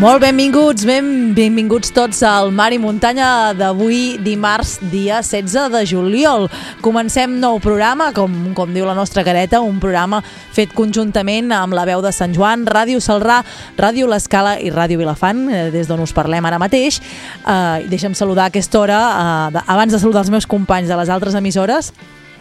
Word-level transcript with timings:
Molt 0.00 0.22
benvinguts, 0.22 0.86
ben, 0.88 1.34
benvinguts 1.36 1.90
tots 1.92 2.22
al 2.24 2.48
Mar 2.56 2.70
i 2.72 2.78
Muntanya 2.80 3.52
d'avui 3.52 4.14
dimarts, 4.24 4.78
dia 4.88 5.18
16 5.20 5.66
de 5.74 5.82
juliol. 5.84 6.46
Comencem 6.80 7.34
nou 7.36 7.58
programa, 7.60 8.06
com, 8.16 8.32
com 8.56 8.72
diu 8.72 8.86
la 8.88 8.94
nostra 8.96 9.20
careta, 9.26 9.60
un 9.60 9.76
programa 9.76 10.22
fet 10.56 10.72
conjuntament 10.72 11.52
amb 11.52 11.76
la 11.76 11.84
veu 11.84 12.00
de 12.00 12.14
Sant 12.16 12.32
Joan, 12.32 12.64
Ràdio 12.64 13.02
Salrà, 13.04 13.42
Ràdio 13.76 14.08
L'Escala 14.08 14.54
i 14.56 14.72
Ràdio 14.72 15.02
Vilafant, 15.02 15.42
eh, 15.52 15.66
des 15.74 15.90
d'on 15.90 16.00
us 16.00 16.16
parlem 16.16 16.48
ara 16.48 16.62
mateix. 16.62 17.02
Eh, 17.44 17.84
deixa'm 17.92 18.16
saludar 18.16 18.48
a 18.48 18.54
aquesta 18.54 18.80
hora, 18.80 19.02
eh, 19.52 19.66
abans 19.66 19.92
de 19.92 20.00
saludar 20.00 20.24
els 20.24 20.32
meus 20.32 20.48
companys 20.48 20.88
de 20.88 20.96
les 20.96 21.12
altres 21.12 21.36
emissores, 21.36 21.92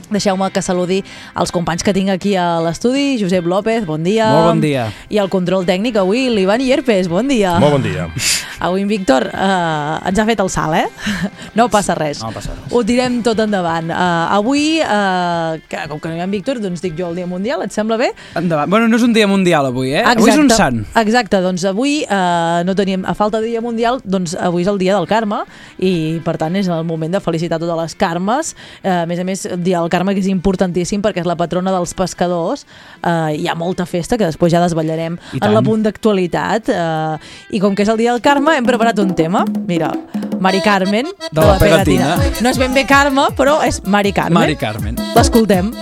Deixeu-me 0.10 0.50
que 0.54 0.64
saludi 0.66 1.02
els 1.40 1.54
companys 1.56 1.86
que 1.86 1.94
tinc 1.96 2.10
aquí 2.14 2.36
a 2.36 2.60
l'estudi. 2.66 3.18
Josep 3.22 3.46
López, 3.46 3.86
bon 3.86 4.04
dia. 4.04 4.32
Molt 4.34 4.54
bon 4.54 4.64
dia. 4.64 4.90
I 5.10 5.22
el 5.22 5.30
control 5.30 5.68
tècnic 5.70 6.00
avui, 6.02 6.28
l'Ivan 6.34 6.62
Ierpes, 6.66 7.10
bon 7.12 7.30
dia. 7.30 7.58
Molt 7.62 7.78
bon 7.78 7.86
dia. 7.86 8.10
Avui 8.60 8.82
en 8.84 8.90
Víctor 8.92 9.24
eh, 9.32 10.10
ens 10.10 10.20
ha 10.20 10.26
fet 10.28 10.42
el 10.44 10.50
salt, 10.52 10.76
eh? 10.76 10.88
No 11.58 11.70
passa 11.72 11.96
res. 11.96 12.20
No 12.20 12.32
passa 12.36 12.52
res. 12.52 12.66
Ho 12.76 12.82
tirem 12.86 13.22
tot 13.26 13.40
endavant. 13.40 13.88
Uh, 13.90 14.36
avui, 14.36 14.82
uh, 14.84 15.56
que, 15.72 15.86
com 15.92 16.00
que 16.00 16.12
no 16.12 16.18
hi 16.18 16.22
ha 16.22 16.28
en 16.28 16.34
Víctor, 16.34 16.60
doncs 16.62 16.84
dic 16.84 16.98
jo 16.98 17.08
el 17.10 17.18
Dia 17.18 17.28
Mundial, 17.28 17.64
et 17.66 17.76
sembla 17.76 17.98
bé? 18.00 18.12
Endavant. 18.40 18.70
Bueno, 18.70 18.90
no 18.92 19.00
és 19.00 19.06
un 19.06 19.16
dia 19.16 19.28
mundial 19.32 19.70
avui, 19.70 19.94
eh? 19.96 20.04
Avui 20.08 20.32
és 20.32 20.40
un 20.40 20.52
sant. 20.52 20.84
Exacte, 21.00 21.40
doncs 21.44 21.64
avui 21.68 22.02
uh, 22.06 22.62
no 22.68 22.76
teníem, 22.78 23.06
a 23.08 23.16
falta 23.18 23.42
de 23.42 23.50
Dia 23.50 23.64
Mundial, 23.64 24.02
doncs 24.04 24.36
avui 24.36 24.64
és 24.66 24.72
el 24.72 24.80
Dia 24.82 24.98
del 24.98 25.08
Carme 25.10 25.42
i 25.80 26.20
per 26.26 26.36
tant 26.42 26.56
és 26.60 26.68
el 26.68 26.86
moment 26.88 27.16
de 27.16 27.24
felicitar 27.24 27.62
totes 27.64 27.80
les 27.80 27.98
Carmes. 28.00 28.54
Uh, 28.84 29.02
a 29.04 29.06
més 29.10 29.24
a 29.24 29.28
més, 29.28 29.46
el 29.50 29.64
Dia 29.64 29.80
del 29.80 29.92
Carme 29.92 29.99
que 30.08 30.24
és 30.24 30.30
importantíssim 30.32 31.04
perquè 31.04 31.24
és 31.24 31.28
la 31.30 31.36
patrona 31.40 31.74
dels 31.76 31.94
pescadors. 31.98 32.66
Uh, 33.04 33.30
hi 33.36 33.48
ha 33.48 33.56
molta 33.60 33.86
festa 33.90 34.18
que 34.18 34.28
després 34.28 34.54
ja 34.54 34.64
desvetllarem 34.64 35.20
I 35.36 35.44
en 35.44 35.56
la 35.56 35.64
punt 35.66 35.84
d'actualitat. 35.86 36.72
Uh, 36.74 37.32
I 37.52 37.60
com 37.60 37.76
que 37.76 37.84
és 37.84 37.92
el 37.92 38.00
Dia 38.00 38.14
del 38.16 38.24
Carme, 38.26 38.56
hem 38.58 38.68
preparat 38.68 39.00
un 39.04 39.14
tema. 39.16 39.46
Mira, 39.68 39.92
Mari 40.40 40.62
Carmen, 40.62 41.12
De 41.32 41.42
la 41.42 41.58
pegatina. 41.60 42.16
No 42.42 42.50
és 42.50 42.58
ben 42.58 42.74
bé 42.74 42.86
Carme, 42.90 43.30
però 43.38 43.60
és 43.66 43.84
Mari 43.84 44.16
Carmen. 44.16 44.40
Mari 44.40 44.56
Carmen. 44.60 45.00
L'escoltem. 45.16 45.74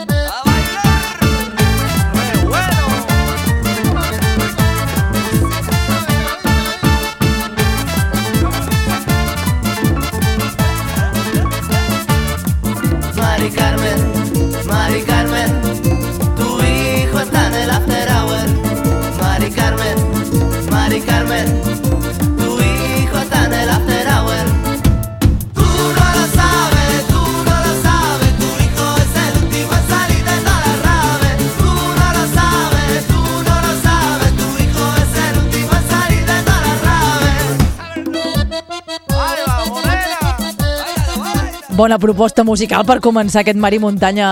Bona 41.78 42.00
proposta 42.02 42.42
musical 42.42 42.82
per 42.90 42.96
començar 43.06 43.44
aquest 43.44 43.60
Mar 43.62 43.70
i 43.70 43.78
Muntanya 43.78 44.28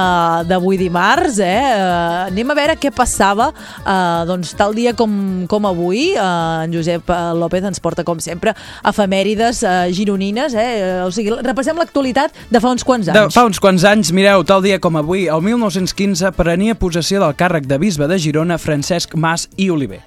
d'avui 0.50 0.80
dimarts. 0.82 1.36
Eh? 1.38 1.46
Eh, 1.46 2.32
anem 2.32 2.50
a 2.50 2.56
veure 2.58 2.74
què 2.82 2.90
passava 2.90 3.52
eh, 3.52 4.24
doncs, 4.26 4.56
tal 4.58 4.74
dia 4.74 4.96
com, 4.98 5.14
com 5.46 5.68
avui. 5.70 6.08
Eh, 6.16 6.24
en 6.66 6.74
Josep 6.74 7.14
López 7.38 7.68
ens 7.70 7.84
porta, 7.84 8.02
com 8.02 8.18
sempre, 8.18 8.56
efemèrides 8.82 9.62
eh, 9.62 9.76
gironines. 9.94 10.58
Eh? 10.58 11.06
O 11.06 11.14
sigui, 11.14 11.38
repassem 11.46 11.78
l'actualitat 11.78 12.34
de 12.50 12.64
fa 12.64 12.74
uns 12.74 12.82
quants 12.82 13.12
De, 13.12 13.14
anys. 13.14 13.38
fa 13.38 13.46
uns 13.46 13.62
quants 13.62 13.86
anys, 13.86 14.10
mireu, 14.10 14.42
tal 14.42 14.66
dia 14.66 14.82
com 14.82 14.98
avui, 14.98 15.28
el 15.30 15.46
1915 15.46 16.34
prenia 16.34 16.74
possessió 16.74 17.22
del 17.22 17.38
càrrec 17.38 17.70
de 17.70 17.78
bisbe 17.78 18.10
de 18.10 18.18
Girona 18.26 18.58
Francesc 18.58 19.14
Mas 19.14 19.52
i 19.54 19.70
Oliver. 19.70 20.02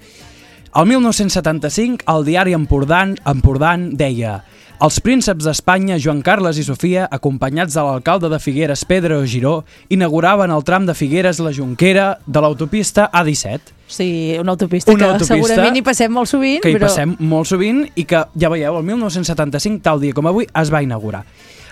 El 0.75 0.91
1975, 0.91 2.03
el 2.11 2.27
diari 2.27 2.59
Empordan, 2.59 3.15
Empordan 3.31 3.93
deia 3.95 4.41
els 4.79 5.01
prínceps 5.03 5.43
d'Espanya, 5.43 5.97
Joan 5.99 6.21
Carles 6.23 6.59
i 6.61 6.65
Sofia, 6.67 7.09
acompanyats 7.11 7.75
de 7.75 7.83
l'alcalde 7.83 8.29
de 8.31 8.39
Figueres, 8.39 8.85
Pedro 8.87 9.25
Giró, 9.27 9.65
inauguraven 9.91 10.53
el 10.55 10.63
tram 10.63 10.87
de 10.87 10.95
Figueres 10.95 11.41
la 11.43 11.51
Jonquera 11.55 12.13
de 12.27 12.43
l'autopista 12.45 13.09
A17. 13.11 13.75
Sí, 13.89 14.37
una 14.39 14.53
autopista 14.53 14.93
Una 14.93 15.07
que 15.07 15.11
autopista 15.17 15.35
segurament 15.35 15.79
hi 15.81 15.83
passem 15.83 16.13
molt 16.13 16.31
sovint, 16.31 16.61
que 16.63 16.71
hi 16.71 16.77
però 16.77 16.87
passem 16.87 17.17
molt 17.19 17.49
sovint 17.51 17.87
i 17.97 18.05
que, 18.07 18.23
ja 18.39 18.51
veieu, 18.53 18.77
el 18.79 18.85
1975, 18.87 19.83
tal 19.83 19.99
dia 20.05 20.15
com 20.15 20.31
avui, 20.31 20.47
es 20.47 20.71
va 20.71 20.85
inaugurar. 20.85 21.25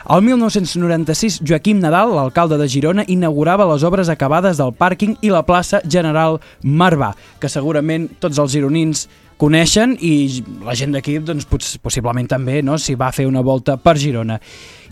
El 0.07 0.23
1996, 0.23 1.41
Joaquim 1.43 1.81
Nadal, 1.83 2.13
l'alcalde 2.15 2.59
de 2.61 2.69
Girona, 2.71 3.03
inaugurava 3.11 3.67
les 3.73 3.83
obres 3.87 4.11
acabades 4.11 4.59
del 4.59 4.71
pàrquing 4.71 5.17
i 5.27 5.33
la 5.35 5.43
plaça 5.43 5.81
General 5.83 6.39
Marvà, 6.63 7.11
que 7.43 7.51
segurament 7.51 8.07
tots 8.23 8.39
els 8.39 8.55
gironins 8.55 9.09
coneixen 9.41 9.97
i 10.01 10.43
la 10.65 10.75
gent 10.77 10.95
d'aquí 10.97 11.19
doncs, 11.21 11.47
possiblement 11.83 12.29
també 12.29 12.63
no, 12.65 12.79
si 12.81 12.97
va 12.97 13.13
fer 13.13 13.27
una 13.29 13.43
volta 13.45 13.77
per 13.77 13.97
Girona. 14.01 14.39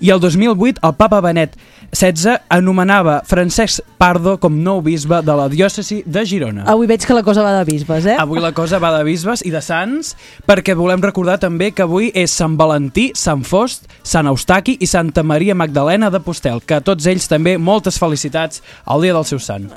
I 0.04 0.10
el 0.10 0.20
2008 0.20 0.82
el 0.84 0.94
papa 0.98 1.20
Benet 1.24 1.54
XVI 1.94 2.40
anomenava 2.52 3.20
Francesc 3.28 3.84
Pardo 4.00 4.36
com 4.42 4.56
nou 4.60 4.82
bisbe 4.84 5.20
de 5.24 5.36
la 5.38 5.48
diòcesi 5.48 6.02
de 6.04 6.24
Girona. 6.26 6.64
avui 6.66 6.90
veig 6.90 7.06
que 7.06 7.14
la 7.14 7.22
cosa 7.22 7.42
va 7.42 7.54
de 7.58 7.64
bisbes, 7.70 8.06
eh? 8.06 8.16
Avui 8.18 8.42
la 8.42 8.52
cosa 8.52 8.80
va 8.82 8.92
de 8.98 9.04
bisbes 9.06 9.44
i 9.46 9.52
de 9.54 9.62
sants, 9.62 10.14
perquè 10.46 10.74
volem 10.74 11.00
recordar 11.00 11.38
també 11.38 11.70
que 11.70 11.86
avui 11.86 12.10
és 12.14 12.30
Sant 12.34 12.58
Valentí, 12.58 13.12
Sant 13.14 13.44
Fost, 13.46 13.86
Sant 14.04 14.28
Eustaqui 14.28 14.76
i 14.84 14.86
Santa 14.86 15.22
Maria 15.24 15.54
Magdalena 15.56 16.10
de 16.12 16.20
Postel, 16.20 16.60
que 16.68 16.76
a 16.76 16.80
tots 16.84 17.06
ells 17.08 17.24
també 17.30 17.56
moltes 17.58 17.96
felicitats 17.98 18.60
al 18.84 19.00
dia 19.00 19.14
del 19.16 19.24
seu 19.24 19.40
sant. 19.40 19.70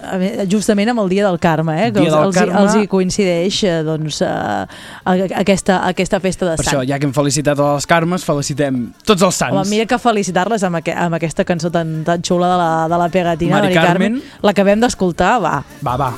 Justament 0.51 0.91
amb 0.91 0.99
el 1.05 1.09
dia 1.13 1.25
del 1.25 1.39
Carme, 1.39 1.77
eh? 1.85 1.91
que 1.93 2.01
Dia 2.01 2.09
els, 2.11 2.15
del 2.17 2.25
els, 2.27 2.35
Carme. 2.35 2.59
els 2.65 2.75
hi 2.75 2.87
coincideix 2.91 3.61
eh, 3.63 3.77
doncs, 3.87 4.19
eh, 4.21 4.27
a- 4.27 5.15
aquesta, 5.41 5.79
aquesta 5.87 6.19
festa 6.19 6.49
de 6.51 6.57
Per 6.59 6.65
Sant. 6.65 6.75
això, 6.75 6.83
ja 6.89 6.99
que 6.99 7.07
hem 7.07 7.13
felicitat 7.15 7.57
a 7.63 7.69
les 7.77 7.87
Carmes, 7.87 8.25
felicitem 8.27 8.81
tots 9.07 9.21
els 9.23 9.35
sants. 9.35 9.55
Home, 9.55 9.69
mira 9.71 9.85
que 9.87 9.97
felicitar-les 9.97 10.63
amb, 10.67 10.81
aqu 10.83 10.91
amb 11.07 11.15
aquesta 11.15 11.45
cançó 11.47 11.71
tan, 11.71 12.03
tan 12.03 12.21
xula 12.21 12.51
de 12.51 12.57
la, 12.59 12.69
de 12.91 12.97
la 13.05 13.09
pegatina, 13.09 13.55
Mari 13.61 13.71
Mari 13.73 13.79
Carmen. 13.79 14.19
Carmen. 14.19 14.43
L'acabem 14.43 14.83
d'escoltar, 14.83 15.37
va. 15.41 15.55
Va, 15.81 15.95
va. 15.97 16.11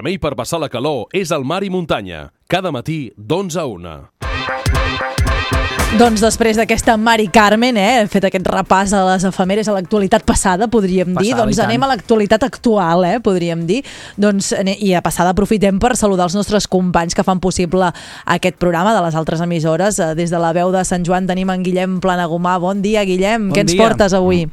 Remei 0.00 0.16
per 0.16 0.30
passar 0.32 0.56
la 0.62 0.70
calor 0.72 1.10
és 1.12 1.28
el 1.36 1.42
Mar 1.44 1.58
i 1.60 1.68
Muntanya. 1.68 2.30
Cada 2.48 2.70
matí 2.72 3.10
d'11 3.20 3.56
a 3.60 3.64
1. 3.68 3.90
Doncs 6.00 6.22
després 6.24 6.56
d'aquesta 6.56 6.94
Mari 6.96 7.26
Carmen, 7.28 7.76
eh, 7.76 7.98
hem 8.00 8.08
fet 8.08 8.24
aquest 8.24 8.48
repàs 8.48 8.94
a 8.96 9.02
les 9.10 9.26
efemèries 9.28 9.68
a 9.68 9.74
l'actualitat 9.76 10.24
passada, 10.24 10.70
podríem 10.72 11.10
dir, 11.12 11.34
Passada, 11.34 11.42
doncs 11.42 11.52
i 11.52 11.60
tant. 11.60 11.68
anem 11.68 11.84
a 11.84 11.90
l'actualitat 11.90 12.46
actual, 12.48 13.04
eh, 13.04 13.18
podríem 13.20 13.66
dir, 13.68 13.82
doncs, 14.16 14.54
i 14.78 14.94
a 14.94 15.02
passada 15.04 15.34
aprofitem 15.36 15.78
per 15.78 15.92
saludar 16.00 16.30
els 16.30 16.34
nostres 16.38 16.66
companys 16.66 17.14
que 17.14 17.22
fan 17.26 17.38
possible 17.38 17.92
aquest 18.24 18.56
programa 18.56 18.94
de 18.96 19.04
les 19.04 19.14
altres 19.14 19.42
emissores. 19.44 19.98
Eh, 19.98 20.14
Des 20.14 20.30
de 20.30 20.38
la 20.38 20.54
veu 20.54 20.72
de 20.72 20.82
Sant 20.82 21.04
Joan 21.04 21.26
tenim 21.26 21.50
en 21.50 21.62
Guillem 21.62 22.00
Planagumà. 22.00 22.58
Bon 22.58 22.80
dia, 22.80 23.04
Guillem, 23.04 23.50
Bon 23.50 23.54
què 23.54 23.60
ens 23.68 23.72
dia. 23.74 23.82
portes 23.86 24.14
avui? 24.14 24.48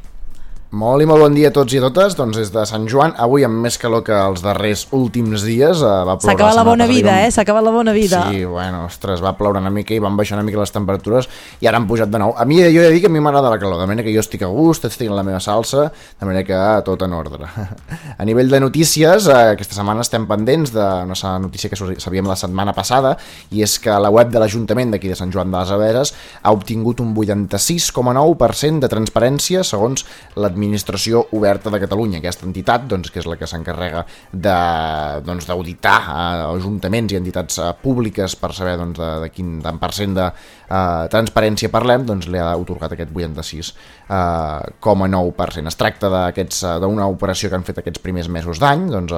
Molt 0.76 1.00
i 1.00 1.06
molt 1.08 1.24
bon 1.24 1.32
dia 1.32 1.48
a 1.48 1.54
tots 1.56 1.72
i 1.72 1.78
a 1.80 1.82
totes. 1.86 2.18
Doncs 2.20 2.36
des 2.36 2.50
de 2.52 2.64
Sant 2.68 2.90
Joan, 2.92 3.14
avui 3.24 3.46
amb 3.48 3.62
més 3.64 3.78
calor 3.80 4.02
que 4.04 4.12
els 4.12 4.42
darrers 4.44 4.82
últims 4.92 5.46
dies. 5.48 5.80
Eh, 5.80 5.92
va 6.04 6.18
S'ha 6.20 6.34
acabat 6.34 6.58
la 6.58 6.66
bona 6.68 6.88
vida, 6.90 7.14
eh? 7.24 7.30
S'ha 7.32 7.46
acabat 7.46 7.64
la 7.64 7.72
bona 7.72 7.94
vida. 7.96 8.26
Sí, 8.28 8.42
bueno, 8.44 8.82
ostres, 8.90 9.24
va 9.24 9.32
ploure 9.40 9.62
una 9.64 9.72
mica 9.72 9.96
i 9.96 10.00
van 10.04 10.18
baixar 10.20 10.36
una 10.36 10.44
mica 10.44 10.60
les 10.60 10.76
temperatures 10.76 11.30
i 11.64 11.70
ara 11.72 11.80
han 11.80 11.88
pujat 11.88 12.12
de 12.12 12.20
nou. 12.20 12.34
A 12.36 12.44
mi, 12.44 12.60
jo 12.60 12.84
he 12.84 12.90
de 12.90 12.92
dir 12.92 13.00
que 13.06 13.08
a 13.08 13.14
mi 13.14 13.22
m'agrada 13.24 13.54
la 13.54 13.60
calor, 13.62 13.80
de 13.80 13.88
manera 13.88 14.04
que 14.10 14.12
jo 14.12 14.20
estic 14.20 14.44
a 14.44 14.50
gust, 14.52 14.84
estic 14.90 15.08
en 15.08 15.16
la 15.16 15.24
meva 15.24 15.40
salsa, 15.40 15.88
de 16.20 16.28
manera 16.28 16.44
que 16.44 16.60
tot 16.84 17.08
en 17.08 17.16
ordre. 17.16 17.48
A 18.18 18.26
nivell 18.28 18.52
de 18.52 18.60
notícies, 18.60 19.30
eh, 19.32 19.56
aquesta 19.56 19.78
setmana 19.78 20.04
estem 20.04 20.28
pendents 20.28 20.76
d'una 20.76 21.34
notícia 21.40 21.72
que 21.72 21.80
sabíem 21.80 22.28
la 22.28 22.36
setmana 22.36 22.76
passada 22.76 23.16
i 23.56 23.64
és 23.64 23.78
que 23.80 23.96
la 23.96 24.12
web 24.12 24.36
de 24.36 24.44
l'Ajuntament 24.44 24.92
d'aquí 24.92 25.08
de 25.08 25.16
Sant 25.16 25.32
Joan 25.32 25.54
de 25.54 25.62
les 25.62 25.72
Aberes 25.72 26.14
ha 26.44 26.52
obtingut 26.52 27.00
un 27.00 27.16
86,9% 27.16 28.84
de 28.84 28.92
transparència 28.92 29.64
segons 29.64 30.04
l'administració 30.36 30.57
l'Administració 30.58 31.22
Oberta 31.38 31.70
de 31.70 31.78
Catalunya, 31.80 32.18
aquesta 32.20 32.46
entitat 32.48 32.88
doncs, 32.90 33.12
que 33.14 33.20
és 33.22 33.28
la 33.30 33.36
que 33.38 33.46
s'encarrega 33.48 34.06
doncs, 34.34 35.46
d'auditar 35.48 36.00
doncs, 36.02 36.58
ajuntaments 36.58 37.14
i 37.14 37.18
entitats 37.20 37.60
eh, 37.62 37.74
públiques 37.84 38.36
per 38.42 38.50
saber 38.58 38.78
doncs, 38.82 38.98
de, 38.98 39.10
de 39.24 39.30
quin 39.34 39.50
tant 39.62 39.80
per 39.80 39.92
cent 39.96 40.14
de 40.18 40.26
eh, 40.26 41.04
transparència 41.14 41.70
parlem, 41.74 42.06
doncs 42.10 42.28
li 42.32 42.40
ha 42.42 42.58
otorgat 42.58 42.92
aquest 42.98 43.12
86,9%. 43.14 45.62
Eh, 45.62 45.68
es 45.68 45.80
tracta 45.80 46.08
eh, 46.34 46.46
d'una 46.82 47.06
operació 47.12 47.46
que 47.52 47.58
han 47.60 47.68
fet 47.68 47.78
aquests 47.84 48.04
primers 48.04 48.28
mesos 48.34 48.58
d'any, 48.64 48.82
doncs, 48.92 49.12
eh, 49.14 49.18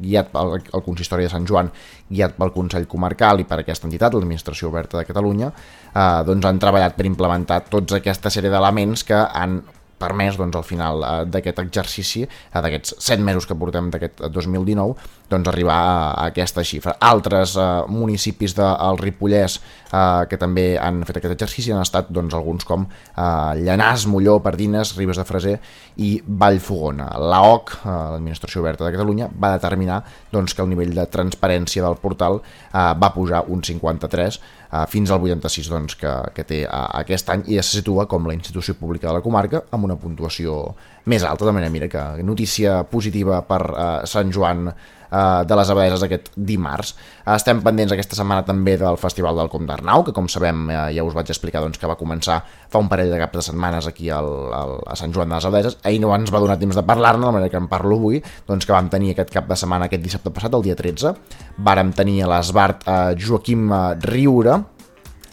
guiat 0.00 0.26
pel 0.32 0.46
el 0.60 0.82
consistori 0.86 1.22
de 1.26 1.32
Sant 1.32 1.46
Joan, 1.48 1.68
guiat 2.10 2.32
pel 2.38 2.54
Consell 2.54 2.86
Comarcal 2.90 3.36
i 3.42 3.48
per 3.48 3.58
aquesta 3.60 3.86
entitat, 3.88 4.14
l'Administració 4.14 4.64
Oberta 4.72 4.94
de 4.98 5.08
Catalunya, 5.08 5.48
eh, 5.92 6.20
doncs 6.26 6.44
han 6.48 6.58
treballat 6.62 6.92
per 6.96 7.06
implementar 7.10 7.58
tots 7.68 7.92
aquesta 8.00 8.28
sèrie 8.32 8.52
d'elements 8.52 9.00
que 9.04 9.18
han 9.20 9.52
permès 10.00 10.38
doncs, 10.40 10.56
al 10.56 10.66
final 10.66 11.04
eh, 11.04 11.14
d'aquest 11.30 11.60
exercici, 11.62 12.24
eh, 12.24 12.60
d'aquests 12.60 12.96
7 12.98 13.24
mesos 13.26 13.46
que 13.46 13.56
portem 13.58 13.90
d'aquest 13.92 14.24
2019, 14.32 14.96
doncs, 15.30 15.50
arribar 15.52 15.76
a, 15.76 15.98
a 16.10 16.28
aquesta 16.32 16.64
xifra. 16.66 16.96
Altres 17.10 17.54
eh, 17.60 17.68
municipis 17.92 18.56
del 18.58 19.00
Ripollès 19.00 19.58
eh, 19.60 20.26
que 20.30 20.38
també 20.40 20.72
han 20.80 21.04
fet 21.08 21.20
aquest 21.20 21.36
exercici 21.36 21.74
han 21.74 21.84
estat 21.84 22.10
doncs, 22.10 22.34
alguns 22.36 22.66
com 22.68 22.86
eh, 22.86 23.60
Llanàs, 23.60 24.08
Molló, 24.10 24.38
Pardines, 24.44 24.94
Ribes 24.98 25.20
de 25.20 25.26
Freser 25.28 25.56
i 26.02 26.14
Vallfogona. 26.26 27.10
L'AOC, 27.30 27.76
eh, 27.80 27.98
l'Administració 28.14 28.64
Oberta 28.64 28.86
de 28.86 28.94
Catalunya, 28.96 29.30
va 29.30 29.54
determinar 29.56 30.00
doncs, 30.32 30.54
que 30.54 30.64
el 30.64 30.72
nivell 30.72 30.94
de 30.96 31.06
transparència 31.12 31.84
del 31.86 32.00
portal 32.02 32.40
eh, 32.40 32.88
va 32.96 33.14
pujar 33.14 33.44
un 33.48 33.62
53 33.66 34.40
eh, 34.70 34.84
fins 34.88 35.10
al 35.10 35.22
86 35.22 35.70
doncs, 35.72 35.96
que, 36.00 36.12
que 36.36 36.44
té 36.46 36.62
eh, 36.64 36.84
aquest 37.02 37.32
any 37.34 37.44
i 37.50 37.58
ja 37.58 37.64
se 37.66 37.80
situa 37.80 38.06
com 38.10 38.28
la 38.28 38.36
institució 38.36 38.76
pública 38.78 39.10
de 39.10 39.18
la 39.18 39.24
comarca 39.24 39.64
amb 39.70 39.88
una 39.88 39.98
puntuació 40.00 40.62
més 41.10 41.24
alta, 41.26 41.48
de 41.48 41.56
manera 41.56 41.72
mira 41.72 41.90
que 41.90 42.24
notícia 42.26 42.82
positiva 42.90 43.42
per 43.48 43.62
eh, 43.70 43.90
Sant 44.10 44.32
Joan 44.34 44.70
eh, 45.10 45.42
de 45.46 45.58
les 45.58 45.70
Abadeses 45.70 46.04
aquest 46.06 46.30
dimarts. 46.36 46.94
Estem 47.34 47.60
pendents 47.64 47.92
aquesta 47.94 48.16
setmana 48.18 48.44
també 48.46 48.76
del 48.80 48.98
Festival 49.00 49.36
del 49.38 49.50
Comte 49.52 49.70
d'Arnau, 49.72 50.04
que 50.06 50.14
com 50.16 50.28
sabem 50.30 50.68
eh, 50.70 50.78
ja 50.96 51.04
us 51.06 51.16
vaig 51.16 51.30
explicar 51.34 51.62
doncs, 51.64 51.78
que 51.78 51.90
va 51.90 51.98
començar 52.00 52.40
fa 52.70 52.82
un 52.82 52.88
parell 52.90 53.12
de 53.12 53.20
caps 53.20 53.40
de 53.40 53.46
setmanes 53.50 53.90
aquí 53.90 54.10
al, 54.14 54.30
al, 54.56 54.76
a 54.86 54.98
Sant 54.98 55.14
Joan 55.14 55.30
de 55.30 55.38
les 55.38 55.48
Abadeses. 55.50 55.78
Ahir 55.84 56.02
no 56.02 56.14
ens 56.16 56.32
va 56.32 56.42
donar 56.42 56.58
temps 56.60 56.78
de 56.78 56.86
parlar-ne, 56.86 57.26
de 57.26 57.36
manera 57.38 57.52
que 57.52 57.60
en 57.60 57.70
parlo 57.70 58.00
avui, 58.00 58.22
doncs 58.48 58.66
que 58.66 58.76
vam 58.76 58.90
tenir 58.92 59.14
aquest 59.14 59.32
cap 59.34 59.48
de 59.50 59.58
setmana, 59.58 59.90
aquest 59.90 60.04
dissabte 60.04 60.34
passat, 60.34 60.54
el 60.56 60.66
dia 60.66 60.78
13. 60.78 61.14
Vàrem 61.66 61.94
tenir 61.96 62.22
a 62.24 62.34
l'Esbart 62.34 62.86
eh, 62.86 63.00
Joaquim 63.20 63.70
eh, 63.70 63.86
Riure, 64.10 64.60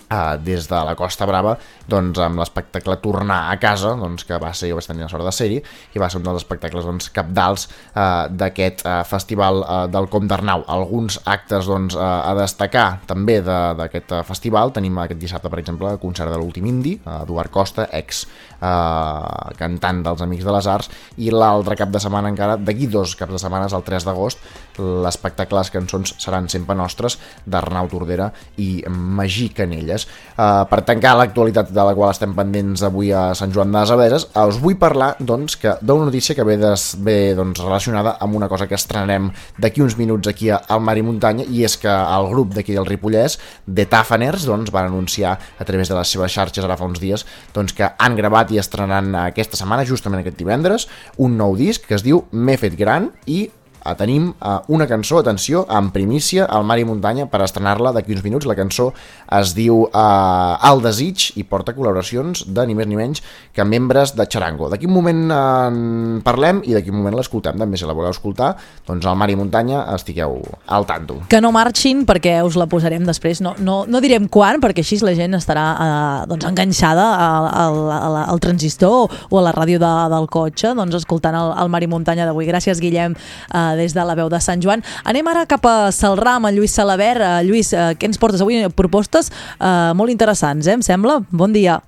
Uh, 0.07 0.37
des 0.39 0.63
de 0.71 0.77
la 0.87 0.93
Costa 0.95 1.25
Brava 1.27 1.57
doncs, 1.83 2.15
amb 2.23 2.39
l'espectacle 2.39 2.95
Tornar 3.03 3.49
a 3.51 3.57
casa 3.59 3.89
doncs, 3.99 4.23
que 4.23 4.37
va 4.39 4.53
ser, 4.55 4.69
jo 4.71 4.77
vaig 4.77 4.85
tenir 4.87 5.03
la 5.03 5.09
sort 5.11 5.25
de 5.27 5.33
ser-hi 5.35 5.57
i 5.59 5.99
va 5.99 6.07
ser 6.07 6.21
un 6.21 6.23
dels 6.23 6.39
espectacles 6.39 6.85
doncs, 6.87 7.09
capdals 7.11 7.65
uh, 7.67 8.29
d'aquest 8.31 8.85
uh, 8.85 9.01
festival 9.03 9.59
uh, 9.65 9.81
del 9.91 10.07
Com 10.07 10.29
d'Arnau. 10.31 10.63
Alguns 10.71 11.17
actes 11.27 11.67
doncs, 11.67 11.97
uh, 11.99 12.23
a 12.23 12.31
destacar 12.39 13.01
també 13.09 13.41
d'aquest 13.43 14.13
uh, 14.15 14.21
festival, 14.23 14.71
tenim 14.71 14.95
aquest 15.03 15.19
dissabte 15.19 15.51
per 15.51 15.59
exemple 15.59 15.91
el 15.91 15.99
concert 15.99 16.31
de 16.31 16.39
l'últim 16.39 16.71
indi, 16.71 16.95
uh, 17.03 17.25
Eduard 17.25 17.51
Costa, 17.51 17.89
ex 17.91 18.23
uh, 18.61 19.51
cantant 19.59 19.99
dels 20.07 20.23
Amics 20.23 20.47
de 20.47 20.55
les 20.55 20.71
Arts 20.71 20.91
i 21.19 21.35
l'altre 21.35 21.75
cap 21.83 21.91
de 21.91 21.99
setmana 21.99 22.31
encara, 22.31 22.55
d'aquí 22.55 22.87
dos 22.87 23.17
caps 23.19 23.35
de 23.35 23.43
setmanes, 23.43 23.75
el 23.75 23.83
3 23.83 24.07
d'agost, 24.07 24.47
l'espectacle 24.79 25.57
Les 25.57 25.71
cançons 25.73 26.11
seran 26.21 26.47
sempre 26.53 26.75
nostres 26.77 27.17
d'Arnau 27.43 27.87
Tordera 27.89 28.29
i 28.61 28.83
Magí 28.87 29.49
Canella 29.49 29.96
Vallès. 29.97 30.07
Uh, 30.37 30.67
per 30.69 30.83
tancar 30.85 31.15
l'actualitat 31.17 31.71
de 31.73 31.83
la 31.83 31.95
qual 31.97 32.11
estem 32.11 32.33
pendents 32.37 32.83
avui 32.85 33.09
a 33.11 33.33
Sant 33.35 33.51
Joan 33.53 33.71
de 33.71 33.79
les 33.79 33.91
Aberes, 33.91 34.27
us 34.37 34.59
vull 34.61 34.77
parlar 34.77 35.15
doncs, 35.19 35.57
que 35.57 35.73
d'una 35.81 36.05
notícia 36.05 36.35
que 36.35 36.45
ve, 36.45 36.57
des, 36.61 36.95
ve 37.01 37.33
doncs, 37.35 37.61
relacionada 37.63 38.17
amb 38.21 38.35
una 38.37 38.47
cosa 38.47 38.67
que 38.67 38.75
estrenarem 38.77 39.31
d'aquí 39.57 39.81
uns 39.81 39.97
minuts 39.97 40.27
aquí 40.27 40.51
al 40.51 40.81
Mar 40.81 40.97
i 40.97 41.03
Muntanya, 41.03 41.47
i 41.49 41.63
és 41.65 41.77
que 41.81 41.89
el 41.89 42.29
grup 42.29 42.53
d'aquí 42.53 42.75
del 42.77 42.85
Ripollès, 42.85 43.39
de 43.65 43.87
Tafaners, 43.89 44.45
doncs, 44.45 44.71
van 44.71 44.91
anunciar 44.91 45.37
a 45.57 45.65
través 45.65 45.89
de 45.89 45.97
les 45.97 46.13
seves 46.13 46.33
xarxes 46.33 46.65
ara 46.65 46.77
fa 46.77 46.85
uns 46.85 47.01
dies 47.01 47.25
doncs, 47.53 47.73
que 47.73 47.89
han 47.97 48.15
gravat 48.15 48.51
i 48.53 48.61
estrenaran 48.61 49.15
aquesta 49.25 49.57
setmana, 49.57 49.87
justament 49.87 50.21
aquest 50.21 50.37
divendres, 50.37 50.87
un 51.17 51.37
nou 51.37 51.57
disc 51.57 51.87
que 51.87 51.97
es 51.97 52.05
diu 52.05 52.25
M'he 52.31 52.57
fet 52.59 52.75
gran 52.77 53.09
i 53.25 53.47
eh, 53.47 53.66
tenim 53.95 54.31
eh, 54.33 54.57
una 54.67 54.87
cançó, 54.87 55.19
atenció, 55.19 55.65
en 55.69 55.91
primícia 55.91 56.45
al 56.45 56.65
Mar 56.67 56.79
i 56.81 56.85
Muntanya 56.85 57.27
per 57.31 57.41
estrenar-la 57.45 57.93
d'aquí 57.95 58.15
uns 58.15 58.23
minuts. 58.25 58.47
La 58.49 58.57
cançó 58.57 58.91
es 59.39 59.53
diu 59.57 59.85
eh, 59.87 60.69
El 60.69 60.81
desig 60.83 61.31
i 61.37 61.45
porta 61.47 61.75
col·laboracions 61.77 62.45
de 62.51 62.65
ni 62.67 62.75
més 62.75 62.87
ni 62.87 62.97
menys 62.99 63.23
que 63.53 63.65
membres 63.65 64.15
de 64.17 64.27
Charango. 64.27 64.69
D'aquí 64.71 64.87
un 64.89 64.95
moment 64.95 65.23
en 65.31 66.21
parlem 66.25 66.61
i 66.65 66.75
d'aquí 66.75 66.91
un 66.91 66.99
moment 66.99 67.15
l'escoltem. 67.17 67.57
També 67.59 67.77
si 67.77 67.87
la 67.87 67.95
voleu 67.97 68.11
escoltar, 68.11 68.53
doncs 68.87 69.05
al 69.05 69.17
Mar 69.19 69.29
i 69.31 69.37
Muntanya 69.39 69.85
estigueu 69.95 70.39
al 70.67 70.87
tanto. 70.89 71.21
Que 71.31 71.41
no 71.43 71.53
marxin 71.55 72.03
perquè 72.07 72.39
us 72.45 72.57
la 72.59 72.67
posarem 72.69 73.05
després. 73.07 73.41
No, 73.45 73.55
no, 73.59 73.79
no 73.87 74.01
direm 74.03 74.27
quan 74.31 74.61
perquè 74.63 74.83
així 74.83 74.99
la 75.05 75.13
gent 75.17 75.37
estarà 75.37 75.65
eh, 75.77 76.27
doncs 76.29 76.47
enganxada 76.49 77.05
al, 77.27 77.49
al, 77.63 77.79
al, 77.97 78.19
al 78.33 78.43
transistor 78.43 79.13
o 79.29 79.39
a 79.39 79.45
la 79.45 79.53
ràdio 79.55 79.79
de, 79.81 79.93
del 80.13 80.27
cotxe 80.31 80.73
doncs 80.77 80.97
escoltant 81.01 81.35
el, 81.37 81.53
el 81.63 81.71
Mar 81.73 81.83
i 81.83 81.89
Muntanya 81.91 82.27
d'avui. 82.27 82.47
Gràcies, 82.49 82.81
Guillem, 82.83 83.15
eh, 83.15 83.76
des 83.77 83.95
de 83.95 84.05
la 84.05 84.15
veu 84.17 84.29
de 84.29 84.39
Sant 84.43 84.63
Joan. 84.63 84.83
Anem 85.07 85.27
ara 85.31 85.45
cap 85.49 85.65
a 85.65 85.91
Salrà 85.95 86.37
amb 86.37 86.49
en 86.49 86.57
Lluís 86.57 86.73
Salaver. 86.75 87.15
Uh, 87.21 87.41
Lluís, 87.47 87.73
uh, 87.73 87.93
què 87.97 88.09
ens 88.09 88.19
portes 88.21 88.43
avui? 88.43 88.59
Propostes 88.77 89.31
uh, 89.59 89.93
molt 89.97 90.13
interessants, 90.13 90.67
eh, 90.67 90.77
em 90.77 90.85
sembla? 90.85 91.21
Bon 91.31 91.53
dia. 91.53 91.81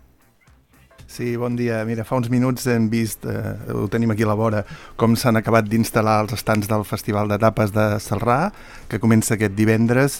Sí, 1.09 1.33
bon 1.41 1.55
dia. 1.57 1.81
Mira, 1.89 2.03
fa 2.05 2.19
uns 2.19 2.29
minuts 2.29 2.67
hem 2.69 2.85
vist, 2.87 3.25
eh, 3.25 3.55
ho 3.73 3.87
tenim 3.89 4.11
aquí 4.13 4.23
a 4.23 4.29
la 4.29 4.35
vora, 4.37 4.59
com 4.95 5.15
s'han 5.17 5.39
acabat 5.39 5.65
d'instal·lar 5.65 6.19
els 6.21 6.35
estants 6.37 6.69
del 6.69 6.85
Festival 6.85 7.27
de 7.31 7.39
Tapes 7.41 7.73
de 7.73 7.85
Salrà, 7.97 8.51
que 8.87 9.01
comença 9.01 9.33
aquest 9.33 9.55
divendres 9.57 10.19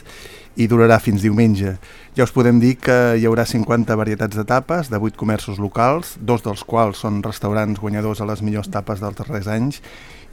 i 0.60 0.68
durarà 0.68 1.00
fins 1.00 1.24
diumenge. 1.24 1.78
Ja 2.18 2.26
us 2.28 2.34
podem 2.36 2.60
dir 2.60 2.74
que 2.84 2.98
hi 3.16 3.24
haurà 3.30 3.46
50 3.48 3.96
varietats 3.96 4.36
de 4.36 4.44
tapes 4.44 4.92
de 4.92 5.00
8 5.00 5.16
comerços 5.18 5.60
locals, 5.64 6.18
dos 6.20 6.44
dels 6.44 6.66
quals 6.68 7.00
són 7.06 7.24
restaurants 7.24 7.80
guanyadors 7.80 8.20
a 8.20 8.28
les 8.28 8.44
millors 8.44 8.68
tapes 8.68 9.00
dels 9.00 9.16
darrers 9.16 9.48
anys, 9.48 9.80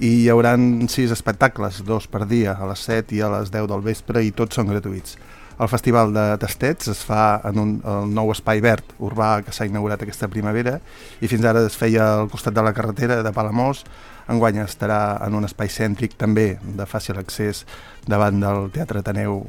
i 0.03 0.11
hi 0.25 0.29
haurà 0.33 0.57
sis 0.91 1.15
espectacles, 1.15 1.85
dos 1.87 2.11
per 2.11 2.27
dia, 2.27 2.57
a 2.59 2.67
les 2.67 2.83
7 2.91 3.15
i 3.15 3.23
a 3.23 3.31
les 3.39 3.55
10 3.55 3.71
del 3.71 3.87
vespre, 3.87 4.25
i 4.27 4.35
tots 4.35 4.59
són 4.59 4.73
gratuïts. 4.73 5.15
El 5.57 5.71
Festival 5.73 6.11
de 6.13 6.25
Tastets 6.37 6.91
es 6.93 6.99
fa 7.07 7.41
en 7.49 7.61
un 7.63 7.71
el 7.89 8.11
nou 8.13 8.29
espai 8.35 8.61
verd 8.61 8.91
urbà 9.01 9.39
que 9.47 9.55
s'ha 9.57 9.65
inaugurat 9.65 10.03
aquesta 10.05 10.29
primavera 10.29 10.75
i 11.25 11.31
fins 11.33 11.47
ara 11.49 11.63
es 11.65 11.79
feia 11.81 12.11
al 12.19 12.29
costat 12.29 12.53
de 12.53 12.65
la 12.67 12.75
carretera 12.77 13.23
de 13.25 13.33
Palamós. 13.33 13.87
Enguany 14.29 14.61
estarà 14.61 15.17
en 15.25 15.39
un 15.39 15.49
espai 15.49 15.73
cèntric 15.73 16.19
també 16.21 16.59
de 16.61 16.85
fàcil 16.85 17.17
accés 17.23 17.65
davant 18.05 18.43
del 18.43 18.69
Teatre 18.75 19.01
Ateneu. 19.01 19.47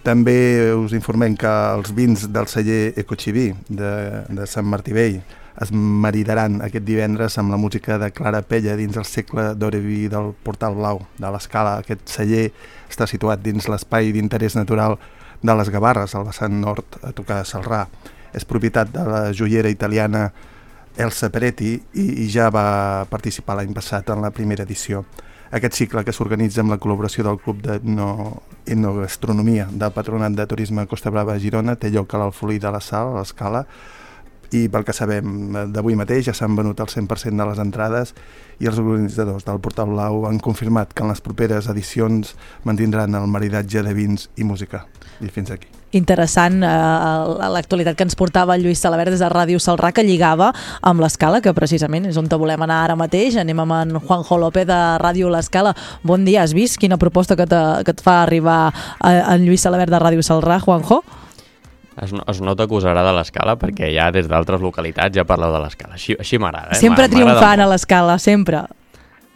També 0.00 0.72
us 0.72 0.94
informem 0.96 1.34
que 1.36 1.50
els 1.50 1.90
vins 1.92 2.24
del 2.32 2.48
celler 2.48 2.94
Ecochiví 3.00 3.50
de, 3.68 3.92
de 4.32 4.46
Sant 4.48 4.64
Martí 4.64 4.94
Vell 4.96 5.20
es 5.60 5.72
maridaran 5.76 6.62
aquest 6.64 6.86
divendres 6.86 7.36
amb 7.38 7.52
la 7.52 7.58
música 7.60 7.98
de 8.00 8.08
Clara 8.16 8.40
Pella 8.40 8.78
dins 8.78 8.96
el 8.96 9.04
segle 9.04 9.50
d'Orevi 9.60 10.06
del 10.08 10.32
Portal 10.46 10.78
Blau 10.78 11.02
de 11.18 11.32
l'Escala. 11.32 11.80
Aquest 11.82 12.06
celler 12.08 12.46
està 12.88 13.04
situat 13.10 13.42
dins 13.44 13.68
l'espai 13.68 14.08
d'interès 14.14 14.56
natural 14.56 14.96
de 15.42 15.56
les 15.56 15.68
Gavarres, 15.72 16.14
al 16.14 16.24
vessant 16.28 16.56
nord, 16.62 16.96
a 17.04 17.12
tocar 17.12 17.42
de 17.42 17.48
Salrà. 17.48 17.82
És 18.32 18.48
propietat 18.48 18.92
de 18.94 19.04
la 19.04 19.22
joiera 19.36 19.68
italiana 19.68 20.30
Elsa 20.96 21.28
Peretti 21.28 21.74
i, 21.76 22.06
i 22.24 22.30
ja 22.32 22.48
va 22.48 23.04
participar 23.10 23.58
l'any 23.58 23.74
passat 23.76 24.08
en 24.14 24.24
la 24.24 24.32
primera 24.32 24.64
edició. 24.64 25.04
Aquest 25.50 25.74
cicle 25.74 26.04
que 26.06 26.12
s'organitza 26.14 26.60
amb 26.62 26.70
la 26.70 26.76
col·laboració 26.78 27.24
del 27.26 27.40
Club 27.42 27.64
d'Etnogastronomia 27.64 29.64
del 29.66 29.90
Patronat 29.90 30.36
de 30.38 30.46
Turisme 30.46 30.84
Costa 30.86 31.10
Brava 31.10 31.34
Girona 31.42 31.74
té 31.74 31.90
lloc 31.90 32.14
a 32.14 32.20
l'Alfolí 32.22 32.62
de 32.62 32.70
la 32.70 32.78
Sal, 32.78 33.10
a 33.10 33.18
l'Escala, 33.18 33.64
i 34.54 34.70
pel 34.70 34.86
que 34.86 34.94
sabem 34.94 35.50
d'avui 35.74 35.98
mateix 35.98 36.28
ja 36.28 36.36
s'han 36.38 36.54
venut 36.58 36.78
el 36.78 36.90
100% 36.94 37.42
de 37.42 37.48
les 37.50 37.58
entrades 37.66 38.14
i 38.62 38.70
els 38.70 38.78
organitzadors 38.78 39.42
del 39.50 39.58
Portal 39.66 39.90
Blau 39.90 40.30
han 40.30 40.38
confirmat 40.38 40.94
que 40.94 41.02
en 41.02 41.10
les 41.10 41.24
properes 41.26 41.66
edicions 41.74 42.38
mantindran 42.62 43.18
el 43.18 43.26
maridatge 43.26 43.82
de 43.82 43.94
vins 43.94 44.30
i 44.38 44.46
música. 44.46 44.86
I 45.18 45.34
fins 45.34 45.50
aquí. 45.50 45.79
Interessant 45.96 46.62
eh, 46.62 47.48
l'actualitat 47.54 47.96
que 47.98 48.06
ens 48.06 48.16
portava 48.18 48.56
el 48.56 48.64
Lluís 48.64 48.82
Salabert 48.82 49.14
des 49.14 49.22
de 49.22 49.30
Ràdio 49.32 49.60
Salrà 49.62 49.92
que 49.94 50.04
lligava 50.06 50.50
amb 50.86 51.02
l'Escala, 51.02 51.40
que 51.42 51.54
precisament 51.56 52.08
és 52.10 52.18
on 52.20 52.28
te 52.30 52.38
volem 52.40 52.62
anar 52.66 52.82
ara 52.84 52.98
mateix. 52.98 53.38
Anem 53.40 53.64
amb 53.64 53.76
en 53.78 53.96
Juanjo 53.98 54.38
López 54.40 54.68
de 54.68 54.80
Ràdio 55.02 55.30
L'Escala. 55.32 55.74
Bon 56.02 56.24
dia, 56.24 56.44
has 56.44 56.54
vist 56.56 56.78
quina 56.80 56.98
proposta 57.00 57.36
que, 57.36 57.48
te, 57.50 57.62
que 57.86 57.96
et 57.96 58.04
fa 58.04 58.20
arribar 58.24 58.60
eh, 58.70 59.18
en 59.20 59.46
Lluís 59.46 59.66
Salabert 59.66 59.92
de 59.92 60.02
Ràdio 60.02 60.26
Salrà, 60.26 60.60
Juanjo? 60.62 61.02
Es, 62.00 62.12
es 62.14 62.40
nota 62.40 62.66
que 62.66 62.76
us 62.78 62.86
agrada 62.88 63.12
l'escala 63.12 63.58
perquè 63.60 63.90
ja 63.92 64.08
des 64.14 64.28
d'altres 64.30 64.62
localitats 64.62 65.12
ja 65.16 65.26
parleu 65.28 65.52
de 65.52 65.64
l'escala. 65.64 65.98
Així, 65.98 66.16
així 66.18 66.38
m'agrada. 66.40 66.76
Eh? 66.76 66.80
Sempre 66.80 67.10
triomfant 67.12 67.60
a 67.60 67.66
l'Escala, 67.68 68.16
sempre. 68.22 68.64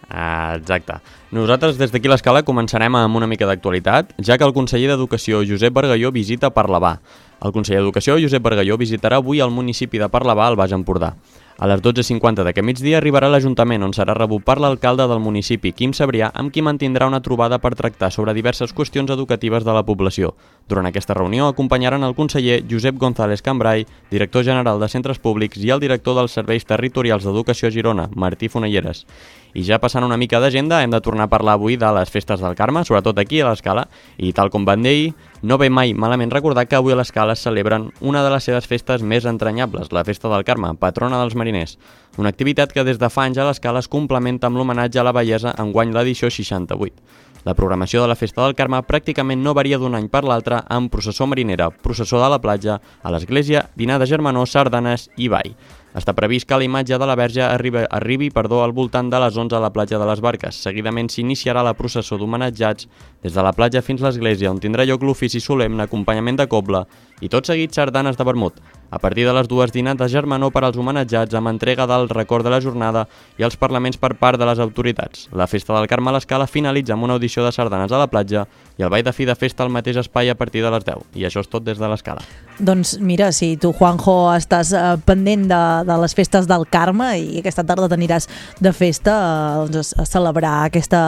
Ah, 0.08 0.56
exacte. 0.56 0.99
Nosaltres 1.34 1.78
des 1.78 1.92
d'aquí 1.92 2.11
l'escala 2.11 2.44
començarem 2.46 2.94
amb 2.94 3.16
una 3.16 3.26
mica 3.26 3.46
d'actualitat, 3.49 4.12
ja 4.23 4.38
que 4.38 4.44
el 4.46 4.54
conseller 4.54 4.90
d'Educació 4.92 5.42
Josep 5.49 5.73
Bargalló 5.75 6.12
visita 6.12 6.52
Parlavà. 6.54 6.99
El 7.44 7.52
conseller 7.52 7.80
d'Educació 7.80 8.18
Josep 8.20 8.42
Bargalló 8.42 8.76
visitarà 8.80 9.18
avui 9.20 9.40
el 9.40 9.50
municipi 9.50 9.99
de 9.99 10.08
Parlavà 10.08 10.46
al 10.49 10.56
Baix 10.56 10.73
Empordà. 10.73 11.14
A 11.54 11.68
les 11.70 11.78
12.50 11.84 12.42
d'aquest 12.42 12.66
migdia 12.66 12.96
arribarà 12.99 13.28
l'Ajuntament 13.30 13.84
on 13.87 13.92
serà 13.94 14.16
rebut 14.16 14.42
per 14.42 14.56
l'alcalde 14.58 15.04
del 15.06 15.20
municipi, 15.23 15.70
Quim 15.70 15.92
Sabrià, 15.94 16.32
amb 16.34 16.50
qui 16.50 16.64
mantindrà 16.66 17.06
una 17.06 17.20
trobada 17.23 17.61
per 17.62 17.76
tractar 17.78 18.11
sobre 18.11 18.34
diverses 18.34 18.75
qüestions 18.75 19.12
educatives 19.14 19.62
de 19.62 19.76
la 19.76 19.84
població. 19.87 20.32
Durant 20.66 20.90
aquesta 20.90 21.14
reunió 21.14 21.46
acompanyaran 21.46 22.02
el 22.02 22.16
conseller 22.18 22.64
Josep 22.70 22.99
González 22.99 23.42
Cambrai, 23.42 23.87
director 24.11 24.42
general 24.42 24.82
de 24.82 24.88
Centres 24.90 25.23
Públics 25.23 25.62
i 25.62 25.70
el 25.70 25.84
director 25.84 26.18
dels 26.18 26.34
Serveis 26.34 26.66
Territorials 26.66 27.23
d'Educació 27.23 27.70
Girona, 27.70 28.08
Martí 28.16 28.50
Fonelleres. 28.50 29.06
I 29.54 29.62
ja 29.62 29.78
passant 29.78 30.02
una 30.02 30.18
mica 30.18 30.40
d'agenda, 30.42 30.80
hem 30.82 30.90
de 30.90 31.00
tornar 31.00 31.28
a 31.28 31.30
parlar 31.30 31.54
avui 31.54 31.76
de 31.78 31.90
les 31.94 32.11
festes 32.11 32.40
del 32.42 32.56
Carme, 32.58 32.82
sobretot 32.84 33.18
aquí 33.23 33.38
a 33.40 33.49
l'Escala, 33.49 33.87
i 34.18 34.32
tal 34.34 34.50
com 34.50 34.66
van 34.66 34.82
dir, 34.82 35.12
no 35.42 35.58
ve 35.62 35.70
mai 35.70 35.94
malament 35.94 36.32
recordar 36.34 36.66
que 36.66 36.75
avui 36.75 36.92
a 36.92 36.99
l'Escala 36.99 37.37
es 37.38 37.44
celebren 37.46 37.92
una 38.00 38.25
de 38.26 38.32
les 38.34 38.44
seves 38.50 38.66
festes 38.66 39.02
més 39.02 39.28
entranyables, 39.30 39.92
la 39.94 40.02
Festa 40.02 40.28
del 40.32 40.42
Carme, 40.42 40.75
patrona 40.75 41.20
dels 41.23 41.37
mariners. 41.38 41.78
Una 42.18 42.34
activitat 42.34 42.75
que 42.75 42.82
des 42.82 42.99
de 42.99 43.11
fa 43.11 43.28
anys 43.28 43.38
a 43.38 43.46
l'Escala 43.46 43.78
es 43.78 43.90
complementa 43.90 44.50
amb 44.50 44.58
l'homenatge 44.58 44.99
a 44.99 45.06
la 45.06 45.14
bellesa 45.14 45.54
enguany 45.62 45.94
l'edició 45.94 46.30
68. 46.34 47.23
La 47.44 47.52
programació 47.52 48.00
de 48.00 48.08
la 48.08 48.16
Festa 48.16 48.40
del 48.40 48.56
Carme 48.56 48.80
pràcticament 48.88 49.42
no 49.44 49.52
varia 49.54 49.78
d'un 49.78 49.94
any 49.94 50.08
per 50.08 50.25
l'altre 50.25 50.62
amb 50.73 50.90
processó 50.90 51.28
marinera, 51.28 51.68
processó 51.70 52.23
de 52.23 52.30
la 52.32 52.40
platja, 52.40 52.78
a 53.02 53.12
l'església, 53.12 53.66
dinar 53.76 53.99
de 54.00 54.08
germanor, 54.08 54.49
sardanes 54.49 55.11
i 55.20 55.28
ball. 55.28 55.52
Està 55.95 56.11
previst 56.11 56.49
que 56.51 56.57
la 56.59 56.67
imatge 56.67 56.97
de 56.99 57.07
la 57.07 57.15
Verge 57.15 57.43
arribi, 57.47 57.85
arribi 57.87 58.27
perdó, 58.35 58.65
al 58.65 58.73
voltant 58.75 59.13
de 59.13 59.21
les 59.23 59.37
11 59.39 59.55
a 59.55 59.61
la 59.63 59.71
platja 59.71 60.01
de 60.03 60.09
les 60.09 60.19
Barques. 60.25 60.57
Seguidament 60.67 61.07
s'iniciarà 61.07 61.63
la 61.63 61.77
processó 61.79 62.19
d'homenatjats 62.19 62.89
des 63.23 63.37
de 63.37 63.45
la 63.47 63.53
platja 63.55 63.83
fins 63.83 64.03
a 64.03 64.09
l'església, 64.09 64.51
on 64.51 64.59
tindrà 64.59 64.83
lloc 64.91 65.07
l'ofici 65.07 65.39
solemne, 65.39 65.87
acompanyament 65.87 66.41
de 66.43 66.49
coble 66.51 66.83
i 67.23 67.31
tot 67.31 67.47
seguit 67.47 67.71
sardanes 67.71 68.19
de 68.19 68.27
vermut. 68.27 68.59
A 68.95 68.99
partir 69.01 69.27
de 69.27 69.33
les 69.35 69.49
dues 69.51 69.73
dinars 69.75 69.99
de 69.99 70.07
germanor 70.07 70.53
per 70.55 70.61
als 70.63 70.77
homenatjats 70.79 71.35
amb 71.35 71.51
entrega 71.51 71.83
del 71.91 72.07
record 72.13 72.47
de 72.47 72.51
la 72.53 72.61
jornada 72.63 73.01
i 73.35 73.43
els 73.43 73.57
parlaments 73.59 73.99
per 73.99 74.13
part 74.21 74.39
de 74.39 74.47
les 74.47 74.61
autoritats. 74.63 75.25
La 75.35 75.49
festa 75.51 75.75
del 75.75 75.89
Carme 75.91 76.13
a 76.13 76.15
l'Escala 76.15 76.47
finalitza 76.47 76.95
amb 76.95 77.03
una 77.03 77.17
audició 77.19 77.43
de 77.43 77.51
sardanes 77.51 77.91
a 77.91 77.99
la 77.99 78.07
platja 78.07 78.45
i 78.79 78.85
el 78.87 78.93
ball 78.95 79.03
de 79.03 79.11
fi 79.11 79.27
de 79.27 79.35
festa 79.35 79.65
al 79.65 79.73
mateix 79.75 79.99
espai 79.99 80.31
a 80.31 80.37
partir 80.39 80.63
de 80.63 80.71
les 80.71 80.87
10. 80.87 81.03
I 81.19 81.27
això 81.27 81.43
és 81.43 81.51
tot 81.51 81.67
des 81.67 81.81
de 81.81 81.89
l'Escala. 81.91 82.23
Doncs 82.63 82.93
mira, 83.03 83.33
si 83.35 83.57
tu, 83.59 83.73
Juanjo, 83.75 84.15
estàs 84.37 84.71
eh, 84.71 84.85
pendent 85.07 85.49
de, 85.51 85.61
de 85.91 85.99
les 86.05 86.15
festes 86.15 86.47
del 86.47 86.69
Carme 86.71 87.11
i 87.19 87.41
aquesta 87.43 87.67
tarda 87.67 87.91
t'aniràs 87.91 88.31
de 88.63 88.71
festa 88.71 89.17
eh, 89.19 89.67
doncs, 89.75 89.91
a 89.99 90.07
celebrar 90.07 90.55
aquesta 90.69 91.03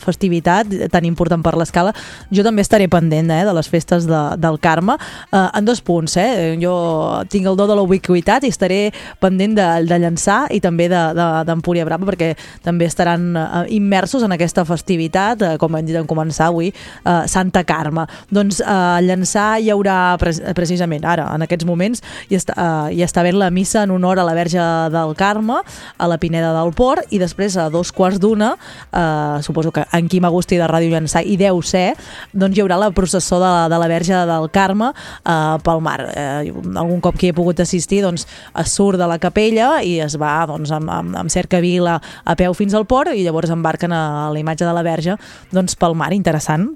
festivitat 0.00 0.72
tan 0.88 1.04
important 1.04 1.44
per 1.44 1.52
l'escala, 1.60 1.92
jo 2.32 2.44
també 2.48 2.64
estaré 2.64 2.88
pendent 2.88 3.28
eh, 3.28 3.44
de 3.44 3.56
les 3.60 3.68
festes 3.68 4.08
de, 4.08 4.24
del 4.40 4.56
Carme 4.56 4.96
eh, 4.96 5.44
en 5.44 5.68
dos 5.68 5.84
punts. 5.84 6.16
Eh? 6.16 6.56
Jo 6.64 7.25
tinc 7.30 7.46
el 7.46 7.56
do 7.58 7.66
de 7.68 7.76
la 7.76 7.84
ubiquitat 7.84 8.44
i 8.46 8.52
estaré 8.52 8.80
pendent 9.20 9.56
de, 9.58 9.66
de 9.86 9.98
llançar 10.00 10.46
i 10.54 10.60
també 10.64 10.88
d'Empúria 10.88 11.84
de, 11.84 11.84
de, 11.84 11.90
Brava 11.90 12.08
perquè 12.08 12.32
també 12.64 12.88
estaran 12.88 13.28
eh, 13.36 13.62
immersos 13.76 14.24
en 14.26 14.34
aquesta 14.34 14.64
festivitat, 14.68 15.42
eh, 15.42 15.54
com 15.60 15.76
hem 15.76 15.86
dit 15.86 15.96
en 15.98 16.08
començar 16.08 16.50
avui, 16.50 16.72
eh, 16.72 17.22
Santa 17.30 17.64
Carme. 17.68 18.06
Doncs 18.30 18.60
eh, 18.60 19.00
llançar 19.06 19.48
hi 19.60 19.70
haurà 19.74 20.16
pres 20.20 20.40
precisament 20.56 21.04
ara, 21.06 21.28
en 21.34 21.44
aquests 21.46 21.66
moments, 21.68 22.02
hi 22.30 22.38
està, 22.38 22.56
eh, 22.56 22.96
hi 22.96 23.04
està 23.04 23.22
havent 23.22 23.40
la 23.40 23.50
missa 23.50 23.82
en 23.84 23.94
honor 23.94 24.20
a 24.20 24.26
la 24.26 24.34
Verge 24.36 24.62
del 24.92 25.14
Carme, 25.18 25.60
a 25.98 26.08
la 26.08 26.18
Pineda 26.22 26.52
del 26.56 26.72
Port, 26.76 27.06
i 27.10 27.20
després 27.22 27.56
a 27.58 27.68
dos 27.72 27.92
quarts 27.92 28.20
d'una, 28.22 28.54
eh, 28.92 29.42
suposo 29.42 29.72
que 29.72 29.86
en 29.92 30.08
Quim 30.08 30.24
Agustí 30.24 30.58
de 30.58 30.68
Ràdio 30.68 30.92
Llançà, 30.92 31.22
i 31.24 31.36
deu 31.40 31.62
ser, 31.62 31.94
doncs 32.32 32.56
hi 32.56 32.64
haurà 32.64 32.78
la 32.80 32.90
processó 32.94 33.40
de, 33.42 33.52
de 33.72 33.80
la 33.80 33.88
Verge 33.90 34.24
del 34.28 34.50
Carme 34.54 34.92
eh, 34.92 35.56
pel 35.64 35.82
mar. 35.84 35.98
Eh, 36.12 36.52
algun 36.76 37.00
cop 37.04 37.15
que 37.16 37.28
hi 37.28 37.34
he 37.34 37.36
pogut 37.36 37.60
assistir, 37.64 38.02
doncs 38.04 38.26
es 38.26 38.72
surt 38.72 39.00
de 39.00 39.08
la 39.10 39.18
capella 39.22 39.76
i 39.84 39.98
es 40.04 40.18
va 40.20 40.38
doncs, 40.48 40.72
amb, 40.74 40.90
amb, 40.92 41.16
amb 41.24 41.32
cercavila 41.32 41.98
a 42.24 42.36
peu 42.38 42.54
fins 42.56 42.74
al 42.74 42.86
port 42.88 43.14
i 43.14 43.24
llavors 43.26 43.52
embarquen 43.54 43.92
a 43.92 44.30
la 44.32 44.42
imatge 44.42 44.66
de 44.66 44.74
la 44.76 44.84
Verge 44.86 45.16
doncs, 45.52 45.76
pel 45.78 45.96
mar. 45.98 46.12
Interessant 46.16 46.70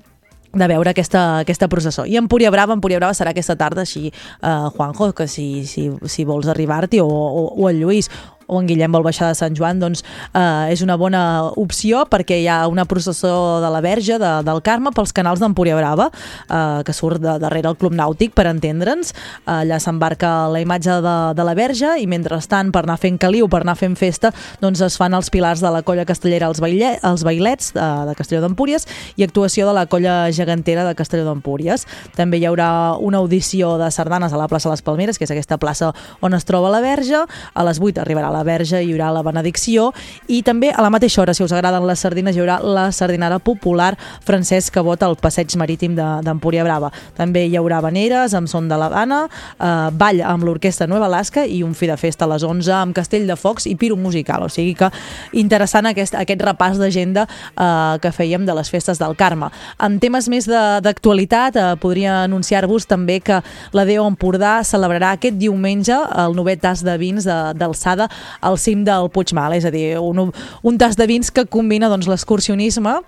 de 0.53 0.67
veure 0.67 0.91
aquesta, 0.91 1.41
aquesta 1.45 1.69
processó. 1.71 2.05
I 2.07 2.17
Empúria 2.19 2.51
Brava, 2.51 2.75
Empúria 2.75 2.99
Brava 2.99 3.15
serà 3.15 3.31
aquesta 3.31 3.57
tarda, 3.57 3.85
així, 3.87 4.11
eh, 4.11 4.55
Juanjo, 4.75 5.13
que 5.15 5.29
si, 5.31 5.65
si, 5.67 5.89
si 6.11 6.27
vols 6.27 6.51
arribar-t'hi, 6.51 7.01
o, 7.01 7.07
o, 7.07 7.45
o 7.55 7.69
el 7.71 7.79
Lluís, 7.79 8.11
o 8.51 8.61
en 8.61 8.69
Guillem 8.69 8.93
vol 8.93 9.07
baixar 9.07 9.31
de 9.31 9.39
Sant 9.39 9.57
Joan, 9.57 9.81
doncs 9.81 10.03
eh, 10.35 10.73
és 10.75 10.83
una 10.85 10.99
bona 11.01 11.23
opció 11.61 12.05
perquè 12.11 12.41
hi 12.43 12.49
ha 12.51 12.65
una 12.71 12.85
processó 12.91 13.61
de 13.63 13.71
la 13.73 13.81
Verge 13.85 14.19
de, 14.21 14.33
del 14.47 14.63
Carme 14.67 14.93
pels 14.97 15.15
canals 15.17 15.41
d'Empúria 15.43 15.79
Brava, 15.79 16.11
eh, 16.11 16.83
que 16.87 16.95
surt 16.97 17.23
de, 17.23 17.37
darrere 17.43 17.71
el 17.71 17.79
Club 17.81 17.95
Nàutic, 17.97 18.35
per 18.37 18.49
entendre'ns. 18.51 19.15
Eh, 19.15 19.61
allà 19.61 19.81
s'embarca 19.83 20.51
la 20.53 20.63
imatge 20.63 20.99
de, 21.05 21.17
de 21.39 21.47
la 21.47 21.55
Verge 21.59 21.95
i 22.03 22.09
mentrestant, 22.11 22.73
per 22.75 22.85
anar 22.85 22.99
fent 23.01 23.21
caliu, 23.23 23.49
per 23.51 23.63
anar 23.65 23.77
fent 23.79 23.97
festa, 23.99 24.33
doncs 24.61 24.83
es 24.85 24.99
fan 25.01 25.15
els 25.17 25.31
pilars 25.33 25.63
de 25.63 25.71
la 25.73 25.85
colla 25.87 26.07
castellera 26.09 26.51
als, 26.51 26.63
baile, 26.63 26.97
als 27.07 27.25
bailets 27.27 27.73
de, 27.77 27.87
de 28.09 28.17
Castelló 28.19 28.43
d'Empúries 28.45 28.87
i 29.17 29.27
actuació 29.27 29.69
de 29.69 29.77
la 29.77 29.87
colla 29.91 30.17
gegantera 30.35 30.85
de 30.89 30.97
Castelló 30.99 31.27
d'Empúries. 31.29 31.87
També 32.19 32.41
hi 32.41 32.47
haurà 32.49 32.71
una 32.99 33.21
audició 33.23 33.77
de 33.81 33.91
sardanes 33.95 34.35
a 34.35 34.41
la 34.41 34.49
plaça 34.51 34.73
Les 34.73 34.83
Palmeres, 34.83 35.19
que 35.19 35.29
és 35.29 35.35
aquesta 35.35 35.61
plaça 35.61 35.93
on 36.21 36.35
es 36.35 36.47
troba 36.49 36.73
la 36.73 36.83
Verge. 36.85 37.25
A 37.55 37.67
les 37.67 37.81
8 37.81 38.03
arribarà 38.03 38.31
la 38.33 38.40
Verge, 38.45 38.83
hi 38.83 38.93
haurà 38.93 39.11
la 39.13 39.23
benedicció 39.23 39.93
i 40.29 40.43
també 40.43 40.71
a 40.71 40.83
la 40.83 40.91
mateixa 40.91 41.23
hora, 41.23 41.35
si 41.35 41.43
us 41.45 41.53
agraden 41.53 41.87
les 41.87 41.99
sardines, 42.01 42.37
hi 42.37 42.41
haurà 42.41 42.61
la 42.63 42.91
sardinada 42.93 43.39
popular 43.39 43.97
Francesc 44.25 44.73
Cabot 44.75 45.03
al 45.03 45.17
passeig 45.17 45.55
marítim 45.57 45.95
de- 45.97 46.21
d'Empúria 46.23 46.65
Brava. 46.65 46.91
També 47.17 47.47
hi 47.47 47.57
haurà 47.57 47.81
veneres 47.83 48.35
amb 48.35 48.49
son 48.49 48.69
de 48.69 48.77
l'Havana, 48.77 49.27
eh, 49.59 49.91
ball 49.93 50.21
amb 50.23 50.45
l'Orquestra 50.45 50.87
Nueva 50.87 51.07
Alaska 51.07 51.45
i 51.47 51.63
un 51.63 51.75
fi 51.75 51.87
de 51.87 51.97
festa 51.97 52.25
a 52.25 52.29
les 52.29 52.43
11 52.43 52.73
amb 52.73 52.95
Castell 52.95 53.27
de 53.27 53.37
Focs 53.37 53.67
i 53.67 53.75
Piro 53.77 53.97
Musical. 53.97 54.43
O 54.43 54.49
sigui 54.49 54.75
que 54.75 54.91
interessant 55.33 55.87
aquest, 55.87 56.15
aquest 56.15 56.41
repàs 56.43 56.79
d'agenda 56.81 57.27
eh, 57.57 57.99
que 58.01 58.13
fèiem 58.13 58.45
de 58.47 58.55
les 58.55 58.71
festes 58.71 58.99
del 58.99 59.17
Carme. 59.17 59.51
En 59.81 59.99
temes 60.01 60.29
més 60.29 60.47
de- 60.47 60.81
d'actualitat, 60.83 61.57
eh, 61.57 61.77
podria 61.81 62.23
anunciar-vos 62.25 62.87
també 62.87 63.21
que 63.21 63.41
la 63.73 63.85
DEO 63.85 64.07
Empordà 64.07 64.61
celebrarà 64.65 65.13
aquest 65.13 65.37
diumenge 65.39 65.93
el 65.95 66.35
novè 66.37 66.59
tas 66.61 66.83
de 66.85 66.97
vins 66.99 67.25
de- 67.25 67.55
d'alçada 67.55 68.09
al 68.41 68.59
cim 68.59 68.85
del 68.87 69.11
Puigmal, 69.13 69.57
és 69.59 69.67
a 69.67 69.73
dir, 69.75 69.99
un, 69.99 70.31
un 70.31 70.79
tas 70.81 70.97
de 70.99 71.07
vins 71.11 71.33
que 71.35 71.47
combina 71.51 71.91
doncs, 71.93 72.09
l'excursionisme 72.11 73.01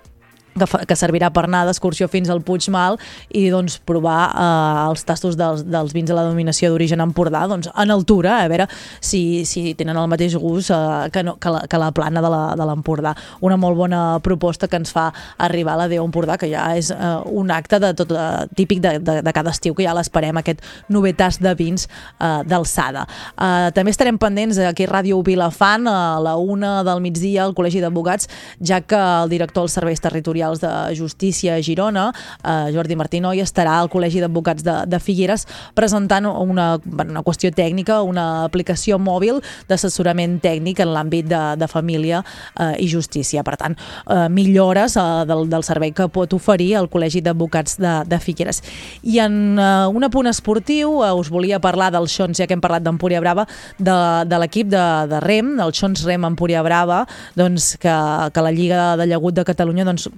que, 0.57 0.67
fa, 0.69 0.83
que 0.87 0.97
servirà 0.97 1.31
per 1.33 1.45
anar 1.47 1.63
d'excursió 1.67 2.07
fins 2.11 2.31
al 2.31 2.43
Puigmal 2.45 2.99
i 3.33 3.47
doncs 3.53 3.79
provar 3.85 4.19
eh, 4.29 4.89
els 4.89 5.05
tastos 5.07 5.37
dels, 5.39 5.65
dels 5.67 5.93
vins 5.95 6.09
de 6.09 6.17
la 6.17 6.25
dominació 6.27 6.71
d'origen 6.71 7.03
Empordà 7.03 7.45
doncs, 7.49 7.69
en 7.69 7.93
altura, 7.93 8.39
a 8.43 8.49
veure 8.51 8.67
si, 8.99 9.43
si 9.49 9.73
tenen 9.79 9.97
el 9.99 10.09
mateix 10.11 10.35
gust 10.39 10.73
eh, 10.73 11.09
que, 11.13 11.23
no, 11.25 11.35
que, 11.41 11.53
la, 11.53 11.63
que 11.69 11.81
la 11.81 11.91
plana 11.95 12.23
de 12.23 12.67
l'Empordà. 12.67 13.13
Una 13.45 13.57
molt 13.59 13.77
bona 13.77 14.01
proposta 14.23 14.69
que 14.69 14.79
ens 14.79 14.93
fa 14.93 15.09
arribar 15.37 15.75
a 15.75 15.83
la 15.83 15.89
Déu 15.91 16.05
Empordà, 16.05 16.37
que 16.39 16.49
ja 16.51 16.69
és 16.77 16.91
eh, 16.93 17.13
un 17.31 17.51
acte 17.53 17.79
de 17.83 17.93
tot, 17.97 18.13
eh, 18.13 18.45
típic 18.57 18.81
de, 18.83 18.97
de, 18.99 19.19
de 19.25 19.35
cada 19.35 19.53
estiu, 19.53 19.75
que 19.77 19.85
ja 19.87 19.95
l'esperem, 19.95 20.37
aquest 20.39 20.63
novè 20.93 21.13
tast 21.17 21.43
de 21.43 21.53
vins 21.57 21.87
eh, 21.87 22.41
d'alçada. 22.49 23.05
Eh, 23.33 23.69
també 23.75 23.93
estarem 23.93 24.19
pendents 24.21 24.59
aquí 24.63 24.87
a 24.87 24.93
Ràdio 24.93 25.21
Vilafant 25.25 25.87
a 25.89 26.19
la 26.23 26.35
una 26.39 26.75
del 26.85 27.01
migdia 27.03 27.43
al 27.45 27.55
Col·legi 27.57 27.81
d'Advocats, 27.83 28.29
ja 28.61 28.81
que 28.81 28.99
el 28.99 29.31
director 29.33 29.65
dels 29.65 29.77
serveis 29.79 30.01
territorials 30.03 30.42
de 30.51 30.95
Justícia 30.97 31.55
a 31.55 31.61
Girona, 31.61 32.11
eh, 32.43 32.71
Jordi 32.75 32.95
Martinoy, 32.99 33.41
estarà 33.41 33.77
al 33.79 33.89
Col·legi 33.89 34.21
d'Advocats 34.23 34.63
de, 34.63 34.75
de 34.87 34.99
Figueres 34.99 35.47
presentant 35.75 36.27
una, 36.27 36.77
una 36.83 37.23
qüestió 37.23 37.51
tècnica, 37.55 38.01
una 38.03 38.43
aplicació 38.43 38.99
mòbil 38.99 39.41
d'assessorament 39.69 40.39
tècnic 40.43 40.81
en 40.83 40.93
l'àmbit 40.93 41.27
de, 41.29 41.41
de 41.59 41.69
família 41.71 42.23
eh, 42.59 42.75
i 42.83 42.87
justícia. 42.91 43.43
Per 43.43 43.55
tant, 43.59 43.77
eh, 44.07 44.27
millores 44.29 44.97
eh, 44.97 45.05
del, 45.29 45.47
del 45.49 45.65
servei 45.65 45.93
que 45.95 46.09
pot 46.11 46.33
oferir 46.35 46.73
el 46.81 46.89
Col·legi 46.91 47.23
d'Advocats 47.23 47.79
de, 47.81 47.95
de 48.09 48.19
Figueres. 48.19 48.61
I 49.03 49.19
en 49.25 49.39
eh, 49.57 49.69
un 49.93 50.07
apunt 50.07 50.29
esportiu, 50.31 50.99
eh, 51.03 51.13
us 51.13 51.31
volia 51.33 51.61
parlar 51.63 51.91
del 51.93 52.09
Xons, 52.11 52.37
ja 52.39 52.47
que 52.47 52.57
hem 52.57 52.63
parlat 52.63 52.85
d'Empúria 52.85 53.21
Brava, 53.23 53.47
de, 53.79 53.97
de 54.29 54.41
l'equip 54.43 54.69
de, 54.73 54.83
de 55.09 55.23
rem, 55.23 55.55
del 55.59 55.73
Xons 55.75 56.05
Rem 56.07 56.27
Empúria 56.27 56.63
Brava, 56.65 57.03
doncs, 57.39 57.73
que, 57.81 57.95
que 58.33 58.45
la 58.45 58.53
Lliga 58.53 58.93
de 58.99 59.07
Llagut 59.07 59.35
de 59.37 59.47
Catalunya 59.47 59.87
doncs, 59.87 60.09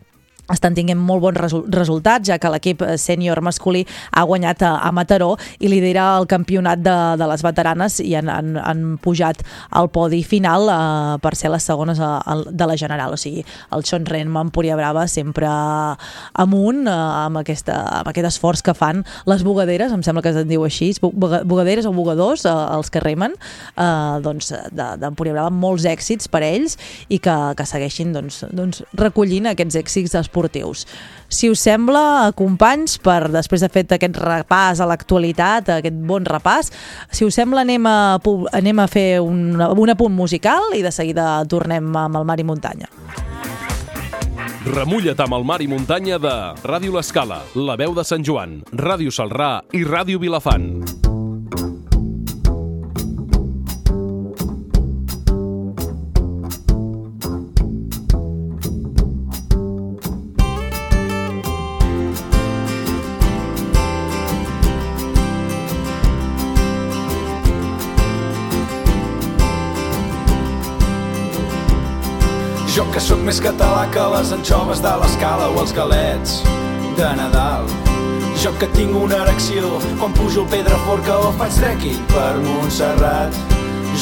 estan 0.51 0.75
tinguent 0.77 0.99
molt 1.01 1.23
bons 1.23 1.39
resu 1.39 1.63
resultats, 1.73 2.29
ja 2.29 2.37
que 2.41 2.51
l'equip 2.53 2.83
eh, 2.85 2.95
sènior 3.01 3.41
masculí 3.45 3.85
ha 4.11 4.25
guanyat 4.27 4.63
a, 4.65 4.75
a 4.85 4.91
Mataró 4.95 5.33
i 5.59 5.69
lidera 5.71 6.07
el 6.19 6.27
campionat 6.29 6.81
de, 6.85 6.95
de 7.19 7.29
les 7.31 7.43
veteranes 7.45 7.99
i 8.03 8.13
han, 8.17 8.29
han, 8.29 8.55
han 8.61 8.83
pujat 9.01 9.41
al 9.75 9.89
podi 9.93 10.21
final 10.25 10.69
eh, 10.69 11.17
per 11.23 11.35
ser 11.37 11.51
les 11.53 11.65
segones 11.65 11.99
a, 11.99 12.17
a, 12.21 12.37
de 12.45 12.69
la 12.69 12.77
general. 12.77 13.15
O 13.15 13.19
sigui, 13.19 13.45
el 13.75 13.85
Sean 13.87 14.05
Renma, 14.05 14.43
Empúria 14.45 14.77
Brava, 14.77 15.07
sempre 15.11 15.49
amunt 15.49 16.85
eh, 16.85 16.93
amb, 16.95 17.41
aquesta, 17.41 17.79
amb 18.01 18.11
aquest 18.11 18.29
esforç 18.33 18.63
que 18.65 18.75
fan 18.77 19.03
les 19.29 19.45
bugaderes, 19.45 19.93
em 19.95 20.03
sembla 20.05 20.23
que 20.25 20.33
es 20.33 20.47
diu 20.47 20.65
així, 20.67 20.91
bugaderes 21.01 21.87
o 21.89 21.93
bugadors, 21.95 22.45
eh, 22.45 22.53
els 22.75 22.91
que 22.93 23.03
remen, 23.03 23.35
eh, 23.75 24.19
doncs, 24.25 24.51
d'Empúria 24.75 25.33
de, 25.33 25.39
Brava, 25.39 25.53
molts 25.53 25.85
èxits 25.89 26.29
per 26.31 26.43
ells 26.45 26.77
i 27.09 27.19
que, 27.23 27.35
que 27.57 27.67
segueixin 27.67 28.13
doncs, 28.15 28.43
doncs, 28.55 28.83
recollint 28.99 29.49
aquests 29.51 29.79
èxits 29.81 30.15
esportius. 30.35 30.85
Si 31.27 31.49
us 31.49 31.63
sembla, 31.63 32.31
companys, 32.37 32.99
per 33.01 33.31
després 33.33 33.63
de 33.63 33.69
fet 33.71 33.95
aquest 33.95 34.19
repàs 34.21 34.81
a 34.81 34.89
l'actualitat, 34.89 35.71
aquest 35.79 35.95
bon 36.05 36.25
repàs, 36.27 36.71
si 37.11 37.25
us 37.25 37.35
sembla 37.35 37.63
anem 37.65 37.87
a, 37.87 38.19
anem 38.53 38.79
a 38.79 38.87
fer 38.91 39.21
un, 39.23 39.55
un 39.55 39.89
apunt 39.89 40.13
musical 40.13 40.75
i 40.75 40.83
de 40.85 40.91
seguida 40.91 41.43
tornem 41.49 41.89
amb 41.95 42.21
el 42.21 42.27
Mar 42.27 42.39
i 42.39 42.45
Muntanya. 42.45 42.91
Remulla't 44.65 45.19
amb 45.21 45.35
el 45.37 45.43
mar 45.45 45.59
i 45.61 45.67
muntanya 45.69 46.17
de 46.17 46.33
Ràdio 46.65 46.95
L'Escala, 46.95 47.43
La 47.53 47.77
Veu 47.77 47.93
de 47.93 48.01
Sant 48.01 48.25
Joan, 48.25 48.63
Ràdio 48.73 49.13
Salrà 49.13 49.59
i 49.77 49.85
Ràdio 49.85 50.17
Vilafant. 50.17 51.04
Més 73.25 73.39
català 73.41 73.87
que 73.89 74.01
les 74.13 74.31
anxoves 74.35 74.81
de 74.83 74.91
l'escala 75.01 75.47
o 75.49 75.61
els 75.63 75.71
galets 75.73 76.35
de 76.97 77.07
Nadal. 77.17 77.65
Jo 78.37 78.51
que 78.59 78.67
tinc 78.75 78.93
una 78.99 79.23
erecció 79.23 79.79
quan 79.97 80.13
pujo 80.13 80.43
el 80.43 80.51
Pedraforca 80.51 81.15
o 81.25 81.31
faig 81.39 81.57
trekking 81.57 82.03
per 82.11 82.35
Montserrat. 82.43 83.39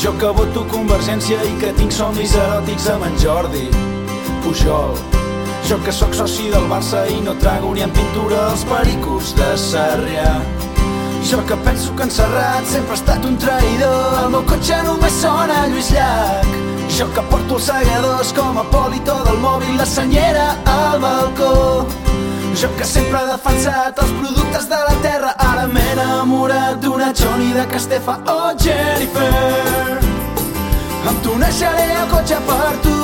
Jo 0.01 0.11
que 0.19 0.33
voto 0.39 0.65
Convergència 0.73 1.39
i 1.47 1.53
que 1.61 1.71
tinc 1.79 1.95
somnis 1.95 2.35
eròtics 2.35 2.89
amb 2.91 3.07
en 3.07 3.15
Jordi 3.23 3.65
Pujol. 4.43 4.99
Jo 5.69 5.79
que 5.85 5.95
sóc 5.95 6.11
soci 6.17 6.51
del 6.51 6.67
Barça 6.67 7.05
i 7.07 7.21
no 7.23 7.37
trago 7.39 7.71
ni 7.77 7.85
en 7.87 7.95
pintura 7.95 8.49
els 8.51 8.67
pericos 8.67 9.31
de 9.39 9.53
Sarrià. 9.69 10.33
Jo 11.23 11.45
que 11.45 11.55
penso 11.55 11.95
que 11.95 12.03
en 12.03 12.11
Serrat 12.11 12.65
sempre 12.65 12.91
ha 12.91 12.99
estat 12.99 13.25
un 13.25 13.37
traïdor, 13.39 14.25
el 14.25 14.29
meu 14.33 14.43
cotxe 14.43 14.75
només 14.83 15.13
sona 15.21 15.61
Lluís 15.71 15.89
Llach. 15.95 16.49
Jo 16.91 17.07
que 17.15 17.23
porto 17.31 17.55
els 17.55 17.67
segadors 17.69 18.33
com 18.35 18.59
a 18.59 18.65
polito 18.73 19.15
del 19.23 19.39
mòbil, 19.39 19.77
la 19.79 19.85
senyera 19.87 20.49
al 20.67 20.99
balcó. 20.99 21.87
Jo 22.59 22.69
que 22.77 22.85
sempre 22.85 23.21
he 23.21 23.29
defensat 23.31 24.01
els 24.03 24.11
productes 24.19 24.67
de 24.69 24.81
la 24.89 24.97
terra, 25.05 25.31
ara 25.47 25.65
m'he 25.67 25.85
enamorat 25.93 26.81
d'una 26.83 27.13
Johnny 27.15 27.53
de 27.55 27.65
Castefa. 27.71 28.19
Oh, 28.27 28.51
Jennifer, 28.59 29.99
amb 31.07 31.23
tu 31.23 31.37
naixeré 31.39 31.87
el 32.01 32.09
cotxe 32.11 32.43
per 32.51 32.73
tu. 32.83 32.99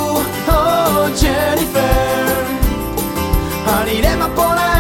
Oh, 0.57 1.07
Jennifer, 1.15 2.35
anirem 3.79 4.27
a 4.27 4.29
Pont 4.35 4.78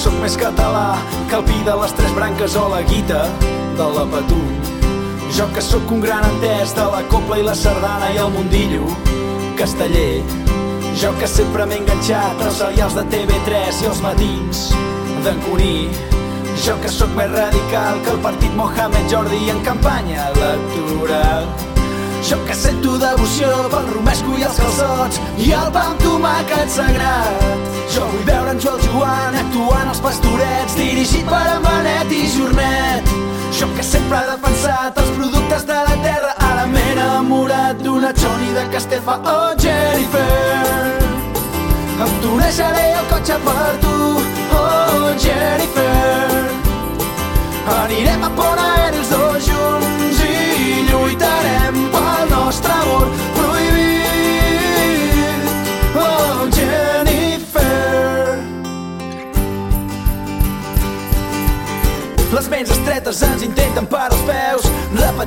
sóc 0.00 0.14
més 0.22 0.36
català 0.40 0.96
que 1.28 1.36
el 1.36 1.42
pi 1.44 1.58
de 1.66 1.74
les 1.76 1.92
tres 1.92 2.12
branques 2.16 2.54
o 2.56 2.62
la 2.72 2.80
guita 2.88 3.20
de 3.76 3.88
la 3.96 4.06
Patum. 4.08 4.46
Jo 5.36 5.44
que 5.52 5.60
sóc 5.60 5.92
un 5.92 6.00
gran 6.00 6.24
entès 6.24 6.72
de 6.78 6.86
la 6.94 7.02
copla 7.12 7.36
i 7.40 7.44
la 7.44 7.54
sardana 7.54 8.08
i 8.14 8.16
el 8.22 8.30
mundillo 8.32 8.88
casteller. 9.58 10.22
Jo 10.96 11.12
que 11.20 11.28
sempre 11.28 11.66
m'he 11.68 11.82
enganxat 11.82 12.40
als 12.46 12.62
serials 12.62 12.96
de 12.96 13.04
TV3 13.12 13.82
i 13.84 13.90
els 13.90 14.00
matins 14.06 14.62
d'en 15.26 15.42
Cuní. 15.44 15.90
Jo 16.64 16.78
que 16.80 16.92
sóc 16.92 17.12
més 17.18 17.28
radical 17.34 18.00
que 18.06 18.14
el 18.14 18.22
partit 18.24 18.56
Mohamed 18.56 19.12
Jordi 19.12 19.50
en 19.52 19.60
campanya 19.68 20.30
electoral. 20.32 21.69
Jo 22.22 22.36
que 22.44 22.54
sento 22.54 22.98
devoció 22.98 23.48
pel 23.72 23.86
romesco 23.94 24.36
i 24.36 24.42
els 24.44 24.58
calçots 24.60 25.20
i 25.40 25.52
el 25.56 25.70
pa 25.72 25.86
amb 25.90 26.02
tomàquet 26.04 26.68
sagrat. 26.68 27.70
Jo 27.94 28.04
vull 28.10 28.26
veure 28.28 28.52
en 28.52 28.60
Joel 28.60 28.82
Joan 28.84 29.38
actuant 29.40 29.88
als 29.88 30.02
pastorets 30.04 30.76
dirigit 30.76 31.24
per 31.30 31.40
en 31.54 31.64
Benet 31.64 32.12
i 32.12 32.20
Jornet. 32.34 33.14
Jo 33.56 33.70
que 33.76 33.86
sempre 33.86 34.20
he 34.20 34.28
defensat 34.34 35.00
els 35.02 35.14
productes 35.16 35.64
de 35.70 35.78
la 35.88 35.96
terra 36.04 36.34
ara 36.50 36.66
m'he 36.68 36.84
enamorat 36.92 37.80
d'una 37.82 38.12
Johnny 38.20 38.52
de 38.58 38.66
Castefa. 38.74 39.16
Oh, 39.24 39.54
Jennifer, 39.64 41.00
tu 42.20 42.36
naixeré 42.36 42.84
el 43.00 43.08
cotxe 43.14 43.40
per 43.48 43.72
tu. 43.86 43.96
Oh, 44.60 45.08
Jennifer, 45.24 46.44
anirem 47.80 48.28
a 48.28 48.32
Pont 48.36 48.62
Aeri 48.66 48.79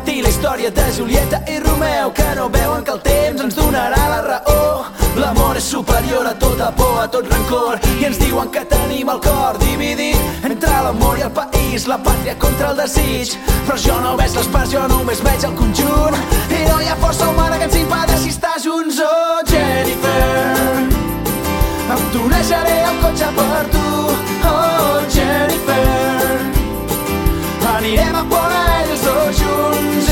repetir 0.03 0.23
la 0.23 0.29
història 0.29 0.69
de 0.69 0.83
Julieta 0.97 1.39
i 1.47 1.59
Romeu 1.59 2.11
que 2.13 2.35
no 2.35 2.49
veuen 2.49 2.83
que 2.83 2.91
el 2.91 2.99
temps 3.01 3.41
ens 3.41 3.55
donarà 3.55 4.01
la 4.09 4.21
raó. 4.21 4.85
L'amor 5.15 5.55
és 5.55 5.63
superior 5.63 6.27
a 6.27 6.33
tota 6.39 6.71
por, 6.75 6.99
a 6.99 7.07
tot 7.07 7.29
rancor 7.31 7.79
i 8.01 8.05
ens 8.05 8.19
diuen 8.19 8.49
que 8.51 8.65
tenim 8.65 9.09
el 9.09 9.21
cor 9.23 9.57
dividit 9.61 10.43
entre 10.43 10.71
l'amor 10.83 11.19
i 11.19 11.23
el 11.23 11.31
país, 11.31 11.87
la 11.87 11.97
pàtria 12.03 12.35
contra 12.37 12.71
el 12.71 12.77
desig. 12.77 13.37
Però 13.67 13.77
jo 13.79 13.99
no 14.01 14.17
veig 14.17 14.35
les 14.35 14.47
parts, 14.47 14.73
jo 14.73 14.83
només 14.91 15.23
veig 15.23 15.45
el 15.45 15.55
conjunt 15.55 16.19
i 16.49 16.65
no 16.67 16.81
hi 16.81 16.89
ha 16.89 16.97
força 16.99 17.29
humana 17.29 17.57
que 17.57 17.69
ens 17.69 17.79
impedeixi 17.79 18.33
estar 18.35 18.57
junts. 18.59 18.99
Oh 18.99 19.39
Jennifer 19.47 20.91
tu 22.11 22.27
naixeré 22.27 22.75
el 22.89 22.99
cotxe 23.01 23.31
per 23.37 23.63
tu. 23.71 23.87
Oh 24.51 24.99
Jennifer 25.15 26.43
anirem 27.77 28.15
a 28.15 28.23
Pont 28.29 28.62
Jones. 29.33 30.02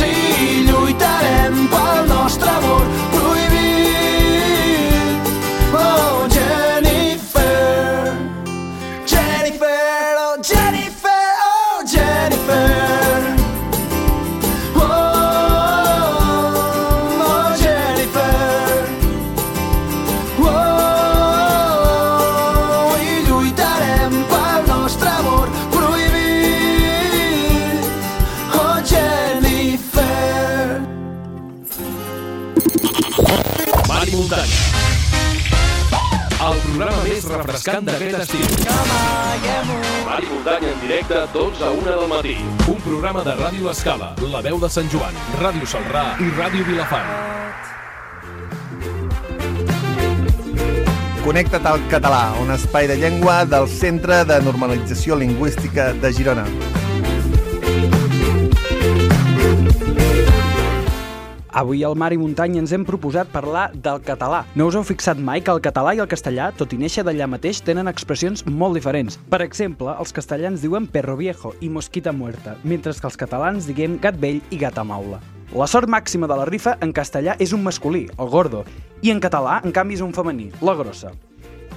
Refrescant 37.62 37.86
d'aquest 37.86 38.18
estiu. 38.26 38.46
Mar 40.06 40.20
i 40.24 40.30
muntanya 40.30 40.72
en 40.72 40.80
directe, 40.82 41.16
12 41.34 41.64
a 41.64 41.72
1 41.72 41.86
del 41.86 42.08
matí. 42.10 42.36
Un 42.68 42.82
programa 42.82 43.24
de 43.24 43.36
Ràdio 43.38 43.70
Escala, 43.72 44.16
La 44.32 44.42
Veu 44.42 44.60
de 44.60 44.70
Sant 44.70 44.90
Joan, 44.90 45.14
Ràdio 45.40 45.68
Salrà 45.70 46.18
i 46.20 46.30
Ràdio 46.38 46.66
Vilafant. 46.66 47.06
Connecta't 51.22 51.66
al 51.70 51.82
català, 51.90 52.34
un 52.42 52.50
espai 52.52 52.88
de 52.90 52.98
llengua 52.98 53.46
del 53.46 53.70
Centre 53.70 54.24
de 54.26 54.42
Normalització 54.42 55.16
Lingüística 55.16 55.94
de 55.94 56.14
Girona. 56.14 56.48
Avui 61.54 61.84
al 61.84 61.98
Mar 62.00 62.14
i 62.16 62.18
Muntanya 62.18 62.62
ens 62.62 62.72
hem 62.72 62.86
proposat 62.88 63.28
parlar 63.28 63.66
del 63.76 63.98
català. 64.08 64.46
No 64.56 64.70
us 64.70 64.78
heu 64.80 64.86
fixat 64.88 65.20
mai 65.20 65.42
que 65.44 65.52
el 65.52 65.60
català 65.60 65.92
i 65.92 66.00
el 66.00 66.08
castellà, 66.08 66.46
tot 66.56 66.72
i 66.72 66.80
néixer 66.80 67.04
d'allà 67.04 67.28
mateix, 67.28 67.60
tenen 67.68 67.92
expressions 67.92 68.46
molt 68.48 68.80
diferents. 68.80 69.18
Per 69.28 69.42
exemple, 69.44 69.92
els 70.00 70.16
castellans 70.16 70.64
diuen 70.64 70.88
perro 70.88 71.18
viejo 71.20 71.52
i 71.60 71.68
mosquita 71.68 72.16
muerta, 72.16 72.56
mentre 72.64 72.96
que 72.96 73.08
els 73.12 73.20
catalans 73.20 73.68
diguem 73.68 74.00
gat 74.00 74.16
vell 74.16 74.40
i 74.48 74.62
gata 74.64 74.88
maula. 74.88 75.20
La 75.52 75.68
sort 75.68 75.92
màxima 75.92 76.32
de 76.32 76.40
la 76.40 76.48
rifa 76.48 76.78
en 76.80 76.96
castellà 76.96 77.36
és 77.38 77.52
un 77.52 77.68
masculí, 77.68 78.06
el 78.16 78.32
gordo, 78.32 78.64
i 79.04 79.12
en 79.12 79.20
català, 79.20 79.60
en 79.66 79.76
canvi, 79.76 80.00
és 80.00 80.08
un 80.08 80.16
femení, 80.16 80.54
la 80.64 80.80
grossa. 80.80 81.12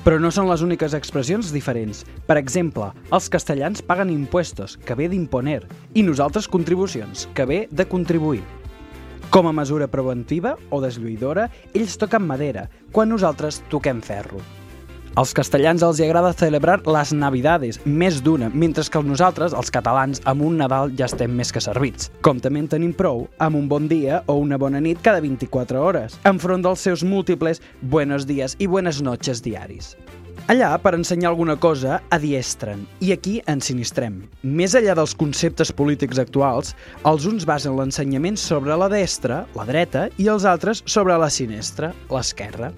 Però 0.07 0.21
no 0.23 0.31
són 0.31 0.47
les 0.47 0.63
úniques 0.63 0.95
expressions 0.95 1.51
diferents. 1.51 2.07
Per 2.29 2.39
exemple, 2.39 2.93
els 3.11 3.27
castellans 3.27 3.83
paguen 3.83 4.15
impuestos, 4.15 4.79
que 4.79 4.95
ve 4.95 5.11
d'imponer, 5.11 5.65
i 5.95 6.07
nosaltres 6.07 6.47
contribucions, 6.47 7.27
que 7.35 7.49
ve 7.49 7.65
de 7.73 7.89
contribuir. 7.91 8.45
Com 9.35 9.49
a 9.49 9.53
mesura 9.53 9.89
preventiva 9.91 10.53
o 10.71 10.79
deslluïdora, 10.79 11.49
ells 11.75 11.97
toquen 11.99 12.23
madera, 12.23 12.69
quan 12.95 13.11
nosaltres 13.11 13.65
toquem 13.73 13.99
ferro. 13.99 14.39
Als 15.19 15.33
castellans 15.35 15.83
els 15.83 15.99
hi 15.99 16.05
agrada 16.07 16.31
celebrar 16.39 16.77
les 16.87 17.11
Navidades, 17.19 17.81
més 17.83 18.21
d'una, 18.23 18.53
mentre 18.55 18.87
que 18.87 19.03
nosaltres, 19.03 19.51
els 19.51 19.75
catalans, 19.75 20.23
amb 20.31 20.47
un 20.47 20.63
Nadal 20.63 20.95
ja 20.95 21.11
estem 21.11 21.35
més 21.35 21.51
que 21.51 21.63
servits. 21.67 22.13
Com 22.23 22.39
també 22.39 22.63
en 22.63 22.71
tenim 22.71 22.95
prou 22.95 23.27
amb 23.43 23.59
un 23.59 23.67
bon 23.67 23.91
dia 23.91 24.23
o 24.31 24.39
una 24.39 24.55
bona 24.55 24.79
nit 24.79 25.03
cada 25.03 25.19
24 25.19 25.83
hores, 25.83 26.21
enfront 26.31 26.63
dels 26.63 26.87
seus 26.87 27.03
múltiples 27.03 27.59
buenos 27.83 28.31
dies 28.31 28.55
i 28.63 28.71
buenas 28.71 29.03
noches 29.03 29.43
diaris. 29.43 29.97
Allà, 30.45 30.75
per 30.77 30.91
ensenyar 30.93 31.31
alguna 31.31 31.55
cosa, 31.57 32.03
adiestren, 32.13 32.83
i 33.01 33.15
aquí 33.15 33.39
ens 33.49 33.71
sinistrem. 33.71 34.19
Més 34.45 34.75
enllà 34.77 34.93
dels 34.99 35.15
conceptes 35.17 35.73
polítics 35.73 36.21
actuals, 36.21 36.75
els 37.09 37.25
uns 37.31 37.47
basen 37.49 37.79
l'ensenyament 37.79 38.37
sobre 38.37 38.77
la 38.77 38.91
destra, 38.93 39.47
la 39.57 39.65
dreta, 39.65 40.11
i 40.21 40.29
els 40.29 40.45
altres 40.45 40.85
sobre 40.85 41.17
la 41.17 41.31
sinistra, 41.33 41.95
l'esquerra. 42.13 42.75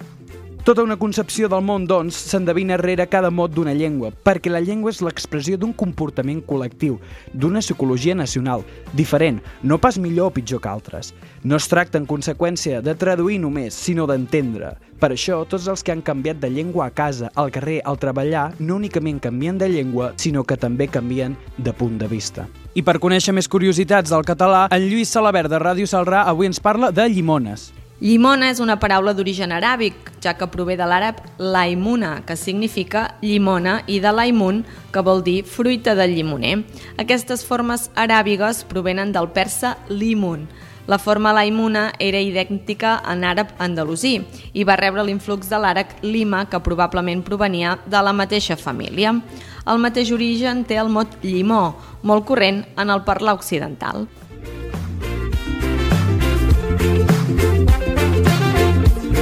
Tota 0.67 0.83
una 0.83 0.97
concepció 0.99 1.47
del 1.47 1.61
món, 1.63 1.85
doncs, 1.87 2.17
s'endevina 2.27 2.75
rere 2.81 3.05
cada 3.07 3.29
mot 3.31 3.53
d'una 3.55 3.71
llengua, 3.71 4.09
perquè 4.11 4.51
la 4.51 4.59
llengua 4.59 4.91
és 4.91 4.99
l'expressió 4.99 5.55
d'un 5.55 5.71
comportament 5.71 6.41
col·lectiu, 6.43 6.97
d'una 7.31 7.63
psicologia 7.63 8.17
nacional, 8.19 8.65
diferent, 8.99 9.39
no 9.63 9.79
pas 9.79 9.95
millor 9.95 10.33
o 10.33 10.35
pitjor 10.35 10.59
que 10.65 10.73
altres. 10.73 11.13
No 11.45 11.55
es 11.55 11.71
tracta, 11.71 12.03
en 12.03 12.11
conseqüència, 12.11 12.83
de 12.83 12.97
traduir 12.99 13.39
només, 13.45 13.79
sinó 13.79 14.09
d'entendre. 14.11 14.73
Per 14.99 15.13
això, 15.15 15.45
tots 15.47 15.71
els 15.71 15.87
que 15.87 15.95
han 15.95 16.03
canviat 16.03 16.43
de 16.43 16.51
llengua 16.51 16.91
a 16.91 16.91
casa, 16.91 17.31
al 17.37 17.55
carrer, 17.55 17.79
al 17.85 18.03
treballar, 18.03 18.49
no 18.59 18.83
únicament 18.83 19.23
canvien 19.23 19.63
de 19.63 19.71
llengua, 19.71 20.15
sinó 20.19 20.43
que 20.43 20.59
també 20.59 20.91
canvien 20.91 21.39
de 21.59 21.79
punt 21.79 21.95
de 22.03 22.11
vista. 22.11 22.51
I 22.75 22.83
per 22.83 22.99
conèixer 22.99 23.39
més 23.39 23.47
curiositats 23.47 24.11
del 24.11 24.27
català, 24.27 24.67
en 24.75 24.91
Lluís 24.91 25.15
Salabert 25.15 25.47
de 25.47 25.63
Ràdio 25.63 25.87
Salrà 25.87 26.27
avui 26.27 26.51
ens 26.51 26.59
parla 26.59 26.91
de 26.91 27.07
llimones. 27.07 27.71
Llimona 27.97 28.51
és 28.53 28.59
una 28.61 28.75
paraula 28.77 29.15
d'origen 29.17 29.55
aràbic, 29.57 30.11
ja 30.21 30.35
que 30.37 30.45
prové 30.53 30.75
de 30.77 30.85
l'àrab 30.85 31.23
laimuna, 31.41 32.19
que 32.29 32.35
significa 32.37 33.15
llimona, 33.23 33.79
i 33.89 34.03
de 34.05 34.11
laimun, 34.13 34.59
que 34.93 35.01
vol 35.01 35.23
dir 35.25 35.47
fruita 35.49 35.95
del 35.97 36.13
llimoner. 36.13 36.59
Aquestes 37.01 37.45
formes 37.49 37.87
aràbigues 37.97 38.67
provenen 38.69 39.15
del 39.17 39.31
persa 39.33 39.79
limun. 39.89 40.45
La 40.87 40.99
forma 41.01 41.33
laimuna 41.33 41.87
era 41.99 42.21
idèntica 42.21 42.99
en 43.09 43.25
àrab 43.25 43.57
andalusí 43.59 44.21
i 44.53 44.69
va 44.69 44.77
rebre 44.77 45.03
l'influx 45.03 45.49
de 45.49 45.57
l'àrab 45.57 45.97
lima, 46.05 46.45
que 46.53 46.61
probablement 46.61 47.25
provenia 47.25 47.79
de 47.87 48.05
la 48.05 48.13
mateixa 48.13 48.61
família. 48.61 49.17
El 49.65 49.81
mateix 49.81 50.13
origen 50.13 50.67
té 50.69 50.77
el 50.77 50.93
mot 50.93 51.17
llimó, 51.25 51.73
molt 52.05 52.29
corrent 52.29 52.61
en 52.77 52.93
el 52.93 53.03
parlar 53.09 53.41
occidental. 53.41 54.05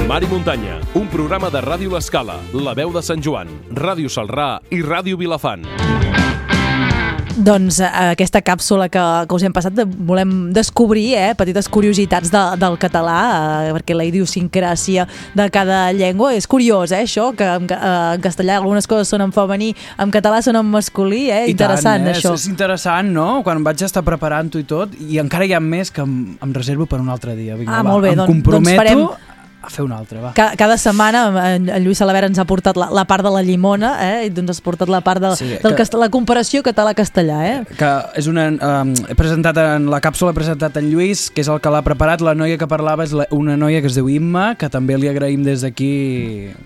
Mar 0.07 0.21
i 0.23 0.27
Muntanya, 0.29 0.77
un 0.93 1.07
programa 1.09 1.49
de 1.49 1.61
Ràdio 1.65 1.89
L'Escala, 1.95 2.35
La 2.53 2.73
Veu 2.77 2.91
de 2.93 3.01
Sant 3.01 3.21
Joan, 3.25 3.49
Ràdio 3.73 4.09
Salrà 4.11 4.59
i 4.69 4.83
Ràdio 4.85 5.17
Vilafant. 5.17 5.63
Doncs 7.35 7.81
eh, 7.83 7.87
aquesta 8.13 8.39
càpsula 8.45 8.85
que, 8.87 9.01
que 9.27 9.35
us 9.35 9.43
hem 9.43 9.51
passat 9.53 9.73
de, 9.75 9.83
volem 10.07 10.53
descobrir 10.55 11.07
eh, 11.19 11.33
petites 11.35 11.67
curiositats 11.67 12.29
de, 12.31 12.43
del 12.61 12.77
català 12.79 13.17
eh, 13.65 13.73
perquè 13.75 13.97
la 13.97 14.05
idiosincràsia 14.07 15.03
de 15.35 15.49
cada 15.51 15.81
llengua 15.91 16.31
és 16.37 16.47
curiós, 16.47 16.93
eh, 16.95 17.01
això 17.03 17.31
que 17.35 17.49
en, 17.57 17.65
eh, 17.67 17.91
en 18.15 18.23
castellà 18.23 18.61
algunes 18.61 18.87
coses 18.87 19.11
són 19.11 19.25
en 19.25 19.33
femení 19.35 19.73
en 19.99 20.13
català 20.15 20.39
són 20.45 20.61
en 20.61 20.69
masculí, 20.69 21.25
eh? 21.33 21.43
I 21.49 21.57
interessant 21.57 22.05
tant, 22.05 22.13
eh? 22.13 22.15
això 22.15 22.37
És, 22.37 22.45
és 22.45 22.53
interessant, 22.53 23.09
no? 23.11 23.41
Quan 23.43 23.65
vaig 23.67 23.83
estar 23.89 24.05
preparant-ho 24.07 24.61
i 24.61 24.69
tot, 24.69 24.95
i 25.01 25.19
encara 25.19 25.49
hi 25.49 25.57
ha 25.57 25.63
més 25.63 25.91
que 25.91 26.05
em, 26.05 26.15
em 26.39 26.55
reservo 26.55 26.85
per 26.87 27.01
un 27.03 27.09
altre 27.11 27.35
dia. 27.35 27.57
Vinga, 27.59 27.73
Ah, 27.73 27.83
va, 27.83 27.89
molt 27.97 28.05
bé, 28.07 28.13
em 28.15 28.21
doncs- 28.23 28.31
comprometo 28.37 28.69
doncs 28.69 28.83
farem- 28.85 29.33
a 29.65 29.69
fer 29.73 29.83
un 29.85 29.91
altre, 29.95 30.19
va. 30.21 30.31
Ca 30.37 30.51
cada 30.57 30.77
setmana 30.77 31.25
en, 31.55 31.69
en 31.69 31.83
Lluís 31.83 31.97
Salabert 32.01 32.29
ens 32.29 32.39
ha 32.39 32.45
portat 32.45 32.77
la, 32.77 32.87
la 32.93 33.05
part 33.09 33.23
de 33.25 33.31
la 33.33 33.41
llimona 33.45 33.95
eh? 34.05 34.25
i 34.27 34.29
doncs 34.33 34.55
has 34.55 34.61
portat 34.61 34.89
la 34.91 35.01
part 35.01 35.21
de, 35.23 35.33
Sí, 35.35 35.47
del 35.61 35.73
que- 35.73 35.75
cast 35.81 35.93
la 35.99 36.09
comparació 36.13 36.61
català-castellà 36.63 37.39
eh? 37.49 37.55
que 37.77 37.91
és 38.21 38.27
una, 38.31 38.47
um, 38.53 38.93
he 39.09 39.15
presentat 39.17 39.57
en 39.61 39.89
la 39.91 39.99
càpsula 40.03 40.31
he 40.31 40.37
presentat 40.37 40.77
en 40.77 40.89
Lluís, 40.91 41.27
que 41.33 41.41
és 41.41 41.49
el 41.51 41.59
que 41.63 41.71
l'ha 41.73 41.81
preparat 41.85 42.21
la 42.25 42.35
noia 42.37 42.57
que 42.61 42.67
parlava 42.69 43.03
és 43.07 43.13
la, 43.17 43.25
una 43.35 43.57
noia 43.57 43.81
que 43.81 43.87
es 43.91 43.95
diu 43.97 44.09
Imma 44.09 44.53
que 44.59 44.69
també 44.69 44.97
li 45.01 45.09
agraïm 45.11 45.43
des 45.45 45.61
d'aquí 45.65 45.91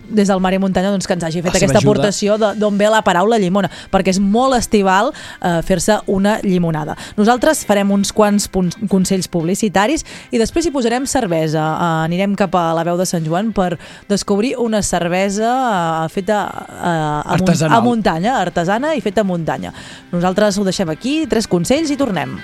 des 0.10 0.28
del 0.28 0.40
Mar 0.42 0.54
i 0.54 0.60
Muntanya 0.60 0.92
doncs, 0.92 1.08
que 1.08 1.14
ens 1.16 1.24
hagi 1.24 1.42
fet 1.42 1.54
La 1.54 1.58
aquesta 1.60 1.78
ajuda. 1.78 1.92
aportació 1.92 2.38
d'on 2.40 2.78
ve 2.80 2.90
la 2.90 3.02
paraula 3.06 3.38
llimona, 3.40 3.70
perquè 3.92 4.10
és 4.14 4.20
molt 4.20 4.56
estival 4.58 5.12
eh, 5.14 5.60
fer-se 5.66 6.00
una 6.10 6.40
llimonada. 6.44 6.96
Nosaltres 7.18 7.64
farem 7.70 7.92
uns 7.94 8.12
quants 8.16 8.48
punts, 8.52 8.78
consells 8.90 9.28
publicitaris 9.32 10.04
i 10.34 10.40
després 10.42 10.66
hi 10.66 10.72
posarem 10.74 11.06
cervesa. 11.10 11.62
Eh, 11.62 12.06
anirem 12.10 12.34
cap 12.40 12.56
a 12.58 12.72
la 12.78 12.84
veu 12.90 12.98
de 13.00 13.06
Sant 13.10 13.26
Joan 13.30 13.54
per 13.56 13.78
descobrir 14.10 14.56
una 14.60 14.82
cervesa 14.84 15.54
eh, 16.04 16.10
feta 16.14 16.42
eh, 16.50 16.84
a, 16.84 17.24
mun- 17.24 17.38
Artesanal. 17.40 17.78
a 17.78 17.82
muntanya, 17.86 18.38
artesana 18.44 18.96
i 18.98 19.02
feta 19.06 19.22
a 19.24 19.30
muntanya. 19.30 19.72
Nosaltres 20.12 20.58
ho 20.60 20.66
deixem 20.68 20.90
aquí, 20.92 21.22
tres 21.30 21.48
consells 21.48 21.94
i 21.94 21.98
tornem. 22.00 22.36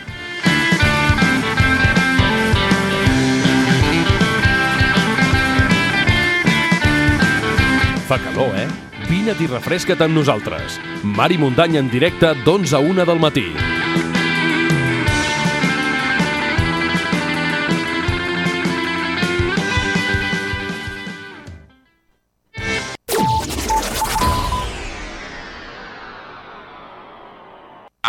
Fa 8.08 8.17
calor, 8.21 8.53
eh? 8.60 8.67
Vine't 9.10 9.41
i 9.41 9.47
refresca't 9.49 10.01
amb 10.05 10.13
nosaltres. 10.17 10.77
Mar 11.17 11.31
i 11.34 11.39
Muntanya 11.41 11.81
en 11.81 11.89
directe 11.89 12.34
d'11 12.45 12.77
a 12.77 12.81
1 12.81 13.05
del 13.10 13.19
matí. 13.21 13.47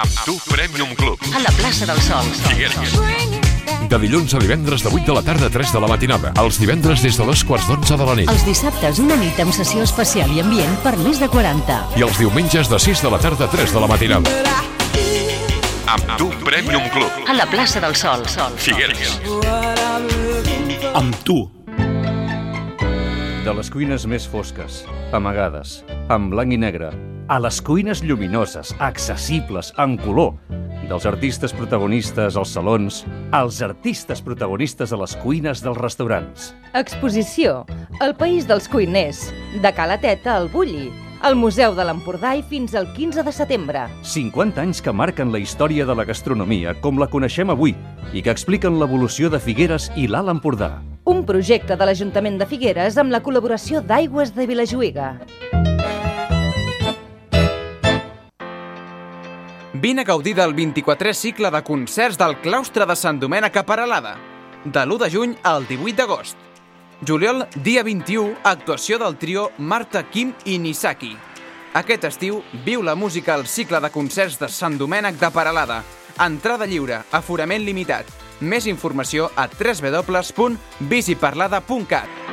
Amb 0.07 0.25
tu 0.25 0.39
Premium 0.47 0.95
Club. 0.95 1.19
A 1.35 1.41
la 1.41 1.51
plaça 1.57 1.87
del 1.87 1.99
Sol. 2.01 2.27
Figueres. 2.47 2.93
De 3.91 3.99
dilluns 3.99 4.35
a 4.35 4.39
divendres 4.39 4.85
de 4.85 4.91
8 4.93 5.03
de 5.03 5.15
la 5.17 5.23
tarda 5.27 5.49
a 5.49 5.51
3 5.51 5.73
de 5.75 5.81
la 5.83 5.89
matinada. 5.91 6.31
Els 6.43 6.61
divendres 6.63 7.03
des 7.03 7.19
de 7.19 7.27
dos 7.27 7.43
quarts 7.45 7.67
d'onze 7.67 7.97
de 7.99 8.07
la 8.07 8.15
nit. 8.15 8.31
Els 8.31 8.45
dissabtes 8.47 9.01
una 9.03 9.17
nit 9.19 9.41
amb 9.43 9.55
sessió 9.55 9.83
especial 9.83 10.31
i 10.31 10.39
ambient 10.45 10.77
per 10.85 10.95
més 11.03 11.19
de 11.19 11.27
40. 11.33 11.79
I 11.99 12.07
els 12.07 12.21
diumenges 12.23 12.71
de 12.71 12.79
6 12.79 13.03
de 13.03 13.11
la 13.11 13.19
tarda 13.19 13.49
a 13.49 13.51
3 13.51 13.75
de 13.75 13.83
la 13.83 13.89
matinada. 13.91 14.37
Amb 15.97 16.15
tu 16.23 16.31
Premium 16.45 16.87
Club. 16.95 17.27
A 17.27 17.35
la 17.35 17.49
plaça 17.51 17.83
del 17.83 17.99
Sol. 17.99 18.23
Sol. 18.31 18.55
Figueres. 18.63 19.19
Amb 20.95 21.19
tu. 21.27 21.41
De 23.43 23.59
les 23.59 23.75
cuines 23.75 24.07
més 24.07 24.31
fosques, 24.31 24.85
amagades, 25.15 25.81
en 26.11 26.31
blanc 26.31 26.55
i 26.55 26.63
negre, 26.63 26.95
a 27.29 27.39
les 27.41 27.61
cuines 27.63 28.03
lluminoses, 28.03 28.75
accessibles, 28.79 29.73
en 29.83 29.97
color, 29.99 30.35
dels 30.87 31.07
artistes 31.07 31.53
protagonistes 31.53 32.37
als 32.39 32.53
salons, 32.55 33.01
als 33.35 33.61
artistes 33.63 34.23
protagonistes 34.23 34.93
a 34.93 35.01
les 35.01 35.17
cuines 35.23 35.63
dels 35.65 35.81
restaurants. 35.81 36.53
Exposició 36.75 37.65
El 38.01 38.15
País 38.15 38.47
dels 38.47 38.69
Cuiners, 38.71 39.27
de 39.63 39.75
Cala 39.75 39.99
Teta 39.99 40.37
al 40.37 40.49
Bulli, 40.53 40.93
al 41.27 41.35
Museu 41.35 41.75
de 41.75 41.87
l'Empordà 41.89 42.37
i 42.39 42.45
fins 42.47 42.77
al 42.79 42.93
15 42.95 43.25
de 43.27 43.33
setembre. 43.35 43.87
50 44.07 44.63
anys 44.63 44.83
que 44.85 44.95
marquen 44.95 45.33
la 45.35 45.43
història 45.43 45.87
de 45.89 45.97
la 45.97 46.07
gastronomia 46.07 46.77
com 46.85 47.01
la 47.03 47.11
coneixem 47.11 47.51
avui 47.51 47.75
i 48.13 48.23
que 48.23 48.31
expliquen 48.31 48.79
l'evolució 48.79 49.33
de 49.33 49.43
Figueres 49.43 49.91
i 49.97 50.07
l'Alt 50.07 50.31
Empordà. 50.31 50.77
Un 51.07 51.25
projecte 51.27 51.75
de 51.79 51.87
l'Ajuntament 51.87 52.39
de 52.39 52.47
Figueres 52.47 52.99
amb 52.99 53.15
la 53.15 53.23
col·laboració 53.23 53.83
d'Aigües 53.83 54.35
de 54.37 54.47
Vilajuïga. 54.47 55.11
Vine 59.87 60.01
a 60.01 60.05
gaudir 60.05 60.35
del 60.35 60.53
24è 60.53 61.13
cicle 61.15 61.49
de 61.55 61.63
concerts 61.63 62.19
del 62.19 62.41
claustre 62.43 62.83
de 62.91 62.97
Sant 62.99 63.23
Domènec 63.23 63.55
a 63.61 63.63
Paralada, 63.63 64.19
de 64.65 64.83
l'1 64.83 64.99
de 64.99 65.11
juny 65.15 65.37
al 65.47 65.63
18 65.69 65.95
d'agost. 66.01 66.35
Juliol, 67.07 67.47
dia 67.63 67.87
21, 67.87 68.35
actuació 68.43 68.99
del 68.99 69.15
trio 69.15 69.55
Marta, 69.59 70.03
Kim 70.11 70.35
i 70.43 70.59
Nisaki. 70.59 71.15
Aquest 71.79 72.03
estiu, 72.11 72.43
viu 72.67 72.83
la 72.83 72.99
música 72.99 73.39
al 73.39 73.47
cicle 73.47 73.79
de 73.79 73.95
concerts 73.95 74.43
de 74.43 74.51
Sant 74.51 74.75
Domènec 74.75 75.23
de 75.23 75.31
Paralada. 75.31 75.87
Entrada 76.19 76.67
lliure, 76.67 77.07
aforament 77.13 77.63
limitat. 77.63 78.11
Més 78.41 78.67
informació 78.67 79.31
a 79.37 79.47
www.biciparlada.cat. 79.47 82.26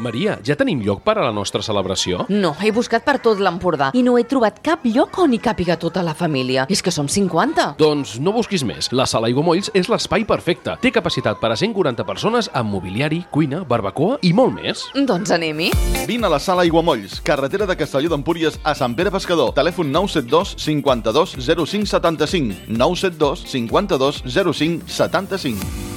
Maria, 0.00 0.38
ja 0.42 0.56
tenim 0.56 0.80
lloc 0.82 1.02
per 1.04 1.18
a 1.18 1.24
la 1.26 1.32
nostra 1.34 1.60
celebració? 1.62 2.24
No, 2.32 2.54
he 2.58 2.72
buscat 2.72 3.04
per 3.04 3.18
tot 3.22 3.40
l'Empordà 3.42 3.90
i 3.94 4.02
no 4.06 4.16
he 4.18 4.24
trobat 4.28 4.62
cap 4.64 4.86
lloc 4.88 5.18
on 5.20 5.34
hi 5.36 5.40
càpiga 5.42 5.76
tota 5.80 6.02
la 6.02 6.14
família. 6.16 6.64
És 6.72 6.82
que 6.82 6.92
som 6.94 7.08
50. 7.08 7.74
Doncs 7.80 8.16
no 8.24 8.32
busquis 8.36 8.64
més. 8.66 8.90
La 8.96 9.06
sala 9.10 9.28
Aiguamolls 9.28 9.70
és 9.76 9.90
l'espai 9.92 10.24
perfecte. 10.28 10.78
Té 10.80 10.92
capacitat 10.94 11.40
per 11.42 11.52
a 11.52 11.58
140 11.60 12.06
persones 12.08 12.50
amb 12.56 12.72
mobiliari, 12.72 13.22
cuina, 13.30 13.62
barbacoa 13.68 14.18
i 14.26 14.32
molt 14.36 14.56
més. 14.56 14.86
Doncs 14.96 15.36
anem-hi. 15.36 15.70
Vine 16.08 16.26
a 16.26 16.32
la 16.32 16.40
sala 16.40 16.64
Aiguamolls, 16.64 17.20
carretera 17.26 17.68
de 17.68 17.76
Castelló 17.76 18.10
d'Empúries 18.14 18.58
a 18.64 18.74
Sant 18.74 18.96
Pere 18.96 19.12
Pescador. 19.12 19.52
Telèfon 19.56 19.92
972 19.92 20.56
52 20.58 21.36
05 21.44 21.86
75. 21.92 22.66
972 22.72 23.46
52 23.50 24.22
05 24.26 24.88
75. 24.88 25.89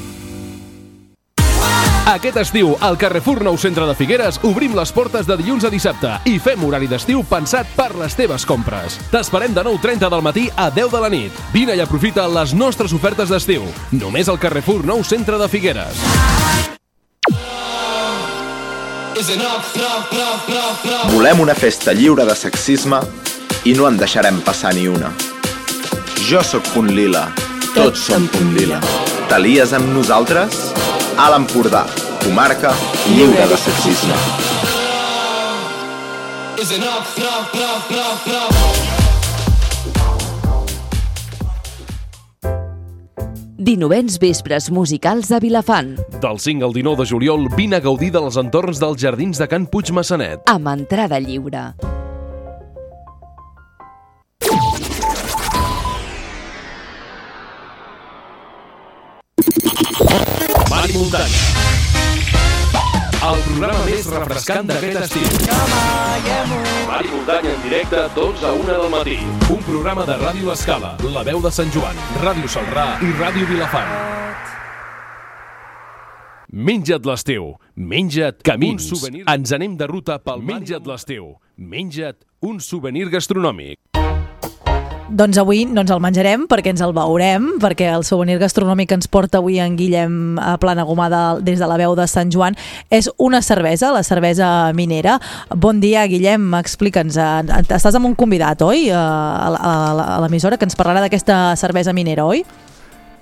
Aquest 2.03 2.35
estiu, 2.35 2.73
al 2.83 2.97
Carrefour 2.99 3.39
Nou 3.47 3.55
Centre 3.55 3.85
de 3.87 3.93
Figueres, 3.95 4.35
obrim 4.43 4.73
les 4.75 4.91
portes 4.91 5.23
de 5.23 5.37
dilluns 5.39 5.63
a 5.63 5.69
dissabte 5.71 6.09
i 6.27 6.33
fem 6.35 6.59
horari 6.67 6.89
d'estiu 6.91 7.21
pensat 7.23 7.69
per 7.77 7.93
les 7.95 8.11
teves 8.19 8.43
compres. 8.43 8.97
T'esperem 9.07 9.55
de 9.55 9.63
9.30 9.63 10.11
del 10.11 10.25
matí 10.25 10.43
a 10.59 10.67
10 10.67 10.91
de 10.91 10.99
la 10.99 11.11
nit. 11.13 11.39
Vine 11.53 11.77
i 11.79 11.79
aprofita 11.79 12.27
les 12.27 12.51
nostres 12.59 12.91
ofertes 12.91 13.31
d'estiu. 13.31 13.63
Només 13.95 14.27
al 14.27 14.35
Carrefour 14.35 14.83
Nou 14.83 14.99
Centre 15.07 15.39
de 15.39 15.47
Figueres. 15.47 16.03
Volem 21.15 21.39
una 21.39 21.55
festa 21.55 21.95
lliure 21.95 22.27
de 22.27 22.35
sexisme 22.35 22.99
i 23.63 23.79
no 23.79 23.87
en 23.87 23.95
deixarem 23.95 24.43
passar 24.43 24.75
ni 24.75 24.89
una. 24.91 25.15
Jo 26.27 26.43
sóc 26.43 26.67
Punt 26.75 26.91
Lila, 26.91 27.29
tots 27.71 28.09
som 28.11 28.27
Punt 28.27 28.57
Lila. 28.59 28.83
T'alies 29.31 29.71
amb 29.71 29.95
nosaltres? 29.95 30.72
A 31.17 31.29
l'Empordà, 31.29 31.83
comarca 32.23 32.71
lliure 33.13 33.45
de 33.47 33.57
sexisme. 33.57 34.15
Dinovens 43.57 44.17
vespres 44.19 44.69
musicals 44.71 45.31
a 45.31 45.39
Vilafant, 45.39 45.95
Del 46.19 46.39
5 46.39 46.65
al 46.65 46.73
19 46.73 46.97
de 47.03 47.05
juliol, 47.05 47.47
vine 47.55 47.77
a 47.77 47.79
gaudir 47.79 48.11
dels 48.11 48.37
entorns 48.37 48.79
dels 48.79 48.99
jardins 48.99 49.37
de 49.37 49.47
Can 49.47 49.67
Puig 49.67 49.91
Massanet. 49.91 50.41
amb 50.49 50.67
entrada 50.67 51.19
lliure. 51.19 52.02
Més 64.03 64.19
refrescant 64.19 64.67
d'aquest 64.67 64.99
estiu. 65.05 65.27
Mar 66.87 67.01
i 67.03 67.11
muntanya 67.11 67.51
en 67.53 67.61
directe, 67.63 68.01
12 68.15 68.47
a 68.47 68.51
1 68.57 68.65
del 68.67 68.89
matí. 68.91 69.17
Un 69.53 69.61
programa 69.63 70.05
de 70.07 70.17
Ràdio 70.19 70.51
Escala, 70.53 70.95
La 71.13 71.23
Veu 71.23 71.41
de 71.43 71.51
Sant 71.51 71.71
Joan, 71.73 71.99
Ràdio 72.23 72.49
Salrà 72.51 72.87
i 73.03 73.13
Ràdio 73.19 73.47
Vilafant. 73.49 73.93
Menja't 76.53 77.07
l'estiu, 77.09 77.53
menja't 77.75 78.43
camins. 78.45 78.91
Ens 79.23 79.55
anem 79.55 79.77
de 79.79 79.87
ruta 79.89 80.19
pel 80.21 80.43
Menja't 80.45 80.85
l'estiu. 80.85 81.35
Menja't 81.57 82.19
un 82.45 82.59
souvenir 82.61 83.09
gastronòmic. 83.09 83.79
Doncs 85.11 85.37
avui 85.37 85.65
no 85.67 85.83
ens 85.83 85.91
el 85.91 85.99
menjarem 86.01 86.45
perquè 86.49 86.71
ens 86.71 86.81
el 86.81 86.93
veurem, 86.95 87.49
perquè 87.61 87.89
el 87.91 88.05
souvenir 88.07 88.39
gastronòmic 88.41 88.89
que 88.89 88.97
ens 88.97 89.09
porta 89.11 89.41
avui 89.41 89.59
en 89.61 89.75
Guillem 89.77 90.39
a 90.41 90.55
Plana 90.57 90.85
Gomada 90.87 91.39
des 91.43 91.59
de 91.59 91.67
la 91.69 91.77
veu 91.77 91.93
de 91.99 92.07
Sant 92.09 92.31
Joan 92.33 92.55
és 92.89 93.11
una 93.21 93.43
cervesa, 93.45 93.91
la 93.93 94.01
cervesa 94.07 94.71
minera. 94.73 95.19
Bon 95.53 95.81
dia, 95.83 96.07
Guillem, 96.07 96.47
explica'ns. 96.57 97.17
eh, 97.19 97.61
Estàs 97.67 97.93
amb 97.99 98.07
un 98.09 98.15
convidat, 98.15 98.63
oi? 98.63 98.89
A, 98.95 99.03
a 99.53 100.19
l'emissora 100.23 100.57
que 100.57 100.65
ens 100.65 100.79
parlarà 100.79 101.03
d'aquesta 101.03 101.55
cervesa 101.59 101.93
minera, 101.93 102.25
oi? 102.25 102.45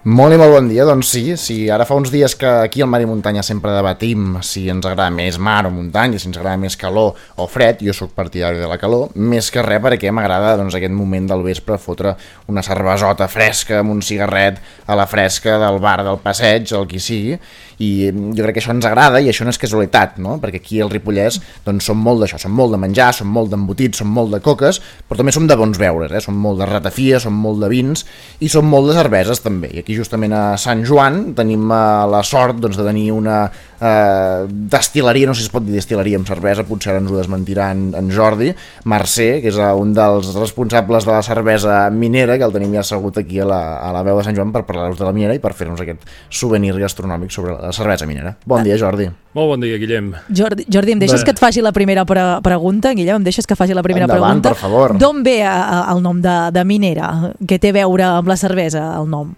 Molt 0.02 0.34
i 0.34 0.38
molt 0.42 0.50
bon 0.50 0.66
dia, 0.66 0.82
doncs 0.82 1.12
sí, 1.14 1.36
sí, 1.38 1.56
ara 1.70 1.86
fa 1.86 1.94
uns 1.94 2.10
dies 2.10 2.34
que 2.34 2.50
aquí 2.50 2.82
al 2.82 2.88
Mar 2.90 3.04
i 3.04 3.06
Muntanya 3.06 3.44
sempre 3.46 3.70
debatim 3.70 4.40
si 4.42 4.64
ens 4.74 4.88
agrada 4.90 5.14
més 5.14 5.36
mar 5.38 5.60
o 5.70 5.70
muntanya, 5.70 6.18
si 6.18 6.26
ens 6.26 6.40
agrada 6.40 6.58
més 6.58 6.74
calor 6.74 7.12
o 7.38 7.46
fred, 7.46 7.84
jo 7.86 7.94
sóc 7.94 8.16
partidari 8.18 8.58
de 8.58 8.66
la 8.66 8.80
calor, 8.82 9.12
més 9.14 9.52
que 9.54 9.62
res 9.62 9.84
perquè 9.84 10.10
m'agrada 10.10 10.56
doncs, 10.58 10.74
aquest 10.74 10.96
moment 10.98 11.30
del 11.30 11.46
vespre 11.46 11.78
fotre 11.78 12.16
una 12.52 12.64
cervesota 12.66 13.28
fresca 13.32 13.80
amb 13.82 13.96
un 13.96 14.04
cigarret 14.06 14.60
a 14.86 14.98
la 15.00 15.08
fresca 15.08 15.58
del 15.62 15.80
bar 15.84 16.02
del 16.06 16.20
passeig, 16.24 16.72
el 16.76 16.88
qui 16.92 17.00
sigui, 17.02 17.38
i 17.82 18.12
jo 18.12 18.44
crec 18.44 18.58
que 18.58 18.62
això 18.62 18.74
ens 18.76 18.86
agrada 18.86 19.22
i 19.22 19.30
això 19.32 19.46
no 19.46 19.54
és 19.54 19.60
casualitat, 19.62 20.20
no? 20.22 20.38
perquè 20.42 20.62
aquí 20.62 20.82
al 20.84 20.92
Ripollès 20.92 21.40
doncs, 21.66 21.88
som 21.90 21.98
molt 21.98 22.22
d'això, 22.24 22.40
som 22.42 22.54
molt 22.56 22.76
de 22.76 22.80
menjar, 22.82 23.12
som 23.18 23.32
molt 23.32 23.52
d'embotits, 23.54 24.02
som 24.02 24.12
molt 24.14 24.36
de 24.36 24.42
coques, 24.44 24.82
però 25.08 25.22
també 25.22 25.34
som 25.36 25.48
de 25.50 25.58
bons 25.58 25.80
beures, 25.82 26.14
eh? 26.14 26.22
som 26.24 26.38
molt 26.38 26.62
de 26.62 26.70
ratafia, 26.70 27.20
som 27.24 27.34
molt 27.34 27.62
de 27.64 27.72
vins 27.72 28.06
i 28.40 28.52
som 28.52 28.68
molt 28.70 28.92
de 28.92 28.98
cerveses 29.00 29.42
també. 29.42 29.72
I 29.74 29.82
aquí 29.82 29.98
justament 29.98 30.36
a 30.38 30.44
Sant 30.62 30.86
Joan 30.88 31.32
tenim 31.38 31.66
eh, 31.72 31.82
la 32.12 32.22
sort 32.28 32.62
doncs, 32.62 32.78
de 32.78 32.86
tenir 32.86 33.10
una 33.16 33.44
eh, 33.48 34.46
destil·leria, 34.76 35.30
no 35.30 35.36
sé 35.36 35.46
si 35.46 35.50
es 35.50 35.54
pot 35.54 35.66
dir 35.66 35.78
destil·leria 35.78 36.22
amb 36.22 36.30
cervesa, 36.30 36.68
potser 36.68 36.94
ara 36.94 37.02
ens 37.02 37.12
ho 37.12 37.18
desmentirà 37.18 37.72
en, 37.76 37.88
en 37.98 38.12
Jordi, 38.14 38.52
Mercè, 38.92 39.32
que 39.42 39.52
és 39.54 39.58
eh, 39.58 39.72
un 39.78 39.96
dels 39.98 40.34
responsables 40.38 41.08
de 41.08 41.16
la 41.16 41.24
cervesa 41.26 41.84
minera, 41.94 42.38
que 42.42 42.48
el 42.50 42.56
tenim 42.56 42.74
ja 42.74 42.82
assegut 42.82 43.20
aquí 43.22 43.40
a 43.40 43.46
la, 43.48 43.60
a 43.78 43.92
la 43.94 44.02
veu 44.08 44.18
de 44.18 44.26
Sant 44.26 44.38
Joan 44.38 44.52
per 44.56 44.64
parlar-nos 44.66 44.98
de 45.00 45.06
la 45.06 45.14
minera 45.14 45.36
i 45.38 45.42
per 45.44 45.54
fer-nos 45.58 45.82
aquest 45.84 46.08
souvenir 46.34 46.74
gastronòmic 46.82 47.34
sobre 47.34 47.54
la 47.60 47.72
cervesa 47.76 48.10
minera. 48.10 48.34
Bon 48.50 48.66
dia, 48.66 48.80
Jordi. 48.82 49.08
Molt 49.38 49.54
bon 49.54 49.62
dia, 49.64 49.78
Guillem. 49.80 50.12
Jordi, 50.28 50.66
Jordi 50.68 50.96
em 50.98 51.04
deixes 51.04 51.22
Bé. 51.22 51.30
que 51.30 51.36
et 51.38 51.44
faci 51.44 51.62
la 51.64 51.72
primera 51.76 52.04
pre 52.10 52.26
pregunta? 52.44 52.96
Guillem, 52.98 53.22
em 53.22 53.28
deixes 53.30 53.48
que 53.48 53.56
faci 53.56 53.78
la 53.78 53.86
primera 53.86 54.10
Endavant, 54.10 54.42
pregunta? 54.42 54.56
per 54.56 54.64
favor. 54.66 54.98
D'on 55.00 55.22
ve 55.24 55.38
a, 55.46 55.54
a, 55.62 55.84
el 55.94 56.02
nom 56.04 56.20
de, 56.24 56.40
de 56.52 56.66
minera? 56.66 57.12
Què 57.46 57.62
té 57.62 57.72
a 57.72 57.80
veure 57.84 58.10
amb 58.18 58.34
la 58.34 58.40
cervesa, 58.42 58.90
el 58.98 59.08
nom? 59.12 59.36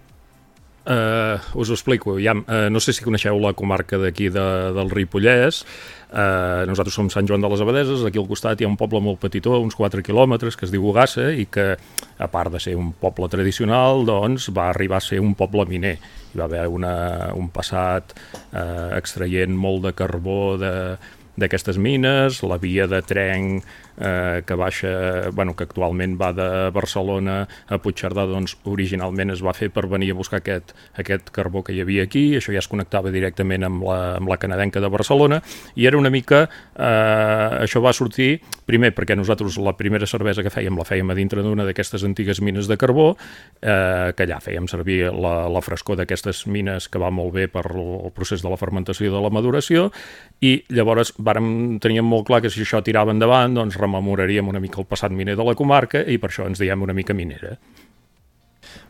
Uh, 0.84 1.40
us 1.56 1.70
ho 1.70 1.76
explico. 1.78 2.18
Ja, 2.20 2.34
uh, 2.36 2.68
no 2.68 2.80
sé 2.80 2.92
si 2.92 3.04
coneixeu 3.04 3.38
la 3.40 3.54
comarca 3.56 3.96
d'aquí 3.96 4.28
de, 4.28 4.44
del 4.76 4.90
Ripollès. 4.92 5.62
Uh, 6.14 6.62
nosaltres 6.70 6.94
som 6.94 7.08
Sant 7.10 7.26
Joan 7.26 7.42
de 7.42 7.48
les 7.50 7.62
Abadeses, 7.64 8.04
aquí 8.06 8.20
al 8.20 8.28
costat 8.28 8.60
hi 8.60 8.66
ha 8.66 8.70
un 8.70 8.76
poble 8.78 9.00
molt 9.02 9.18
petitó, 9.18 9.56
uns 9.58 9.74
4 9.74 9.98
quilòmetres, 10.06 10.54
que 10.54 10.62
es 10.68 10.70
diu 10.70 10.84
Ugassa, 10.86 11.32
i 11.34 11.48
que, 11.50 11.72
a 11.74 12.28
part 12.30 12.54
de 12.54 12.60
ser 12.62 12.76
un 12.78 12.92
poble 13.00 13.26
tradicional, 13.32 14.06
doncs, 14.06 14.46
va 14.54 14.68
arribar 14.70 15.00
a 15.00 15.06
ser 15.08 15.18
un 15.18 15.34
poble 15.34 15.66
miner. 15.66 15.96
Hi 16.30 16.38
va 16.38 16.46
haver 16.46 16.68
una, 16.70 16.94
un 17.34 17.50
passat 17.50 18.14
uh, 18.14 18.94
extraient 18.94 19.58
molt 19.58 19.88
de 19.88 19.94
carbó 19.98 20.54
de 20.60 20.72
d'aquestes 21.34 21.80
mines, 21.82 22.44
la 22.46 22.60
via 22.62 22.86
de 22.86 23.00
tren 23.02 23.56
eh, 23.98 24.42
que 24.46 24.54
baixa, 24.54 25.30
bueno, 25.32 25.54
que 25.56 25.64
actualment 25.64 26.16
va 26.20 26.32
de 26.34 26.48
Barcelona 26.74 27.44
a 27.68 27.78
Puigcerdà, 27.78 28.26
doncs 28.30 28.56
originalment 28.70 29.34
es 29.34 29.42
va 29.44 29.54
fer 29.56 29.70
per 29.74 29.86
venir 29.90 30.12
a 30.12 30.18
buscar 30.18 30.40
aquest, 30.42 30.74
aquest 30.98 31.30
carbó 31.34 31.62
que 31.64 31.74
hi 31.74 31.82
havia 31.84 32.04
aquí, 32.06 32.34
això 32.38 32.54
ja 32.54 32.62
es 32.62 32.70
connectava 32.70 33.12
directament 33.14 33.66
amb 33.66 33.84
la, 33.86 33.98
amb 34.18 34.30
la 34.30 34.38
canadenca 34.40 34.82
de 34.82 34.90
Barcelona, 34.92 35.40
i 35.74 35.86
era 35.86 35.98
una 36.00 36.10
mica, 36.10 36.44
eh, 36.74 37.64
això 37.64 37.82
va 37.84 37.94
sortir, 37.96 38.40
primer 38.66 38.94
perquè 38.96 39.16
nosaltres 39.16 39.58
la 39.60 39.76
primera 39.76 40.08
cervesa 40.08 40.42
que 40.42 40.52
fèiem 40.52 40.78
la 40.78 40.86
fèiem 40.88 41.10
a 41.10 41.18
dintre 41.18 41.44
d'una 41.44 41.66
d'aquestes 41.66 42.04
antigues 42.06 42.40
mines 42.40 42.68
de 42.70 42.78
carbó, 42.80 43.12
eh, 43.60 44.12
que 44.16 44.26
allà 44.26 44.40
fèiem 44.42 44.68
servir 44.70 45.04
la, 45.12 45.48
la 45.52 45.62
frescor 45.64 45.98
d'aquestes 46.00 46.46
mines 46.50 46.88
que 46.88 47.00
va 47.00 47.12
molt 47.14 47.34
bé 47.34 47.46
per 47.52 47.66
el 47.74 48.10
procés 48.14 48.42
de 48.42 48.50
la 48.50 48.58
fermentació 48.60 49.08
i 49.08 49.12
de 49.12 49.22
la 49.22 49.32
maduració, 49.32 49.90
i 50.44 50.56
llavors 50.74 51.14
vàrem, 51.18 51.78
teníem 51.82 52.06
molt 52.08 52.26
clar 52.28 52.42
que 52.44 52.50
si 52.52 52.64
això 52.64 52.82
tirava 52.84 53.14
endavant, 53.14 53.54
doncs 53.56 53.78
rememoraríem 53.84 54.48
una 54.50 54.62
mica 54.64 54.82
el 54.82 54.88
passat 54.90 55.14
miner 55.14 55.36
de 55.38 55.46
la 55.46 55.54
comarca 55.58 56.02
i 56.02 56.18
per 56.18 56.32
això 56.32 56.48
ens 56.48 56.62
diem 56.62 56.82
una 56.82 56.96
mica 56.96 57.14
minera. 57.14 57.54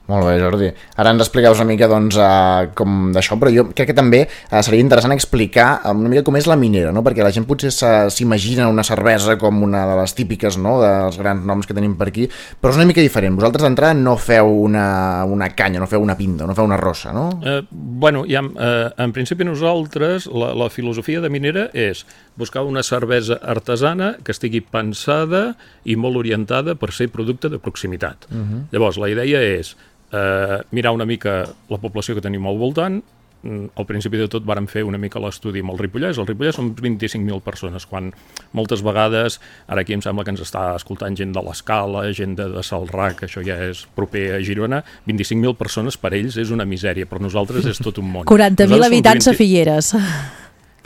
Molt 0.07 0.27
bé, 0.29 0.35
Jordi. 0.37 0.67
Ara 1.01 1.15
ens 1.15 1.23
explicaus 1.25 1.57
una 1.63 1.65
mica 1.71 1.87
doncs, 1.89 2.19
uh, 2.21 2.67
com 2.77 3.07
d'això, 3.15 3.39
però 3.41 3.49
jo 3.49 3.63
crec 3.73 3.89
que 3.89 3.95
també 3.97 4.19
uh, 4.29 4.59
seria 4.61 4.83
interessant 4.85 5.15
explicar 5.15 5.79
uh, 5.81 5.95
una 5.97 6.11
mica 6.13 6.21
com 6.27 6.37
és 6.37 6.45
la 6.51 6.59
minera, 6.61 6.91
no? 6.93 7.01
perquè 7.07 7.25
la 7.25 7.31
gent 7.33 7.47
potser 7.49 7.71
se- 7.73 8.11
s'imagina 8.13 8.67
una 8.69 8.85
cervesa 8.85 9.39
com 9.41 9.63
una 9.65 9.87
de 9.89 9.95
les 10.03 10.13
típiques 10.19 10.59
no? 10.61 10.75
dels 10.83 11.17
grans 11.17 11.47
noms 11.49 11.65
que 11.65 11.73
tenim 11.79 11.95
per 11.97 12.11
aquí, 12.11 12.27
però 12.61 12.75
és 12.75 12.81
una 12.83 12.85
mica 12.91 13.01
diferent. 13.01 13.39
Vosaltres 13.39 13.65
d'entrada 13.65 13.95
no 13.97 14.19
feu 14.21 14.51
una, 14.67 15.25
una 15.25 15.49
canya, 15.57 15.81
no 15.81 15.89
feu 15.89 16.05
una 16.05 16.19
pinta, 16.21 16.45
no 16.45 16.53
feu 16.59 16.69
una 16.69 16.77
rossa, 16.77 17.15
no? 17.17 17.25
Eh, 17.41 17.63
bueno, 17.73 18.27
ja, 18.29 18.45
eh, 18.45 18.91
en 19.07 19.17
principi 19.17 19.49
nosaltres, 19.49 20.27
la, 20.29 20.53
la 20.53 20.69
filosofia 20.69 21.25
de 21.25 21.33
minera 21.33 21.71
és 21.73 22.05
buscar 22.37 22.67
una 22.69 22.83
cervesa 22.85 23.41
artesana 23.41 24.19
que 24.23 24.37
estigui 24.37 24.61
pensada 24.61 25.55
i 25.89 25.97
molt 25.97 26.21
orientada 26.21 26.77
per 26.77 26.93
ser 26.93 27.09
producte 27.09 27.49
de 27.49 27.57
proximitat. 27.59 28.29
Mhm. 28.29 28.69
Llavors, 28.75 29.01
la 29.01 29.09
idea 29.09 29.41
és 29.41 29.73
eh, 30.15 30.63
mirar 30.71 30.95
una 30.95 31.07
mica 31.09 31.43
la 31.69 31.81
població 31.83 32.15
que 32.15 32.23
tenim 32.25 32.47
al 32.47 32.59
voltant, 32.61 33.01
mm, 33.43 33.75
al 33.77 33.87
principi 33.89 34.21
de 34.21 34.29
tot 34.31 34.47
vàrem 34.47 34.67
fer 34.71 34.85
una 34.87 34.99
mica 35.01 35.21
l'estudi 35.23 35.63
amb 35.65 35.75
el 35.75 35.81
Ripollès. 35.83 36.19
El 36.19 36.29
Ripollès 36.29 36.57
són 36.61 36.75
25.000 36.77 37.41
persones, 37.45 37.87
quan 37.87 38.13
moltes 38.53 38.85
vegades, 38.87 39.41
ara 39.67 39.83
aquí 39.83 39.97
em 39.97 40.05
sembla 40.05 40.25
que 40.25 40.35
ens 40.35 40.45
està 40.45 40.75
escoltant 40.77 41.17
gent 41.17 41.35
de 41.35 41.43
l'Escala, 41.43 42.07
gent 42.13 42.37
de, 42.39 42.49
de 42.55 42.63
Salrà, 42.63 43.13
que 43.19 43.27
això 43.27 43.45
ja 43.45 43.59
és 43.71 43.87
proper 43.97 44.31
a 44.39 44.41
Girona, 44.45 44.85
25.000 45.09 45.59
persones 45.59 45.99
per 45.99 46.15
ells 46.15 46.39
és 46.39 46.55
una 46.55 46.65
misèria, 46.65 47.07
per 47.07 47.21
nosaltres 47.21 47.67
és 47.67 47.83
tot 47.83 47.99
un 47.99 48.11
món. 48.11 48.25
40.000 48.31 48.65
Nosaltres 48.65 48.79
som 48.79 48.89
habitants 48.93 49.31
20 49.31 49.35
a 49.35 49.39
Figueres. 49.43 49.95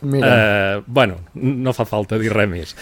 Eh, 0.02 0.82
bueno, 0.86 1.18
no 1.34 1.72
fa 1.74 1.84
falta 1.88 2.18
dir 2.20 2.30
res 2.32 2.48
més. 2.50 2.74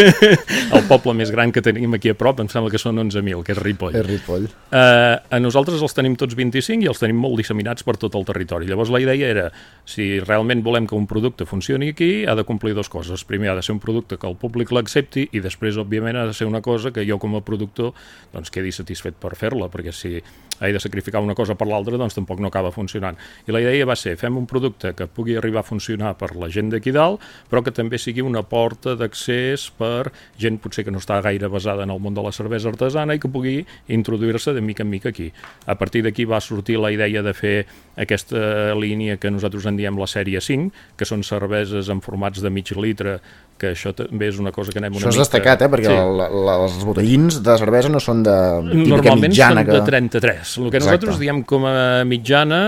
el 0.76 0.86
poble 0.88 1.14
més 1.14 1.30
gran 1.30 1.52
que 1.54 1.62
tenim 1.62 1.94
aquí 1.94 2.10
a 2.10 2.16
prop 2.18 2.42
em 2.42 2.50
sembla 2.50 2.72
que 2.72 2.80
són 2.80 2.98
11.000, 3.02 3.44
que 3.46 3.54
és 3.54 3.60
Ripoll. 3.60 3.94
És 4.00 4.06
Ripoll. 4.06 4.48
Eh, 4.48 5.14
a 5.20 5.40
nosaltres 5.42 5.82
els 5.82 5.94
tenim 5.94 6.16
tots 6.18 6.34
25 6.38 6.86
i 6.86 6.90
els 6.90 7.02
tenim 7.02 7.20
molt 7.22 7.38
disseminats 7.38 7.86
per 7.86 7.96
tot 8.02 8.18
el 8.18 8.26
territori. 8.28 8.68
Llavors 8.70 8.90
la 8.90 9.02
idea 9.02 9.30
era, 9.30 9.46
si 9.86 10.18
realment 10.24 10.64
volem 10.66 10.88
que 10.90 10.98
un 10.98 11.06
producte 11.10 11.46
funcioni 11.46 11.92
aquí, 11.94 12.10
ha 12.26 12.34
de 12.38 12.46
complir 12.48 12.74
dues 12.74 12.90
coses. 12.90 13.24
Primer 13.28 13.52
ha 13.52 13.58
de 13.58 13.64
ser 13.66 13.76
un 13.76 13.82
producte 13.82 14.18
que 14.18 14.28
el 14.28 14.38
públic 14.40 14.74
l'accepti 14.74 15.28
i 15.30 15.44
després, 15.44 15.78
òbviament, 15.78 16.18
ha 16.18 16.26
de 16.30 16.36
ser 16.36 16.50
una 16.50 16.62
cosa 16.64 16.90
que 16.90 17.06
jo 17.06 17.20
com 17.22 17.38
a 17.38 17.44
productor 17.46 17.94
doncs, 18.34 18.50
quedi 18.50 18.74
satisfet 18.74 19.18
per 19.20 19.36
fer-la, 19.38 19.70
perquè 19.70 19.94
si 19.94 20.18
he 20.60 20.72
de 20.72 20.80
sacrificar 20.80 21.22
una 21.24 21.34
cosa 21.34 21.54
per 21.58 21.66
l'altra, 21.68 21.98
doncs 22.00 22.16
tampoc 22.16 22.40
no 22.40 22.48
acaba 22.50 22.70
funcionant. 22.74 23.16
I 23.48 23.54
la 23.54 23.60
idea 23.62 23.86
va 23.88 23.96
ser, 23.96 24.16
fem 24.20 24.36
un 24.36 24.46
producte 24.50 24.92
que 24.94 25.06
pugui 25.08 25.36
arribar 25.38 25.60
a 25.64 25.68
funcionar 25.68 26.14
per 26.20 26.34
la 26.36 26.50
gent 26.52 26.70
d'aquí 26.74 26.92
dalt, 26.92 27.20
però 27.50 27.62
que 27.64 27.72
també 27.74 27.98
sigui 27.98 28.22
una 28.24 28.42
porta 28.42 28.94
d'accés 28.98 29.70
per 29.78 30.12
gent 30.40 30.58
potser 30.62 30.84
que 30.84 30.92
no 30.94 31.00
està 31.02 31.20
gaire 31.24 31.48
basada 31.48 31.84
en 31.84 31.90
el 31.90 32.00
món 32.00 32.14
de 32.14 32.22
la 32.24 32.32
cervesa 32.32 32.68
artesana 32.70 33.16
i 33.16 33.22
que 33.22 33.28
pugui 33.28 33.60
introduir-se 33.88 34.54
de 34.54 34.60
mica 34.60 34.82
en 34.84 34.90
mica 34.90 35.08
aquí. 35.10 35.30
A 35.66 35.76
partir 35.76 36.02
d'aquí 36.04 36.24
va 36.24 36.40
sortir 36.40 36.78
la 36.80 36.92
idea 36.92 37.22
de 37.22 37.34
fer 37.34 37.66
aquesta 37.96 38.74
línia 38.74 39.18
que 39.20 39.30
nosaltres 39.30 39.66
en 39.66 39.76
diem 39.76 39.98
la 40.00 40.08
sèrie 40.08 40.40
5, 40.40 40.70
que 40.96 41.08
són 41.08 41.22
cerveses 41.26 41.88
en 41.92 42.00
formats 42.04 42.40
de 42.40 42.50
mig 42.50 42.70
litre, 42.76 43.18
que 43.60 43.74
això 43.74 43.92
també 43.92 44.30
és 44.30 44.38
una 44.40 44.52
cosa 44.56 44.72
que 44.72 44.80
anem 44.80 44.94
una 44.96 45.02
Això 45.02 45.10
és 45.10 45.18
mica... 45.18 45.26
destacat, 45.26 45.64
eh? 45.66 45.68
perquè 45.68 45.90
sí. 45.90 45.96
la, 46.16 46.28
la, 46.32 46.54
els 46.64 46.78
botellins 46.86 47.40
de 47.44 47.56
cervesa 47.60 47.90
no 47.92 48.00
són 48.00 48.22
de 48.24 48.36
típica 48.70 48.94
Normalment 48.94 49.26
mitjana. 49.34 49.64
són 49.66 49.74
de 49.74 49.82
33. 49.90 50.49
El 50.58 50.70
que 50.70 50.78
Exacte. 50.78 51.06
nosaltres 51.06 51.18
diem 51.20 51.42
com 51.44 51.64
a 51.66 52.04
mitjana, 52.04 52.60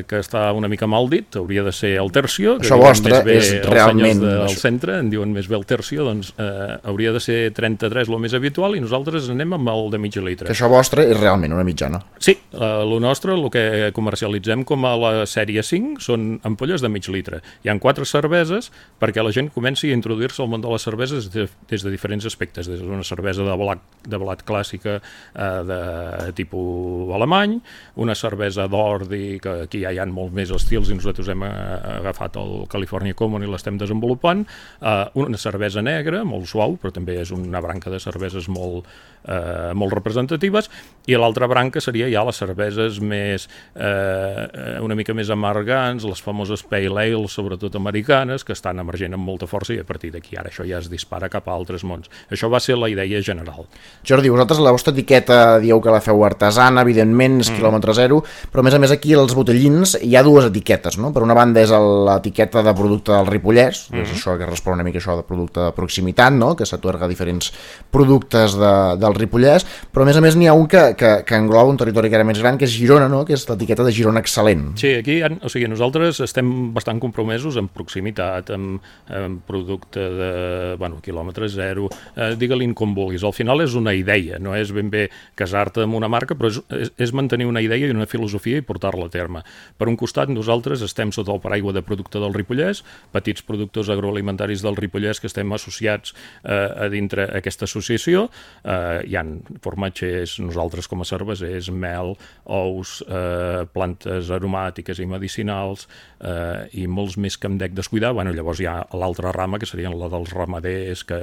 eh, 0.00 0.04
que 0.08 0.18
està 0.20 0.52
una 0.52 0.68
mica 0.68 0.86
mal 0.86 1.08
dit, 1.08 1.36
hauria 1.36 1.62
de 1.62 1.72
ser 1.72 1.96
el 2.00 2.10
tercio. 2.12 2.58
que 2.58 2.66
Això 2.66 2.74
diuen 2.76 2.88
vostre 2.88 3.12
més 3.14 3.24
bé 3.24 3.36
és 3.38 3.52
els 3.52 3.66
realment- 3.68 4.18
senyors 4.18 4.34
del 4.34 4.46
això- 4.48 4.60
centre, 4.60 4.98
en 4.98 5.10
diuen 5.10 5.32
més 5.32 5.48
bé 5.48 5.56
el 5.56 5.64
tercio, 5.66 6.04
doncs 6.04 6.34
eh, 6.38 6.78
hauria 6.84 7.12
de 7.12 7.20
ser 7.20 7.52
33 7.52 8.08
el 8.08 8.18
més 8.18 8.34
habitual 8.34 8.76
i 8.76 8.80
nosaltres 8.80 9.28
anem 9.30 9.52
amb 9.54 9.68
el 9.68 9.90
de 9.90 9.98
mig 9.98 10.16
litre. 10.16 10.46
Que 10.46 10.52
això 10.56 10.68
vostre 10.68 11.04
és 11.10 11.18
realment 11.20 11.52
una 11.52 11.64
mitjana. 11.64 12.00
Sí, 12.18 12.32
eh, 12.52 12.58
el 12.82 13.00
nostre, 13.00 13.32
el 13.34 13.48
que 13.50 13.90
comercialitzem 13.94 14.64
com 14.64 14.84
a 14.84 14.96
la 14.96 15.12
sèrie 15.26 15.62
5, 15.62 16.00
són 16.00 16.40
ampolles 16.42 16.80
de 16.82 16.88
mig 16.88 17.06
litre. 17.08 17.40
Hi 17.64 17.68
han 17.70 17.78
quatre 17.78 18.04
cerveses 18.04 18.72
perquè 19.00 19.22
la 19.22 19.30
gent 19.32 19.50
comenci 19.54 19.90
a 19.90 19.94
introduir-se 19.94 20.42
al 20.42 20.48
món 20.48 20.60
de 20.60 20.68
les 20.68 20.82
cerveses 20.82 21.30
des 21.30 21.46
de, 21.46 21.48
des 21.68 21.82
de 21.84 21.90
diferents 21.90 22.24
aspectes, 22.26 22.66
des 22.66 22.80
d'una 22.80 23.04
cervesa 23.04 23.42
de 23.44 23.56
blat, 23.56 23.78
de 24.06 24.16
blat 24.18 24.42
clàssica 24.44 24.98
eh, 25.36 25.62
de 25.68 26.32
tipus 26.32 26.97
alemany, 27.16 27.58
una 28.02 28.16
cervesa 28.18 28.68
d'ordi, 28.70 29.38
que 29.42 29.54
aquí 29.66 29.82
ja 29.84 29.92
hi 29.94 30.00
ha 30.00 30.06
molt 30.08 30.34
més 30.36 30.52
estils 30.54 30.90
i 30.90 30.96
nosaltres 30.98 31.30
hem 31.32 31.44
eh, 31.46 31.52
agafat 31.98 32.38
el 32.40 32.64
California 32.70 33.16
Common 33.18 33.44
i 33.44 33.50
l'estem 33.50 33.78
desenvolupant, 33.80 34.44
eh, 34.80 35.04
una 35.20 35.40
cervesa 35.40 35.82
negra, 35.84 36.24
molt 36.24 36.48
suau, 36.50 36.76
però 36.80 36.92
també 36.94 37.18
és 37.22 37.32
una 37.34 37.62
branca 37.64 37.90
de 37.90 38.00
cerveses 38.02 38.48
molt, 38.52 38.86
eh, 39.24 39.72
molt 39.74 39.94
representatives, 39.94 40.70
i 41.08 41.16
l'altra 41.16 41.48
branca 41.48 41.80
seria 41.80 42.08
ja 42.12 42.24
les 42.26 42.36
cerveses 42.36 43.00
més, 43.00 43.48
eh, 43.74 44.78
una 44.84 44.96
mica 44.98 45.14
més 45.14 45.30
amargants, 45.30 46.04
les 46.04 46.22
famoses 46.22 46.62
Pale 46.68 46.92
Ale, 46.98 47.28
sobretot 47.28 47.76
americanes, 47.76 48.44
que 48.44 48.52
estan 48.52 48.78
emergent 48.82 49.14
amb 49.16 49.24
molta 49.24 49.48
força 49.48 49.74
i 49.74 49.80
a 49.80 49.86
partir 49.88 50.12
d'aquí 50.14 50.36
ara 50.36 50.52
això 50.52 50.66
ja 50.68 50.78
es 50.82 50.90
dispara 50.90 51.30
cap 51.32 51.48
a 51.48 51.54
altres 51.54 51.84
mons. 51.84 52.10
Això 52.30 52.50
va 52.50 52.60
ser 52.60 52.78
la 52.78 52.88
idea 52.90 53.20
general. 53.22 53.66
Jordi, 54.06 54.30
vosaltres 54.32 54.60
la 54.64 54.72
vostra 54.74 54.92
etiqueta 54.92 55.58
dieu 55.62 55.80
que 55.80 55.92
la 55.92 56.02
feu 56.04 56.22
artesana, 56.24 56.77
evidentment, 56.82 57.40
és 57.40 57.50
Mm. 57.50 57.56
quilòmetre 57.56 57.94
zero, 57.94 58.22
però 58.52 58.60
a 58.60 58.62
més 58.62 58.74
a 58.74 58.78
més 58.78 58.90
aquí 58.90 59.14
als 59.14 59.34
botellins 59.34 59.96
hi 60.02 60.14
ha 60.16 60.22
dues 60.22 60.44
etiquetes, 60.46 60.98
no? 60.98 61.12
Per 61.12 61.22
una 61.22 61.34
banda 61.34 61.60
és 61.60 61.70
l'etiqueta 61.70 62.62
de 62.62 62.74
producte 62.74 63.12
del 63.12 63.26
Ripollès, 63.26 63.88
que 63.90 64.02
és 64.02 64.10
això 64.12 64.36
que 64.38 64.46
respon 64.46 64.74
una 64.74 64.84
mica 64.84 64.98
això 64.98 65.16
de 65.16 65.22
producte 65.22 65.60
de 65.60 65.72
proximitat, 65.72 66.32
no? 66.32 66.54
Que 66.56 66.66
s'atorga 66.66 67.08
diferents 67.08 67.52
productes 67.90 68.54
de, 68.58 68.72
del 69.00 69.14
Ripollès, 69.14 69.64
però 69.92 70.02
a 70.02 70.08
més 70.08 70.16
a 70.16 70.22
més 70.24 70.36
n'hi 70.36 70.48
ha 70.48 70.54
un 70.54 70.66
que, 70.68 70.94
que, 70.98 71.12
que 71.26 71.38
engloba 71.38 71.70
un 71.70 71.76
territori 71.80 72.10
que 72.10 72.16
era 72.18 72.24
més 72.24 72.38
gran, 72.40 72.58
que 72.58 72.66
és 72.68 72.74
Girona, 72.76 73.08
no? 73.08 73.24
Que 73.24 73.34
és 73.34 73.46
l'etiqueta 73.48 73.84
de 73.86 73.92
Girona 73.92 74.20
Excel·lent. 74.22 74.74
Sí, 74.80 74.92
aquí 75.00 75.20
o 75.22 75.48
sigui, 75.48 75.68
nosaltres 75.70 76.20
estem 76.24 76.72
bastant 76.74 77.00
compromesos 77.00 77.56
amb 77.60 77.72
proximitat, 77.74 78.50
amb, 78.54 78.82
amb 79.14 79.42
producte 79.48 80.00
de, 80.00 80.30
bueno, 80.78 81.00
quilòmetre 81.04 81.48
zero, 81.48 81.88
eh, 82.16 82.34
digue-li 82.38 82.68
com 82.74 82.94
vulguis. 82.94 83.24
Al 83.24 83.32
final 83.36 83.62
és 83.64 83.74
una 83.78 83.94
idea, 83.96 84.38
no 84.38 84.54
és 84.54 84.72
ben 84.74 84.90
bé 84.90 85.08
casar-te 85.38 85.82
amb 85.86 85.94
una 85.98 86.08
marca, 86.08 86.34
però 86.34 86.50
és, 86.52 86.60
és, 86.74 86.92
és 87.00 87.12
mantenir 87.16 87.48
una 87.48 87.62
idea 87.64 87.88
i 87.88 87.94
una 87.94 88.08
filosofia 88.10 88.60
i 88.60 88.66
portar-la 88.66 89.08
a 89.08 89.12
terme. 89.12 89.42
Per 89.78 89.88
un 89.90 89.96
costat, 90.00 90.30
nosaltres 90.32 90.82
estem 90.84 91.12
sota 91.14 91.32
el 91.34 91.42
paraigua 91.44 91.72
de 91.76 91.82
producte 91.84 92.20
del 92.22 92.34
Ripollès, 92.36 92.82
petits 93.14 93.44
productors 93.46 93.90
agroalimentaris 93.92 94.64
del 94.64 94.76
Ripollès 94.78 95.20
que 95.20 95.28
estem 95.30 95.52
associats 95.56 96.14
eh, 96.44 96.52
a 96.54 96.88
dintre 96.92 97.28
aquesta 97.38 97.68
associació. 97.68 98.28
Eh, 98.64 99.08
hi 99.08 99.16
han 99.18 99.38
formatgers, 99.64 100.38
nosaltres 100.44 100.88
com 100.90 101.02
a 101.02 101.08
cervesers, 101.08 101.70
mel, 101.72 102.14
ous, 102.44 102.98
eh, 103.08 103.64
plantes 103.72 104.32
aromàtiques 104.34 105.00
i 105.00 105.08
medicinals 105.08 105.86
eh, 106.20 106.68
i 106.78 106.86
molts 106.90 107.18
més 107.20 107.38
que 107.38 107.48
em 107.50 107.58
dec 107.60 107.74
descuidar. 107.76 108.12
Bueno, 108.16 108.34
llavors 108.36 108.60
hi 108.60 108.68
ha 108.68 108.80
l'altra 108.98 109.32
rama, 109.34 109.60
que 109.60 109.68
serien 109.68 109.96
la 109.98 110.10
dels 110.12 110.32
ramaders 110.34 111.04
que, 111.08 111.20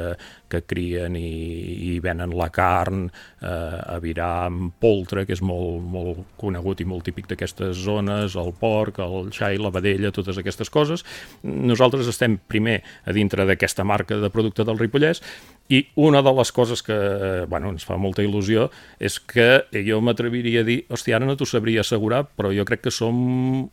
que 0.52 0.64
crien 0.66 1.16
i, 1.20 1.30
i 1.92 2.00
venen 2.04 2.34
la 2.36 2.50
carn, 2.54 3.08
eh, 3.42 3.80
aviram, 3.96 4.70
poltre, 4.82 5.26
que 5.26 5.35
és 5.36 5.44
molt, 5.46 5.84
molt 5.84 6.24
conegut 6.42 6.82
i 6.82 6.88
molt 6.88 7.06
típic 7.08 7.30
d'aquestes 7.32 7.78
zones, 7.86 8.38
el 8.40 8.54
porc, 8.60 9.02
el 9.04 9.30
xai, 9.36 9.60
la 9.62 9.74
vedella, 9.76 10.14
totes 10.16 10.40
aquestes 10.42 10.72
coses. 10.74 11.06
Nosaltres 11.44 12.10
estem 12.12 12.40
primer 12.48 12.82
a 13.06 13.16
dintre 13.16 13.46
d'aquesta 13.48 13.86
marca 13.88 14.20
de 14.22 14.32
producte 14.34 14.66
del 14.66 14.80
Ripollès 14.82 15.22
i 15.74 15.80
una 15.98 16.22
de 16.22 16.32
les 16.38 16.52
coses 16.54 16.84
que 16.86 16.96
bueno, 17.50 17.72
ens 17.74 17.86
fa 17.88 17.98
molta 17.98 18.22
il·lusió 18.22 18.68
és 19.02 19.18
que 19.18 19.66
jo 19.86 19.98
m'atreviria 20.06 20.62
a 20.62 20.68
dir, 20.68 20.84
hòstia, 20.94 21.18
ara 21.18 21.26
no 21.26 21.34
t'ho 21.38 21.48
sabria 21.50 21.82
assegurar, 21.82 22.22
però 22.38 22.52
jo 22.54 22.66
crec 22.70 22.84
que 22.86 22.94
som 22.94 23.16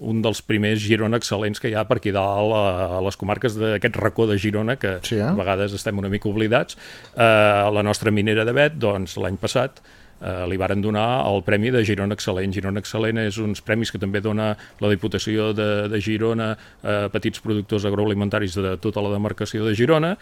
un 0.01 0.23
dels 0.25 0.41
primers 0.47 0.81
Girona 0.81 1.21
excel·lents 1.21 1.61
que 1.61 1.69
hi 1.69 1.77
ha 1.77 1.85
per 1.89 2.01
aquí 2.01 2.15
dalt 2.15 2.57
a, 2.57 3.01
les 3.05 3.21
comarques 3.21 3.59
d'aquest 3.61 3.99
racó 4.01 4.27
de 4.31 4.39
Girona, 4.41 4.79
que 4.81 4.99
sí, 5.05 5.19
eh? 5.21 5.27
a 5.29 5.35
vegades 5.37 5.77
estem 5.77 6.01
una 6.01 6.11
mica 6.13 6.31
oblidats. 6.33 6.79
Eh, 7.13 7.69
la 7.77 7.85
nostra 7.85 8.11
minera 8.15 8.47
de 8.49 8.57
Bet, 8.57 8.81
doncs, 8.81 9.19
l'any 9.21 9.37
passat, 9.41 9.83
eh, 10.23 10.45
li 10.49 10.59
varen 10.61 10.83
donar 10.85 11.27
el 11.27 11.43
Premi 11.43 11.73
de 11.75 11.83
Girona 11.85 12.17
Excel·lent. 12.17 12.55
Girona 12.55 12.81
Excel·lent 12.81 13.21
és 13.27 13.39
uns 13.43 13.61
premis 13.67 13.93
que 13.93 14.01
també 14.03 14.23
dona 14.25 14.53
la 14.81 14.93
Diputació 14.93 15.51
de, 15.57 15.69
de 15.93 16.01
Girona 16.01 16.53
a 16.83 16.97
petits 17.13 17.43
productors 17.43 17.85
agroalimentaris 17.89 18.57
de 18.57 18.77
tota 18.83 19.03
la 19.05 19.13
demarcació 19.15 19.67
de 19.67 19.75
Girona 19.79 20.17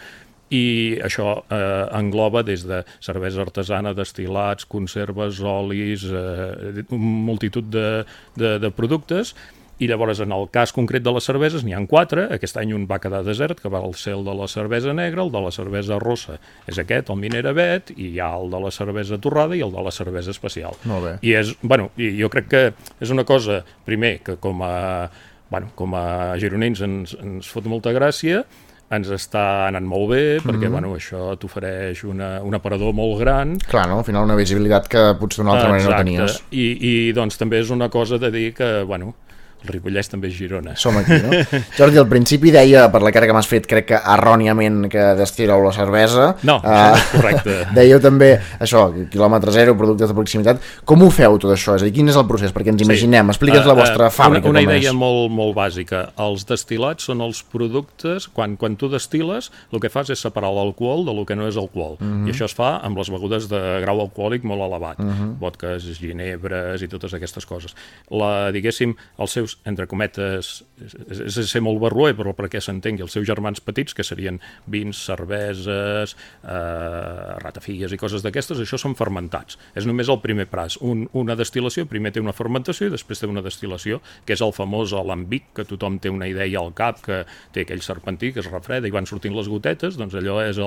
i 0.50 0.98
això 1.06 1.36
eh, 1.46 1.86
engloba 1.94 2.42
des 2.46 2.64
de 2.66 2.82
cervesa 3.02 3.44
artesana, 3.44 3.94
destil·lats, 3.94 4.66
conserves, 4.70 5.38
olis, 5.46 6.04
eh, 6.10 6.82
multitud 6.90 7.70
de, 7.70 8.02
de, 8.36 8.56
de 8.58 8.70
productes 8.74 9.34
i 9.80 9.88
llavors 9.88 10.20
en 10.20 10.32
el 10.36 10.46
cas 10.52 10.72
concret 10.76 11.02
de 11.02 11.12
les 11.16 11.24
cerveses 11.24 11.64
n'hi 11.64 11.72
han 11.74 11.86
quatre, 11.88 12.26
aquest 12.36 12.56
any 12.60 12.74
un 12.76 12.86
va 12.90 12.98
quedar 13.00 13.22
desert 13.24 13.60
que 13.62 13.70
va 13.72 13.80
al 13.80 13.94
cel 13.96 14.22
de 14.26 14.34
la 14.36 14.46
cervesa 14.46 14.92
negra, 14.92 15.22
el 15.24 15.32
de 15.32 15.40
la 15.40 15.50
cervesa 15.50 15.98
rossa 15.98 16.38
és 16.68 16.78
aquest, 16.78 17.08
el 17.10 17.16
Minera 17.16 17.52
Bet 17.56 17.90
i 17.96 18.10
hi 18.14 18.20
ha 18.20 18.30
el 18.36 18.50
de 18.52 18.60
la 18.60 18.70
cervesa 18.70 19.18
torrada 19.18 19.56
i 19.56 19.62
el 19.64 19.72
de 19.72 19.82
la 19.82 19.90
cervesa 19.90 20.30
especial 20.30 20.76
Molt 20.84 21.04
bé. 21.06 21.12
i 21.26 21.32
és, 21.34 21.54
bueno, 21.62 21.90
i 21.96 22.12
jo 22.20 22.28
crec 22.28 22.48
que 22.52 22.64
és 23.00 23.10
una 23.10 23.24
cosa, 23.24 23.62
primer, 23.88 24.18
que 24.22 24.36
com 24.36 24.60
a, 24.62 25.08
bueno, 25.50 25.72
com 25.74 25.94
a 25.98 26.36
gironins 26.38 26.80
ens, 26.84 27.16
ens 27.20 27.48
fot 27.48 27.64
molta 27.66 27.90
gràcia, 27.96 28.44
ens 28.90 29.06
està 29.14 29.68
anant 29.68 29.86
molt 29.86 30.08
bé, 30.10 30.22
perquè 30.42 30.66
Mhm. 30.66 30.72
bueno, 30.72 30.88
això 30.96 31.36
t'ofereix 31.38 32.02
una, 32.04 32.42
un 32.42 32.54
aparador 32.54 32.92
molt 32.92 33.20
gran. 33.20 33.56
Clar, 33.58 33.86
no? 33.88 33.98
Al 34.00 34.04
final 34.04 34.24
una 34.24 34.34
visibilitat 34.34 34.88
que 34.88 35.14
potser 35.18 35.44
d'una 35.44 35.54
altra 35.56 35.68
manera 35.70 35.90
no 35.90 35.96
tenies. 36.04 36.42
I, 36.50 36.64
I 37.08 37.12
doncs 37.12 37.38
també 37.38 37.60
és 37.60 37.70
una 37.70 37.88
cosa 37.88 38.18
de 38.18 38.30
dir 38.32 38.52
que, 38.52 38.82
bueno, 38.82 39.14
el 39.62 39.68
Ripollès 39.74 40.08
també 40.08 40.28
és 40.30 40.34
Girona. 40.38 40.74
Som 40.80 40.96
aquí, 41.00 41.18
no? 41.22 41.30
Jordi, 41.78 41.98
al 42.00 42.08
principi 42.08 42.50
deia, 42.54 42.86
per 42.92 43.02
la 43.04 43.12
cara 43.12 43.26
que 43.28 43.34
m'has 43.36 43.48
fet, 43.50 43.66
crec 43.68 43.86
que 43.90 43.98
erròniament 44.14 44.86
que 44.92 45.02
destileu 45.18 45.62
la 45.64 45.72
cervesa. 45.76 46.30
No, 46.48 46.58
és 46.64 47.04
correcte. 47.12 47.56
Dèieu 47.78 48.00
també, 48.00 48.30
això, 48.58 48.86
quilòmetre 49.12 49.52
zero, 49.52 49.74
productes 49.78 50.08
de 50.08 50.16
proximitat. 50.16 50.62
Com 50.88 51.02
ho 51.04 51.10
feu 51.12 51.36
tot 51.42 51.52
això? 51.54 51.76
És 51.76 51.84
a 51.84 51.88
dir, 51.88 51.94
quin 51.98 52.08
és 52.08 52.16
el 52.16 52.26
procés? 52.30 52.54
Perquè 52.56 52.72
ens 52.72 52.84
imaginem, 52.86 53.28
explica'ns 53.34 53.66
la 53.68 53.76
Eh, 53.76 53.80
vostra 53.82 54.08
eh, 54.08 54.14
fàbrica 54.14 54.48
Una, 54.50 54.60
una 54.60 54.76
idea 54.76 54.90
és. 54.90 54.96
molt, 54.96 55.30
molt 55.32 55.54
bàsica. 55.56 56.06
Els 56.20 56.46
destil·lats 56.48 57.06
són 57.10 57.20
els 57.24 57.42
productes, 57.52 58.26
quan, 58.34 58.56
quan 58.60 58.76
tu 58.80 58.88
destil·les, 58.92 59.50
el 59.72 59.80
que 59.80 59.88
fas 59.92 60.10
és 60.12 60.20
separar 60.20 60.50
l'alcohol 60.56 61.04
del 61.06 61.22
que 61.28 61.36
no 61.38 61.46
és 61.48 61.56
alcohol. 61.60 61.96
Mhm. 62.00 62.26
I 62.28 62.32
això 62.34 62.48
es 62.48 62.54
fa 62.56 62.78
amb 62.84 62.98
les 62.98 63.08
begudes 63.12 63.48
de 63.50 63.60
grau 63.84 64.00
alcohòlic 64.04 64.44
molt 64.48 64.64
elevat. 64.66 64.98
Mhm. 64.98 65.36
Vodques, 65.40 65.86
ginebres 66.00 66.82
i 66.82 66.88
totes 66.88 67.14
aquestes 67.16 67.46
coses. 67.46 67.74
La, 68.10 68.50
diguéssim, 68.52 68.94
el 69.18 69.28
seu 69.28 69.46
seus, 69.50 69.62
entre 69.66 69.86
cometes, 69.86 70.62
és, 70.80 71.20
és, 71.26 71.38
ser 71.50 71.60
molt 71.64 71.80
barroer, 71.82 72.14
però 72.16 72.32
perquè 72.36 72.60
s'entengui, 72.62 73.02
els 73.04 73.12
seus 73.12 73.26
germans 73.26 73.60
petits, 73.60 73.94
que 73.94 74.04
serien 74.04 74.40
vins, 74.70 74.96
cerveses, 74.96 76.16
eh, 76.44 77.36
ratafigues 77.42 77.92
i 77.92 77.98
coses 77.98 78.22
d'aquestes, 78.22 78.60
això 78.60 78.78
són 78.78 78.96
fermentats. 78.98 79.58
És 79.74 79.86
només 79.86 80.08
el 80.08 80.20
primer 80.20 80.46
pas. 80.50 80.76
Un, 80.80 81.08
una 81.12 81.36
destil·lació, 81.36 81.86
primer 81.86 82.12
té 82.12 82.20
una 82.20 82.36
fermentació 82.36 82.88
i 82.88 82.94
després 82.94 83.20
té 83.20 83.30
una 83.30 83.44
destil·lació, 83.44 84.00
que 84.24 84.34
és 84.34 84.42
el 84.44 84.54
famós 84.56 84.94
alambic, 84.96 85.52
que 85.54 85.66
tothom 85.68 85.98
té 85.98 86.10
una 86.10 86.28
idea 86.28 86.60
al 86.60 86.74
cap, 86.74 87.00
que 87.04 87.24
té 87.54 87.64
aquell 87.66 87.82
serpentí 87.84 88.32
que 88.34 88.44
es 88.44 88.50
refreda 88.50 88.88
i 88.88 88.94
van 88.94 89.08
sortint 89.08 89.36
les 89.36 89.48
gotetes, 89.48 89.98
doncs 89.98 90.16
allò 90.18 90.40
és 90.44 90.58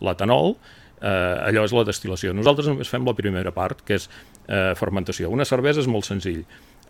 l'etanol, 0.00 0.56
eh, 1.00 1.48
allò 1.48 1.64
és 1.66 1.74
la 1.76 1.84
destil·lació. 1.86 2.32
Nosaltres 2.36 2.70
només 2.70 2.90
fem 2.90 3.04
la 3.06 3.14
primera 3.16 3.52
part, 3.54 3.82
que 3.86 3.98
és 4.00 4.08
eh, 4.08 4.72
fermentació. 4.78 5.30
Una 5.32 5.44
cervesa 5.48 5.82
és 5.82 5.90
molt 5.90 6.08
senzill. 6.08 6.44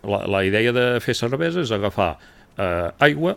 La, 0.05 0.23
la 0.29 0.43
idea 0.45 0.73
de 0.75 0.87
fer 1.03 1.15
cervesa 1.17 1.63
és 1.63 1.73
agafar 1.73 2.13
eh, 2.57 2.89
aigua 3.07 3.35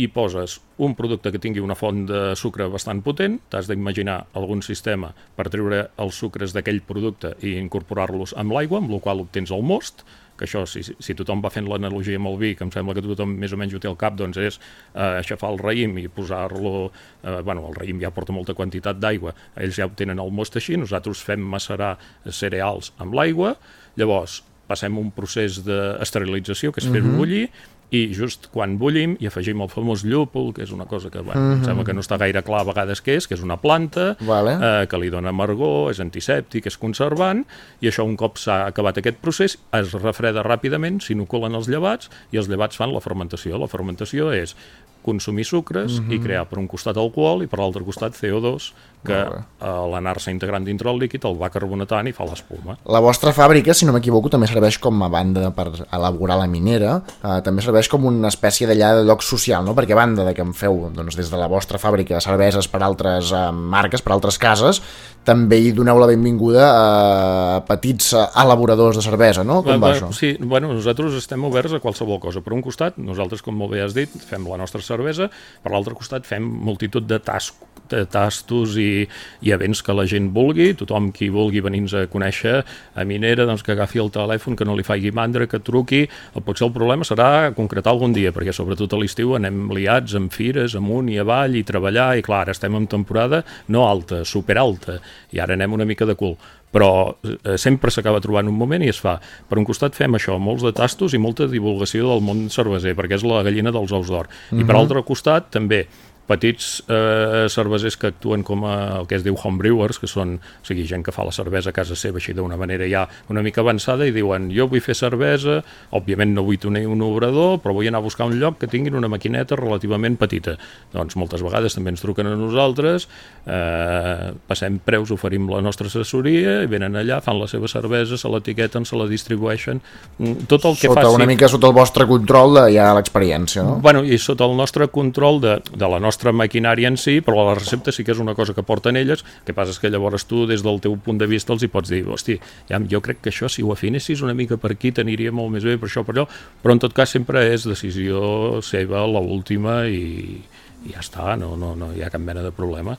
i 0.00 0.06
poses 0.08 0.56
un 0.80 0.94
producte 0.96 1.30
que 1.32 1.40
tingui 1.42 1.60
una 1.60 1.76
font 1.76 2.06
de 2.08 2.20
sucre 2.38 2.64
bastant 2.72 3.02
potent, 3.04 3.36
t'has 3.52 3.68
d'imaginar 3.68 4.22
algun 4.38 4.62
sistema 4.64 5.10
per 5.36 5.50
treure 5.52 5.84
els 6.00 6.16
sucres 6.16 6.54
d'aquell 6.56 6.80
producte 6.88 7.34
i 7.44 7.58
incorporar-los 7.60 8.32
amb 8.40 8.56
l'aigua, 8.56 8.80
amb 8.80 8.92
la 8.94 9.00
qual 9.04 9.20
obtens 9.20 9.52
el 9.52 9.64
most, 9.68 10.06
que 10.38 10.46
això, 10.46 10.64
si, 10.66 10.80
si 10.82 11.14
tothom 11.14 11.42
va 11.44 11.52
fent 11.52 11.68
l'analogia 11.68 12.16
amb 12.18 12.30
el 12.30 12.38
vi, 12.40 12.54
que 12.56 12.64
em 12.64 12.72
sembla 12.72 12.96
que 12.96 13.04
tothom 13.04 13.34
més 13.38 13.52
o 13.52 13.58
menys 13.60 13.76
ho 13.76 13.80
té 13.82 13.90
al 13.90 13.98
cap, 14.00 14.16
doncs 14.18 14.40
és 14.40 14.56
eh, 14.58 15.20
aixafar 15.20 15.52
el 15.52 15.60
raïm 15.60 15.98
i 16.00 16.06
posar-lo... 16.08 16.88
Eh, 17.20 17.42
bueno, 17.44 17.66
el 17.68 17.76
raïm 17.76 18.00
ja 18.02 18.10
porta 18.14 18.34
molta 18.34 18.56
quantitat 18.56 18.98
d'aigua, 19.02 19.36
ells 19.60 19.76
ja 19.76 19.86
obtenen 19.90 20.22
el 20.24 20.32
most 20.32 20.56
així, 20.56 20.78
nosaltres 20.80 21.20
fem 21.22 21.44
macerar 21.52 21.98
cereals 22.32 22.94
amb 23.02 23.14
l'aigua, 23.18 23.54
llavors 24.00 24.40
passem 24.72 24.96
un 24.98 25.12
procés 25.12 25.60
d'esterilització, 25.68 26.72
que 26.72 26.80
és 26.80 26.88
fer-ho 26.90 27.06
Mhm. 27.12 27.16
bullir, 27.20 27.46
i 27.92 28.06
just 28.16 28.46
quan 28.48 28.78
bullim 28.80 29.18
hi 29.20 29.26
afegim 29.28 29.60
el 29.60 29.68
famós 29.68 30.00
llúpol, 30.02 30.54
que 30.56 30.62
és 30.64 30.70
una 30.72 30.86
cosa 30.88 31.10
que 31.10 31.20
bueno, 31.20 31.38
Mhm. 31.40 31.52
em 31.58 31.64
sembla 31.66 31.84
que 31.84 31.92
no 31.92 32.00
està 32.00 32.16
gaire 32.16 32.42
clar 32.42 32.62
a 32.62 32.64
vegades 32.64 33.02
què 33.04 33.16
és, 33.18 33.26
que 33.28 33.34
és 33.34 33.42
una 33.42 33.58
planta 33.60 34.16
Vale. 34.20 34.54
eh, 34.82 34.86
que 34.88 34.96
li 34.96 35.10
dona 35.10 35.28
amargor, 35.28 35.90
és 35.90 36.00
antisèptic, 36.00 36.64
és 36.66 36.78
conservant, 36.78 37.44
i 37.82 37.88
això 37.88 38.02
un 38.06 38.16
cop 38.16 38.38
s'ha 38.38 38.64
acabat 38.66 38.96
aquest 38.96 39.18
procés 39.18 39.58
es 39.72 39.92
refreda 39.92 40.42
ràpidament, 40.42 41.02
s'inoculen 41.02 41.54
els 41.54 41.68
llevats 41.68 42.08
i 42.32 42.38
els 42.38 42.48
llevats 42.48 42.76
fan 42.78 42.94
la 42.94 43.00
fermentació. 43.00 43.58
La 43.58 43.68
fermentació 43.68 44.32
és 44.32 44.56
consumir 45.02 45.44
sucres 45.44 46.00
Mhm. 46.00 46.12
i 46.12 46.18
crear 46.20 46.46
per 46.48 46.58
un 46.58 46.68
costat 46.68 46.96
alcohol 46.96 47.42
i 47.42 47.46
per 47.46 47.58
l'altre 47.58 47.84
costat 47.84 48.14
CO2 48.14 48.72
que 49.04 49.18
a 49.60 49.70
l'anar-se 49.90 50.30
integrant 50.30 50.64
dintre 50.64 50.88
el 50.88 50.98
líquid 51.00 51.24
el 51.26 51.34
va 51.40 51.50
carbonatant 51.50 52.06
i 52.06 52.12
fa 52.12 52.24
l'espuma. 52.24 52.76
La 52.86 53.00
vostra 53.00 53.32
fàbrica, 53.34 53.74
si 53.74 53.84
no 53.84 53.92
m'equivoco, 53.92 54.30
també 54.30 54.46
serveix 54.46 54.78
com 54.78 55.02
a 55.02 55.08
banda 55.08 55.50
per 55.50 55.72
elaborar 55.90 56.38
la 56.38 56.46
minera, 56.46 57.02
eh, 57.22 57.40
també 57.42 57.62
serveix 57.62 57.88
com 57.88 58.04
una 58.06 58.28
espècie 58.28 58.66
d'allà 58.68 58.94
de 59.00 59.04
lloc 59.04 59.22
social, 59.22 59.64
no? 59.64 59.74
perquè 59.74 59.92
a 59.92 59.96
banda 59.96 60.24
de 60.24 60.34
que 60.34 60.42
en 60.42 60.54
feu 60.54 60.90
doncs, 60.94 61.16
des 61.16 61.30
de 61.30 61.36
la 61.36 61.48
vostra 61.48 61.78
fàbrica 61.78 62.20
cerveses 62.20 62.68
per 62.68 62.82
altres 62.82 63.32
eh, 63.32 63.50
marques, 63.50 64.02
per 64.02 64.12
altres 64.12 64.38
cases, 64.38 64.80
també 65.24 65.58
hi 65.62 65.72
doneu 65.72 65.98
la 66.02 66.06
benvinguda 66.10 66.64
a 66.68 67.60
petits 67.68 68.12
elaboradors 68.14 68.96
de 68.98 69.02
cervesa, 69.04 69.44
no? 69.44 69.60
Com 69.62 69.78
va 69.80 69.88
Va- 69.88 69.94
això? 69.94 70.12
Sí, 70.12 70.36
bueno, 70.40 70.72
nosaltres 70.74 71.14
estem 71.14 71.44
oberts 71.44 71.72
a 71.74 71.80
qualsevol 71.80 72.18
cosa. 72.20 72.40
Per 72.42 72.52
un 72.52 72.62
costat, 72.62 72.98
nosaltres, 72.98 73.42
com 73.42 73.54
molt 73.54 73.72
bé 73.72 73.82
has 73.84 73.94
dit, 73.94 74.10
fem 74.28 74.46
la 74.50 74.56
nostra 74.60 74.82
cervesa, 74.82 75.30
per 75.62 75.72
l'altre 75.72 75.94
costat 75.94 76.26
fem 76.26 76.42
multitud 76.42 77.06
de, 77.06 77.18
tas 77.22 77.52
de 77.52 77.71
tastos 78.10 78.76
i, 78.80 79.06
i 79.42 79.52
events 79.54 79.82
que 79.84 79.94
la 79.96 80.06
gent 80.08 80.30
vulgui, 80.34 80.72
tothom 80.78 81.10
qui 81.14 81.28
vulgui 81.32 81.62
venir-nos 81.64 81.94
a 81.98 82.06
conèixer 82.12 82.62
a 82.94 83.04
Minera, 83.08 83.46
doncs 83.48 83.62
que 83.66 83.72
agafi 83.76 84.00
el 84.02 84.10
telèfon, 84.14 84.56
que 84.56 84.66
no 84.68 84.76
li 84.78 84.86
faci 84.86 85.12
mandra, 85.14 85.46
que 85.50 85.60
truqui, 85.62 86.02
el, 86.34 86.42
potser 86.46 86.66
el 86.68 86.74
problema 86.74 87.06
serà 87.08 87.52
concretar 87.56 87.92
algun 87.94 88.12
dia, 88.16 88.32
perquè 88.32 88.54
sobretot 88.56 88.92
a 88.92 89.00
l'estiu 89.02 89.36
anem 89.38 89.68
liats 89.74 90.16
amb 90.18 90.32
fires, 90.32 90.76
amunt 90.78 91.08
i 91.12 91.18
avall 91.22 91.56
i 91.56 91.64
treballar, 91.68 92.12
i 92.18 92.24
clar, 92.26 92.48
estem 92.52 92.74
en 92.78 92.88
temporada 92.90 93.42
no 93.68 93.86
alta, 93.88 94.24
superalta, 94.28 94.98
i 95.32 95.40
ara 95.42 95.54
anem 95.58 95.72
una 95.78 95.88
mica 95.88 96.08
de 96.08 96.16
cul 96.18 96.36
però 96.72 97.12
eh, 97.20 97.58
sempre 97.60 97.90
s'acaba 97.92 98.16
trobant 98.24 98.48
un 98.48 98.56
moment 98.56 98.80
i 98.80 98.88
es 98.88 98.96
fa. 98.96 99.18
Per 99.20 99.58
un 99.60 99.66
costat 99.68 99.92
fem 99.92 100.16
això, 100.16 100.38
molts 100.40 100.64
de 100.64 100.70
tastos 100.72 101.12
i 101.12 101.18
molta 101.20 101.44
divulgació 101.44 102.06
del 102.08 102.22
món 102.24 102.46
cerveser, 102.48 102.94
perquè 102.96 103.18
és 103.18 103.26
la 103.28 103.42
gallina 103.44 103.68
dels 103.74 103.92
ous 103.92 104.08
d'or. 104.08 104.30
I 104.56 104.64
per 104.64 104.72
Mhm. 104.72 104.80
altre 104.80 105.02
costat 105.04 105.50
també 105.52 105.82
petits 106.28 106.82
eh, 106.86 107.46
cervesers 107.50 107.96
que 107.98 108.12
actuen 108.12 108.44
com 108.46 108.64
a, 108.68 109.00
el 109.00 109.08
que 109.10 109.16
es 109.18 109.24
diu 109.26 109.36
homebrewers, 109.36 109.98
que 109.98 110.08
són 110.10 110.36
o 110.38 110.66
sigui, 110.66 110.86
gent 110.88 111.04
que 111.04 111.14
fa 111.14 111.26
la 111.26 111.34
cervesa 111.34 111.72
a 111.72 111.76
casa 111.76 111.96
seva 111.98 112.20
així 112.20 112.34
d'una 112.36 112.56
manera 112.60 112.86
ja 112.88 113.04
una 113.32 113.42
mica 113.44 113.62
avançada 113.62 114.06
i 114.06 114.14
diuen 114.14 114.48
jo 114.54 114.68
vull 114.70 114.82
fer 114.84 114.94
cervesa, 114.98 115.60
òbviament 115.92 116.34
no 116.36 116.44
vull 116.46 116.60
tenir 116.62 116.84
un 116.90 117.02
obrador, 117.04 117.58
però 117.62 117.74
vull 117.76 117.90
anar 117.90 118.02
a 118.02 118.06
buscar 118.06 118.28
un 118.30 118.38
lloc 118.40 118.60
que 118.60 118.70
tinguin 118.70 118.96
una 118.98 119.10
maquineta 119.10 119.58
relativament 119.58 120.16
petita. 120.20 120.56
Doncs 120.94 121.18
moltes 121.18 121.42
vegades 121.44 121.76
també 121.76 121.92
ens 121.92 122.04
truquen 122.04 122.30
a 122.30 122.36
nosaltres, 122.38 123.08
eh, 123.46 124.30
passem 124.48 124.78
preus, 124.84 125.10
oferim 125.14 125.50
la 125.50 125.62
nostra 125.64 125.90
assessoria 125.90 126.60
i 126.62 126.70
venen 126.70 126.96
allà, 126.98 127.20
fan 127.24 127.40
la 127.40 127.50
seva 127.50 127.68
cervesa, 127.70 128.16
se 128.18 128.30
l'etiqueten, 128.30 128.86
se 128.88 128.98
la 128.98 129.08
distribueixen, 129.10 129.82
mm, 130.18 130.46
tot 130.50 130.70
el 130.70 130.78
que 130.78 130.88
Sota 130.88 131.02
faci... 131.02 131.14
una 131.18 131.26
mica 131.26 131.50
sota 131.50 131.68
el 131.68 131.76
vostre 131.76 132.06
control 132.06 132.56
de 132.60 132.66
ja 132.76 132.92
l'experiència, 132.96 133.66
no? 133.66 133.76
Bueno, 133.82 134.04
i 134.04 134.18
sota 134.22 134.46
el 134.46 134.56
nostre 134.56 134.88
control 134.88 135.40
de, 135.42 135.58
de 135.74 135.88
la 135.88 135.98
nostra 135.98 136.11
maquinària 136.32 136.88
en 136.88 136.96
si, 137.00 137.20
però 137.24 137.46
la 137.48 137.54
recepta 137.54 137.92
sí 137.92 138.04
que 138.04 138.12
és 138.12 138.18
una 138.22 138.34
cosa 138.34 138.52
que 138.54 138.62
porten 138.62 138.96
elles, 138.96 139.22
el 139.22 139.44
que 139.46 139.54
passa 139.54 139.70
és 139.72 139.78
que 139.80 139.90
llavors 139.90 140.24
tu, 140.28 140.46
des 140.46 140.62
del 140.62 140.80
teu 140.80 140.96
punt 140.96 141.18
de 141.18 141.26
vista, 141.26 141.52
els 141.52 141.62
hi 141.62 141.68
pots 141.72 141.88
dir, 141.88 142.02
hosti, 142.08 142.38
ja, 142.68 142.78
jo 142.90 143.00
crec 143.00 143.20
que 143.22 143.30
això, 143.30 143.48
si 143.48 143.62
ho 143.62 143.72
afinessis 143.72 144.20
una 144.22 144.34
mica 144.34 144.56
per 144.56 144.72
aquí, 144.76 144.92
t'aniria 144.92 145.32
molt 145.32 145.50
més 145.54 145.64
bé, 145.64 145.78
per 145.78 145.88
això, 145.88 146.04
per 146.04 146.14
allò, 146.16 146.26
però 146.62 146.72
en 146.76 146.82
tot 146.82 146.92
cas 146.92 147.10
sempre 147.10 147.46
és 147.52 147.64
decisió 147.68 148.60
seva, 148.62 149.06
la 149.06 149.20
última, 149.22 149.86
i, 149.86 150.42
i 150.84 150.92
ja 150.92 151.00
està, 151.00 151.36
no, 151.40 151.56
no, 151.56 151.74
no 151.78 151.92
hi 151.96 152.02
ha 152.02 152.10
cap 152.12 152.20
mena 152.20 152.42
de 152.42 152.52
problema. 152.52 152.98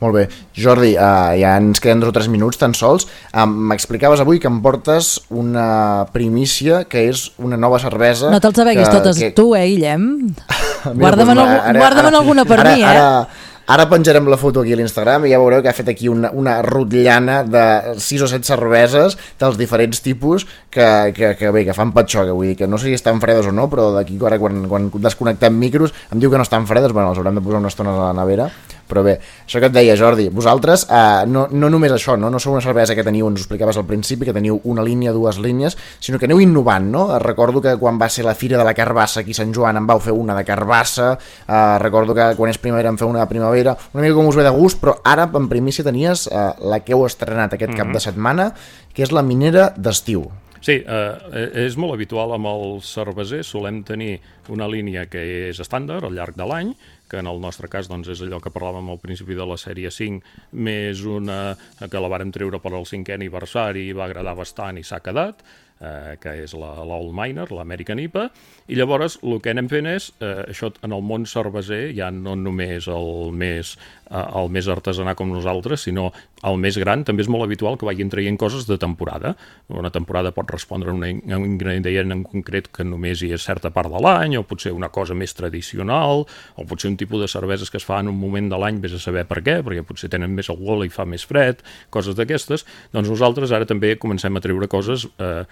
Molt 0.00 0.14
bé. 0.16 0.22
Jordi, 0.56 0.94
uh, 0.96 1.34
ja 1.36 1.58
ens 1.60 1.76
queden 1.84 2.00
dos 2.00 2.08
o 2.08 2.12
tres 2.16 2.30
minuts 2.32 2.56
tan 2.56 2.72
sols. 2.72 3.04
Um, 3.36 3.52
M'explicaves 3.68 4.22
avui 4.22 4.38
que 4.40 4.48
em 4.48 4.62
portes 4.64 5.18
una 5.28 6.06
primícia 6.14 6.86
que 6.88 7.02
és 7.10 7.26
una 7.36 7.58
nova 7.60 7.76
cervesa... 7.82 8.30
No 8.32 8.40
te'ls 8.40 8.62
beguis 8.64 8.88
que- 8.88 8.94
totes 8.96 9.18
que- 9.20 9.30
tu, 9.36 9.50
eh, 9.58 9.66
Guillem? 9.68 10.06
Guarda'me'n 10.84 11.36
doncs, 11.36 11.52
algu- 11.60 11.78
guarda-me'n 11.84 12.14
alguna 12.22 12.44
per 12.48 12.60
ara, 12.60 12.74
mi, 12.76 12.82
eh? 12.82 12.86
Ara, 12.90 13.28
ara 13.70 13.84
penjarem 13.90 14.26
la 14.32 14.36
foto 14.40 14.62
aquí 14.64 14.72
a 14.74 14.78
l'Instagram 14.80 15.26
i 15.28 15.30
ja 15.30 15.38
veureu 15.38 15.60
que 15.62 15.68
ha 15.70 15.74
fet 15.76 15.88
aquí 15.92 16.08
una, 16.10 16.30
una 16.34 16.56
rotllana 16.66 17.42
de 17.46 17.64
6 18.02 18.24
o 18.26 18.28
7 18.32 18.42
cerveses 18.48 19.14
dels 19.38 19.58
diferents 19.60 20.00
tipus 20.02 20.46
que, 20.70 20.86
que, 21.14 21.36
que 21.38 21.50
bé, 21.54 21.64
que 21.68 21.76
fan 21.76 21.92
patxoca, 21.94 22.32
vull 22.34 22.48
dir 22.50 22.56
que 22.58 22.66
no 22.66 22.78
sé 22.78 22.90
si 22.90 22.96
estan 22.98 23.20
fredes 23.22 23.46
o 23.46 23.52
no, 23.54 23.68
però 23.70 23.90
d'aquí 23.94 24.18
ara 24.26 24.38
quan, 24.42 24.64
quan 24.68 24.90
desconnectem 24.94 25.54
micros 25.54 25.94
em 26.10 26.18
diu 26.18 26.30
que 26.32 26.40
no 26.40 26.46
estan 26.48 26.66
fredes, 26.66 26.90
bueno, 26.96 27.12
els 27.14 27.18
haurem 27.22 27.38
de 27.38 27.44
posar 27.46 27.62
una 27.62 27.70
estona 27.70 27.94
a 27.94 28.08
la 28.08 28.12
nevera, 28.24 28.50
però 28.90 29.04
bé, 29.06 29.14
això 29.46 29.60
que 29.62 29.70
et 29.70 29.74
deia 29.76 29.94
Jordi, 29.96 30.26
vosaltres 30.34 30.84
eh, 30.90 31.24
no, 31.30 31.46
no 31.54 31.70
només 31.70 31.94
això, 31.94 32.16
no, 32.18 32.28
no 32.30 32.40
sou 32.42 32.52
una 32.56 32.64
cervesa 32.64 32.96
que 32.98 33.04
teniu, 33.06 33.28
ens 33.30 33.38
ho 33.40 33.44
explicaves 33.46 33.78
al 33.78 33.86
principi, 33.86 34.26
que 34.26 34.34
teniu 34.36 34.58
una 34.64 34.82
línia, 34.82 35.12
dues 35.14 35.38
línies, 35.38 35.78
sinó 36.02 36.18
que 36.18 36.26
aneu 36.28 36.40
innovant, 36.42 36.90
no? 36.90 37.06
Eh, 37.14 37.20
Recordo 37.22 37.62
que 37.62 37.76
quan 37.78 37.98
va 38.00 38.08
ser 38.10 38.24
la 38.26 38.34
Fira 38.34 38.58
de 38.58 38.64
la 38.66 38.74
Carbassa 38.74 39.20
aquí 39.22 39.30
a 39.32 39.38
Sant 39.40 39.54
Joan 39.54 39.78
en 39.78 39.86
vau 39.86 40.00
fer 40.02 40.12
una 40.12 40.34
de 40.36 40.44
carbassa, 40.44 41.12
eh, 41.46 41.78
recordo 41.78 42.14
que 42.14 42.34
quan 42.36 42.50
és 42.50 42.58
primavera 42.58 42.90
en 42.90 42.98
feu 42.98 43.08
una 43.08 43.20
de 43.22 43.30
primavera, 43.30 43.76
una 43.94 44.02
mica 44.02 44.14
com 44.18 44.26
us 44.28 44.36
ve 44.36 44.42
de 44.44 44.50
gust, 44.50 44.80
però 44.82 44.98
ara 45.04 45.28
en 45.32 45.48
primícia 45.48 45.84
tenies 45.86 46.26
eh, 46.26 46.46
la 46.66 46.80
que 46.84 46.92
heu 46.96 47.06
estrenat 47.06 47.54
aquest 47.54 47.72
cap 47.76 47.86
Mhm. 47.86 47.94
de 47.94 48.00
setmana, 48.00 48.54
que 48.92 49.02
és 49.04 49.12
la 49.12 49.22
minera 49.22 49.70
d'estiu. 49.76 50.24
Sí, 50.60 50.74
eh, 50.86 51.50
és 51.64 51.76
molt 51.80 51.94
habitual 51.94 52.34
amb 52.36 52.46
els 52.50 52.84
cervesers, 52.92 53.46
solem 53.48 53.82
tenir 53.82 54.18
una 54.52 54.66
línia 54.68 55.06
que 55.08 55.48
és 55.48 55.60
estàndard 55.62 56.04
al 56.04 56.12
llarg 56.12 56.36
de 56.36 56.44
l'any, 56.44 56.74
que 57.10 57.18
en 57.18 57.30
el 57.30 57.40
nostre 57.42 57.68
cas 57.72 57.90
doncs, 57.90 58.08
és 58.14 58.22
allò 58.22 58.38
que 58.42 58.52
parlàvem 58.54 58.92
al 58.92 59.00
principi 59.02 59.34
de 59.38 59.46
la 59.46 59.58
sèrie 59.60 59.90
5, 59.90 60.36
més 60.52 61.02
una 61.02 61.40
que 61.80 62.02
la 62.02 62.12
vàrem 62.12 62.30
treure 62.34 62.62
per 62.62 62.72
al 62.76 62.86
cinquè 62.88 63.18
aniversari 63.18 63.88
i 63.88 63.96
va 63.96 64.06
agradar 64.06 64.36
bastant 64.38 64.78
i 64.78 64.86
s'ha 64.86 65.02
quedat, 65.04 65.42
eh, 65.80 66.16
que 66.20 66.34
és 66.44 66.54
la, 66.58 66.72
la 66.86 66.98
Old 67.00 67.14
Miner, 67.16 67.48
l'American 67.54 68.00
IPA, 68.02 68.26
i 68.70 68.78
llavors 68.78 69.18
el 69.24 69.40
que 69.42 69.54
anem 69.54 69.68
fent 69.72 69.88
és, 69.90 70.10
eh, 70.20 70.44
això 70.52 70.70
en 70.86 70.94
el 70.96 71.04
món 71.06 71.26
cerveser, 71.28 71.82
ja 71.96 72.10
no 72.14 72.36
només 72.38 72.88
el 72.92 73.32
més, 73.36 73.74
eh, 74.10 74.24
el 74.42 74.52
més 74.52 74.68
artesanà 74.70 75.16
com 75.18 75.32
nosaltres, 75.32 75.88
sinó 75.88 76.10
el 76.46 76.56
més 76.60 76.78
gran, 76.80 77.02
també 77.04 77.24
és 77.24 77.30
molt 77.32 77.44
habitual 77.44 77.76
que 77.78 77.86
vagin 77.88 78.10
traient 78.12 78.38
coses 78.40 78.66
de 78.68 78.78
temporada. 78.80 79.34
Una 79.68 79.90
temporada 79.92 80.32
pot 80.32 80.50
respondre 80.52 80.92
a, 80.92 80.96
un 80.96 81.46
ingredient 81.46 82.14
en 82.14 82.22
concret 82.24 82.70
que 82.72 82.86
només 82.86 83.20
hi 83.22 83.32
és 83.36 83.44
certa 83.44 83.72
part 83.74 83.92
de 83.92 84.00
l'any, 84.00 84.38
o 84.38 84.44
potser 84.48 84.72
una 84.76 84.88
cosa 84.88 85.16
més 85.18 85.36
tradicional, 85.36 86.24
o 86.56 86.68
potser 86.68 86.90
un 86.92 86.96
tipus 87.00 87.20
de 87.24 87.28
cerveses 87.28 87.70
que 87.70 87.80
es 87.80 87.86
fa 87.86 88.00
en 88.00 88.08
un 88.12 88.16
moment 88.20 88.48
de 88.48 88.60
l'any, 88.60 88.80
vés 88.80 88.96
a 88.96 89.02
saber 89.02 89.26
per 89.28 89.42
què, 89.44 89.60
perquè 89.66 89.84
potser 89.86 90.08
tenen 90.12 90.32
més 90.36 90.48
alcohol 90.52 90.86
i 90.86 90.92
fa 90.92 91.04
més 91.08 91.26
fred, 91.28 91.60
coses 91.92 92.16
d'aquestes. 92.16 92.64
Doncs 92.94 93.12
nosaltres 93.12 93.52
ara 93.52 93.68
també 93.68 93.96
comencem 94.00 94.36
a 94.36 94.44
treure 94.44 94.70
coses 94.70 95.06
eh, 95.20 95.44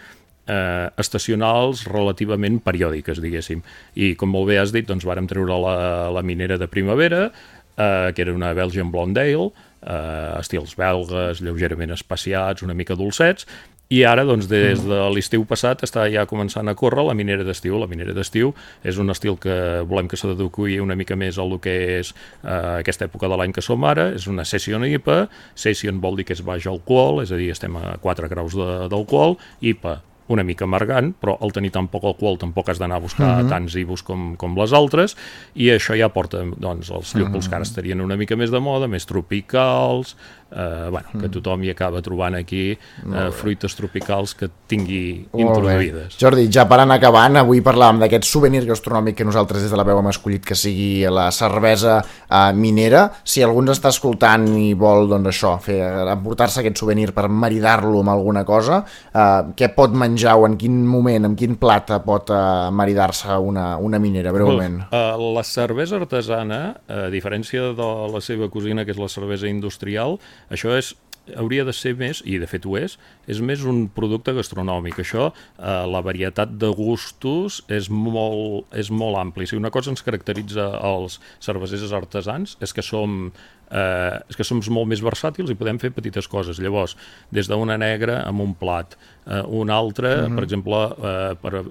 eh, 0.48 0.88
estacionals 0.96 1.84
relativament 1.90 2.58
periòdiques, 2.64 3.20
diguéssim. 3.22 3.62
I 4.00 4.14
com 4.18 4.32
molt 4.32 4.48
bé 4.50 4.58
has 4.62 4.72
dit, 4.74 4.88
doncs 4.88 5.06
vàrem 5.08 5.28
treure 5.30 5.60
la, 5.60 5.78
la 6.14 6.24
minera 6.24 6.58
de 6.58 6.68
primavera, 6.70 7.28
eh, 7.76 8.12
que 8.14 8.24
era 8.24 8.34
una 8.34 8.54
Belgian 8.56 8.90
Blonde 8.94 9.22
Ale, 9.22 9.50
eh, 9.82 10.38
estils 10.38 10.76
belgues, 10.78 11.42
lleugerament 11.44 11.94
espaciats, 11.94 12.64
una 12.66 12.76
mica 12.78 12.96
dolcets, 12.98 13.46
i 13.88 14.02
ara, 14.04 14.20
doncs, 14.28 14.44
des 14.50 14.82
de 14.84 14.96
l'estiu 15.14 15.46
passat 15.48 15.80
està 15.86 16.02
ja 16.12 16.26
començant 16.28 16.68
a 16.68 16.74
córrer 16.76 17.06
la 17.06 17.14
minera 17.16 17.44
d'estiu. 17.46 17.78
La 17.80 17.88
minera 17.88 18.12
d'estiu 18.12 18.50
és 18.84 18.98
un 19.00 19.08
estil 19.08 19.38
que 19.40 19.54
volem 19.88 20.10
que 20.12 20.18
s'adequi 20.20 20.76
una 20.84 20.96
mica 20.98 21.16
més 21.16 21.38
al 21.40 21.56
que 21.64 21.76
és 21.94 22.10
eh, 22.12 22.82
aquesta 22.82 23.06
època 23.08 23.30
de 23.32 23.38
l'any 23.40 23.54
que 23.56 23.64
som 23.64 23.86
ara. 23.88 24.10
És 24.12 24.28
una 24.28 24.44
session 24.44 24.84
IPA. 24.84 25.22
Session 25.56 26.02
vol 26.04 26.20
dir 26.20 26.28
que 26.28 26.36
és 26.36 26.44
baix 26.44 26.68
alcohol, 26.68 27.22
és 27.24 27.32
a 27.32 27.40
dir, 27.40 27.48
estem 27.54 27.80
a 27.80 27.96
4 28.04 28.28
graus 28.28 28.58
d'alcohol. 28.92 29.38
IPA 29.72 29.96
una 30.28 30.44
mica 30.44 30.64
amargant, 30.64 31.12
però 31.20 31.36
al 31.40 31.52
tenir 31.52 31.70
tan 31.74 31.88
poc 31.88 32.04
alcohol 32.04 32.38
tampoc 32.38 32.68
has 32.68 32.80
d'anar 32.80 32.96
a 32.96 33.04
buscar 33.04 33.28
uh 33.28 33.42
-huh. 33.42 33.48
tants 33.48 33.74
ibus 33.76 34.02
com, 34.02 34.36
com 34.36 34.56
les 34.56 34.72
altres, 34.72 35.16
i 35.54 35.68
això 35.70 35.96
ja 35.98 36.08
porta 36.08 36.44
doncs, 36.56 36.90
els 36.90 37.14
llúpols 37.14 37.44
uh 37.44 37.46
-huh. 37.46 37.48
que 37.48 37.54
ara 37.54 37.62
estarien 37.62 38.00
una 38.00 38.16
mica 38.16 38.36
més 38.36 38.50
de 38.50 38.60
moda, 38.60 38.86
més 38.86 39.06
tropicals, 39.06 40.16
eh, 40.50 40.88
bueno, 40.90 41.08
que 41.20 41.28
tothom 41.32 41.64
hi 41.64 41.72
acaba 41.72 42.02
trobant 42.04 42.38
aquí 42.38 42.70
eh, 42.72 43.28
fruites 43.34 43.74
tropicals 43.76 44.34
que 44.38 44.48
tingui 44.68 45.26
Molt 45.32 45.44
introduïdes. 45.44 46.14
Bé. 46.14 46.20
Jordi, 46.20 46.46
ja 46.52 46.66
per 46.68 46.80
anar 46.82 46.98
acabant, 46.98 47.40
avui 47.40 47.62
parlàvem 47.64 48.02
d'aquest 48.02 48.28
souvenir 48.28 48.64
gastronòmic 48.68 49.18
que 49.18 49.26
nosaltres 49.28 49.64
des 49.64 49.72
de 49.72 49.78
la 49.78 49.86
veu 49.88 50.00
hem 50.00 50.10
escollit 50.12 50.44
que 50.46 50.56
sigui 50.58 51.04
la 51.12 51.28
cervesa 51.34 51.98
eh, 52.00 52.52
minera. 52.54 53.08
Si 53.24 53.44
algú 53.44 53.62
ens 53.64 53.76
està 53.76 53.92
escoltant 53.94 54.48
i 54.58 54.72
vol, 54.78 55.08
doncs 55.10 55.32
això, 55.32 55.54
fer 55.62 55.80
emportar-se 56.14 56.62
aquest 56.62 56.80
souvenir 56.80 57.10
per 57.16 57.28
maridar-lo 57.28 58.02
amb 58.02 58.14
alguna 58.14 58.44
cosa, 58.48 58.82
eh, 59.12 59.52
què 59.58 59.72
pot 59.76 59.94
menjar 59.96 60.38
o 60.38 60.46
en 60.48 60.56
quin 60.60 60.80
moment, 60.86 61.28
en 61.28 61.36
quin 61.38 61.58
plat 61.60 61.90
pot 62.04 62.32
eh, 62.34 62.40
maridar-se 62.74 63.36
una, 63.38 63.70
una 63.80 64.00
minera, 64.02 64.32
breument? 64.34 64.80
Uh, 64.92 65.16
la 65.34 65.44
cervesa 65.46 65.96
artesana, 65.98 66.60
a 66.88 67.06
diferència 67.12 67.72
de 67.76 67.88
la 68.12 68.20
seva 68.24 68.48
cosina, 68.52 68.84
que 68.84 68.92
és 68.94 69.00
la 69.00 69.08
cervesa 69.12 69.48
industrial, 69.48 70.18
això 70.50 70.74
és 70.76 70.94
hauria 71.36 71.64
de 71.66 71.74
ser 71.76 71.94
més, 71.98 72.22
i 72.24 72.38
de 72.40 72.46
fet 72.48 72.66
ho 72.66 72.76
és, 72.78 72.96
és 73.28 73.40
més 73.44 73.64
un 73.68 73.86
producte 73.94 74.32
gastronòmic. 74.36 75.00
Això, 75.02 75.30
eh, 75.32 75.84
la 75.90 76.00
varietat 76.04 76.54
de 76.60 76.70
gustos 76.74 77.62
és 77.68 77.90
molt, 77.90 78.66
és 78.72 78.90
molt 78.90 79.18
ampli. 79.20 79.46
Si 79.46 79.56
una 79.56 79.70
cosa 79.70 79.90
ens 79.92 80.02
caracteritza 80.02 80.70
als 80.80 81.20
cervesers 81.44 81.92
artesans 81.92 82.56
és 82.60 82.72
que 82.72 82.82
som 82.82 83.30
eh, 83.70 84.16
és 84.28 84.36
que 84.36 84.46
som 84.46 84.60
molt 84.72 84.88
més 84.88 85.02
versàtils 85.04 85.50
i 85.50 85.56
podem 85.58 85.78
fer 85.80 85.90
petites 85.94 86.28
coses. 86.30 86.60
Llavors, 86.62 86.96
des 87.34 87.48
d'una 87.50 87.76
negra 87.80 88.22
amb 88.26 88.40
un 88.44 88.54
plat, 88.58 88.96
eh, 89.26 89.42
un 89.44 89.70
altre, 89.70 90.16
mm 90.16 90.24
-hmm. 90.24 90.34
per 90.34 90.44
exemple, 90.44 90.76
eh, 90.76 91.34
per 91.42 91.54
eh, 91.54 91.64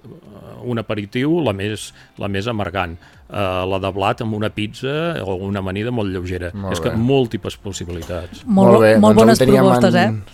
un 0.63 0.77
aperitiu, 0.77 1.41
la 1.43 1.53
més, 1.53 1.93
la 2.17 2.27
més 2.27 2.47
amargant, 2.47 2.97
eh, 3.29 3.65
la 3.67 3.79
de 3.79 3.91
blat 3.91 4.21
amb 4.21 4.33
una 4.37 4.49
pizza 4.49 5.21
o 5.23 5.35
una 5.35 5.59
amanida 5.59 5.91
molt 5.91 6.11
lleugera. 6.13 6.51
Molt 6.53 6.73
és 6.73 6.81
que 6.81 6.89
bé. 6.89 6.97
múltiples 6.97 7.57
possibilitats. 7.57 8.43
Molt, 8.45 8.71
molt, 8.71 8.81
bé, 8.81 8.97
molt 8.97 9.15
doncs 9.15 9.23
bones 9.23 9.39
teníem 9.39 9.63
propostes, 9.63 9.95
en- 9.95 10.19
eh? 10.23 10.33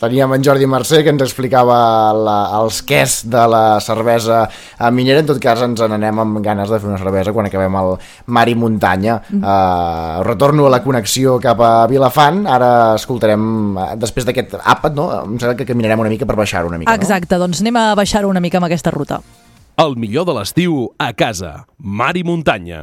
Teníem 0.00 0.32
en 0.32 0.40
Jordi 0.42 0.64
Mercè 0.64 1.02
que 1.04 1.10
ens 1.12 1.20
explicava 1.20 1.74
la, 2.16 2.36
els 2.56 2.78
quès 2.88 3.18
de 3.28 3.42
la 3.52 3.78
cervesa 3.84 4.46
eh, 4.48 4.88
minera. 4.96 5.20
En 5.20 5.26
tot 5.28 5.36
cas, 5.42 5.60
ens 5.60 5.82
n'anem 5.92 6.22
amb 6.22 6.38
ganes 6.40 6.70
de 6.72 6.78
fer 6.80 6.88
una 6.88 6.96
cervesa 6.96 7.34
quan 7.36 7.50
acabem 7.50 7.76
el 7.82 7.92
mar 8.32 8.46
i 8.48 8.54
muntanya. 8.56 9.18
Mm. 9.28 9.42
Uh, 9.44 10.22
retorno 10.24 10.70
a 10.70 10.72
la 10.72 10.80
connexió 10.80 11.36
cap 11.38 11.60
a 11.60 11.86
Vilafant. 11.90 12.46
Ara 12.48 12.70
escoltarem, 12.96 13.44
eh, 13.76 13.90
després 14.00 14.24
d'aquest 14.24 14.56
àpat, 14.62 14.96
no? 14.96 15.10
em 15.26 15.36
sembla 15.36 15.58
que 15.58 15.68
caminarem 15.68 16.00
una 16.00 16.08
mica 16.08 16.24
per 16.24 16.38
baixar 16.40 16.64
una 16.64 16.80
mica. 16.80 16.96
Exacte, 16.96 17.36
doncs 17.36 17.60
anem 17.60 17.76
a 17.76 17.90
baixar 17.94 18.24
una 18.24 18.40
mica 18.40 18.56
amb 18.56 18.70
aquesta 18.70 18.90
ruta. 18.96 19.20
El 19.80 19.94
millor 19.96 20.26
de 20.28 20.32
l'estiu 20.36 20.74
a 21.00 21.06
casa. 21.16 21.50
Mar 21.78 22.12
i 22.20 22.24
muntanya. 22.26 22.82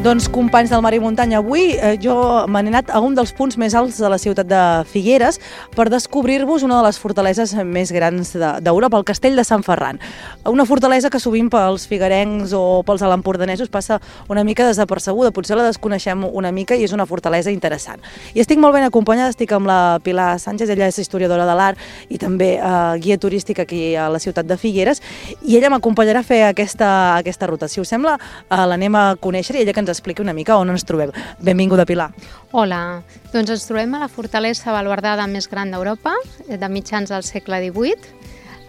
Doncs 0.00 0.30
companys 0.32 0.70
del 0.72 0.80
Mar 0.80 0.94
i 0.96 0.98
Muntanya, 0.98 1.42
avui 1.42 1.74
eh, 1.76 1.98
jo 2.00 2.14
me 2.48 2.62
n'he 2.64 2.70
anat 2.72 2.88
a 2.88 3.02
un 3.04 3.12
dels 3.12 3.34
punts 3.36 3.58
més 3.60 3.74
alts 3.76 3.98
de 4.00 4.08
la 4.08 4.16
ciutat 4.16 4.46
de 4.48 4.60
Figueres 4.88 5.36
per 5.76 5.90
descobrir-vos 5.92 6.62
una 6.64 6.78
de 6.78 6.86
les 6.86 6.96
fortaleses 6.96 7.52
més 7.68 7.92
grans 7.92 8.30
de- 8.32 8.52
d'Europa, 8.64 8.96
el 8.96 9.04
castell 9.04 9.36
de 9.36 9.44
Sant 9.44 9.60
Ferran. 9.62 10.00
Una 10.48 10.64
fortalesa 10.64 11.10
que 11.12 11.20
sovint 11.20 11.50
pels 11.52 11.84
figuerencs 11.86 12.54
o 12.56 12.80
pels 12.82 13.04
alempordanesos 13.04 13.68
passa 13.68 13.98
una 14.32 14.42
mica 14.42 14.64
desapercebuda, 14.64 15.34
potser 15.36 15.58
la 15.60 15.66
desconeixem 15.68 16.24
una 16.32 16.50
mica 16.50 16.74
i 16.80 16.84
és 16.88 16.96
una 16.96 17.04
fortalesa 17.04 17.52
interessant. 17.52 18.00
I 18.32 18.40
estic 18.40 18.56
molt 18.56 18.72
ben 18.72 18.88
acompanyada, 18.88 19.34
estic 19.36 19.52
amb 19.52 19.68
la 19.68 19.98
Pilar 20.02 20.38
Sánchez, 20.40 20.70
ella 20.72 20.88
és 20.88 20.98
historiadora 20.98 21.44
de 21.44 21.58
l'art 21.60 21.76
i 22.08 22.16
també 22.16 22.54
eh, 22.56 22.96
guia 23.04 23.18
turístic 23.20 23.60
aquí 23.66 23.94
a 23.96 24.08
la 24.08 24.18
ciutat 24.18 24.48
de 24.48 24.56
Figueres, 24.56 25.04
i 25.44 25.60
ella 25.60 25.68
m'acompanyarà 25.76 26.24
a 26.24 26.30
fer 26.32 26.40
aquesta, 26.48 26.90
aquesta 27.20 27.52
ruta. 27.52 27.68
Si 27.68 27.84
us 27.84 27.92
sembla, 27.92 28.16
eh, 28.48 28.64
l'anem 28.64 28.96
a 28.96 29.06
conèixer 29.20 29.58
i 29.60 29.62
ella 29.66 29.74
que 29.76 29.80
ens 29.84 29.89
expliqui 29.90 30.22
una 30.22 30.32
mica 30.32 30.56
on 30.56 30.70
ens 30.70 30.84
trobem. 30.84 31.10
Benvinguda, 31.40 31.84
Pilar. 31.86 32.10
Hola, 32.52 33.02
doncs 33.32 33.50
ens 33.50 33.66
trobem 33.68 33.94
a 33.94 34.00
la 34.00 34.08
fortalesa 34.08 34.72
baluardada 34.72 35.26
més 35.26 35.48
gran 35.48 35.70
d'Europa, 35.70 36.14
eh, 36.48 36.56
de 36.56 36.68
mitjans 36.68 37.10
del 37.10 37.22
segle 37.22 37.60
XVIII. 37.70 38.18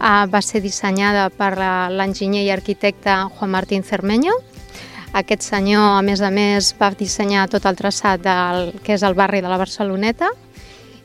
Uh, 0.02 0.26
va 0.26 0.40
ser 0.42 0.60
dissenyada 0.60 1.28
per 1.30 1.56
la- 1.56 1.88
l'enginyer 1.88 2.42
i 2.42 2.50
arquitecte 2.50 3.12
Juan 3.38 3.50
Martín 3.50 3.84
Cermeño. 3.84 4.32
Aquest 5.12 5.42
senyor, 5.42 5.98
a 5.98 6.02
més 6.02 6.20
a 6.20 6.30
més, 6.30 6.74
va 6.80 6.90
dissenyar 6.90 7.48
tot 7.48 7.66
el 7.66 7.76
traçat 7.76 8.20
del 8.24 8.72
que 8.82 8.94
és 8.94 9.02
el 9.04 9.14
barri 9.14 9.40
de 9.40 9.48
la 9.48 9.58
Barceloneta 9.60 10.30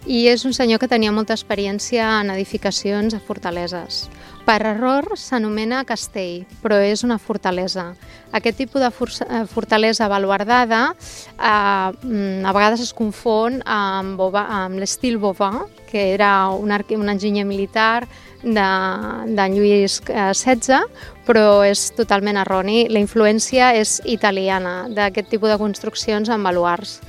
i 0.08 0.28
és 0.32 0.46
un 0.46 0.54
senyor 0.54 0.80
que 0.80 0.88
tenia 0.88 1.12
molta 1.12 1.36
experiència 1.36 2.22
en 2.22 2.32
edificacions 2.32 3.14
a 3.14 3.20
fortaleses. 3.20 4.10
Per 4.48 4.62
error 4.64 5.18
s'anomena 5.20 5.82
castell, 5.84 6.46
però 6.64 6.78
és 6.80 7.02
una 7.04 7.18
fortalesa. 7.20 7.90
Aquest 8.32 8.56
tipus 8.62 8.80
de 8.80 8.88
for 8.96 9.12
eh, 9.12 9.42
fortalesa 9.52 10.08
baluardada 10.08 10.94
eh, 10.94 11.42
a 11.44 12.54
vegades 12.56 12.86
es 12.86 12.94
confon 12.96 13.58
amb, 13.68 14.16
Bova, 14.16 14.46
amb 14.64 14.80
l'estil 14.80 15.18
Bovà, 15.20 15.66
que 15.90 16.14
era 16.14 16.48
un, 16.56 16.72
un 16.72 17.12
enginyer 17.12 17.44
militar 17.44 18.08
de, 18.42 18.68
de 19.36 19.48
Lluís 19.52 20.00
eh, 20.08 20.30
XVI, 20.32 20.80
però 21.28 21.66
és 21.68 21.90
totalment 21.98 22.40
erroni. 22.40 22.86
La 22.88 23.04
influència 23.04 23.74
és 23.76 23.98
italiana 24.06 24.86
d'aquest 24.88 25.28
tipus 25.34 25.52
de 25.52 25.60
construccions 25.60 26.32
amb 26.32 26.48
baluars. 26.48 27.02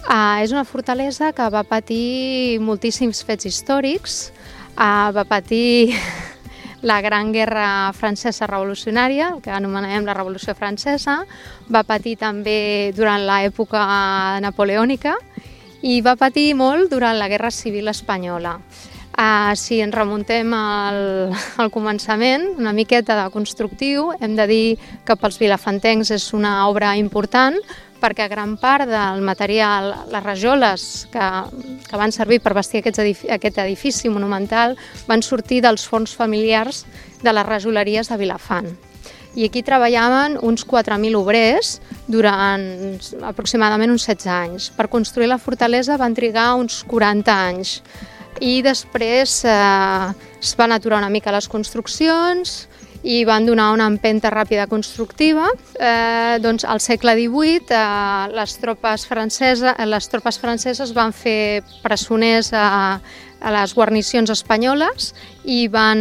Uh, 0.00 0.40
és 0.42 0.50
una 0.50 0.64
fortalesa 0.64 1.30
que 1.36 1.46
va 1.52 1.62
patir 1.62 2.58
moltíssims 2.64 3.20
fets 3.22 3.46
històrics, 3.46 4.18
uh, 4.74 5.12
va 5.14 5.26
patir 5.28 5.92
la 6.82 7.00
Gran 7.00 7.32
Guerra 7.32 7.92
Francesa 7.92 8.46
Revolucionària, 8.46 9.30
el 9.34 9.40
que 9.44 9.52
anomenem 9.52 10.06
la 10.06 10.14
Revolució 10.16 10.54
Francesa, 10.54 11.20
va 11.68 11.82
patir 11.84 12.16
també 12.20 12.92
durant 12.96 13.26
l'època 13.26 13.82
napoleònica 14.40 15.16
i 15.82 16.00
va 16.04 16.16
patir 16.16 16.54
molt 16.54 16.90
durant 16.92 17.18
la 17.18 17.28
Guerra 17.28 17.50
Civil 17.50 17.88
Espanyola. 17.88 18.58
Uh, 19.10 19.52
si 19.58 19.80
ens 19.84 19.92
remuntem 19.92 20.48
al, 20.56 21.34
al 21.60 21.70
començament, 21.74 22.46
una 22.56 22.72
miqueta 22.72 23.18
de 23.18 23.26
constructiu, 23.34 24.14
hem 24.20 24.36
de 24.38 24.46
dir 24.48 24.66
que 25.04 25.16
pels 25.18 25.36
vilafantencs 25.40 26.14
és 26.14 26.30
una 26.32 26.54
obra 26.70 26.94
important 26.96 27.58
perquè 28.00 28.28
gran 28.32 28.56
part 28.60 28.88
del 28.88 29.22
material, 29.24 29.92
les 30.10 30.24
rajoles 30.24 30.86
que, 31.12 31.26
que 31.86 32.00
van 32.00 32.12
servir 32.12 32.40
per 32.42 32.54
vestir 32.56 32.80
aquest 32.80 33.00
edifici, 33.04 33.30
aquest 33.32 33.60
edifici 33.62 34.12
monumental 34.12 34.76
van 35.08 35.22
sortir 35.22 35.60
dels 35.64 35.86
fons 35.86 36.14
familiars 36.16 36.84
de 37.22 37.34
les 37.34 37.46
rajoleries 37.46 38.08
de 38.08 38.18
Vilafant. 38.20 38.70
I 39.38 39.46
aquí 39.46 39.62
treballaven 39.62 40.40
uns 40.42 40.64
4.000 40.66 41.14
obrers 41.14 41.76
durant 42.10 42.64
aproximadament 43.22 43.92
uns 43.94 44.08
16 44.08 44.32
anys. 44.34 44.70
Per 44.74 44.88
construir 44.90 45.28
la 45.30 45.38
fortalesa 45.38 46.00
van 46.00 46.16
trigar 46.18 46.56
uns 46.58 46.82
40 46.90 47.30
anys 47.30 47.76
i 48.40 48.60
després 48.64 49.42
eh, 49.44 50.10
es 50.40 50.54
van 50.56 50.72
aturar 50.72 50.98
una 50.98 51.12
mica 51.12 51.34
les 51.34 51.48
construccions 51.50 52.69
i 53.02 53.24
van 53.24 53.46
donar 53.48 53.70
una 53.72 53.86
empenta 53.88 54.30
ràpida 54.32 54.66
constructiva. 54.68 55.48
Eh, 55.78 56.38
doncs 56.42 56.66
al 56.68 56.82
segle 56.84 57.16
XVIII 57.16 57.72
eh, 57.72 58.28
les, 58.36 58.56
tropes 58.60 59.06
franceses, 59.08 59.74
les 59.86 60.08
tropes 60.12 60.38
franceses 60.38 60.94
van 60.96 61.12
fer 61.16 61.62
presoners 61.82 62.52
a, 62.52 63.00
a 63.40 63.52
les 63.56 63.74
guarnicions 63.74 64.30
espanyoles 64.30 65.12
i 65.44 65.66
van, 65.72 66.00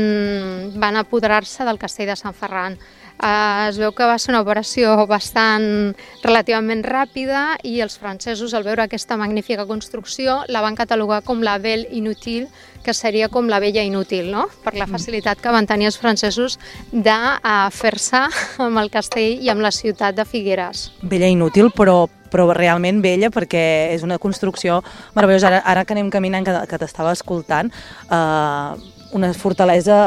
van 0.76 1.00
apoderar-se 1.00 1.68
del 1.68 1.80
castell 1.80 2.12
de 2.12 2.18
Sant 2.20 2.36
Ferran. 2.36 2.78
Eh, 3.20 3.68
es 3.70 3.78
veu 3.80 3.92
que 3.92 4.08
va 4.08 4.18
ser 4.20 4.32
una 4.32 4.42
operació 4.46 4.96
bastant 5.10 5.94
relativament 6.24 6.84
ràpida 6.86 7.58
i 7.68 7.80
els 7.84 7.98
francesos, 8.00 8.54
al 8.54 8.64
veure 8.64 8.86
aquesta 8.86 9.18
magnífica 9.20 9.68
construcció, 9.68 10.44
la 10.48 10.64
van 10.64 10.78
catalogar 10.80 11.22
com 11.28 11.44
la 11.44 11.58
Belle 11.60 11.88
Inutile, 11.92 12.48
que 12.84 12.94
seria 12.94 13.28
com 13.28 13.50
la 13.52 13.60
vella 13.60 13.84
inútil, 13.84 14.32
no? 14.32 14.48
per 14.64 14.74
la 14.80 14.88
facilitat 14.88 15.42
que 15.44 15.52
van 15.52 15.68
tenir 15.68 15.90
els 15.90 15.98
francesos 16.00 16.56
de 16.92 17.16
eh, 17.16 17.58
fer-se 17.76 18.24
amb 18.66 18.80
el 18.80 18.90
castell 18.94 19.44
i 19.44 19.52
amb 19.52 19.66
la 19.66 19.74
ciutat 19.76 20.16
de 20.16 20.26
Figueres. 20.26 20.90
Bella 21.02 21.28
inútil, 21.28 21.74
però 21.76 22.06
però 22.30 22.46
realment 22.54 23.02
bella 23.02 23.32
perquè 23.34 23.90
és 23.96 24.04
una 24.06 24.20
construcció 24.22 24.84
meravellosa. 25.16 25.50
Ara, 25.50 25.64
ara 25.66 25.84
que 25.84 25.96
anem 25.96 26.12
caminant, 26.14 26.46
que, 26.46 26.54
que 26.70 26.78
t'estava 26.78 27.16
escoltant, 27.18 27.72
eh, 28.06 28.99
una 29.14 29.34
fortalesa, 29.34 30.00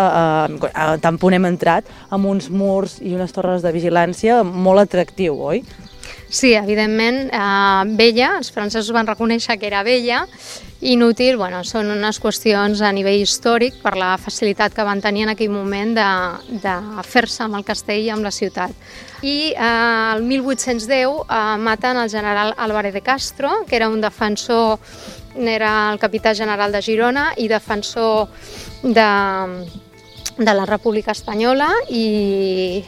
eh, 0.48 0.58
eh, 0.72 0.98
tant 1.02 1.18
punt 1.18 1.34
hem 1.34 1.46
entrat, 1.48 1.88
amb 2.10 2.26
uns 2.26 2.50
murs 2.50 2.98
i 3.00 3.14
unes 3.16 3.32
torres 3.32 3.62
de 3.62 3.72
vigilància 3.74 4.42
molt 4.42 4.86
atractiu, 4.86 5.38
oi? 5.52 5.62
Sí, 6.32 6.54
evidentment, 6.54 7.26
eh, 7.28 7.94
vella, 7.98 8.36
els 8.38 8.50
francesos 8.50 8.92
van 8.92 9.06
reconèixer 9.06 9.58
que 9.58 9.66
era 9.66 9.82
vella, 9.82 10.26
inútil, 10.82 11.36
bueno, 11.36 11.60
són 11.62 11.92
unes 11.94 12.18
qüestions 12.18 12.80
a 12.82 12.90
nivell 12.92 13.20
històric 13.22 13.76
per 13.82 13.94
la 14.00 14.16
facilitat 14.18 14.74
que 14.74 14.86
van 14.86 15.00
tenir 15.00 15.26
en 15.26 15.32
aquell 15.32 15.52
moment 15.52 15.94
de, 15.94 16.08
de 16.64 16.74
fer-se 17.06 17.44
amb 17.44 17.60
el 17.60 17.66
castell 17.68 18.02
i 18.02 18.10
amb 18.10 18.26
la 18.26 18.32
ciutat. 18.34 18.72
I 19.22 19.52
eh, 19.52 20.16
el 20.16 20.24
1810 20.26 21.22
eh, 21.22 21.42
maten 21.62 22.00
el 22.02 22.10
general 22.10 22.54
Álvarez 22.56 22.94
de 22.94 23.04
Castro, 23.04 23.52
que 23.68 23.76
era 23.76 23.88
un 23.88 24.00
defensor, 24.00 24.80
era 25.36 25.92
el 25.92 25.98
capità 25.98 26.34
general 26.34 26.72
de 26.72 26.82
Girona 26.82 27.32
i 27.36 27.48
defensor 27.48 28.28
de, 28.82 29.08
de 30.36 30.54
la 30.54 30.66
República 30.66 31.12
Espanyola 31.12 31.70
i, 31.88 32.82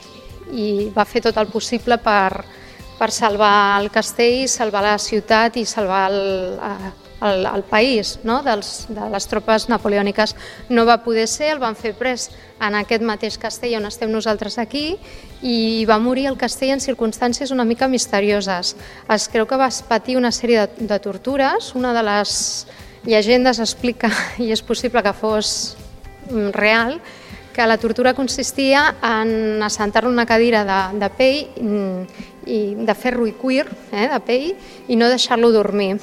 i 0.52 0.68
va 0.94 1.06
fer 1.08 1.24
tot 1.24 1.38
el 1.40 1.48
possible 1.52 1.98
per, 1.98 2.44
per 2.98 3.10
salvar 3.10 3.80
el 3.80 3.90
castell, 3.90 4.44
salvar 4.48 4.84
la 4.84 4.98
ciutat 4.98 5.56
i 5.56 5.64
salvar 5.64 6.06
el, 6.12 6.20
el, 7.24 7.46
el 7.46 7.62
país 7.64 8.18
no? 8.24 8.42
Dels, 8.44 8.86
de 8.92 9.08
les 9.10 9.26
tropes 9.30 9.68
napoleòniques. 9.72 10.34
No 10.68 10.84
va 10.86 11.00
poder 11.04 11.26
ser, 11.30 11.54
el 11.54 11.62
van 11.62 11.76
fer 11.78 11.94
pres 11.98 12.28
en 12.62 12.76
aquest 12.78 13.04
mateix 13.04 13.38
castell 13.40 13.76
on 13.80 13.88
estem 13.88 14.12
nosaltres 14.12 14.58
aquí 14.62 14.94
i 15.42 15.84
va 15.88 15.98
morir 16.00 16.28
el 16.30 16.38
castell 16.40 16.74
en 16.76 16.84
circumstàncies 16.84 17.52
una 17.54 17.66
mica 17.68 17.88
misterioses. 17.88 18.74
Es 19.08 19.28
creu 19.32 19.48
que 19.48 19.60
va 19.60 19.70
patir 19.88 20.18
una 20.20 20.32
sèrie 20.32 20.64
de, 20.64 20.88
de 20.88 21.00
tortures, 21.00 21.74
una 21.74 21.92
de 21.96 22.04
les 22.06 22.38
llegendes 23.04 23.60
explica, 23.60 24.10
i 24.44 24.52
és 24.52 24.62
possible 24.62 25.02
que 25.04 25.12
fos 25.16 25.76
mm, 26.30 26.50
real, 26.56 26.98
que 27.54 27.66
la 27.68 27.78
tortura 27.78 28.16
consistia 28.18 28.96
en 28.98 29.62
assentar-lo 29.62 30.10
una 30.10 30.26
cadira 30.26 30.64
de, 30.66 30.80
de 30.98 31.10
pell 31.14 31.40
mm, 31.60 32.24
i 32.50 32.58
de 32.82 32.94
ferro 32.98 33.28
i 33.28 33.32
cuir, 33.38 33.68
eh, 33.92 34.08
de 34.10 34.20
pell, 34.26 34.50
i 34.88 34.98
no 34.98 35.08
deixar-lo 35.12 35.52
dormir 35.54 35.94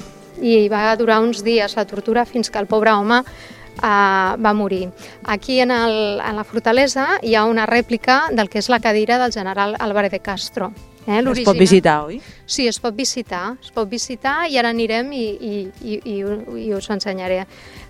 i 0.41 0.67
va 0.69 0.89
durar 0.97 1.21
uns 1.21 1.43
dies 1.45 1.77
la 1.77 1.85
tortura 1.85 2.25
fins 2.25 2.49
que 2.49 2.59
el 2.59 2.67
pobre 2.67 2.91
home 2.91 3.21
eh, 3.21 3.81
va 3.81 4.53
morir. 4.53 4.89
Aquí 5.23 5.59
en, 5.59 5.71
el, 5.71 6.19
en 6.19 6.35
la 6.35 6.43
fortalesa 6.43 7.19
hi 7.21 7.35
ha 7.35 7.45
una 7.45 7.65
rèplica 7.65 8.23
del 8.31 8.49
que 8.49 8.59
és 8.59 8.69
la 8.69 8.79
cadira 8.79 9.19
del 9.21 9.31
general 9.33 9.75
Álvarez 9.79 10.11
de 10.11 10.19
Castro. 10.19 10.71
Eh, 11.07 11.17
es 11.17 11.39
pot 11.45 11.57
visitar, 11.57 12.03
oi? 12.05 12.19
Sí, 12.45 12.67
es 12.67 12.77
pot 12.79 12.93
visitar, 12.93 13.55
es 13.61 13.71
pot 13.73 13.89
visitar 13.89 14.45
i 14.49 14.59
ara 14.61 14.69
anirem 14.69 15.09
i, 15.17 15.23
i, 15.33 15.55
i, 15.81 15.97
i, 15.97 16.17
i 16.67 16.67
us 16.77 16.89
ho 16.89 16.93
ensenyaré. 16.93 17.45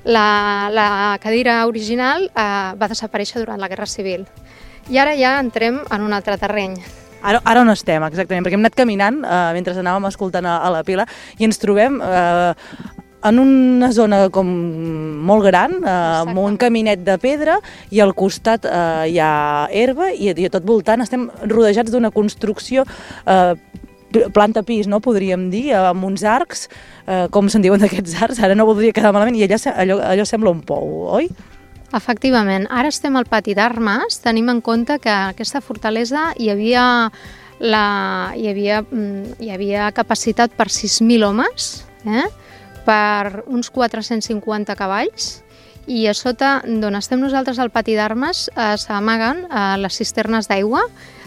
La, 0.06 0.70
la 0.72 1.18
cadira 1.22 1.66
original 1.68 2.30
eh, 2.30 2.47
va 2.80 2.91
desaparèixer 2.91 3.43
durant 3.43 3.60
la 3.60 3.68
Guerra 3.68 3.89
Civil 3.89 4.26
i 4.89 4.97
ara 4.97 5.14
ja 5.20 5.38
entrem 5.39 5.82
en 5.91 6.02
un 6.02 6.14
altre 6.14 6.38
terreny. 6.39 6.80
Ara, 7.22 7.41
ara 7.45 7.61
on 7.61 7.69
estem, 7.74 8.03
exactament? 8.07 8.45
Perquè 8.45 8.57
hem 8.57 8.65
anat 8.65 8.78
caminant 8.78 9.22
eh, 9.22 9.51
mentre 9.57 9.78
anàvem 9.78 10.09
escoltant 10.09 10.47
a, 10.49 10.57
a 10.65 10.74
la 10.74 10.82
pila 10.88 11.05
i 11.38 11.47
ens 11.47 11.61
trobem 11.61 11.99
eh, 12.01 12.53
en 13.30 13.39
una 13.39 13.91
zona 13.93 14.24
com 14.34 14.49
molt 15.28 15.45
gran, 15.45 15.78
eh, 15.84 15.93
amb 16.24 16.41
un 16.41 16.57
caminet 16.61 17.03
de 17.05 17.17
pedra 17.22 17.59
i 17.93 18.01
al 18.01 18.15
costat 18.17 18.65
eh, 18.65 19.11
hi 19.13 19.19
ha 19.22 19.67
herba 19.69 20.09
i, 20.13 20.32
i 20.34 20.49
tot 20.49 20.65
voltant 20.65 21.05
estem 21.05 21.30
rodejats 21.45 21.93
d'una 21.93 22.11
construcció 22.15 22.88
eh, 23.26 23.53
planta 24.34 24.65
pis, 24.67 24.89
no 24.91 24.99
podríem 24.99 25.49
dir, 25.53 25.69
amb 25.78 26.03
uns 26.03 26.26
arcs, 26.28 26.67
eh, 27.05 27.28
com 27.32 27.47
se'n 27.47 27.63
diuen 27.63 27.80
d'aquests 27.80 28.17
arcs, 28.26 28.41
ara 28.43 28.57
no 28.57 28.67
voldria 28.67 28.91
quedar 28.91 29.13
malament, 29.15 29.38
i 29.39 29.45
allà, 29.47 29.61
allò, 29.72 30.01
allò 30.11 30.26
sembla 30.28 30.51
un 30.51 30.65
pou, 30.67 31.05
oi? 31.15 31.30
Efectivament. 31.94 32.68
Ara 32.72 32.89
estem 32.92 33.18
al 33.20 33.28
pati 33.28 33.56
d'armes. 33.58 34.22
Tenim 34.24 34.50
en 34.50 34.62
compte 34.64 34.98
que 35.04 35.12
aquesta 35.12 35.62
fortalesa 35.62 36.32
hi 36.39 36.50
havia, 36.54 36.86
la, 37.60 37.86
hi 38.38 38.48
havia, 38.48 38.82
mm, 38.84 39.38
hi 39.44 39.52
havia 39.52 39.92
capacitat 39.92 40.56
per 40.56 40.70
6.000 40.72 41.28
homes, 41.28 41.86
eh? 42.06 42.28
per 42.86 43.44
uns 43.46 43.70
450 43.70 44.76
cavalls, 44.76 45.42
i 45.88 46.06
a 46.08 46.14
sota 46.14 46.62
d'on 46.66 46.96
estem 46.96 47.20
nosaltres 47.22 47.60
al 47.60 47.72
pati 47.74 47.96
d'armes 47.98 48.48
eh, 48.54 48.76
s'amaguen 48.78 49.46
eh, 49.50 49.78
les 49.82 49.98
cisternes 49.98 50.48
d'aigua 50.50 50.84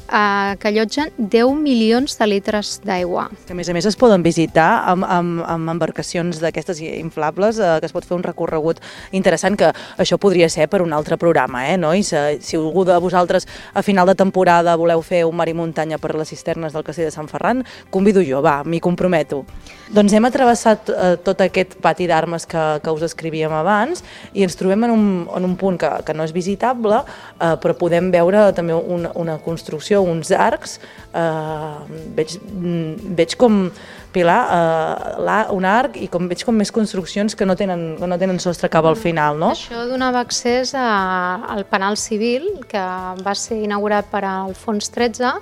eh, 0.09 0.57
que 0.59 0.69
allotgen 0.69 1.13
10 1.19 1.55
milions 1.61 2.19
de 2.19 2.27
litres 2.27 2.81
d'aigua. 2.85 3.29
A 3.51 3.57
més 3.57 3.69
a 3.69 3.75
més 3.77 3.87
es 3.87 3.97
poden 3.97 4.23
visitar 4.23 4.85
amb, 4.91 5.07
amb, 5.09 5.43
amb 5.47 5.75
embarcacions 5.75 6.41
d'aquestes 6.43 6.81
inflables, 6.85 7.59
eh, 7.59 7.79
que 7.81 7.89
es 7.89 7.95
pot 7.95 8.07
fer 8.07 8.17
un 8.17 8.25
recorregut 8.27 8.81
interessant, 9.13 9.57
que 9.59 9.73
això 9.99 10.19
podria 10.19 10.49
ser 10.49 10.69
per 10.69 10.83
un 10.83 10.93
altre 10.93 11.19
programa, 11.21 11.67
eh, 11.71 11.77
nois? 11.77 12.13
Eh, 12.13 12.39
si 12.41 12.57
algú 12.57 12.85
de 12.85 12.99
vosaltres 12.99 13.49
a 13.75 13.83
final 13.83 14.07
de 14.07 14.15
temporada 14.15 14.77
voleu 14.77 15.03
fer 15.03 15.25
un 15.25 15.37
mar 15.37 15.49
i 15.49 15.55
muntanya 15.55 15.99
per 15.99 16.15
les 16.15 16.29
cisternes 16.29 16.73
del 16.73 16.85
castell 16.85 17.09
de 17.09 17.15
Sant 17.15 17.29
Ferran, 17.29 17.65
convido 17.91 18.23
jo, 18.25 18.43
va, 18.43 18.63
m'hi 18.65 18.81
comprometo. 18.81 19.45
Doncs 19.95 20.15
hem 20.17 20.25
atrevessat 20.25 20.89
eh, 20.91 21.15
tot 21.25 21.43
aquest 21.45 21.77
pati 21.85 22.07
d'armes 22.09 22.47
que, 22.49 22.63
que 22.83 22.95
us 22.95 23.05
escrivíem 23.07 23.53
abans 23.53 24.03
i 24.33 24.45
ens 24.47 24.57
trobem 24.57 24.87
en 24.87 24.95
un, 24.95 25.05
en 25.29 25.45
un 25.45 25.57
punt 25.61 25.79
que, 25.81 25.91
que 26.07 26.15
no 26.17 26.25
és 26.25 26.33
visitable, 26.35 27.03
eh, 27.39 27.55
però 27.61 27.77
podem 27.79 28.11
veure 28.15 28.47
també 28.57 28.75
una, 28.75 29.13
una 29.21 29.37
construcció, 29.45 30.03
uns 30.11 30.31
arcs. 30.31 30.79
Eh, 31.15 31.99
veig, 32.17 32.39
mm, 32.41 33.15
veig 33.17 33.37
com, 33.41 33.71
Pilar, 34.15 34.43
eh, 35.19 35.47
un 35.51 35.65
arc 35.67 35.97
i 35.99 36.07
com 36.07 36.29
veig 36.31 36.45
com 36.47 36.55
més 36.55 36.71
construccions 36.71 37.35
que 37.35 37.47
no 37.47 37.57
tenen, 37.59 37.97
que 37.99 38.07
no 38.07 38.19
tenen 38.19 38.39
sostre 38.39 38.71
cap 38.71 38.87
al 38.87 38.95
final, 38.95 39.39
no? 39.41 39.51
Això 39.57 39.89
donava 39.91 40.23
accés 40.23 40.71
a, 40.79 40.87
al 41.51 41.65
penal 41.67 41.99
civil, 41.99 42.47
que 42.71 42.83
va 43.27 43.35
ser 43.35 43.59
inaugurat 43.65 44.07
per 44.13 44.23
Alfons 44.29 44.87
XIII, 44.95 45.33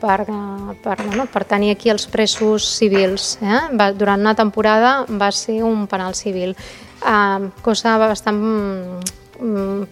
per, 0.00 0.24
per, 0.84 0.96
bueno, 1.04 1.26
per 1.32 1.44
tenir 1.48 1.74
aquí 1.74 1.92
els 1.92 2.06
presos 2.08 2.66
civils. 2.78 3.34
Eh? 3.42 3.60
Va, 3.76 3.90
durant 3.92 4.20
una 4.20 4.34
temporada 4.36 5.04
va 5.08 5.30
ser 5.32 5.60
un 5.64 5.86
penal 5.86 6.16
civil, 6.16 6.56
eh, 7.04 7.52
cosa 7.64 7.98
bastant 8.00 8.40
mm, 8.40 9.20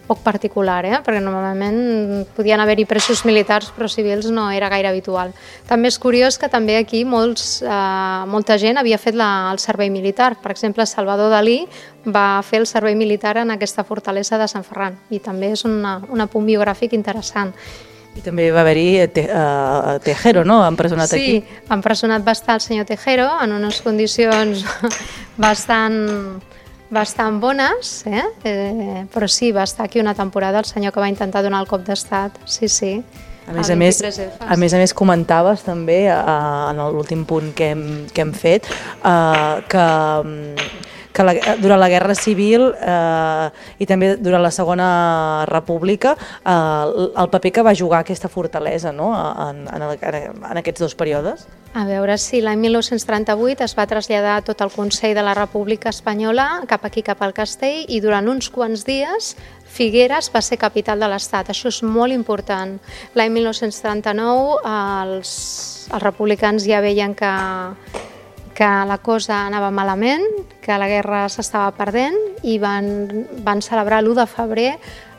poc 0.07 0.22
particular, 0.24 0.80
eh? 0.86 0.98
perquè 1.05 1.20
normalment 1.22 2.24
podien 2.36 2.61
haver-hi 2.62 2.86
presos 2.88 3.24
militars 3.28 3.70
però 3.76 3.88
civils 3.90 4.30
no 4.32 4.48
era 4.50 4.70
gaire 4.72 4.88
habitual. 4.88 5.32
També 5.68 5.90
és 5.92 5.98
curiós 6.00 6.38
que 6.38 6.48
també 6.53 6.78
aquí 6.78 7.05
molts, 7.05 7.62
eh, 7.62 8.24
molta 8.32 8.59
gent 8.59 8.80
havia 8.80 8.98
fet 8.98 9.18
la, 9.18 9.50
el 9.53 9.61
servei 9.62 9.90
militar. 9.90 10.34
Per 10.42 10.53
exemple, 10.55 10.86
Salvador 10.86 11.30
Dalí 11.32 11.62
va 12.07 12.42
fer 12.42 12.62
el 12.62 12.66
servei 12.66 12.96
militar 12.98 13.36
en 13.42 13.53
aquesta 13.55 13.84
fortalesa 13.84 14.38
de 14.40 14.48
Sant 14.48 14.64
Ferran 14.66 14.98
i 15.11 15.20
també 15.22 15.53
és 15.53 15.64
una, 15.68 15.98
un 16.09 16.24
apunt 16.24 16.46
biogràfic 16.48 16.96
interessant. 16.96 17.53
I 18.12 18.20
també 18.20 18.50
va 18.53 18.61
haver-hi 18.61 19.07
te, 19.14 19.24
uh, 19.32 19.96
Tejero, 20.05 20.42
no?, 20.44 20.59
empresonat 20.68 21.09
sí, 21.09 21.16
aquí. 21.16 21.36
Sí, 21.40 21.61
empresonat 21.72 22.24
va 22.26 22.34
estar 22.36 22.59
el 22.59 22.64
senyor 22.64 22.84
Tejero 22.88 23.28
en 23.40 23.55
unes 23.57 23.80
condicions 23.80 24.66
bastant, 25.44 26.42
bastant 26.93 27.40
bones, 27.40 28.05
eh? 28.07 28.22
eh? 28.45 29.05
però 29.12 29.26
sí, 29.28 29.51
va 29.53 29.64
estar 29.64 29.86
aquí 29.86 30.01
una 30.01 30.14
temporada 30.14 30.61
el 30.61 30.68
senyor 30.68 30.93
que 30.93 31.01
va 31.01 31.09
intentar 31.09 31.43
donar 31.43 31.62
el 31.64 31.68
cop 31.70 31.86
d'estat, 31.86 32.36
sí, 32.45 32.68
sí. 32.68 32.99
A 33.49 33.57
més 33.57 33.72
a 33.72 33.74
més, 33.74 33.99
a 33.99 34.57
més 34.57 34.74
a 34.76 34.78
més 34.78 34.93
comentaves 34.95 35.64
també 35.66 36.05
uh, 36.12 36.68
en 36.70 36.78
l'últim 36.95 37.24
punt 37.26 37.51
que 37.59 37.72
hem, 37.72 37.82
que 38.14 38.22
hem 38.22 38.30
fet 38.36 38.68
uh, 39.03 39.59
que 39.66 39.86
que 41.12 41.24
la, 41.24 41.34
durant 41.61 41.80
la 41.80 41.90
Guerra 41.93 42.14
Civil 42.16 42.70
eh, 42.72 43.49
i 43.84 43.88
també 43.88 44.14
durant 44.16 44.40
la 44.40 44.51
Segona 44.55 44.86
República 45.45 46.14
eh, 46.16 47.09
el 47.12 47.28
paper 47.34 47.53
que 47.53 47.64
va 47.66 47.74
jugar 47.76 48.01
aquesta 48.01 48.30
fortalesa 48.32 48.95
no? 48.97 49.11
en, 49.45 49.66
en, 49.68 49.84
en 49.93 50.62
aquests 50.62 50.86
dos 50.86 50.97
períodes? 50.97 51.45
A 51.73 51.87
veure, 51.89 52.18
sí, 52.20 52.43
l'any 52.45 52.61
1938 52.61 53.64
es 53.64 53.73
va 53.79 53.87
traslladar 53.89 54.43
tot 54.45 54.61
el 54.61 54.68
Consell 54.75 55.14
de 55.16 55.23
la 55.25 55.33
República 55.33 55.89
Espanyola 55.89 56.66
cap 56.68 56.85
aquí, 56.85 57.01
cap 57.01 57.23
al 57.25 57.33
castell, 57.33 57.87
i 57.89 58.01
durant 58.05 58.29
uns 58.29 58.51
quants 58.53 58.85
dies 58.85 59.33
Figueres 59.73 60.29
va 60.35 60.43
ser 60.45 60.59
capital 60.61 61.01
de 61.01 61.09
l'Estat. 61.09 61.49
Això 61.49 61.70
és 61.73 61.81
molt 61.81 62.12
important. 62.12 62.75
L'any 63.16 63.33
1939 63.33 64.59
els, 64.68 65.33
els 65.89 66.05
republicans 66.05 66.68
ja 66.68 66.85
veien 66.85 67.16
que 67.16 67.33
que 68.53 68.68
la 68.85 68.99
cosa 68.99 69.47
anava 69.47 69.70
malament, 69.73 70.27
que 70.61 70.77
la 70.79 70.87
guerra 70.87 71.23
s'estava 71.33 71.73
perdent 71.73 72.18
i 72.45 72.59
van, 72.61 73.25
van 73.41 73.62
celebrar 73.64 74.03
l'1 74.03 74.18
de 74.20 74.27
febrer 74.29 74.68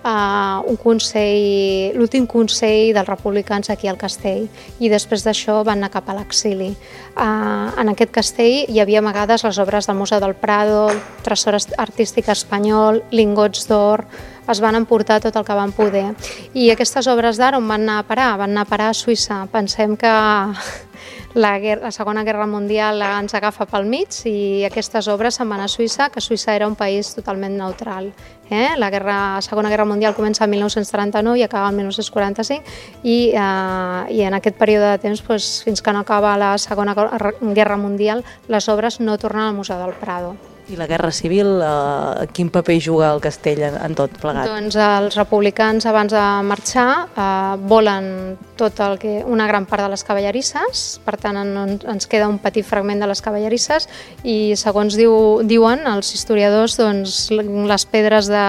uh, 0.04 0.62
un 0.70 0.78
consell, 0.80 1.96
l'últim 1.98 2.28
consell 2.30 2.94
dels 2.96 3.10
republicans 3.10 3.72
aquí 3.74 3.90
al 3.90 4.00
castell 4.00 4.46
i 4.80 4.92
després 4.92 5.26
d'això 5.26 5.62
van 5.64 5.82
anar 5.82 5.92
cap 5.94 6.10
a 6.10 6.18
l'exili. 6.18 6.74
Uh, 7.16 7.72
en 7.80 7.94
aquest 7.94 8.14
castell 8.14 8.70
hi 8.70 8.82
havia 8.84 9.02
amagades 9.04 9.46
les 9.48 9.60
obres 9.64 9.88
del 9.88 10.00
Museu 10.00 10.22
del 10.24 10.36
Prado, 10.36 10.90
Tresor 11.24 11.58
Artístic 11.78 12.30
Espanyol, 12.34 13.04
lingots 13.12 13.68
d'or, 13.70 14.06
es 14.48 14.62
van 14.62 14.76
emportar 14.76 15.22
tot 15.22 15.36
el 15.36 15.46
que 15.46 15.58
van 15.58 15.72
poder. 15.72 16.12
I 16.54 16.70
aquestes 16.74 17.08
obres 17.08 17.40
d'art 17.40 17.58
on 17.58 17.68
van 17.68 17.86
anar 17.86 18.00
a 18.02 18.08
parar? 18.08 18.32
Van 18.42 18.52
anar 18.52 18.68
a 18.68 18.70
parar 18.70 18.90
a 18.92 18.98
Suïssa. 18.98 19.44
Pensem 19.52 19.96
que 19.98 20.12
la, 21.34 21.60
guerra, 21.60 21.84
la 21.84 21.92
Segona 21.92 22.24
Guerra 22.24 22.48
Mundial 22.48 23.02
ens 23.02 23.34
agafa 23.34 23.66
pel 23.70 23.88
mig 23.90 24.20
i 24.30 24.64
aquestes 24.68 25.08
obres 25.12 25.40
se'n 25.40 25.50
van 25.50 25.64
a 25.64 25.70
Suïssa, 25.72 26.10
que 26.14 26.22
Suïssa 26.22 26.56
era 26.56 26.68
un 26.68 26.76
país 26.76 27.14
totalment 27.16 27.58
neutral. 27.58 28.12
Eh? 28.50 28.76
La 28.78 28.90
guerra, 28.94 29.42
Segona 29.42 29.72
Guerra 29.72 29.86
Mundial 29.90 30.14
comença 30.14 30.44
el 30.46 30.52
1939 30.52 31.40
i 31.40 31.44
acaba 31.48 31.70
el 31.72 31.78
1945 31.80 32.64
i, 33.04 33.18
eh, 33.34 34.14
i 34.14 34.24
en 34.28 34.38
aquest 34.38 34.60
període 34.60 34.94
de 34.94 35.04
temps, 35.08 35.24
doncs, 35.26 35.52
fins 35.66 35.82
que 35.82 35.94
no 35.94 36.04
acaba 36.04 36.38
la 36.38 36.58
Segona 36.58 36.94
Guerra 36.94 37.78
Mundial, 37.78 38.24
les 38.48 38.70
obres 38.70 39.00
no 39.00 39.18
tornen 39.18 39.48
al 39.48 39.56
Museu 39.56 39.80
del 39.80 39.96
Prado. 39.98 40.36
I 40.72 40.78
la 40.80 40.88
Guerra 40.88 41.12
Civil, 41.12 41.60
eh, 41.62 42.28
quin 42.32 42.50
paper 42.50 42.78
juga 42.80 43.10
el 43.12 43.20
castell 43.20 43.60
en, 43.68 43.76
en 43.84 43.96
tot 43.98 44.14
plegat? 44.22 44.48
Doncs 44.48 44.78
els 44.80 45.18
republicans 45.20 45.86
abans 45.90 46.14
de 46.16 46.24
marxar 46.48 46.88
eh, 47.10 47.58
volen 47.68 48.38
tot 48.56 48.80
el 48.86 48.96
que, 49.02 49.18
una 49.28 49.48
gran 49.50 49.68
part 49.68 49.84
de 49.84 49.90
les 49.92 50.06
cavallerisses, 50.08 50.86
per 51.04 51.18
tant 51.20 51.42
en, 51.42 51.76
ens 51.76 52.08
queda 52.08 52.30
un 52.32 52.40
petit 52.40 52.64
fragment 52.64 53.04
de 53.04 53.12
les 53.12 53.22
cavallerisses 53.26 53.90
i 54.24 54.56
segons 54.60 54.96
diu, 54.96 55.44
diuen 55.44 55.84
els 55.90 56.14
historiadors, 56.16 56.78
doncs, 56.80 57.28
les 57.34 57.88
pedres 57.92 58.32
de, 58.32 58.48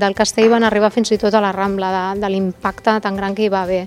del 0.00 0.16
castell 0.16 0.48
van 0.54 0.64
arribar 0.64 0.92
fins 0.94 1.12
i 1.12 1.20
tot 1.20 1.36
a 1.36 1.44
la 1.44 1.52
Rambla 1.52 1.92
de, 1.92 2.04
de 2.24 2.32
l'impacte 2.32 2.96
tan 3.04 3.20
gran 3.20 3.36
que 3.36 3.44
hi 3.44 3.52
va 3.52 3.66
haver 3.68 3.84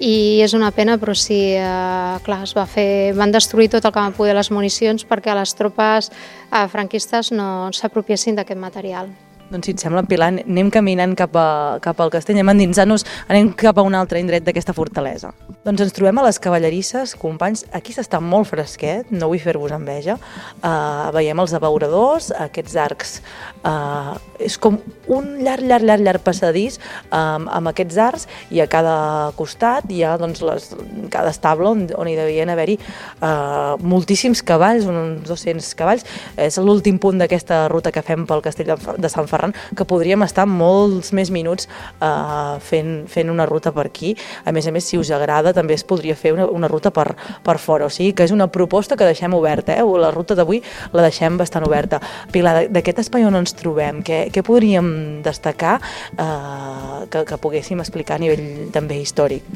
i 0.00 0.40
és 0.40 0.54
una 0.56 0.70
pena, 0.72 0.96
però 0.98 1.14
sí, 1.14 1.38
eh, 1.54 2.18
clar, 2.24 2.42
es 2.48 2.54
va 2.56 2.66
fer, 2.66 3.12
van 3.16 3.32
destruir 3.32 3.68
tot 3.70 3.84
el 3.84 3.92
que 3.92 4.00
van 4.00 4.16
poder 4.16 4.34
les 4.34 4.50
municions 4.50 5.04
perquè 5.06 5.36
les 5.36 5.54
tropes 5.54 6.10
eh, 6.10 6.66
franquistes 6.72 7.32
no 7.36 7.68
s'apropiessin 7.76 8.40
d'aquest 8.40 8.60
material. 8.60 9.12
Doncs 9.50 9.66
si 9.66 9.72
et 9.74 9.82
sembla, 9.82 10.04
Pilar, 10.06 10.28
anem 10.30 10.68
caminant 10.70 11.16
cap, 11.18 11.34
a, 11.34 11.78
cap 11.82 11.98
al 12.00 12.12
castell, 12.14 12.36
anem 12.38 12.52
endinsant-nos, 12.52 13.02
anem 13.26 13.50
cap 13.58 13.80
a 13.80 13.84
un 13.86 13.96
altre 13.98 14.20
indret 14.22 14.44
d'aquesta 14.46 14.74
fortalesa. 14.76 15.32
Doncs 15.66 15.82
ens 15.82 15.96
trobem 15.96 16.20
a 16.22 16.26
les 16.28 16.38
cavallerisses, 16.42 17.16
companys, 17.18 17.64
aquí 17.74 17.94
s'està 17.96 18.20
molt 18.22 18.46
fresquet, 18.52 19.10
no 19.10 19.26
vull 19.32 19.42
fer-vos 19.42 19.74
enveja, 19.74 20.16
uh, 20.62 21.10
veiem 21.16 21.42
els 21.42 21.54
abeuradors, 21.58 22.30
aquests 22.46 22.78
arcs, 22.78 23.16
uh, 23.64 24.16
és 24.40 24.56
com 24.58 24.78
un 25.10 25.28
llarg, 25.44 25.64
llarg, 25.66 25.84
llarg, 25.84 26.04
llarg 26.06 26.24
passadís 26.24 26.78
um, 27.10 27.46
amb 27.50 27.72
aquests 27.72 27.98
arcs 28.00 28.26
i 28.54 28.62
a 28.62 28.68
cada 28.70 29.32
costat 29.36 29.90
hi 29.90 30.02
ha 30.06 30.16
doncs, 30.20 30.42
les, 30.46 30.70
cada 31.12 31.32
estable 31.34 31.68
on, 31.68 31.84
on 31.98 32.08
hi 32.08 32.16
devien 32.18 32.50
haver-hi 32.52 32.78
uh, 32.78 33.76
moltíssims 33.82 34.42
cavalls, 34.46 34.86
uns 34.88 35.26
200 35.28 35.74
cavalls, 35.78 36.06
és 36.40 36.56
l'últim 36.60 36.98
punt 37.00 37.20
d'aquesta 37.20 37.66
ruta 37.70 37.92
que 37.92 38.04
fem 38.06 38.24
pel 38.28 38.42
castell 38.44 38.72
de 38.74 39.10
Sant 39.12 39.28
Ferran 39.30 39.54
que 39.76 39.86
podríem 39.88 40.22
estar 40.24 40.46
molts 40.48 41.12
més 41.16 41.30
minuts 41.34 41.68
eh, 42.00 42.56
fent, 42.64 42.92
fent 43.10 43.30
una 43.32 43.46
ruta 43.48 43.72
per 43.74 43.86
aquí. 43.88 44.14
A 44.44 44.54
més 44.54 44.66
a 44.66 44.74
més, 44.74 44.86
si 44.86 44.98
us 45.00 45.10
agrada, 45.14 45.54
també 45.56 45.76
es 45.76 45.84
podria 45.86 46.16
fer 46.18 46.34
una, 46.36 46.46
una 46.50 46.70
ruta 46.70 46.92
per, 46.94 47.08
per 47.44 47.56
fora. 47.62 47.86
O 47.86 47.92
sigui 47.92 48.14
que 48.16 48.26
és 48.26 48.34
una 48.34 48.48
proposta 48.52 48.98
que 48.98 49.08
deixem 49.08 49.34
oberta. 49.36 49.76
Eh? 49.76 49.86
La 50.00 50.12
ruta 50.14 50.36
d'avui 50.38 50.62
la 50.92 51.04
deixem 51.06 51.38
bastant 51.40 51.66
oberta. 51.66 52.00
Pilar, 52.32 52.66
d'aquest 52.72 53.04
espai 53.04 53.26
on 53.28 53.38
ens 53.40 53.49
trobem, 53.58 54.02
què, 54.06 54.26
què 54.34 54.44
podríem 54.46 55.22
destacar 55.24 55.78
eh, 55.80 57.06
que, 57.10 57.24
que 57.28 57.40
poguéssim 57.40 57.80
explicar 57.80 58.18
a 58.18 58.24
nivell 58.24 58.70
també 58.74 59.00
històric? 59.00 59.46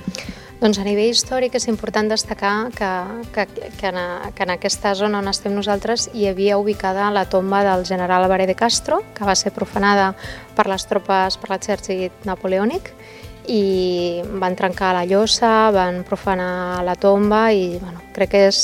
Doncs 0.65 0.79
a 0.81 0.85
nivell 0.87 1.11
històric 1.13 1.59
és 1.59 1.67
important 1.69 2.09
destacar 2.09 2.71
que, 2.73 2.91
que, 3.35 3.45
que, 3.77 3.91
en, 3.91 3.99
que 4.33 4.47
en 4.47 4.53
aquesta 4.55 4.95
zona 4.97 5.19
on 5.21 5.29
estem 5.29 5.53
nosaltres 5.53 6.07
hi 6.15 6.29
havia 6.31 6.57
ubicada 6.57 7.11
la 7.13 7.27
tomba 7.29 7.61
del 7.67 7.85
general 7.85 8.25
Álvarez 8.25 8.49
de 8.49 8.55
Castro, 8.57 9.03
que 9.13 9.27
va 9.29 9.35
ser 9.37 9.53
profanada 9.53 10.15
per 10.57 10.69
les 10.71 10.87
tropes, 10.89 11.37
per 11.37 11.51
l'exèrcit 11.53 12.25
napoleònic, 12.25 12.93
i 13.51 14.23
van 14.41 14.57
trencar 14.57 14.95
la 14.97 15.05
llosa, 15.05 15.71
van 15.75 16.01
profanar 16.09 16.85
la 16.87 16.95
tomba 16.97 17.51
i 17.53 17.75
bueno, 17.77 18.01
crec 18.17 18.33
que 18.33 18.47
és, 18.49 18.63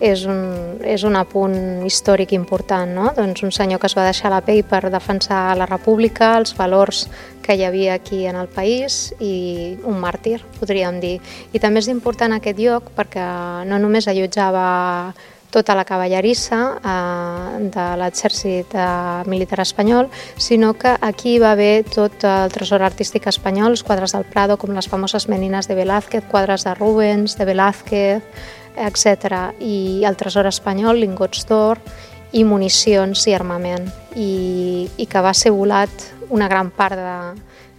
és 0.00 0.24
un, 0.28 0.80
és 0.84 1.04
un 1.08 1.16
apunt 1.16 1.84
històric 1.86 2.34
important, 2.36 2.90
no? 2.92 3.12
doncs 3.16 3.42
un 3.46 3.52
senyor 3.52 3.80
que 3.80 3.88
es 3.88 3.96
va 3.96 4.04
deixar 4.04 4.32
la 4.32 4.42
pell 4.44 4.62
per 4.68 4.90
defensar 4.92 5.56
la 5.56 5.68
república, 5.68 6.34
els 6.36 6.52
valors 6.56 7.06
que 7.42 7.54
hi 7.54 7.64
havia 7.64 7.94
aquí 7.94 8.26
en 8.26 8.36
el 8.36 8.48
país 8.48 9.14
i 9.20 9.78
un 9.86 10.00
màrtir, 10.02 10.40
podríem 10.58 11.00
dir. 11.00 11.16
I 11.54 11.62
també 11.62 11.80
és 11.80 11.88
important 11.88 12.34
aquest 12.36 12.60
lloc 12.60 12.90
perquè 12.96 13.24
no 13.64 13.78
només 13.80 14.08
allotjava 14.10 15.14
tota 15.56 15.74
la 15.78 15.86
cavallerissa 15.88 16.58
eh, 16.76 17.68
de 17.72 17.84
l'exèrcit 18.00 18.74
eh, 18.76 18.84
militar 19.30 19.62
espanyol, 19.62 20.10
sinó 20.36 20.74
que 20.74 20.92
aquí 21.00 21.38
va 21.38 21.52
haver 21.52 21.86
tot 21.88 22.26
el 22.28 22.52
tresor 22.52 22.82
artístic 22.84 23.30
espanyol, 23.30 23.72
els 23.72 23.86
quadres 23.86 24.12
del 24.12 24.26
Prado, 24.28 24.58
com 24.60 24.74
les 24.76 24.90
famoses 24.90 25.28
menines 25.32 25.70
de 25.70 25.78
Velázquez, 25.78 26.26
quadres 26.28 26.66
de 26.66 26.74
Rubens, 26.74 27.38
de 27.38 27.48
Velázquez, 27.48 28.22
etc. 28.76 29.56
I 29.60 30.04
el 30.06 30.16
tresor 30.16 30.48
espanyol, 30.50 31.00
lingots 31.00 31.46
d'or 31.48 31.80
i 32.32 32.44
municions 32.44 33.26
i 33.26 33.34
armament. 33.34 33.88
I, 34.16 34.86
I 34.96 35.06
que 35.08 35.24
va 35.24 35.34
ser 35.34 35.54
volat 35.54 36.12
una 36.30 36.48
gran 36.48 36.70
part 36.74 36.98
de, 36.98 37.18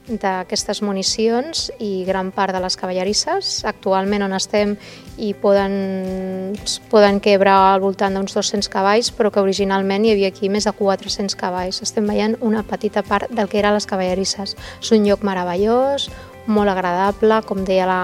d'aquestes 0.07 0.79
municions 0.81 1.67
i 1.83 2.05
gran 2.07 2.31
part 2.31 2.55
de 2.55 2.61
les 2.63 2.77
cavallerisses. 2.79 3.65
Actualment 3.67 4.23
on 4.23 4.35
estem 4.37 4.75
hi 5.17 5.33
poden, 5.35 6.55
poden 6.91 7.19
quebrar 7.19 7.57
al 7.73 7.81
voltant 7.83 8.15
d'uns 8.15 8.35
200 8.37 8.69
cavalls, 8.71 9.11
però 9.11 9.31
que 9.33 9.43
originalment 9.43 10.05
hi 10.05 10.13
havia 10.15 10.31
aquí 10.31 10.49
més 10.49 10.67
de 10.69 10.73
400 10.77 11.35
cavalls. 11.35 11.81
Estem 11.83 12.07
veient 12.07 12.37
una 12.39 12.63
petita 12.63 13.03
part 13.03 13.31
del 13.31 13.51
que 13.51 13.59
eren 13.59 13.75
les 13.75 13.89
cavallerisses. 13.89 14.55
És 14.79 14.93
un 14.95 15.03
lloc 15.07 15.25
meravellós, 15.27 16.07
molt 16.47 16.71
agradable, 16.71 17.41
com 17.47 17.63
deia 17.67 17.87
la, 17.87 18.01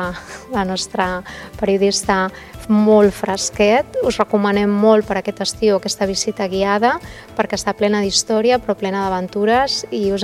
la 0.53 0.63
nostra 0.67 1.23
periodista, 1.59 2.27
molt 2.67 3.11
fresquet. 3.15 3.97
Us 4.07 4.17
recomanem 4.21 4.71
molt 4.71 5.07
per 5.07 5.17
aquest 5.19 5.41
estiu 5.43 5.77
aquesta 5.77 6.07
visita 6.07 6.47
guiada 6.47 6.95
perquè 7.37 7.57
està 7.59 7.73
plena 7.75 8.01
d'història 8.03 8.59
però 8.61 8.75
plena 8.79 9.03
d'aventures 9.03 9.83
i, 9.91 10.05
us, 10.15 10.23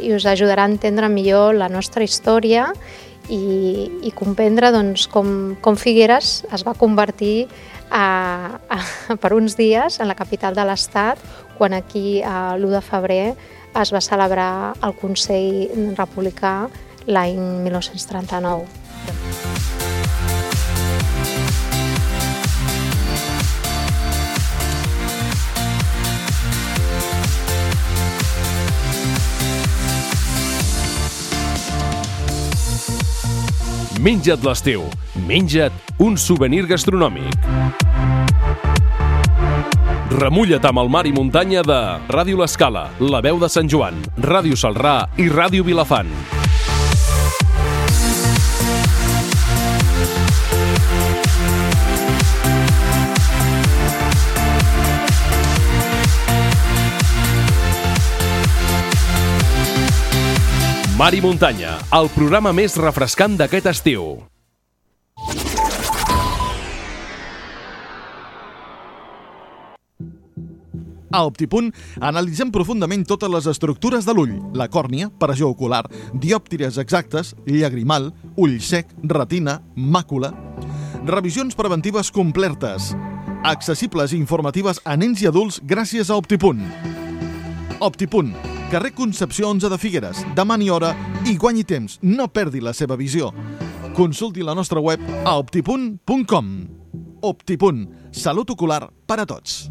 i 0.00 0.14
us 0.16 0.26
ajudarà 0.26 0.64
a 0.64 0.72
entendre 0.72 1.10
millor 1.12 1.54
la 1.58 1.68
nostra 1.68 2.04
història 2.04 2.70
i, 3.28 3.90
i 4.04 4.12
comprendre 4.16 4.70
doncs, 4.72 5.06
com, 5.08 5.56
com 5.64 5.76
Figueres 5.80 6.42
es 6.52 6.64
va 6.66 6.76
convertir 6.76 7.48
a, 7.90 8.58
a, 8.68 8.78
per 9.20 9.34
uns 9.36 9.56
dies 9.56 10.00
en 10.00 10.08
la 10.08 10.16
capital 10.18 10.56
de 10.56 10.64
l'Estat 10.66 11.20
quan 11.58 11.76
aquí 11.76 12.22
a 12.24 12.56
l'1 12.56 12.72
de 12.74 12.82
febrer 12.84 13.26
es 13.74 13.90
va 13.90 14.02
celebrar 14.02 14.74
el 14.86 14.94
Consell 15.00 15.94
Republicà 15.98 16.68
l'any 17.06 17.38
1939. 17.66 18.84
Menja't 34.04 34.42
l'estiu. 34.44 34.82
Menja't 35.24 35.72
un 36.04 36.18
souvenir 36.20 36.66
gastronòmic. 36.68 37.46
Remulla't 40.12 40.68
amb 40.68 40.82
el 40.84 40.92
mar 40.92 41.06
i 41.08 41.14
muntanya 41.16 41.64
de 41.64 41.80
Ràdio 42.12 42.42
L'Escala, 42.42 42.90
La 43.00 43.24
Veu 43.24 43.40
de 43.40 43.48
Sant 43.48 43.70
Joan, 43.70 44.04
Ràdio 44.20 44.60
Salrà 44.60 44.98
i 45.16 45.32
Ràdio 45.32 45.64
Vilafant. 45.64 46.43
Mar 61.04 61.12
i 61.12 61.18
muntanya, 61.20 61.74
el 61.92 62.06
programa 62.14 62.48
més 62.56 62.78
refrescant 62.80 63.34
d'aquest 63.36 63.66
estiu. 63.68 64.04
A 71.12 71.20
Optipunt 71.28 71.68
analitzem 72.00 72.48
profundament 72.54 73.04
totes 73.04 73.28
les 73.34 73.50
estructures 73.52 74.08
de 74.08 74.14
l'ull, 74.16 74.32
la 74.56 74.70
còrnia, 74.72 75.10
pressió 75.20 75.52
ocular, 75.52 75.82
diòptires 76.24 76.80
exactes, 76.80 77.34
llagrimal, 77.44 78.08
ull 78.40 78.56
sec, 78.64 78.96
retina, 79.04 79.58
màcula... 79.76 80.32
Revisions 81.04 81.52
preventives 81.52 82.08
completes, 82.08 82.94
accessibles 83.44 84.16
i 84.16 84.22
informatives 84.24 84.80
a 84.88 84.96
nens 84.96 85.20
i 85.20 85.28
adults 85.28 85.60
gràcies 85.68 86.08
a 86.08 86.16
Optipunt. 86.16 86.64
Optipunt, 87.84 88.32
carrer 88.74 88.92
Concepció 88.92 89.50
11 89.50 89.68
de 89.70 89.78
Figueres. 89.78 90.24
Demani 90.34 90.66
hora 90.70 90.88
i 91.30 91.36
guanyi 91.38 91.62
temps. 91.62 92.00
No 92.02 92.26
perdi 92.26 92.58
la 92.58 92.72
seva 92.74 92.96
visió. 92.98 93.28
Consulti 93.94 94.42
la 94.42 94.54
nostra 94.58 94.80
web 94.82 94.98
a 95.22 95.36
optipunt.com. 95.38 96.48
Optipunt. 97.22 97.84
Salut 98.10 98.50
ocular 98.50 98.88
per 99.06 99.20
a 99.22 99.26
tots. 99.30 99.68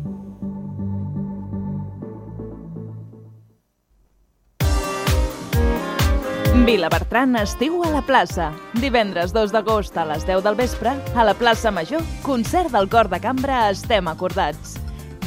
Vilabertran 6.64 7.36
estiu 7.42 7.82
a 7.84 7.90
la 7.92 8.06
plaça. 8.08 8.54
Divendres 8.80 9.34
2 9.36 9.52
d'agost 9.52 9.98
a 10.00 10.06
les 10.08 10.24
10 10.24 10.46
del 10.46 10.56
vespre, 10.56 10.94
a 11.12 11.26
la 11.28 11.34
plaça 11.36 11.76
Major, 11.76 12.00
concert 12.24 12.72
del 12.72 12.88
cor 12.88 13.12
de 13.12 13.20
cambra 13.20 13.66
Estem 13.74 14.08
acordats. 14.08 14.78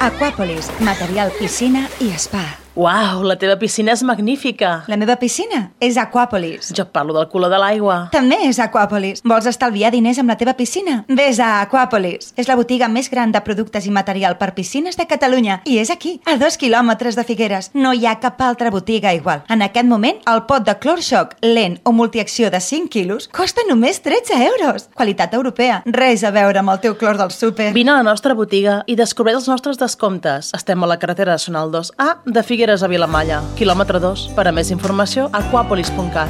Aquàpolis, 0.04 0.68
material 0.84 1.32
piscina 1.40 1.88
i 2.04 2.12
spa. 2.20 2.63
Uau, 2.76 3.22
la 3.22 3.36
teva 3.38 3.54
piscina 3.62 3.92
és 3.94 4.02
magnífica. 4.02 4.70
La 4.90 4.98
meva 4.98 5.14
piscina 5.22 5.68
és 5.78 5.94
Aquàpolis. 6.02 6.72
Jo 6.74 6.88
parlo 6.90 7.14
del 7.14 7.28
color 7.30 7.52
de 7.54 7.60
l'aigua. 7.62 7.98
També 8.10 8.40
és 8.48 8.58
Aquàpolis. 8.58 9.22
Vols 9.30 9.46
estalviar 9.46 9.92
diners 9.94 10.18
amb 10.18 10.34
la 10.34 10.36
teva 10.40 10.56
piscina? 10.58 11.04
Ves 11.06 11.38
a 11.38 11.60
Aquàpolis. 11.62 12.32
És 12.34 12.50
la 12.50 12.56
botiga 12.58 12.88
més 12.90 13.12
gran 13.14 13.30
de 13.32 13.44
productes 13.46 13.86
i 13.86 13.94
material 13.94 14.40
per 14.40 14.56
piscines 14.58 14.98
de 14.98 15.06
Catalunya. 15.06 15.60
I 15.70 15.78
és 15.84 15.92
aquí, 15.94 16.16
a 16.26 16.34
dos 16.42 16.58
quilòmetres 16.58 17.14
de 17.14 17.24
Figueres. 17.28 17.70
No 17.76 17.92
hi 17.94 18.08
ha 18.08 18.16
cap 18.24 18.42
altra 18.42 18.72
botiga 18.74 19.14
igual. 19.14 19.46
En 19.54 19.62
aquest 19.62 19.86
moment, 19.86 20.18
el 20.26 20.42
pot 20.50 20.66
de 20.66 20.74
Clorxoc 20.74 21.38
lent 21.46 21.78
o 21.84 21.94
multiacció 21.94 22.50
de 22.50 22.58
5 22.58 22.90
quilos 22.90 23.30
costa 23.30 23.62
només 23.70 24.02
13 24.02 24.42
euros. 24.48 24.90
Qualitat 24.98 25.38
europea. 25.38 25.84
Res 25.86 26.26
a 26.26 26.34
veure 26.34 26.66
amb 26.66 26.74
el 26.74 26.82
teu 26.82 26.98
clor 26.98 27.22
del 27.22 27.30
súper. 27.30 27.70
Vine 27.78 27.94
a 27.94 28.02
la 28.02 28.10
nostra 28.10 28.34
botiga 28.34 28.82
i 28.88 28.98
descobreix 28.98 29.44
els 29.44 29.52
nostres 29.54 29.78
descomptes. 29.78 30.50
Estem 30.58 30.82
a 30.82 30.90
la 30.90 30.98
carretera 30.98 31.38
nacional 31.38 31.70
2A 31.70 32.24
de 32.26 32.42
Figueres 32.42 32.63
a 32.70 32.88
Vilamalla, 32.88 33.42
quilòmetre 33.58 34.00
2. 34.00 34.30
Per 34.36 34.48
a 34.48 34.52
més 34.52 34.72
informació, 34.72 35.30
aquapolis.cat. 35.34 36.30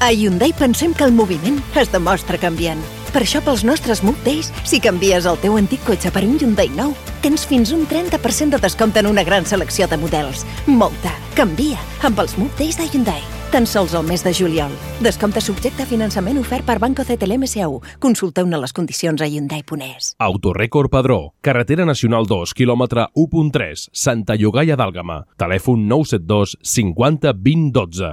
A 0.00 0.12
Hyundai 0.12 0.54
pensem 0.56 0.94
que 0.94 1.04
el 1.04 1.12
moviment 1.12 1.58
es 1.76 1.90
demostra 1.92 2.38
canviant. 2.40 2.80
Per 3.12 3.20
això 3.20 3.42
pels 3.44 3.64
nostres 3.68 4.00
Move 4.02 4.22
Days, 4.24 4.48
si 4.64 4.80
canvies 4.80 5.26
el 5.26 5.36
teu 5.42 5.58
antic 5.58 5.82
cotxe 5.84 6.12
per 6.14 6.24
un 6.24 6.38
Hyundai 6.40 6.70
nou, 6.72 6.94
tens 7.20 7.44
fins 7.44 7.74
un 7.76 7.84
30% 7.90 8.56
de 8.56 8.62
descompte 8.62 9.02
en 9.04 9.10
una 9.10 9.24
gran 9.24 9.44
selecció 9.44 9.86
de 9.90 10.00
models. 10.00 10.46
Molta. 10.66 11.12
Canvia 11.36 11.78
amb 12.02 12.24
els 12.24 12.38
Move 12.38 12.56
Days 12.56 12.80
de 12.80 12.88
Hyundai. 12.88 13.39
Tan 13.50 13.66
sols 13.66 13.96
el 13.98 14.04
mes 14.06 14.22
de 14.22 14.30
juliol. 14.30 14.70
Descompte 15.02 15.40
subjecte 15.42 15.82
a 15.82 15.86
finançament 15.90 16.38
ofert 16.38 16.62
per 16.62 16.78
Banco 16.78 17.02
CTLM 17.02 17.48
SAU. 17.50 17.80
Consulteu-ne 17.98 18.60
les 18.62 18.72
condicions 18.72 19.18
a 19.18 19.26
Hyundai.es. 19.26 20.12
Autorècord 20.22 20.90
Padró, 20.90 21.32
carretera 21.42 21.84
nacional 21.84 22.28
2, 22.30 22.54
quilòmetre 22.54 23.08
1.3, 23.18 23.88
Santa 23.90 24.36
Llogaia 24.38 24.78
d'Àlgama. 24.78 25.24
Telèfon 25.42 25.88
972 25.90 26.54
50 26.62 27.32
20 27.34 27.72
12. 27.74 28.12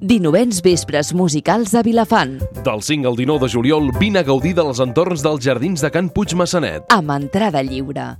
19 0.00 0.62
vespres 0.64 1.12
musicals 1.14 1.74
a 1.74 1.84
Vilafant. 1.86 2.40
Del 2.66 2.82
5 2.82 3.06
al 3.06 3.14
19 3.18 3.46
de 3.46 3.52
juliol, 3.52 3.92
vine 4.00 4.24
a 4.24 4.26
gaudir 4.26 4.56
dels 4.58 4.82
entorns 4.82 5.22
dels 5.22 5.44
jardins 5.44 5.86
de 5.86 5.92
Can 5.94 6.10
Puig 6.10 6.34
Massanet. 6.34 6.82
Amb 6.90 7.14
entrada 7.14 7.62
lliure. 7.62 8.16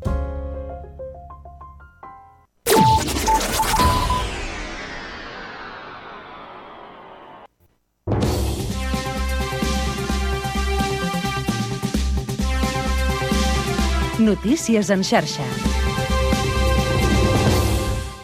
Notícies 14.28 14.90
en 14.90 15.02
xarxa. 15.02 15.77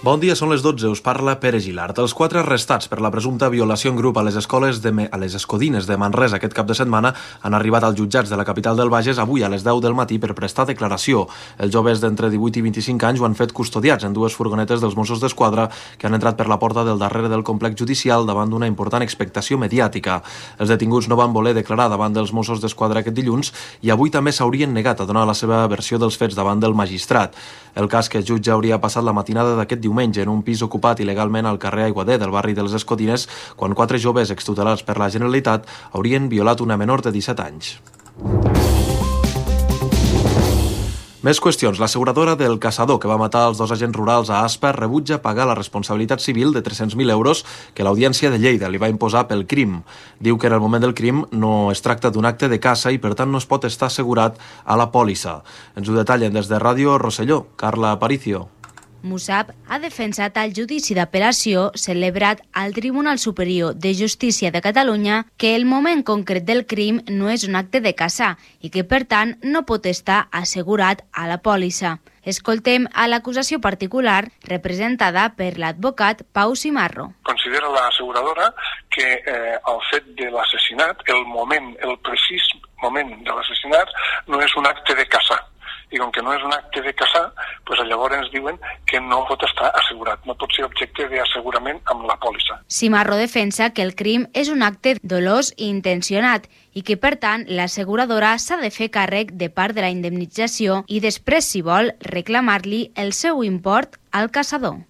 Bon 0.04 0.20
dia, 0.20 0.34
són 0.36 0.50
les 0.52 0.60
12, 0.60 0.84
us 0.92 1.00
parla 1.00 1.32
Pere 1.40 1.56
Gilart. 1.64 1.96
Els 2.02 2.12
quatre 2.12 2.42
arrestats 2.42 2.90
per 2.92 2.98
la 3.00 3.08
presumpta 3.08 3.48
violació 3.48 3.88
en 3.88 3.96
grup 3.96 4.18
a 4.20 4.24
les 4.26 4.34
escoles 4.36 4.82
de 4.84 4.90
Me 4.92 5.06
a 5.08 5.16
les 5.16 5.32
Escodines 5.38 5.86
de 5.88 5.96
Manresa 5.96 6.36
aquest 6.36 6.52
cap 6.52 6.66
de 6.68 6.74
setmana 6.76 7.14
han 7.40 7.56
arribat 7.56 7.86
als 7.86 7.96
jutjats 7.96 8.28
de 8.28 8.36
la 8.36 8.44
capital 8.44 8.76
del 8.76 8.90
Bages 8.92 9.16
avui 9.22 9.40
a 9.40 9.48
les 9.48 9.64
10 9.64 9.80
del 9.80 9.96
matí 9.96 10.18
per 10.20 10.34
prestar 10.36 10.66
declaració. 10.68 11.22
Els 11.56 11.72
joves 11.72 12.02
d'entre 12.02 12.28
18 12.28 12.60
i 12.60 12.64
25 12.66 13.08
anys 13.08 13.22
ho 13.22 13.28
han 13.30 13.38
fet 13.38 13.54
custodiats 13.56 14.04
en 14.04 14.12
dues 14.12 14.36
furgonetes 14.36 14.84
dels 14.84 14.92
Mossos 14.92 15.22
d'Esquadra 15.24 15.70
que 15.96 16.06
han 16.06 16.18
entrat 16.18 16.36
per 16.36 16.50
la 16.52 16.60
porta 16.60 16.84
del 16.84 17.00
darrere 17.00 17.32
del 17.32 17.46
complex 17.48 17.80
judicial 17.80 18.28
davant 18.28 18.52
d'una 18.52 18.68
important 18.68 19.00
expectació 19.00 19.56
mediàtica. 19.56 20.20
Els 20.58 20.68
detinguts 20.68 21.08
no 21.08 21.16
van 21.16 21.32
voler 21.32 21.56
declarar 21.56 21.88
davant 21.88 22.12
dels 22.12 22.34
Mossos 22.36 22.60
d'Esquadra 22.60 23.00
aquest 23.00 23.16
dilluns 23.16 23.54
i 23.80 23.88
avui 23.88 24.12
també 24.12 24.36
s'haurien 24.36 24.76
negat 24.76 25.00
a 25.00 25.08
donar 25.08 25.24
la 25.24 25.32
seva 25.32 25.64
versió 25.64 25.96
dels 25.96 26.20
fets 26.20 26.36
davant 26.36 26.60
del 26.60 26.76
magistrat. 26.76 27.32
El 27.74 27.88
cas 27.88 28.12
que 28.12 28.20
jutge 28.22 28.52
hauria 28.52 28.76
passat 28.78 29.02
la 29.02 29.16
matinada 29.16 29.56
d'aquest 29.56 29.80
diumenge 29.94 30.22
en 30.22 30.32
un 30.32 30.42
pis 30.42 30.62
ocupat 30.66 30.98
il·legalment 31.00 31.46
al 31.46 31.60
carrer 31.62 31.86
Aiguader 31.86 32.18
del 32.18 32.34
barri 32.34 32.54
de 32.54 32.66
les 32.66 32.74
Escotines 32.74 33.28
quan 33.56 33.74
quatre 33.78 33.98
joves 34.02 34.32
extutelats 34.34 34.82
per 34.82 34.98
la 34.98 35.10
Generalitat 35.10 35.68
haurien 35.92 36.28
violat 36.28 36.60
una 36.60 36.76
menor 36.76 37.02
de 37.02 37.12
17 37.14 37.42
anys. 37.42 37.76
Més 41.24 41.38
qüestions. 41.40 41.78
L'asseguradora 41.80 42.34
del 42.36 42.58
caçador 42.60 42.98
que 43.00 43.08
va 43.08 43.16
matar 43.16 43.46
els 43.48 43.56
dos 43.56 43.70
agents 43.72 43.96
rurals 43.96 44.28
a 44.28 44.42
Aspa 44.44 44.74
rebutja 44.76 45.22
pagar 45.24 45.46
la 45.48 45.54
responsabilitat 45.56 46.20
civil 46.20 46.52
de 46.52 46.60
300.000 46.60 47.14
euros 47.14 47.46
que 47.72 47.86
l'Audiència 47.86 48.28
de 48.28 48.42
Lleida 48.42 48.68
li 48.68 48.82
va 48.82 48.90
imposar 48.92 49.24
pel 49.30 49.46
crim. 49.46 49.78
Diu 50.20 50.36
que 50.36 50.50
en 50.50 50.58
el 50.58 50.60
moment 50.60 50.84
del 50.84 50.92
crim 50.92 51.24
no 51.30 51.70
es 51.72 51.80
tracta 51.80 52.10
d'un 52.10 52.26
acte 52.28 52.50
de 52.50 52.58
caça 52.60 52.92
i 52.92 52.98
per 52.98 53.14
tant 53.14 53.32
no 53.32 53.40
es 53.40 53.46
pot 53.48 53.64
estar 53.64 53.88
assegurat 53.88 54.36
a 54.64 54.76
la 54.76 54.90
pòlissa. 54.92 55.38
Ens 55.78 55.88
ho 55.88 55.96
detallen 55.96 56.34
des 56.34 56.50
de 56.50 56.60
Ràdio 56.60 56.98
Rosselló. 57.00 57.46
Carla 57.56 57.94
Aparicio. 57.96 58.50
Musab 59.04 59.50
ha 59.68 59.78
defensat 59.78 60.38
el 60.40 60.54
judici 60.56 60.96
d'apel·lació 60.96 61.66
celebrat 61.76 62.40
al 62.56 62.72
Tribunal 62.72 63.20
Superior 63.20 63.76
de 63.76 63.92
Justícia 63.98 64.50
de 64.50 64.62
Catalunya 64.64 65.26
que 65.36 65.54
el 65.56 65.66
moment 65.68 66.02
concret 66.08 66.48
del 66.48 66.64
crim 66.66 67.02
no 67.10 67.28
és 67.28 67.44
un 67.44 67.60
acte 67.60 67.82
de 67.84 67.92
caçar 67.92 68.32
i 68.64 68.72
que, 68.72 68.82
per 68.82 69.04
tant, 69.04 69.36
no 69.44 69.66
pot 69.68 69.86
estar 69.86 70.24
assegurat 70.32 71.04
a 71.12 71.28
la 71.28 71.38
pòlissa. 71.44 71.98
Escoltem 72.24 72.88
a 72.96 73.04
l'acusació 73.06 73.60
particular 73.60 74.24
representada 74.48 75.28
per 75.36 75.52
l'advocat 75.60 76.24
Pau 76.32 76.56
Simarro. 76.56 77.10
Considera 77.28 77.68
l'asseguradora 77.68 78.48
que 78.88 79.04
eh, 79.20 79.56
el 79.60 79.82
fet 79.90 80.08
de 80.16 80.30
l'assassinat, 80.32 81.04
el 81.12 81.26
moment, 81.28 81.74
el 81.84 81.98
precís 82.00 82.48
moment 82.80 83.12
de 83.20 83.36
l'assassinat, 83.36 83.92
no 84.32 84.40
és 84.40 84.56
un 84.56 84.72
acte 84.72 84.96
de 84.96 85.04
caçar 85.12 85.42
i 85.94 86.00
com 86.02 86.10
que 86.14 86.22
no 86.26 86.34
és 86.34 86.42
un 86.42 86.52
acte 86.54 86.82
de 86.82 86.92
caçar, 86.98 87.24
pues 87.66 87.80
llavors 87.86 88.16
ens 88.18 88.30
diuen 88.34 88.58
que 88.90 89.00
no 89.00 89.22
pot 89.28 89.44
estar 89.46 89.70
assegurat, 89.78 90.22
no 90.26 90.36
pot 90.38 90.52
ser 90.56 90.66
objecte 90.66 91.06
d'assegurament 91.10 91.80
amb 91.92 92.08
la 92.10 92.18
pòlissa. 92.20 92.58
Simarro 92.66 93.18
defensa 93.20 93.70
que 93.70 93.84
el 93.86 93.94
crim 93.94 94.26
és 94.34 94.50
un 94.50 94.66
acte 94.66 94.96
dolós 95.02 95.52
i 95.56 95.68
intencionat 95.70 96.48
i 96.74 96.82
que, 96.82 96.98
per 96.98 97.14
tant, 97.22 97.46
l'asseguradora 97.48 98.34
s'ha 98.42 98.58
de 98.62 98.72
fer 98.74 98.90
càrrec 98.94 99.36
de 99.38 99.50
part 99.50 99.76
de 99.76 99.84
la 99.86 99.92
indemnització 99.94 100.82
i 100.88 100.98
després, 101.04 101.46
si 101.46 101.62
vol, 101.62 101.92
reclamar-li 102.10 102.88
el 102.96 103.14
seu 103.14 103.44
import 103.46 104.00
al 104.10 104.32
caçador. 104.34 104.82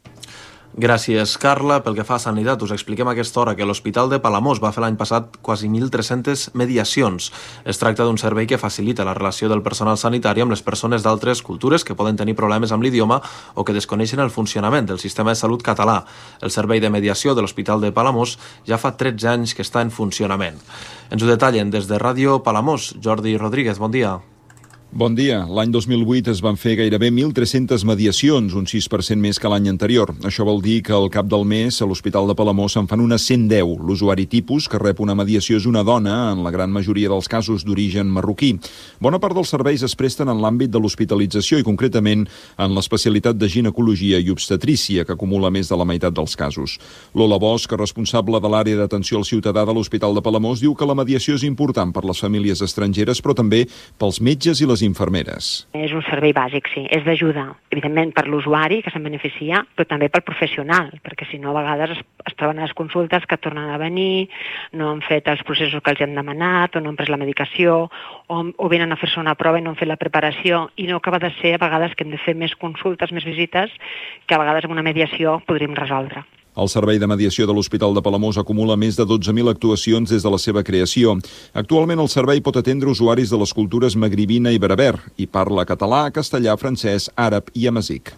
Gràcies, 0.74 1.36
Carla. 1.38 1.76
Pel 1.84 1.94
que 1.94 2.02
fa 2.02 2.16
a 2.16 2.18
Sanitat, 2.18 2.58
us 2.66 2.72
expliquem 2.74 3.06
a 3.06 3.12
aquesta 3.14 3.38
hora 3.38 3.52
que 3.54 3.62
l'Hospital 3.62 4.08
de 4.10 4.18
Palamós 4.18 4.58
va 4.58 4.72
fer 4.74 4.82
l'any 4.82 4.96
passat 4.98 5.36
quasi 5.38 5.68
1.300 5.70 6.48
mediacions. 6.58 7.28
Es 7.62 7.78
tracta 7.78 8.02
d'un 8.02 8.18
servei 8.18 8.48
que 8.50 8.58
facilita 8.58 9.06
la 9.06 9.14
relació 9.14 9.46
del 9.52 9.62
personal 9.62 10.00
sanitari 10.02 10.42
amb 10.42 10.50
les 10.50 10.66
persones 10.66 11.06
d'altres 11.06 11.44
cultures 11.46 11.86
que 11.86 11.94
poden 11.94 12.18
tenir 12.18 12.34
problemes 12.34 12.74
amb 12.74 12.82
l'idioma 12.82 13.20
o 13.54 13.62
que 13.62 13.76
desconeixen 13.78 14.18
el 14.18 14.34
funcionament 14.34 14.90
del 14.90 14.98
sistema 14.98 15.30
de 15.30 15.38
salut 15.38 15.62
català. 15.62 16.00
El 16.42 16.50
servei 16.50 16.82
de 16.82 16.90
mediació 16.90 17.38
de 17.38 17.46
l'Hospital 17.46 17.78
de 17.78 17.94
Palamós 17.94 18.34
ja 18.66 18.74
fa 18.74 18.96
13 18.98 19.30
anys 19.30 19.54
que 19.54 19.62
està 19.62 19.78
en 19.78 19.94
funcionament. 19.94 20.58
Ens 21.14 21.22
ho 21.22 21.30
detallen 21.30 21.70
des 21.70 21.86
de 21.86 22.02
Ràdio 22.02 22.42
Palamós. 22.42 22.96
Jordi 22.98 23.38
Rodríguez, 23.38 23.78
bon 23.78 23.94
dia. 23.94 24.18
Bon 24.95 25.11
dia. 25.11 25.40
L'any 25.51 25.72
2008 25.74 26.30
es 26.30 26.38
van 26.38 26.55
fer 26.55 26.76
gairebé 26.78 27.09
1.300 27.11 27.82
mediacions, 27.82 28.53
un 28.55 28.62
6% 28.70 29.18
més 29.18 29.40
que 29.42 29.51
l'any 29.51 29.64
anterior. 29.66 30.12
Això 30.22 30.45
vol 30.47 30.61
dir 30.62 30.84
que 30.86 30.92
al 30.95 31.09
cap 31.11 31.26
del 31.26 31.42
mes 31.51 31.80
a 31.82 31.88
l'Hospital 31.90 32.28
de 32.30 32.36
Palamós 32.38 32.76
se'n 32.76 32.86
fan 32.86 33.03
unes 33.03 33.24
110. 33.26 33.72
L'usuari 33.82 34.28
tipus 34.30 34.68
que 34.70 34.78
rep 34.78 35.03
una 35.03 35.16
mediació 35.18 35.59
és 35.59 35.66
una 35.66 35.82
dona, 35.82 36.30
en 36.30 36.45
la 36.47 36.53
gran 36.55 36.70
majoria 36.70 37.11
dels 37.11 37.26
casos 37.26 37.64
d'origen 37.66 38.07
marroquí. 38.07 38.53
Bona 39.03 39.18
part 39.18 39.34
dels 39.34 39.51
serveis 39.51 39.82
es 39.82 39.97
presten 39.99 40.30
en 40.30 40.38
l'àmbit 40.38 40.70
de 40.70 40.78
l'hospitalització 40.78 41.59
i 41.59 41.66
concretament 41.66 42.22
en 42.55 42.78
l'especialitat 42.78 43.34
de 43.34 43.51
ginecologia 43.51 44.22
i 44.22 44.30
obstetrícia, 44.30 45.03
que 45.03 45.18
acumula 45.18 45.51
més 45.51 45.74
de 45.74 45.80
la 45.80 45.88
meitat 45.90 46.14
dels 46.14 46.38
casos. 46.38 46.78
Lola 47.18 47.40
Bosch, 47.42 47.74
responsable 47.74 48.38
de 48.38 48.55
l'àrea 48.55 48.84
d'atenció 48.84 49.18
al 49.18 49.26
ciutadà 49.26 49.66
de 49.66 49.74
l'Hospital 49.74 50.14
de 50.14 50.22
Palamós, 50.22 50.62
diu 50.62 50.78
que 50.78 50.86
la 50.86 50.95
mediació 50.95 51.34
és 51.34 51.42
important 51.42 51.90
per 51.90 52.07
les 52.07 52.22
famílies 52.22 52.62
estrangeres, 52.62 53.18
però 53.18 53.34
també 53.34 53.64
pels 53.99 54.22
metges 54.22 54.62
i 54.62 54.70
les 54.70 54.84
infermeres. 54.87 55.66
És 55.74 55.93
un 55.97 56.05
servei 56.07 56.35
bàsic, 56.37 56.68
sí. 56.72 56.85
És 56.93 57.05
d'ajuda, 57.07 57.47
evidentment, 57.74 58.12
per 58.16 58.26
l'usuari, 58.28 58.80
que 58.85 58.93
se'n 58.95 59.05
beneficia, 59.07 59.62
però 59.74 59.89
també 59.91 60.11
pel 60.12 60.24
professional, 60.26 60.93
perquè 61.05 61.28
si 61.30 61.41
no, 61.43 61.53
a 61.53 61.62
vegades 61.62 61.97
es, 61.97 62.05
es 62.28 62.37
troben 62.39 62.61
a 62.61 62.68
les 62.68 62.76
consultes 62.76 63.26
que 63.30 63.41
tornen 63.41 63.72
a 63.72 63.80
venir, 63.80 64.28
no 64.72 64.93
han 64.93 65.03
fet 65.07 65.28
els 65.32 65.43
processos 65.47 65.82
que 65.82 65.95
els 65.95 66.05
han 66.05 66.14
demanat, 66.16 66.76
o 66.76 66.85
no 66.85 66.93
han 66.93 67.01
pres 67.01 67.12
la 67.12 67.20
medicació, 67.20 67.89
o, 68.28 68.41
o 68.45 68.70
venen 68.72 68.93
a 68.93 69.01
fer-se 69.01 69.20
una 69.20 69.37
prova 69.41 69.61
i 69.61 69.64
no 69.64 69.74
han 69.74 69.80
fet 69.80 69.91
la 69.91 70.01
preparació, 70.01 70.68
i 70.76 70.89
no 70.91 71.01
acaba 71.03 71.22
de 71.22 71.32
ser 71.41 71.57
a 71.57 71.64
vegades 71.64 71.97
que 71.97 72.07
hem 72.07 72.14
de 72.14 72.22
fer 72.22 72.37
més 72.39 72.55
consultes, 72.61 73.12
més 73.12 73.26
visites, 73.26 73.72
que 74.26 74.37
a 74.37 74.43
vegades 74.43 74.68
amb 74.68 74.76
una 74.78 74.87
mediació 74.87 75.41
podríem 75.49 75.76
resoldre. 75.78 76.24
El 76.55 76.68
Servei 76.70 77.00
de 77.02 77.09
Mediació 77.11 77.48
de 77.50 77.55
l'Hospital 77.57 77.96
de 77.96 78.02
Palamós 78.05 78.38
acumula 78.38 78.76
més 78.78 78.94
de 78.94 79.07
12.000 79.11 79.50
actuacions 79.50 80.11
des 80.14 80.22
de 80.22 80.30
la 80.30 80.38
seva 80.38 80.62
creació. 80.62 81.16
Actualment 81.52 81.98
el 81.98 82.11
servei 82.12 82.40
pot 82.40 82.61
atendre 82.61 82.92
usuaris 82.94 83.34
de 83.34 83.40
les 83.42 83.52
cultures 83.52 83.98
magribina 83.98 84.55
i 84.55 84.62
bereber 84.62 84.94
i 85.18 85.26
parla 85.26 85.66
català, 85.66 86.07
castellà, 86.14 86.55
francès, 86.61 87.11
àrab 87.18 87.50
i 87.59 87.66
amazic. 87.66 88.14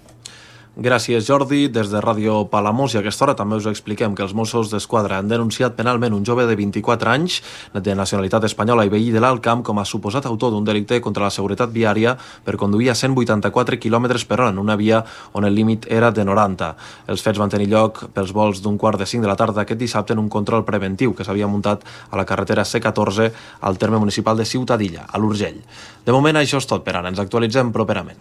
Gràcies, 0.77 1.24
Jordi. 1.24 1.70
Des 1.72 1.89
de 1.89 2.03
Ràdio 2.05 2.43
Palamós 2.53 2.93
i 2.93 2.99
a 2.99 3.01
aquesta 3.01 3.24
hora 3.24 3.35
també 3.35 3.57
us 3.57 3.64
expliquem 3.70 4.12
que 4.12 4.20
els 4.20 4.35
Mossos 4.37 4.68
d'Esquadra 4.68 5.16
han 5.16 5.31
denunciat 5.31 5.72
penalment 5.72 6.12
un 6.12 6.27
jove 6.29 6.45
de 6.45 6.53
24 6.53 7.14
anys 7.14 7.39
de 7.72 7.95
nacionalitat 7.97 8.45
espanyola 8.45 8.85
i 8.85 8.93
veí 8.93 9.09
de 9.09 9.22
l'Alcamp 9.24 9.62
com 9.64 9.81
a 9.81 9.87
suposat 9.89 10.29
autor 10.29 10.53
d'un 10.53 10.68
delicte 10.68 11.01
contra 11.01 11.24
la 11.24 11.33
seguretat 11.33 11.72
viària 11.72 12.12
per 12.45 12.59
conduir 12.61 12.91
a 12.93 12.95
184 12.95 13.81
km 13.81 14.20
per 14.29 14.37
hora 14.37 14.51
en 14.53 14.61
una 14.61 14.77
via 14.77 15.01
on 15.33 15.49
el 15.49 15.57
límit 15.57 15.89
era 15.89 16.11
de 16.12 16.29
90. 16.29 16.72
Els 17.09 17.24
fets 17.24 17.41
van 17.41 17.49
tenir 17.49 17.72
lloc 17.72 18.11
pels 18.12 18.37
vols 18.37 18.61
d'un 18.61 18.77
quart 18.77 19.01
de 19.01 19.09
5 19.09 19.24
de 19.24 19.33
la 19.33 19.41
tarda 19.41 19.64
aquest 19.64 19.81
dissabte 19.81 20.12
en 20.12 20.20
un 20.20 20.29
control 20.29 20.68
preventiu 20.68 21.16
que 21.16 21.24
s'havia 21.24 21.49
muntat 21.49 21.89
a 22.11 22.20
la 22.20 22.29
carretera 22.29 22.68
C14 22.68 23.33
al 23.62 23.79
terme 23.79 23.97
municipal 23.97 24.37
de 24.37 24.45
Ciutadilla, 24.45 25.09
a 25.09 25.16
l'Urgell. 25.16 25.62
De 26.05 26.12
moment 26.12 26.37
això 26.37 26.61
és 26.61 26.68
tot 26.68 26.85
per 26.85 26.99
ara. 27.01 27.09
Ens 27.09 27.24
actualitzem 27.24 27.72
properament. 27.72 28.20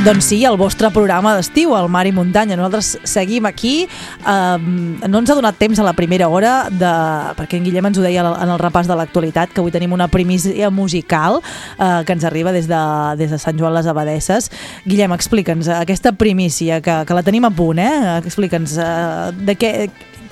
Doncs 0.00 0.30
sí, 0.30 0.38
el 0.48 0.56
vostre 0.56 0.88
programa 0.88 1.34
d'estiu, 1.36 1.74
el 1.76 1.90
Mar 1.92 2.06
i 2.08 2.12
Muntanya. 2.16 2.56
Nosaltres 2.56 3.02
seguim 3.04 3.44
aquí. 3.44 3.82
Eh, 3.84 4.56
no 5.04 5.20
ens 5.20 5.28
ha 5.28 5.36
donat 5.36 5.58
temps 5.60 5.76
a 5.76 5.84
la 5.84 5.92
primera 5.92 6.30
hora, 6.32 6.70
de, 6.72 6.92
perquè 7.36 7.60
en 7.60 7.66
Guillem 7.68 7.90
ens 7.90 8.00
ho 8.00 8.06
deia 8.06 8.24
en 8.24 8.54
el 8.54 8.56
repàs 8.62 8.88
de 8.88 8.96
l'actualitat, 8.96 9.52
que 9.52 9.60
avui 9.60 9.74
tenim 9.74 9.92
una 9.92 10.08
primícia 10.08 10.72
musical 10.72 11.42
eh, 11.42 12.00
que 12.08 12.16
ens 12.16 12.24
arriba 12.24 12.48
des 12.56 12.64
de, 12.70 12.80
des 13.20 13.28
de 13.28 13.42
Sant 13.44 13.60
Joan 13.60 13.76
les 13.76 13.92
Abadesses. 13.92 14.48
Guillem, 14.88 15.12
explica'ns 15.12 15.68
aquesta 15.82 16.16
primícia, 16.16 16.80
que, 16.80 17.02
que 17.04 17.20
la 17.20 17.26
tenim 17.26 17.44
a 17.44 17.52
punt, 17.52 17.84
eh? 17.84 18.16
Explica'ns 18.24 18.80
eh, 18.80 19.32
de 19.36 19.60
què, 19.60 19.74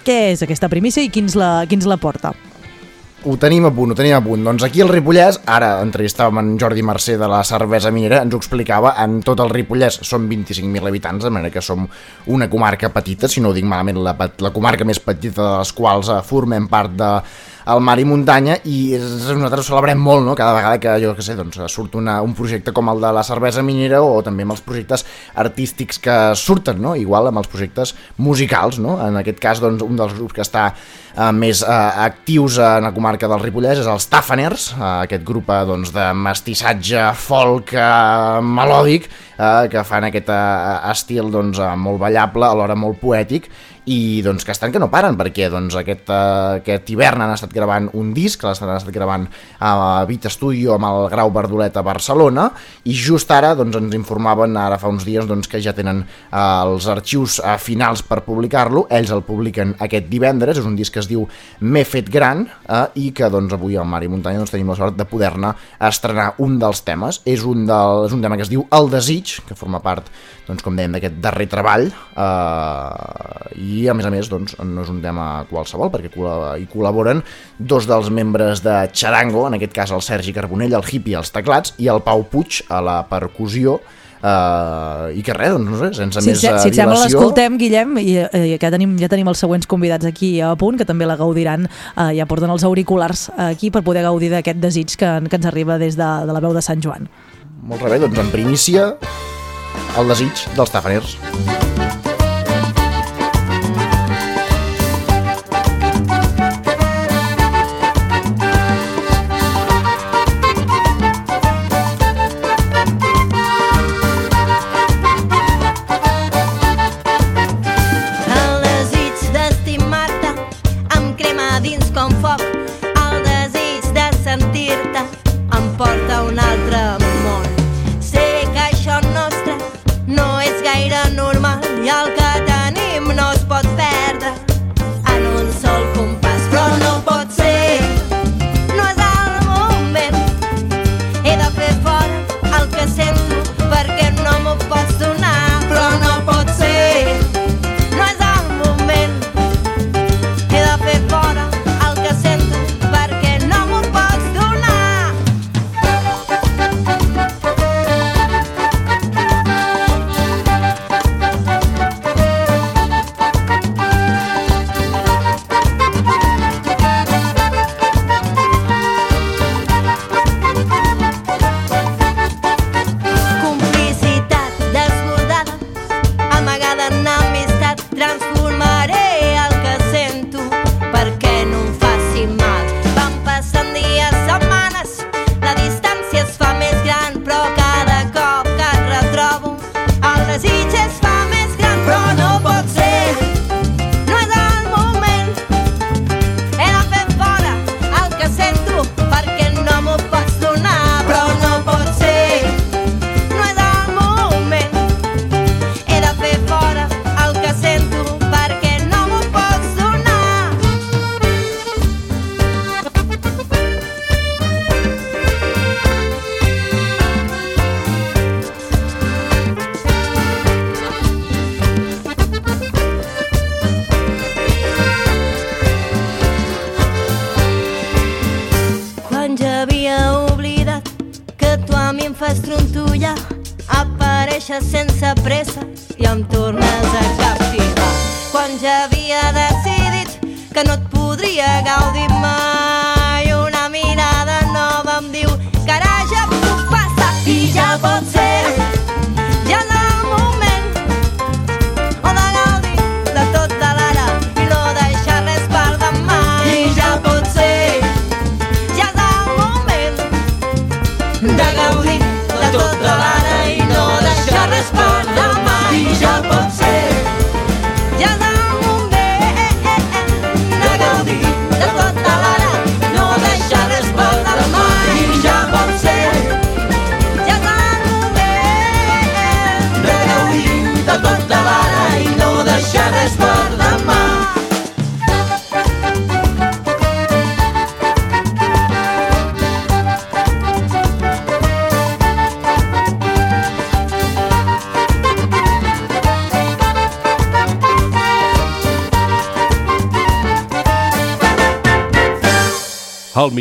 què 0.00 0.20
és 0.32 0.48
aquesta 0.48 0.72
primícia 0.72 1.04
i 1.04 1.12
quins 1.12 1.36
la, 1.36 1.58
quins 1.68 1.84
la 1.84 2.00
porta. 2.00 2.32
Ho 3.28 3.34
tenim 3.36 3.66
a 3.68 3.70
punt, 3.76 3.90
ho 3.92 3.96
tenim 3.96 4.14
a 4.16 4.22
punt. 4.24 4.40
Doncs 4.46 4.62
aquí 4.64 4.80
al 4.80 4.88
Ripollès, 4.88 5.42
ara 5.52 5.82
entrevistàvem 5.84 6.38
en 6.40 6.46
Jordi 6.60 6.80
Mercè 6.86 7.18
de 7.20 7.26
la 7.28 7.42
cervesa 7.44 7.90
minera, 7.92 8.22
ens 8.24 8.32
ho 8.32 8.38
explicava, 8.40 8.94
en 9.02 9.18
tot 9.26 9.42
el 9.44 9.52
Ripollès 9.52 9.98
som 10.08 10.24
25.000 10.30 10.88
habitants, 10.88 11.26
de 11.26 11.32
manera 11.34 11.52
que 11.52 11.60
som 11.60 11.84
una 12.32 12.48
comarca 12.48 12.88
petita, 12.94 13.28
si 13.28 13.42
no 13.44 13.50
ho 13.50 13.56
dic 13.56 13.68
malament, 13.68 14.00
la, 14.00 14.14
la 14.16 14.52
comarca 14.54 14.86
més 14.88 15.02
petita 15.04 15.42
de 15.42 15.58
les 15.58 15.74
quals 15.76 16.08
eh, 16.08 16.22
formem 16.24 16.70
part 16.72 16.96
de 16.96 17.10
el 17.68 17.82
mar 17.84 17.98
i 18.00 18.06
muntanya 18.08 18.56
i 18.68 18.78
nosaltres 18.96 19.66
ho 19.66 19.74
celebrem 19.74 20.00
molt, 20.00 20.24
no? 20.26 20.34
Cada 20.38 20.54
vegada 20.56 20.80
que, 20.80 20.94
jo 21.02 21.12
que 21.16 21.24
sé, 21.24 21.36
doncs, 21.38 21.60
surt 21.72 21.98
una, 22.00 22.18
un 22.24 22.32
projecte 22.38 22.72
com 22.76 22.88
el 22.92 23.02
de 23.02 23.10
la 23.12 23.24
cervesa 23.26 23.64
minera 23.66 24.00
o 24.04 24.22
també 24.24 24.46
amb 24.46 24.56
els 24.56 24.64
projectes 24.64 25.04
artístics 25.36 26.00
que 26.04 26.16
surten, 26.38 26.80
no? 26.82 26.94
Igual 26.96 27.28
amb 27.28 27.42
els 27.42 27.50
projectes 27.52 27.94
musicals, 28.16 28.80
no? 28.80 28.96
En 29.04 29.20
aquest 29.20 29.42
cas, 29.42 29.60
doncs, 29.64 29.84
un 29.84 30.00
dels 30.00 30.16
grups 30.16 30.36
que 30.38 30.44
està 30.46 30.70
eh, 30.72 31.30
més 31.36 31.62
eh, 31.62 31.78
actius 32.08 32.58
en 32.62 32.88
la 32.88 32.94
comarca 32.96 33.28
del 33.30 33.42
Ripollès 33.44 33.82
és 33.82 33.90
els 33.90 34.08
Tafaners, 34.08 34.70
eh, 34.76 34.90
aquest 35.08 35.24
grup 35.28 35.52
eh, 35.52 35.62
doncs, 35.68 35.92
de 35.94 36.10
mestissatge 36.16 37.08
folk 37.20 37.74
eh, 37.76 38.40
melòdic 38.44 39.08
eh, 39.08 39.68
que 39.72 39.84
fan 39.84 40.08
aquest 40.08 40.32
eh, 40.32 40.76
estil 40.92 41.32
doncs, 41.34 41.60
eh, 41.60 41.74
molt 41.76 42.00
ballable, 42.02 42.48
alhora 42.48 42.78
molt 42.78 43.00
poètic 43.02 43.50
i 43.88 44.20
doncs 44.24 44.44
que 44.44 44.52
estan 44.52 44.72
que 44.72 44.80
no 44.82 44.90
paren 44.92 45.16
perquè 45.18 45.48
doncs 45.52 45.76
aquest, 45.80 46.10
uh, 46.12 46.58
aquest 46.60 46.90
hivern 46.92 47.24
han 47.24 47.32
estat 47.32 47.52
gravant 47.54 47.88
un 47.96 48.12
disc, 48.16 48.42
l'estan 48.44 48.74
estat 48.74 48.92
gravant 48.94 49.24
a 49.64 50.04
Vit 50.08 50.28
Studio 50.28 50.74
amb 50.76 50.88
el 50.90 51.08
Grau 51.12 51.32
Verdolet 51.32 51.76
a 51.76 51.84
Barcelona 51.86 52.48
i 52.84 52.96
just 52.96 53.30
ara 53.32 53.54
doncs 53.58 53.78
ens 53.80 53.96
informaven 53.96 54.56
ara 54.60 54.78
fa 54.80 54.92
uns 54.92 55.06
dies 55.08 55.26
doncs 55.28 55.48
que 55.48 55.62
ja 55.64 55.74
tenen 55.76 56.04
uh, 56.04 56.38
els 56.66 56.88
arxius 56.92 57.38
uh, 57.40 57.56
finals 57.60 58.04
per 58.04 58.20
publicar-lo, 58.26 58.86
ells 58.92 59.12
el 59.14 59.24
publiquen 59.26 59.74
aquest 59.84 60.10
divendres, 60.12 60.60
és 60.60 60.68
un 60.68 60.76
disc 60.76 60.92
que 60.94 61.02
es 61.02 61.08
diu 61.08 61.26
M'he 61.60 61.84
fet 61.88 62.10
gran 62.12 62.44
uh, 62.44 62.86
i 62.98 63.10
que 63.16 63.28
doncs 63.32 63.54
avui 63.56 63.76
al 63.76 63.88
i 63.88 64.10
Muntanya 64.10 64.42
doncs, 64.42 64.52
tenim 64.52 64.68
la 64.70 64.76
sort 64.78 64.96
de 64.98 65.06
poder-ne 65.08 65.54
estrenar 65.88 66.34
un 66.44 66.58
dels 66.60 66.82
temes, 66.86 67.22
és 67.26 67.42
un, 67.48 67.64
del, 67.66 68.04
és 68.06 68.14
un 68.14 68.22
tema 68.22 68.36
que 68.36 68.44
es 68.46 68.52
diu 68.52 68.66
El 68.74 68.90
Desig, 68.92 69.38
que 69.48 69.56
forma 69.58 69.80
part 69.82 70.10
doncs, 70.48 70.64
com 70.64 70.76
dèiem, 70.78 70.96
d'aquest 70.96 71.20
darrer 71.22 71.46
treball 71.52 71.86
eh, 71.88 73.60
i 73.60 73.84
a 73.88 73.96
més 73.96 74.08
a 74.08 74.12
més 74.14 74.30
doncs, 74.32 74.56
no 74.64 74.84
és 74.84 74.90
un 74.92 75.02
tema 75.04 75.28
qualsevol 75.50 75.92
perquè 75.92 76.10
hi 76.10 76.66
col·laboren 76.72 77.22
dos 77.58 77.88
dels 77.90 78.10
membres 78.14 78.64
de 78.64 78.80
Charango, 78.92 79.46
en 79.48 79.58
aquest 79.58 79.76
cas 79.76 79.94
el 79.94 80.04
Sergi 80.04 80.34
Carbonell, 80.36 80.74
el 80.78 80.88
hippie 80.88 81.18
als 81.18 81.32
teclats 81.34 81.76
i 81.78 81.92
el 81.92 82.02
Pau 82.06 82.24
Puig 82.28 82.62
a 82.68 82.82
la 82.84 83.00
percussió 83.08 83.78
Uh, 84.18 85.14
i 85.14 85.20
que 85.22 85.30
res, 85.30 85.52
doncs 85.54 85.68
no 85.70 85.76
sé, 85.78 85.92
sense 85.94 86.18
si, 86.24 86.32
més 86.32 86.40
si, 86.42 86.48
uh, 86.50 86.56
si 86.58 86.72
et 86.72 86.74
sembla 86.74 86.96
dilació... 86.96 87.20
l'escoltem, 87.20 87.54
Guillem, 87.60 87.92
i, 88.02 88.16
i 88.18 88.56
ja, 88.56 88.70
tenim, 88.74 88.96
ja 88.98 89.06
tenim 89.06 89.30
els 89.30 89.38
següents 89.38 89.70
convidats 89.70 90.08
aquí 90.10 90.32
a 90.42 90.50
punt, 90.58 90.74
que 90.80 90.86
també 90.88 91.06
la 91.06 91.14
gaudiran, 91.20 91.68
uh, 91.70 92.08
ja 92.16 92.26
porten 92.26 92.50
els 92.50 92.66
auriculars 92.66 93.28
aquí 93.46 93.70
per 93.70 93.84
poder 93.86 94.02
gaudir 94.08 94.32
d'aquest 94.34 94.58
desig 94.58 94.98
que, 94.98 95.12
que 95.30 95.38
ens 95.38 95.46
arriba 95.46 95.78
des 95.78 95.94
de, 95.94 96.10
de 96.26 96.34
la 96.34 96.42
veu 96.42 96.56
de 96.56 96.64
Sant 96.66 96.82
Joan. 96.82 97.06
Molt 97.62 97.86
rebé, 97.86 98.02
doncs 98.02 98.18
en 98.18 98.34
primícia 98.34 98.90
el 99.98 100.14
desig 100.14 100.46
dels 100.56 100.74
tafaners. 100.74 101.16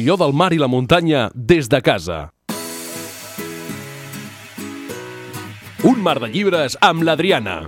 Millor 0.08 0.22
del 0.24 0.32
mar 0.32 0.54
i 0.56 0.58
la 0.58 0.70
muntanya 0.72 1.26
des 1.36 1.68
de 1.68 1.82
casa. 1.84 2.30
Un 5.84 6.00
mar 6.00 6.22
de 6.24 6.30
llibres 6.32 6.78
amb 6.80 7.04
l'Adriana. 7.04 7.66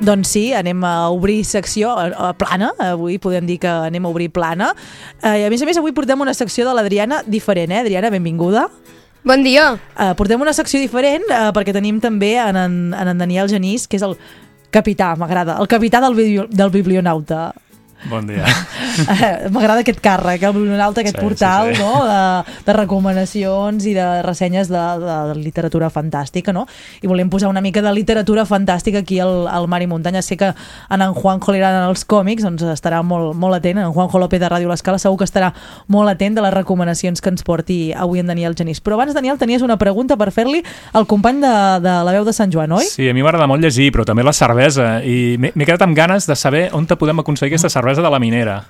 Doncs 0.00 0.32
sí, 0.32 0.54
anem 0.56 0.80
a 0.88 1.10
obrir 1.12 1.44
secció 1.44 1.92
a, 1.92 2.06
a 2.16 2.32
plana, 2.32 2.70
avui 2.80 3.18
podem 3.20 3.44
dir 3.44 3.58
que 3.60 3.68
anem 3.68 4.08
a 4.08 4.08
obrir 4.08 4.30
plana. 4.32 4.72
Eh, 5.20 5.42
I 5.42 5.44
a 5.44 5.52
més 5.52 5.60
a 5.60 5.68
més 5.68 5.76
avui 5.76 5.92
portem 5.92 6.24
una 6.24 6.32
secció 6.32 6.64
de 6.64 6.72
l'Adriana 6.72 7.20
diferent, 7.28 7.76
eh? 7.76 7.84
Adriana, 7.84 8.08
benvinguda. 8.08 8.70
Bon 9.20 9.44
dia. 9.44 9.74
Uh, 9.98 10.14
portem 10.16 10.40
una 10.40 10.56
secció 10.56 10.80
diferent 10.80 11.28
uh, 11.28 11.50
perquè 11.52 11.76
tenim 11.76 12.00
també 12.00 12.38
en, 12.40 12.56
en, 12.56 12.84
en, 12.96 13.12
en 13.12 13.20
Daniel 13.20 13.52
Genís, 13.52 13.84
que 13.84 14.00
és 14.00 14.08
el 14.08 14.16
capità, 14.72 15.12
m'agrada, 15.20 15.60
el 15.60 15.68
capità 15.68 16.00
del, 16.00 16.16
del 16.48 16.72
biblionauta. 16.72 17.50
Bon 18.08 18.24
dia. 18.26 18.46
M'agrada 19.52 19.82
aquest 19.82 20.00
càrrec, 20.00 20.42
el 20.46 20.54
biblionauta, 20.56 21.02
aquest 21.02 21.18
Sí, 21.18 21.22
portal 21.24 21.70
sí, 21.70 21.76
sí. 21.76 21.82
No? 21.82 22.04
De, 22.06 22.54
de 22.64 22.72
recomanacions 22.76 23.84
i 23.86 23.92
de 23.96 24.06
ressenyes 24.24 24.70
de, 24.72 24.80
de, 25.02 25.16
de 25.30 25.34
literatura 25.36 25.90
fantàstica, 25.92 26.54
no? 26.56 26.66
I 27.02 27.10
volem 27.10 27.28
posar 27.30 27.50
una 27.50 27.60
mica 27.60 27.82
de 27.84 27.92
literatura 27.92 28.46
fantàstica 28.48 29.02
aquí 29.02 29.18
al, 29.20 29.46
al 29.48 29.68
Mar 29.68 29.82
i 29.84 29.88
Muntanya. 29.90 30.22
Sé 30.22 30.38
que 30.40 30.52
en 30.54 31.02
en 31.04 31.14
Juanjo 31.14 31.52
li 31.52 31.60
agraden 31.60 31.88
els 31.90 32.04
còmics, 32.08 32.44
doncs 32.46 32.64
estarà 32.72 33.02
molt, 33.04 33.34
molt 33.36 33.58
atent. 33.58 33.82
En 33.84 33.92
Juanjo 33.92 34.20
López 34.22 34.40
de 34.40 34.48
Ràdio 34.48 34.70
L'Escala 34.70 34.98
segur 35.02 35.18
que 35.20 35.28
estarà 35.28 35.52
molt 35.88 36.08
atent 36.14 36.38
de 36.38 36.44
les 36.44 36.54
recomanacions 36.54 37.20
que 37.20 37.32
ens 37.32 37.44
porti 37.44 37.92
avui 37.92 38.22
en 38.22 38.30
Daniel 38.32 38.56
Genís. 38.56 38.80
Però 38.80 38.96
abans, 38.96 39.12
Daniel, 39.16 39.38
tenies 39.40 39.62
una 39.66 39.76
pregunta 39.80 40.16
per 40.16 40.30
fer-li 40.32 40.62
al 40.96 41.06
company 41.10 41.42
de, 41.44 41.54
de 41.84 41.96
la 42.06 42.16
veu 42.16 42.24
de 42.24 42.32
Sant 42.36 42.52
Joan, 42.52 42.72
oi? 42.78 42.88
Sí, 42.88 43.08
a 43.10 43.14
mi 43.16 43.24
m'agrada 43.26 43.48
molt 43.50 43.64
llegir, 43.64 43.90
però 43.92 44.06
també 44.08 44.24
la 44.24 44.32
cervesa. 44.36 45.00
I 45.04 45.36
m'he 45.40 45.52
m'he 45.54 45.66
quedat 45.68 45.82
amb 45.84 45.96
ganes 45.96 46.24
de 46.28 46.36
saber 46.38 46.68
on 46.76 46.86
te 46.88 46.96
podem 46.96 47.20
aconseguir 47.20 47.56
aquesta 47.56 47.68
cervesa 47.72 47.89
de 47.98 48.10
la 48.12 48.20
minera. 48.22 48.60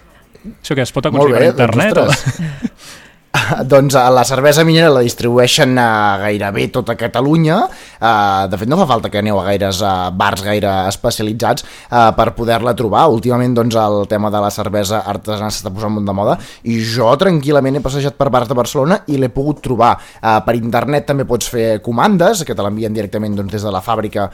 Això 0.41 0.75
que 0.75 0.85
es 0.87 0.93
pot 0.95 1.05
aconseguir 1.11 1.37
bé, 1.37 1.53
per 1.53 1.68
internet? 1.68 1.95
doncs. 1.99 2.25
doncs 3.72 3.95
eh, 3.95 4.11
la 4.11 4.24
cervesa 4.24 4.64
minera 4.66 4.91
la 4.91 5.03
distribueixen 5.05 5.78
a 5.78 6.18
gairebé 6.22 6.66
tota 6.74 6.97
Catalunya. 6.99 7.62
Uh, 8.01 8.49
de 8.51 8.59
fet, 8.59 8.68
no 8.70 8.78
fa 8.81 8.87
falta 8.89 9.11
que 9.12 9.20
aneu 9.20 9.39
a 9.39 9.45
gaires 9.47 9.81
uh, 9.85 10.11
bars 10.11 10.43
gaire 10.43 10.70
especialitzats 10.89 11.66
per 11.91 12.31
poder-la 12.37 12.74
trobar. 12.78 13.07
Últimament, 13.12 13.55
doncs, 13.55 13.76
el 13.76 14.07
tema 14.11 14.31
de 14.33 14.41
la 14.43 14.51
cervesa 14.51 15.03
artesana 15.07 15.51
s'està 15.53 15.72
posant 15.74 15.95
molt 15.95 16.09
de 16.09 16.14
moda 16.16 16.37
i 16.68 16.78
jo 16.85 17.11
tranquil·lament 17.20 17.78
he 17.78 17.83
passejat 17.85 18.16
per 18.18 18.31
bars 18.33 18.49
de 18.49 18.57
Barcelona 18.57 19.01
i 19.11 19.18
l'he 19.20 19.31
pogut 19.33 19.61
trobar. 19.64 19.93
Per 20.20 20.55
internet 20.57 21.07
també 21.11 21.26
pots 21.28 21.51
fer 21.51 21.81
comandes, 21.85 22.45
que 22.47 22.57
te 22.57 22.64
l'envien 22.64 22.95
directament 22.95 23.37
doncs, 23.39 23.53
des 23.53 23.66
de 23.66 23.72
la 23.74 23.83
fàbrica, 23.85 24.28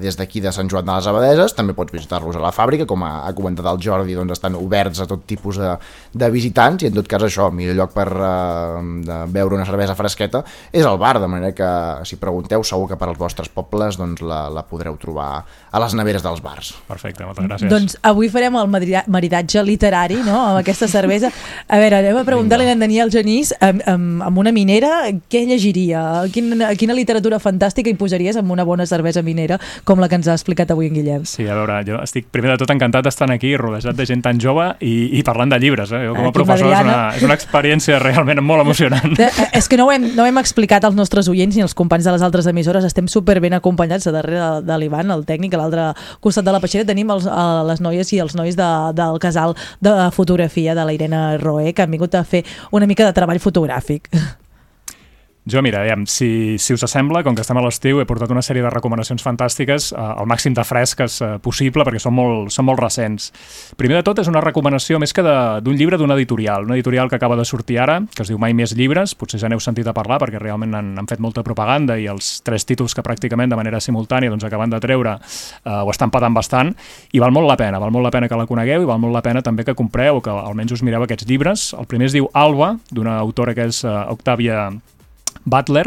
des 0.00 0.18
d'aquí 0.18 0.42
de 0.44 0.52
Sant 0.54 0.70
Joan 0.70 0.86
de 0.88 0.98
les 0.98 1.10
Abadeses. 1.10 1.54
També 1.56 1.76
pots 1.78 1.94
visitar-los 1.94 2.38
a 2.38 2.42
la 2.42 2.52
fàbrica, 2.54 2.86
com 2.88 3.04
ha 3.06 3.32
comentat 3.36 3.68
el 3.70 3.80
Jordi, 3.82 4.16
doncs, 4.18 4.36
estan 4.38 4.58
oberts 4.58 5.02
a 5.04 5.08
tot 5.10 5.24
tipus 5.28 5.60
de, 5.62 5.74
de 6.14 6.30
visitants 6.34 6.84
i 6.84 6.90
en 6.90 6.98
tot 6.98 7.10
cas 7.10 7.26
això, 7.28 7.50
millor 7.54 7.78
lloc 7.78 7.87
per 7.92 8.08
uh, 8.14 8.78
de 9.04 9.18
beure 9.34 9.56
una 9.58 9.66
cervesa 9.68 9.96
fresqueta 9.98 10.44
és 10.72 10.84
el 10.84 10.98
bar, 11.00 11.18
de 11.20 11.28
manera 11.30 11.54
que 11.56 11.70
si 12.08 12.18
pregunteu 12.20 12.64
segur 12.64 12.88
que 12.90 12.98
per 13.00 13.08
als 13.10 13.18
vostres 13.20 13.48
pobles 13.52 13.98
doncs, 13.98 14.22
la, 14.22 14.46
la 14.52 14.64
podreu 14.66 14.96
trobar 15.00 15.44
a 15.70 15.82
les 15.82 15.94
neveres 15.98 16.22
dels 16.24 16.42
bars. 16.44 16.74
Perfecte, 16.88 17.24
moltes 17.26 17.46
gràcies. 17.46 17.70
Doncs 17.70 17.98
avui 18.02 18.30
farem 18.32 18.56
el 18.58 18.68
marida- 18.72 19.04
maridatge 19.06 19.62
literari, 19.64 20.18
no?, 20.24 20.38
amb 20.50 20.60
aquesta 20.62 20.88
cervesa. 20.88 21.30
A 21.68 21.78
veure, 21.80 22.00
anem 22.02 22.18
a 22.20 22.24
preguntar-li 22.26 22.68
a 22.68 22.74
en 22.76 22.82
Daniel 22.82 23.12
Genís, 23.12 23.54
amb, 23.60 23.82
amb, 23.86 24.22
amb 24.26 24.38
una 24.38 24.52
minera, 24.52 25.08
què 25.30 25.44
llegiria? 25.46 26.24
Quina, 26.32 26.72
quina 26.78 26.96
literatura 26.96 27.38
fantàstica 27.42 27.90
hi 27.90 27.96
posaries 27.98 28.36
amb 28.40 28.50
una 28.54 28.64
bona 28.68 28.86
cervesa 28.86 29.22
minera, 29.22 29.58
com 29.84 30.00
la 30.00 30.08
que 30.08 30.18
ens 30.18 30.28
ha 30.28 30.36
explicat 30.36 30.70
avui 30.74 30.88
en 30.88 30.98
Guillem? 30.98 31.24
Sí, 31.28 31.46
a 31.48 31.54
veure, 31.54 31.80
jo 31.86 32.00
estic 32.02 32.28
primer 32.32 32.54
de 32.54 32.58
tot 32.64 32.70
encantat 32.74 33.04
d'estar 33.06 33.28
aquí 33.32 33.54
rodejat 33.56 33.96
de 33.96 34.06
gent 34.08 34.22
tan 34.24 34.40
jove 34.40 34.70
i, 34.80 35.18
i 35.18 35.22
parlant 35.26 35.50
de 35.52 35.58
llibres. 35.60 35.92
Eh? 35.92 36.04
Jo 36.06 36.14
com 36.16 36.24
a 36.24 36.30
Aquí 36.30 36.38
professor 36.38 36.72
és 36.72 36.84
una, 36.84 36.98
és 37.16 37.22
una 37.26 37.34
experiència 37.36 37.77
realment 37.86 38.42
molt 38.42 38.64
emocionant. 38.64 39.14
De, 39.16 39.28
eh, 39.28 39.46
és 39.58 39.68
que 39.70 39.78
no 39.78 39.86
ho, 39.86 39.92
hem, 39.92 40.08
no 40.16 40.24
ho 40.24 40.26
hem 40.26 40.40
explicat 40.40 40.84
als 40.84 40.96
nostres 40.98 41.28
oients 41.30 41.56
ni 41.56 41.62
als 41.62 41.76
companys 41.78 42.08
de 42.08 42.16
les 42.16 42.24
altres 42.26 42.48
emissores, 42.50 42.84
estem 42.84 43.08
super 43.08 43.38
ben 43.44 43.54
acompanyats 43.54 44.08
a 44.10 44.14
darrere 44.14 44.40
de, 44.40 44.66
de 44.66 44.80
l'Ivan, 44.80 45.12
el 45.14 45.24
tècnic, 45.28 45.54
a 45.54 45.62
l'altre 45.62 45.86
costat 46.24 46.46
de 46.46 46.54
la 46.54 46.60
peixera 46.60 46.88
tenim 46.88 47.10
els, 47.14 47.28
a 47.30 47.62
les 47.68 47.80
noies 47.84 48.12
i 48.12 48.20
els 48.24 48.34
nois 48.38 48.58
de, 48.58 48.72
del 48.98 49.22
casal 49.22 49.54
de 49.84 49.94
fotografia 50.16 50.74
de 50.74 50.84
la 50.84 50.96
Irene 50.96 51.22
Roé, 51.38 51.72
que 51.72 51.86
han 51.86 51.94
vingut 51.94 52.18
a 52.18 52.24
fer 52.24 52.44
una 52.72 52.90
mica 52.90 53.06
de 53.06 53.14
treball 53.16 53.42
fotogràfic. 53.42 54.10
Jo, 55.48 55.62
mira, 55.62 55.80
aviam, 55.80 56.04
si, 56.04 56.58
si 56.58 56.74
us 56.74 56.82
sembla, 56.84 57.22
com 57.24 57.32
que 57.32 57.40
estem 57.40 57.56
a 57.56 57.62
l'estiu, 57.64 58.02
he 58.02 58.04
portat 58.04 58.28
una 58.34 58.42
sèrie 58.44 58.60
de 58.60 58.68
recomanacions 58.68 59.22
fantàstiques 59.24 59.86
eh, 59.94 59.96
al 59.96 60.26
màxim 60.28 60.52
de 60.52 60.64
fresques 60.66 61.14
eh, 61.24 61.28
possible, 61.40 61.86
perquè 61.88 62.00
són 62.02 62.12
molt, 62.18 62.50
són 62.52 62.66
molt 62.68 62.82
recents. 62.82 63.30
Primer 63.80 63.96
de 63.96 64.02
tot, 64.04 64.20
és 64.20 64.28
una 64.28 64.42
recomanació 64.44 64.98
més 65.00 65.14
que 65.16 65.24
d'un 65.24 65.78
llibre 65.78 65.96
d'un 65.96 66.12
editorial, 66.12 66.66
un 66.68 66.74
editorial 66.76 67.08
que 67.08 67.16
acaba 67.16 67.38
de 67.38 67.46
sortir 67.48 67.78
ara, 67.80 68.02
que 68.12 68.26
es 68.26 68.28
diu 68.28 68.36
Mai 68.42 68.52
més 68.52 68.74
llibres, 68.76 69.14
potser 69.16 69.40
ja 69.40 69.48
n'heu 69.48 69.62
sentit 69.62 69.88
a 69.88 69.94
parlar, 69.96 70.18
perquè 70.20 70.42
realment 70.42 70.76
han, 70.76 70.90
han 71.00 71.08
fet 71.08 71.22
molta 71.24 71.46
propaganda 71.46 71.96
i 71.96 72.04
els 72.12 72.42
tres 72.44 72.68
títols 72.68 72.92
que 72.92 73.06
pràcticament 73.06 73.48
de 73.48 73.56
manera 73.56 73.80
simultània 73.80 74.28
doncs, 74.34 74.44
acaben 74.44 74.74
de 74.74 74.82
treure 74.84 75.16
eh, 75.16 75.78
ho 75.78 75.88
estan 75.94 76.12
patant 76.12 76.36
bastant, 76.36 76.74
i 77.16 77.24
val 77.24 77.32
molt 77.32 77.48
la 77.48 77.56
pena, 77.56 77.80
val 77.80 77.94
molt 77.94 78.04
la 78.04 78.12
pena 78.12 78.28
que 78.28 78.36
la 78.36 78.44
conegueu 78.50 78.84
i 78.84 78.90
val 78.92 79.00
molt 79.00 79.16
la 79.16 79.24
pena 79.24 79.40
també 79.40 79.64
que 79.64 79.78
compreu 79.78 80.20
o 80.20 80.22
que 80.24 80.34
almenys 80.34 80.76
us 80.76 80.84
mireu 80.84 81.08
aquests 81.08 81.24
llibres. 81.30 81.70
El 81.78 81.88
primer 81.88 82.12
es 82.12 82.20
diu 82.20 82.28
Alba, 82.36 82.74
d'una 82.92 83.16
autora 83.22 83.56
que 83.56 83.70
és 83.72 83.80
eh, 83.86 83.96
Octavia 84.12 84.68
Butler. 85.44 85.86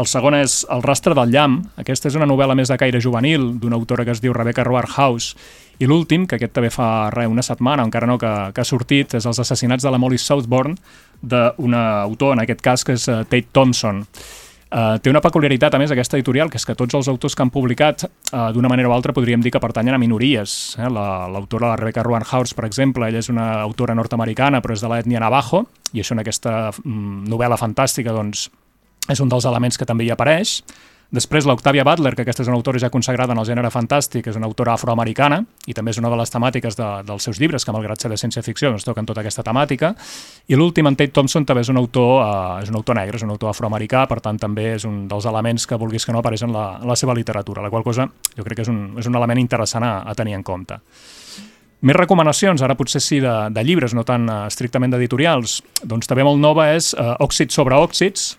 El 0.00 0.06
segon 0.08 0.34
és 0.34 0.62
El 0.72 0.82
rastre 0.82 1.14
del 1.14 1.30
llamp. 1.30 1.60
Aquesta 1.78 2.08
és 2.08 2.16
una 2.18 2.26
novel·la 2.26 2.56
més 2.58 2.70
de 2.72 2.78
caire 2.80 3.00
juvenil 3.00 3.58
d'una 3.60 3.76
autora 3.76 4.04
que 4.04 4.10
es 4.16 4.22
diu 4.24 4.32
Rebecca 4.32 4.64
Roarhouse. 4.64 5.36
I 5.78 5.86
l'últim, 5.86 6.24
que 6.26 6.36
aquest 6.38 6.52
també 6.56 6.70
fa 6.70 7.10
res, 7.12 7.28
una 7.28 7.42
setmana, 7.42 7.84
encara 7.84 8.06
no, 8.06 8.16
que, 8.18 8.30
que 8.54 8.60
ha 8.62 8.64
sortit, 8.64 9.14
és 9.18 9.26
Els 9.26 9.38
assassinats 9.42 9.84
de 9.84 9.90
la 9.92 9.98
Molly 9.98 10.18
Southbourne, 10.18 10.76
d'una 11.22 11.82
autor, 12.02 12.34
en 12.36 12.42
aquest 12.44 12.62
cas, 12.64 12.84
que 12.84 12.96
és 12.96 13.06
uh, 13.08 13.22
Tate 13.24 13.48
Thompson. 13.52 14.02
Uh, 14.72 14.96
té 15.04 15.10
una 15.12 15.20
peculiaritat, 15.20 15.74
a 15.76 15.78
més, 15.82 15.90
aquesta 15.92 16.16
editorial, 16.16 16.48
que 16.48 16.56
és 16.56 16.64
que 16.64 16.74
tots 16.78 16.94
els 16.96 17.08
autors 17.12 17.34
que 17.36 17.44
han 17.44 17.50
publicat, 17.52 18.06
uh, 18.32 18.46
d'una 18.56 18.70
manera 18.72 18.88
o 18.88 18.94
altra, 18.96 19.12
podríem 19.12 19.42
dir 19.44 19.52
que 19.52 19.60
pertanyen 19.60 19.94
a 19.94 20.00
minories. 20.00 20.76
Eh? 20.80 20.88
La- 20.88 21.28
L'autora, 21.28 21.68
la, 21.74 21.76
Rebecca 21.76 22.02
Roanhouse, 22.06 22.56
per 22.56 22.64
exemple, 22.64 23.04
ella 23.08 23.20
és 23.20 23.28
una 23.28 23.50
autora 23.60 23.94
nord-americana, 23.94 24.62
però 24.64 24.72
és 24.72 24.80
de 24.80 24.88
l'ètnia 24.88 25.20
Navajo, 25.20 25.66
i 25.92 26.00
això 26.00 26.16
en 26.16 26.24
aquesta 26.24 26.70
mm, 26.72 27.28
novel·la 27.28 27.60
fantàstica, 27.60 28.16
doncs, 28.16 28.48
és 29.08 29.20
un 29.20 29.30
dels 29.30 29.46
elements 29.48 29.78
que 29.78 29.88
també 29.88 30.06
hi 30.06 30.12
apareix. 30.14 30.60
Després 31.12 31.44
l'Octavia 31.44 31.84
Butler, 31.84 32.14
que 32.16 32.24
aquesta 32.24 32.40
és 32.40 32.48
una 32.48 32.56
autora 32.56 32.80
ja 32.80 32.88
consagrada 32.88 33.34
en 33.34 33.40
el 33.42 33.44
gènere 33.44 33.68
fantàstic, 33.68 34.30
és 34.30 34.36
una 34.38 34.46
autora 34.48 34.72
afroamericana 34.78 35.42
i 35.68 35.74
també 35.76 35.92
és 35.92 35.98
una 36.00 36.08
de 36.08 36.16
les 36.16 36.32
temàtiques 36.32 36.78
de, 36.78 36.86
dels 37.04 37.26
seus 37.28 37.36
llibres, 37.36 37.66
que 37.68 37.74
malgrat 37.76 38.00
ser 38.00 38.08
de 38.08 38.16
ciència-ficció 38.16 38.70
doncs 38.72 38.86
toquen 38.88 39.04
tota 39.04 39.20
aquesta 39.20 39.44
temàtica. 39.44 39.92
I 40.48 40.56
l'últim, 40.56 40.88
en 40.88 40.96
Tate 40.96 41.12
Thompson, 41.12 41.44
també 41.44 41.66
és 41.66 41.68
un 41.68 41.76
autor, 41.76 42.24
eh, 42.24 42.62
és 42.64 42.72
un 42.72 42.80
autor 42.80 42.96
negre, 42.96 43.20
és 43.20 43.26
un 43.28 43.36
autor 43.36 43.52
afroamericà, 43.52 44.06
per 44.08 44.22
tant 44.24 44.40
també 44.40 44.70
és 44.78 44.88
un 44.88 45.02
dels 45.10 45.28
elements 45.28 45.68
que 45.68 45.76
vulguis 45.76 46.08
que 46.08 46.16
no 46.16 46.24
apareix 46.24 46.48
en 46.48 46.56
la, 46.56 46.66
en 46.80 46.88
la 46.88 46.96
seva 46.96 47.12
literatura, 47.12 47.60
la 47.60 47.68
qual 47.68 47.84
cosa 47.84 48.08
jo 48.32 48.48
crec 48.48 48.62
que 48.62 48.64
és 48.64 48.72
un, 48.72 48.94
és 48.96 49.12
un 49.12 49.20
element 49.20 49.44
interessant 49.44 49.84
a, 49.84 49.98
a 50.08 50.16
tenir 50.16 50.40
en 50.40 50.48
compte. 50.48 50.80
Més 51.82 51.98
recomanacions, 51.98 52.62
ara 52.62 52.78
potser 52.78 53.02
sí 53.04 53.20
de, 53.20 53.34
de 53.52 53.62
llibres, 53.66 53.92
no 53.92 54.06
tan 54.06 54.24
uh, 54.30 54.44
estrictament 54.46 54.94
d'editorials. 54.94 55.60
Doncs 55.82 56.08
també 56.08 56.24
molt 56.24 56.40
nova 56.40 56.70
és 56.72 56.94
uh, 56.94 57.18
Òxid 57.20 57.52
sobre 57.52 57.76
òxids, 57.76 58.36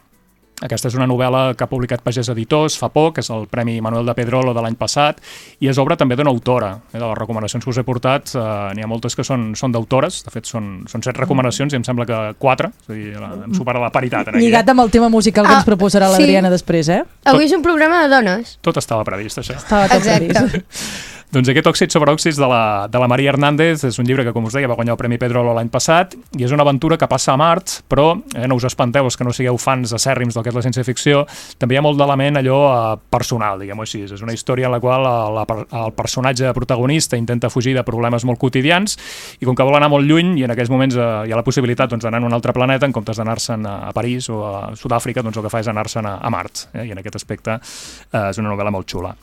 Aquesta 0.64 0.88
és 0.88 0.96
una 0.96 1.08
novel·la 1.10 1.56
que 1.60 1.66
ha 1.66 1.68
publicat 1.68 2.00
Pagès 2.06 2.30
Editors 2.32 2.78
fa 2.80 2.88
poc, 2.94 3.18
és 3.20 3.28
el 3.36 3.48
Premi 3.52 3.82
Manuel 3.84 4.08
de 4.08 4.14
Pedrolo 4.16 4.54
de 4.56 4.62
l'any 4.64 4.78
passat, 4.80 5.20
i 5.60 5.68
és 5.68 5.80
obra 5.82 5.98
també 6.00 6.16
d'una 6.16 6.32
autora. 6.32 6.70
Eh, 6.94 7.00
de 7.00 7.04
les 7.04 7.18
recomanacions 7.20 7.66
que 7.66 7.70
us 7.74 7.80
he 7.82 7.84
portat, 7.84 8.32
eh, 8.36 8.44
n'hi 8.78 8.86
ha 8.86 8.88
moltes 8.88 9.16
que 9.20 9.26
són, 9.28 9.50
són 9.60 9.74
d'autores, 9.76 10.22
de 10.24 10.32
fet 10.32 10.48
són, 10.48 10.86
són 10.88 11.04
set 11.04 11.20
recomanacions 11.20 11.74
i 11.74 11.80
em 11.82 11.84
sembla 11.84 12.08
que 12.08 12.20
quatre, 12.40 12.72
és 12.86 12.90
a 12.90 12.94
dir, 12.94 13.12
la, 13.20 13.34
hem 13.44 13.54
superat 13.58 13.84
la 13.84 13.92
paritat 13.92 14.32
en 14.32 14.38
aquí. 14.40 14.46
Lligat 14.46 14.70
amb 14.72 14.86
el 14.86 14.92
tema 14.96 15.10
musical 15.10 15.46
que 15.46 15.54
Ah, 15.54 15.60
ens 15.60 15.68
proposarà 15.68 16.08
sí. 16.08 16.16
l'Adriana 16.18 16.50
després, 16.50 16.88
eh? 16.90 17.04
Avui 17.26 17.46
és 17.46 17.52
un 17.52 17.62
programa 17.62 18.04
de 18.04 18.14
dones. 18.16 18.58
Tot 18.62 18.78
estava 18.80 19.04
previst, 19.04 19.38
això. 19.44 19.58
Estava 19.60 19.90
tot 19.92 19.98
Exacte. 20.00 20.32
previst. 20.32 21.13
Doncs 21.34 21.50
aquest 21.50 21.66
òxid 21.66 21.90
sobre 21.90 22.14
òxids 22.14 22.38
de 22.38 22.46
la, 22.46 22.86
de 22.86 23.00
la 23.02 23.08
Maria 23.10 23.32
Hernández 23.32 23.82
és 23.88 23.96
un 23.98 24.06
llibre 24.06 24.22
que, 24.22 24.32
com 24.36 24.46
us 24.46 24.54
deia, 24.54 24.68
va 24.70 24.76
guanyar 24.78 24.94
el 24.94 25.00
Premi 25.00 25.18
Pedrolo 25.18 25.56
l'any 25.58 25.72
passat 25.74 26.12
i 26.38 26.44
és 26.46 26.52
una 26.54 26.62
aventura 26.62 26.94
que 27.02 27.08
passa 27.10 27.32
a 27.34 27.38
Mart, 27.42 27.80
però 27.90 28.12
eh, 28.36 28.44
no 28.46 28.60
us 28.60 28.68
espanteu, 28.70 29.08
els 29.10 29.18
que 29.18 29.26
no 29.26 29.34
sigueu 29.34 29.58
fans 29.58 29.96
acèrrims 29.98 30.38
del 30.38 30.46
que 30.46 30.54
és 30.54 30.60
la 30.60 30.62
ciència-ficció, 30.68 31.24
també 31.58 31.74
hi 31.74 31.80
ha 31.82 31.84
molt 31.88 31.98
d'element 31.98 32.38
allò 32.38 32.60
eh, 32.68 33.02
personal, 33.18 33.58
diguem-ho 33.66 33.82
així. 33.82 34.04
És 34.06 34.22
una 34.22 34.38
història 34.38 34.70
en 34.70 34.76
la 34.76 34.82
qual 34.84 35.10
eh, 35.10 35.16
la, 35.40 35.48
el 35.82 35.98
personatge 35.98 36.54
protagonista 36.54 37.18
intenta 37.18 37.50
fugir 37.50 37.74
de 37.74 37.88
problemes 37.88 38.30
molt 38.30 38.38
quotidians 38.38 39.00
i 39.42 39.50
com 39.50 39.58
que 39.58 39.66
vol 39.66 39.82
anar 39.82 39.90
molt 39.90 40.06
lluny 40.06 40.36
i 40.38 40.46
en 40.46 40.54
aquells 40.54 40.70
moments 40.70 41.02
eh, 41.02 41.12
hi 41.26 41.34
ha 41.34 41.42
la 41.42 41.48
possibilitat 41.50 41.98
doncs, 41.98 42.06
d'anar 42.06 42.22
a 42.22 42.30
un 42.30 42.38
altre 42.38 42.54
planeta, 42.54 42.86
en 42.86 42.94
comptes 42.94 43.18
d'anar-se'n 43.18 43.66
a 43.74 43.90
París 43.98 44.30
o 44.30 44.44
a 44.54 44.56
Sud-àfrica, 44.78 45.26
doncs 45.26 45.42
el 45.42 45.50
que 45.50 45.58
fa 45.58 45.66
és 45.66 45.74
anar-se'n 45.74 46.14
a, 46.14 46.20
a 46.22 46.38
Mart. 46.38 46.68
Eh? 46.76 46.92
I 46.92 46.94
en 46.94 47.02
aquest 47.02 47.24
aspecte 47.24 47.58
eh, 47.58 48.28
és 48.30 48.38
una 48.38 48.54
novel·la 48.54 48.78
molt 48.78 48.86
xula. 48.86 49.18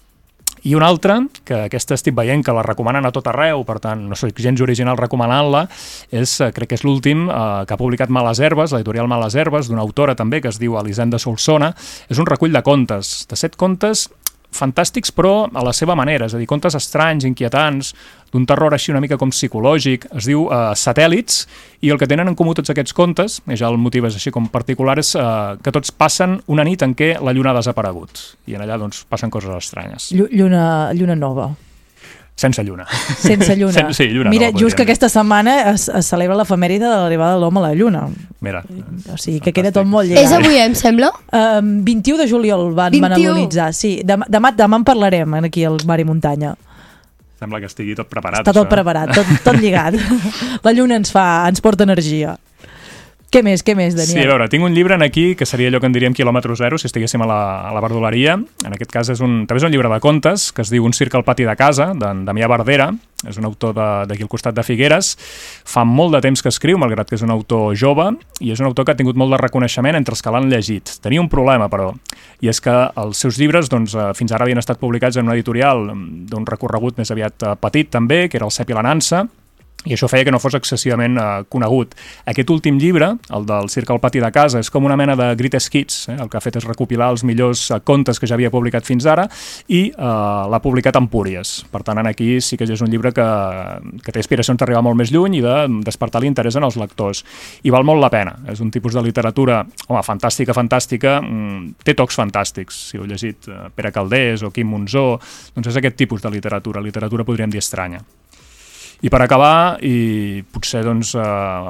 I 0.62 0.74
una 0.77 0.89
altra, 0.93 1.16
que 1.45 1.65
aquesta 1.66 1.97
estic 1.97 2.15
veient 2.16 2.45
que 2.45 2.53
la 2.53 2.65
recomanen 2.66 3.07
a 3.09 3.12
tot 3.15 3.31
arreu, 3.31 3.65
per 3.65 3.78
tant, 3.81 4.03
no 4.11 4.19
soc 4.19 4.37
gens 4.45 4.61
original 4.61 4.99
recomanant-la, 5.01 5.65
és, 6.12 6.35
eh, 6.41 6.51
crec 6.53 6.69
que 6.69 6.78
és 6.78 6.85
l'últim, 6.85 7.28
eh, 7.31 7.65
que 7.66 7.74
ha 7.74 7.81
publicat 7.81 8.11
Males 8.11 8.41
Herbes, 8.41 8.73
l'editorial 8.73 9.09
Males 9.09 9.35
Herbes, 9.35 9.69
d'una 9.69 9.81
autora 9.81 10.15
també 10.15 10.41
que 10.41 10.49
es 10.49 10.59
diu 10.59 10.77
Elisenda 10.78 11.19
Solsona. 11.19 11.74
És 12.09 12.19
un 12.19 12.27
recull 12.27 12.53
de 12.53 12.62
contes, 12.62 13.27
de 13.28 13.37
set 13.37 13.57
contes 13.57 14.09
fantàstics 14.52 15.12
però 15.14 15.48
a 15.55 15.62
la 15.64 15.72
seva 15.77 15.94
manera, 15.98 16.27
és 16.27 16.35
a 16.35 16.39
dir, 16.40 16.47
contes 16.51 16.74
estranys, 16.74 17.24
inquietants, 17.28 17.93
d'un 18.31 18.44
terror 18.47 18.74
així 18.74 18.93
una 18.93 19.01
mica 19.02 19.16
com 19.18 19.31
psicològic, 19.35 20.06
es 20.18 20.27
diu 20.31 20.44
eh, 20.51 20.59
Satèl·lits, 20.78 21.47
i 21.82 21.90
el 21.90 21.98
que 21.98 22.06
tenen 22.10 22.28
en 22.31 22.36
comú 22.39 22.55
tots 22.55 22.70
aquests 22.70 22.94
contes, 22.94 23.40
i 23.51 23.56
ja 23.59 23.70
el 23.70 23.78
motiu 23.78 24.06
és 24.06 24.14
així 24.18 24.31
com 24.35 24.47
particular, 24.52 24.98
és 25.02 25.14
eh, 25.18 25.24
que 25.62 25.72
tots 25.74 25.90
passen 25.90 26.39
una 26.47 26.64
nit 26.66 26.82
en 26.86 26.94
què 26.94 27.16
la 27.22 27.32
lluna 27.35 27.51
ha 27.55 27.59
desaparegut, 27.59 28.22
i 28.47 28.55
en 28.59 28.62
allà 28.66 28.78
doncs 28.78 29.05
passen 29.10 29.31
coses 29.31 29.51
estranyes. 29.56 30.10
Llu- 30.14 30.31
Lluna, 30.31 30.93
lluna 30.94 31.16
nova. 31.18 31.51
Sense 32.40 32.62
lluna. 32.64 32.86
Sense 33.20 33.52
lluna. 33.58 33.72
Sen 33.74 33.92
sí, 33.92 34.06
lluna 34.14 34.30
Mira, 34.32 34.46
nova, 34.48 34.58
just 34.62 34.76
que 34.78 34.86
aquesta 34.86 35.10
setmana 35.12 35.58
es, 35.74 35.90
es 35.92 36.06
celebra 36.08 36.38
l'efemèride 36.38 36.86
de 36.88 36.94
l'arribada 37.02 37.34
de 37.36 37.40
l'home 37.42 37.60
a 37.60 37.66
la 37.66 37.74
lluna. 37.76 38.06
Mira, 38.40 38.62
O 39.12 39.18
sigui, 39.20 39.42
que 39.44 39.52
queda 39.52 39.72
tot 39.76 39.84
molt 39.84 40.08
lligat. 40.08 40.24
És 40.24 40.32
avui, 40.32 40.56
em 40.56 40.72
sembla? 40.78 41.10
Um, 41.36 41.82
21 41.84 42.16
de 42.22 42.28
juliol 42.30 42.70
van, 42.72 42.96
van 42.96 43.12
21. 43.12 43.34
analitzar, 43.34 43.68
sí. 43.76 43.98
Demà, 44.08 44.24
demà, 44.32 44.54
demà 44.56 44.80
en 44.80 44.86
parlarem 44.88 45.36
aquí 45.42 45.66
al 45.68 45.76
Mari 45.84 46.08
Muntanya. 46.08 46.54
sembla 47.40 47.60
que 47.60 47.68
estigui 47.70 47.94
tot 47.96 48.08
preparat. 48.08 48.40
Està 48.40 48.52
tot 48.52 48.66
això, 48.66 48.68
eh? 48.68 48.74
preparat, 48.74 49.12
tot, 49.16 49.28
tot 49.44 49.60
lligat. 49.60 49.94
La 50.64 50.72
lluna 50.76 50.96
ens 51.00 51.12
fa, 51.12 51.26
ens 51.48 51.60
porta 51.64 51.84
energia. 51.84 52.38
Què 53.31 53.44
més, 53.47 53.62
què 53.62 53.77
més, 53.78 53.94
Daniel? 53.94 54.11
Sí, 54.11 54.23
a 54.24 54.31
veure, 54.32 54.48
tinc 54.51 54.65
un 54.66 54.74
llibre 54.74 54.97
en 54.98 55.05
aquí 55.07 55.36
que 55.39 55.47
seria 55.47 55.69
allò 55.70 55.78
que 55.78 55.86
en 55.86 55.93
diríem 55.94 56.15
quilòmetre 56.19 56.57
zero 56.59 56.81
si 56.82 56.89
estiguéssim 56.89 57.23
a 57.23 57.28
la, 57.31 57.43
a 57.69 57.74
la 57.77 57.82
verdoleria. 57.85 58.32
En 58.66 58.74
aquest 58.74 58.90
cas 58.90 59.11
és 59.15 59.23
un, 59.23 59.44
també 59.47 59.62
és 59.62 59.66
un 59.69 59.70
llibre 59.70 59.86
de 59.93 60.01
contes 60.02 60.48
que 60.51 60.65
es 60.66 60.73
diu 60.74 60.82
Un 60.82 60.97
circ 60.97 61.15
al 61.15 61.23
pati 61.23 61.47
de 61.47 61.55
casa, 61.55 61.93
d'en 61.94 62.24
Damià 62.27 62.48
Bardera. 62.51 62.89
És 63.23 63.39
un 63.39 63.47
autor 63.47 63.77
d'aquí 64.09 64.24
al 64.24 64.32
costat 64.32 64.57
de 64.57 64.65
Figueres. 64.66 65.12
Fa 65.69 65.85
molt 65.86 66.16
de 66.16 66.23
temps 66.24 66.43
que 66.43 66.51
escriu, 66.51 66.81
malgrat 66.81 67.07
que 67.07 67.15
és 67.20 67.23
un 67.23 67.31
autor 67.31 67.77
jove, 67.78 68.09
i 68.40 68.51
és 68.51 68.59
un 68.65 68.66
autor 68.66 68.89
que 68.89 68.97
ha 68.97 68.98
tingut 68.98 69.19
molt 69.20 69.36
de 69.36 69.39
reconeixement 69.44 69.94
entre 69.94 70.16
els 70.16 70.24
que 70.24 70.32
l'han 70.35 70.51
llegit. 70.51 70.97
Tenia 71.05 71.23
un 71.23 71.31
problema, 71.31 71.69
però, 71.70 71.93
i 72.43 72.51
és 72.51 72.59
que 72.65 72.74
els 72.98 73.20
seus 73.20 73.39
llibres 73.39 73.70
doncs, 73.70 73.94
eh, 73.94 74.11
fins 74.19 74.32
ara 74.32 74.48
havien 74.48 74.59
estat 74.59 74.81
publicats 74.81 75.20
en 75.20 75.28
una 75.28 75.36
editorial 75.39 75.93
mm, 75.93 76.24
d'un 76.32 76.48
recorregut 76.48 76.98
més 76.98 77.12
aviat 77.12 77.44
eh, 77.44 77.55
petit, 77.61 77.93
també, 77.93 78.24
que 78.27 78.40
era 78.40 78.48
el 78.48 78.57
Cep 78.57 78.73
i 78.73 78.81
la 78.81 78.89
Nansa, 78.89 79.27
i 79.89 79.94
això 79.94 80.11
feia 80.12 80.27
que 80.28 80.32
no 80.32 80.40
fos 80.43 80.55
excessivament 80.59 81.16
eh, 81.16 81.27
conegut. 81.48 81.94
Aquest 82.28 82.51
últim 82.52 82.77
llibre, 82.81 83.15
el 83.32 83.47
del 83.48 83.70
Cirque 83.73 83.94
al 83.94 84.01
pati 84.02 84.20
de 84.20 84.28
casa, 84.32 84.61
és 84.61 84.69
com 84.73 84.85
una 84.85 84.97
mena 85.01 85.16
de 85.16 85.31
greatest 85.40 85.73
hits, 85.74 86.02
eh? 86.12 86.19
el 86.20 86.28
que 86.28 86.36
ha 86.36 86.44
fet 86.44 86.59
és 86.61 86.66
recopilar 86.69 87.09
els 87.15 87.24
millors 87.24 87.62
eh, 87.70 87.81
contes 87.81 88.20
que 88.20 88.28
ja 88.28 88.36
havia 88.36 88.52
publicat 88.52 88.85
fins 88.85 89.09
ara 89.09 89.24
i 89.73 89.86
eh, 89.89 90.11
l'ha 90.52 90.61
publicat 90.61 91.01
en 91.01 91.09
Púries. 91.09 91.55
Per 91.73 91.82
tant, 91.86 92.02
en 92.02 92.11
aquí 92.11 92.28
sí 92.44 92.61
que 92.61 92.69
és 92.69 92.85
un 92.85 92.93
llibre 92.93 93.15
que, 93.16 93.27
que 94.05 94.12
té 94.12 94.20
aspiracions 94.20 94.61
d'arribar 94.61 94.85
molt 94.85 95.01
més 95.01 95.15
lluny 95.15 95.40
i 95.40 95.43
de 95.44 95.57
despertar 95.86 96.20
l'interès 96.20 96.61
en 96.61 96.69
els 96.69 96.77
lectors. 96.81 97.24
I 97.65 97.73
val 97.73 97.89
molt 97.89 98.05
la 98.05 98.12
pena. 98.12 98.36
És 98.52 98.61
un 98.61 98.70
tipus 98.74 98.94
de 98.94 99.05
literatura, 99.07 99.62
home, 99.89 100.05
fantàstica, 100.05 100.57
fantàstica, 100.57 101.19
mm, 101.24 101.85
té 101.89 101.97
tocs 101.97 102.20
fantàstics. 102.20 102.85
Si 102.90 103.01
heu 103.01 103.09
llegit 103.09 103.48
eh, 103.48 103.62
Pere 103.74 103.97
Caldés 103.97 104.44
o 104.44 104.52
Quim 104.52 104.69
Monzó, 104.69 105.15
doncs 105.57 105.73
és 105.73 105.81
aquest 105.81 105.97
tipus 106.05 106.20
de 106.20 106.36
literatura. 106.36 106.85
Literatura 106.85 107.24
podríem 107.24 107.52
dir 107.52 107.65
estranya. 107.65 108.05
I 109.01 109.09
per 109.09 109.22
acabar, 109.24 109.78
i 109.81 110.43
potser 110.52 110.82
doncs, 110.85 111.14
eh, 111.16 111.20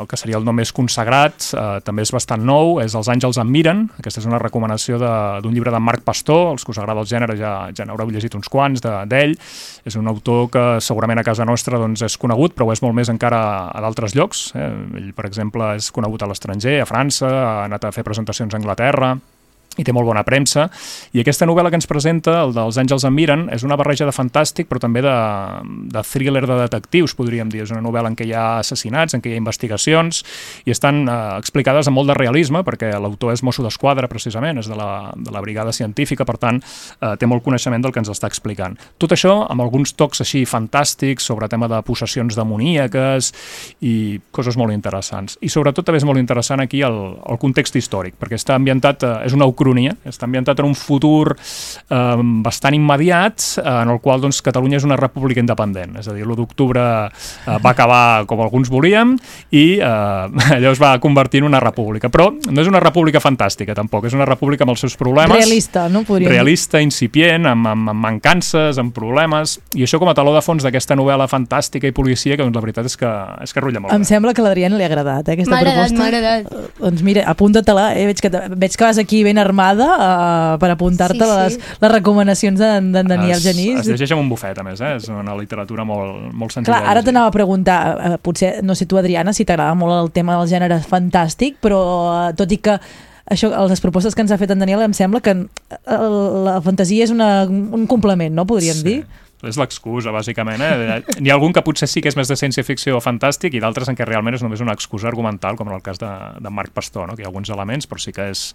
el 0.00 0.08
que 0.10 0.16
seria 0.18 0.34
el 0.40 0.42
nom 0.44 0.56
més 0.58 0.72
consagrat, 0.74 1.52
eh, 1.54 1.78
també 1.86 2.02
és 2.02 2.10
bastant 2.10 2.42
nou, 2.42 2.80
és 2.82 2.92
Els 2.98 3.06
àngels 3.06 3.38
em 3.38 3.46
miren. 3.46 3.84
Aquesta 4.00 4.18
és 4.18 4.26
una 4.26 4.40
recomanació 4.42 4.98
de- 4.98 5.40
d'un 5.40 5.54
llibre 5.54 5.70
de 5.70 5.78
Marc 5.78 6.02
Pastor, 6.02 6.50
els 6.50 6.64
que 6.64 6.72
us 6.72 6.78
agrada 6.78 7.00
el 7.00 7.06
gènere 7.06 7.36
ja, 7.38 7.70
ja 7.72 7.84
n'haureu 7.84 8.10
llegit 8.10 8.34
uns 8.34 8.48
quants 8.48 8.80
de- 8.82 9.06
d'ell. 9.06 9.38
És 9.84 9.94
un 9.94 10.08
autor 10.08 10.50
que 10.50 10.80
segurament 10.80 11.20
a 11.20 11.22
casa 11.24 11.44
nostra 11.44 11.78
doncs, 11.78 12.02
és 12.02 12.18
conegut, 12.18 12.52
però 12.56 12.72
és 12.72 12.82
molt 12.82 12.94
més 12.94 13.08
encara 13.08 13.70
a 13.70 13.80
d'altres 13.80 14.16
llocs. 14.16 14.50
Eh? 14.56 14.72
Ell, 14.96 15.12
per 15.14 15.26
exemple, 15.26 15.76
és 15.76 15.90
conegut 15.92 16.22
a 16.22 16.26
l'estranger, 16.26 16.80
a 16.82 16.86
França, 16.86 17.28
ha 17.28 17.64
anat 17.66 17.84
a 17.84 17.92
fer 17.92 18.02
presentacions 18.02 18.52
a 18.52 18.56
Anglaterra, 18.56 19.16
i 19.78 19.84
té 19.86 19.92
molt 19.94 20.08
bona 20.08 20.24
premsa. 20.26 20.66
I 21.14 21.22
aquesta 21.22 21.46
novel·la 21.46 21.70
que 21.70 21.78
ens 21.78 21.86
presenta, 21.88 22.40
el 22.42 22.54
dels 22.56 22.78
Àngels 22.80 23.04
em 23.06 23.14
miren, 23.14 23.46
és 23.54 23.62
una 23.66 23.76
barreja 23.78 24.08
de 24.08 24.14
fantàstic, 24.14 24.66
però 24.66 24.82
també 24.82 25.02
de, 25.04 25.14
de 25.94 26.02
thriller 26.06 26.42
de 26.42 26.56
detectius, 26.64 27.14
podríem 27.14 27.50
dir. 27.52 27.62
És 27.64 27.70
una 27.70 27.82
novel·la 27.84 28.10
en 28.10 28.16
què 28.18 28.26
hi 28.26 28.34
ha 28.34 28.60
assassinats, 28.64 29.14
en 29.14 29.22
què 29.22 29.30
hi 29.30 29.36
ha 29.36 29.40
investigacions, 29.40 30.24
i 30.66 30.74
estan 30.74 31.04
eh, 31.06 31.18
explicades 31.38 31.86
amb 31.86 32.00
molt 32.00 32.10
de 32.10 32.18
realisme, 32.18 32.64
perquè 32.66 32.90
l'autor 32.98 33.34
és 33.36 33.44
mosso 33.46 33.62
d'esquadra, 33.62 34.10
precisament, 34.10 34.58
és 34.58 34.70
de 34.70 34.78
la, 34.78 35.12
de 35.14 35.34
la 35.34 35.42
brigada 35.44 35.72
científica, 35.76 36.26
per 36.26 36.36
tant, 36.42 36.58
eh, 36.98 37.14
té 37.20 37.30
molt 37.30 37.46
coneixement 37.46 37.86
del 37.86 37.94
que 37.94 38.02
ens 38.02 38.10
està 38.10 38.28
explicant. 38.30 38.74
Tot 38.98 39.14
això 39.14 39.36
amb 39.46 39.62
alguns 39.62 39.94
tocs 39.94 40.24
així 40.26 40.42
fantàstics 40.50 41.30
sobre 41.30 41.48
tema 41.48 41.70
de 41.70 41.78
possessions 41.86 42.34
demoníaques 42.36 43.30
i 43.86 43.94
coses 44.34 44.58
molt 44.58 44.74
interessants. 44.74 45.38
I 45.40 45.52
sobretot 45.52 45.86
també 45.86 46.02
és 46.02 46.08
molt 46.08 46.18
interessant 46.18 46.60
aquí 46.64 46.82
el, 46.86 46.98
el 47.22 47.40
context 47.40 47.78
històric, 47.78 48.18
perquè 48.18 48.38
està 48.40 48.58
ambientat, 48.58 49.06
eh, 49.06 49.16
és 49.30 49.36
una 49.36 49.46
ucronia, 49.60 49.94
està 50.08 50.24
ambientat 50.28 50.60
en 50.62 50.70
un 50.70 50.76
futur 50.78 51.36
eh, 51.36 52.16
bastant 52.44 52.74
immediat, 52.76 53.44
eh, 53.60 53.66
en 53.84 53.92
el 53.92 54.00
qual 54.00 54.22
doncs, 54.24 54.40
Catalunya 54.42 54.80
és 54.80 54.86
una 54.88 54.96
república 54.96 55.42
independent, 55.42 55.98
és 56.00 56.08
a 56.08 56.14
dir, 56.16 56.24
l'1 56.24 56.38
d'octubre 56.40 56.82
eh, 57.10 57.58
va 57.60 57.74
acabar 57.74 58.24
com 58.30 58.40
alguns 58.40 58.70
volíem 58.72 59.16
i 59.52 59.64
eh, 59.78 59.84
allò 60.56 60.72
es 60.72 60.80
va 60.80 60.94
convertir 61.02 61.42
en 61.44 61.50
una 61.50 61.60
república, 61.60 62.08
però 62.12 62.30
no 62.32 62.60
és 62.64 62.68
una 62.70 62.80
república 62.80 63.20
fantàstica 63.20 63.74
tampoc, 63.76 64.06
és 64.08 64.16
una 64.16 64.26
república 64.28 64.64
amb 64.64 64.74
els 64.74 64.80
seus 64.86 64.96
problemes. 65.00 65.36
Realista, 65.36 65.88
no? 65.92 66.02
Podríem 66.08 66.28
dir. 66.30 66.34
Realista, 66.34 66.80
incipient, 66.80 67.46
amb, 67.50 67.68
amb, 67.68 67.92
amb 67.92 68.00
mancances, 68.06 68.78
amb 68.80 68.94
problemes, 68.96 69.58
i 69.76 69.84
això 69.86 70.00
com 70.00 70.08
a 70.10 70.14
taló 70.16 70.32
de 70.34 70.42
fons 70.44 70.64
d'aquesta 70.64 70.96
novel·la 70.98 71.28
fantàstica 71.30 71.88
i 71.90 71.94
policia, 71.96 72.36
que 72.38 72.46
doncs, 72.46 72.56
la 72.56 72.64
veritat 72.64 72.88
és 72.88 72.96
que, 73.00 73.10
és 73.44 73.52
que 73.54 73.60
rutlla 73.64 73.82
molt 73.84 73.92
Em 73.94 74.04
bé. 74.04 74.08
sembla 74.08 74.32
que 74.34 74.40
a 74.42 74.46
l'Adriana 74.48 74.78
li 74.78 74.86
ha 74.86 74.90
agradat, 74.90 75.28
eh, 75.28 75.36
aquesta 75.36 75.54
M'ha 75.54 75.60
agradat, 75.60 75.90
proposta. 75.90 75.98
m'ha 75.98 76.08
agradat. 76.08 76.78
Doncs 76.80 77.02
mira, 77.06 77.24
apunta-te-la, 77.30 77.86
eh? 77.98 78.06
veig, 78.10 78.20
que, 78.24 78.30
veig 78.56 78.76
que 78.76 78.84
vas 78.84 78.98
aquí 79.02 79.22
ben 79.26 79.38
armada 79.50 79.88
uh, 79.98 80.54
per 80.62 80.70
apuntar-te 80.72 81.18
Sí, 81.18 81.26
sí. 81.26 81.36
les, 81.60 81.76
les 81.82 81.92
recomanacions 81.92 82.58
d'en 82.62 82.88
d'en 82.94 83.10
Daniel 83.10 83.36
es, 83.36 83.44
Genís. 83.44 83.82
Es 83.82 83.90
llegeix 83.90 84.14
amb 84.16 84.22
un 84.24 84.30
bufet, 84.32 84.56
a 84.58 84.64
més, 84.66 84.80
eh? 84.80 84.94
és 85.02 85.10
una 85.12 85.34
literatura 85.36 85.84
molt, 85.84 86.30
molt 86.32 86.54
senzilla. 86.56 86.78
Clar, 86.78 86.82
de 86.86 86.90
ara 86.94 87.04
t'anava 87.06 87.28
a 87.28 87.36
preguntar, 87.36 87.78
eh, 87.98 88.16
potser, 88.22 88.56
no 88.64 88.74
sé 88.78 88.86
tu, 88.88 88.96
Adriana, 89.00 89.34
si 89.36 89.44
t'agrada 89.44 89.74
molt 89.78 89.98
el 89.98 90.10
tema 90.16 90.38
del 90.40 90.48
gènere 90.50 90.80
fantàstic, 90.86 91.60
però 91.60 91.80
eh, 92.30 92.34
tot 92.38 92.50
i 92.54 92.58
que 92.62 92.78
això, 93.30 93.50
les 93.70 93.80
propostes 93.84 94.16
que 94.16 94.24
ens 94.24 94.32
ha 94.34 94.38
fet 94.40 94.50
en 94.50 94.58
Daniel, 94.62 94.80
em 94.82 94.94
sembla 94.96 95.20
que 95.22 95.36
la 95.86 96.56
fantasia 96.64 97.04
és 97.06 97.12
una, 97.14 97.44
un 97.46 97.86
complement, 97.90 98.32
no? 98.34 98.46
Podríem 98.48 98.80
Sí. 98.80 98.82
dir. 98.86 99.00
És 99.46 99.56
l'excusa, 99.56 100.12
bàsicament. 100.12 100.60
Eh? 100.60 100.98
N'hi 101.20 101.32
ha 101.32 101.36
algun 101.38 101.54
que 101.56 101.62
potser 101.64 101.88
sí 101.88 102.02
que 102.04 102.10
és 102.12 102.18
més 102.18 102.28
de 102.28 102.36
ciència-ficció 102.36 102.98
o 102.98 103.00
fantàstic 103.00 103.56
i 103.56 103.62
d'altres 103.62 103.88
en 103.88 103.96
què 103.96 104.04
realment 104.04 104.36
és 104.36 104.44
només 104.44 104.60
una 104.60 104.74
excusa 104.76 105.08
argumental, 105.08 105.56
com 105.56 105.70
en 105.70 105.78
el 105.78 105.82
cas 105.86 106.02
de, 106.02 106.10
de 106.40 106.52
Marc 106.52 106.74
Pastor, 106.76 107.08
no? 107.08 107.16
que 107.16 107.24
hi 107.24 107.28
ha 107.28 107.32
alguns 107.32 107.52
elements, 107.52 107.88
però 107.88 108.02
sí 108.02 108.12
que 108.12 108.28
és, 108.34 108.50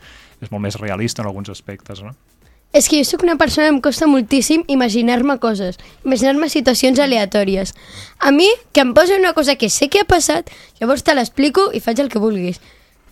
és 0.45 0.53
molt 0.53 0.61
més 0.67 0.77
realista 0.81 1.23
en 1.23 1.31
alguns 1.31 1.49
aspectes. 1.49 2.03
No? 2.05 2.13
És 2.75 2.89
que 2.91 2.99
jo 2.99 3.07
sóc 3.07 3.23
una 3.23 3.37
persona 3.39 3.69
que 3.69 3.73
em 3.77 3.81
costa 3.81 4.07
moltíssim 4.11 4.65
imaginar-me 4.67 5.37
coses, 5.39 5.77
imaginar-me 6.03 6.49
situacions 6.51 6.99
aleatòries. 6.99 7.71
A 8.19 8.33
mi, 8.35 8.49
que 8.75 8.83
em 8.83 8.91
posa 8.93 9.15
una 9.15 9.31
cosa 9.33 9.55
que 9.55 9.69
sé 9.71 9.87
que 9.87 10.03
ha 10.03 10.09
passat, 10.09 10.51
llavors 10.81 11.05
te 11.07 11.15
l'explico 11.15 11.69
i 11.71 11.79
faig 11.79 12.03
el 12.03 12.11
que 12.11 12.19
vulguis. 12.19 12.59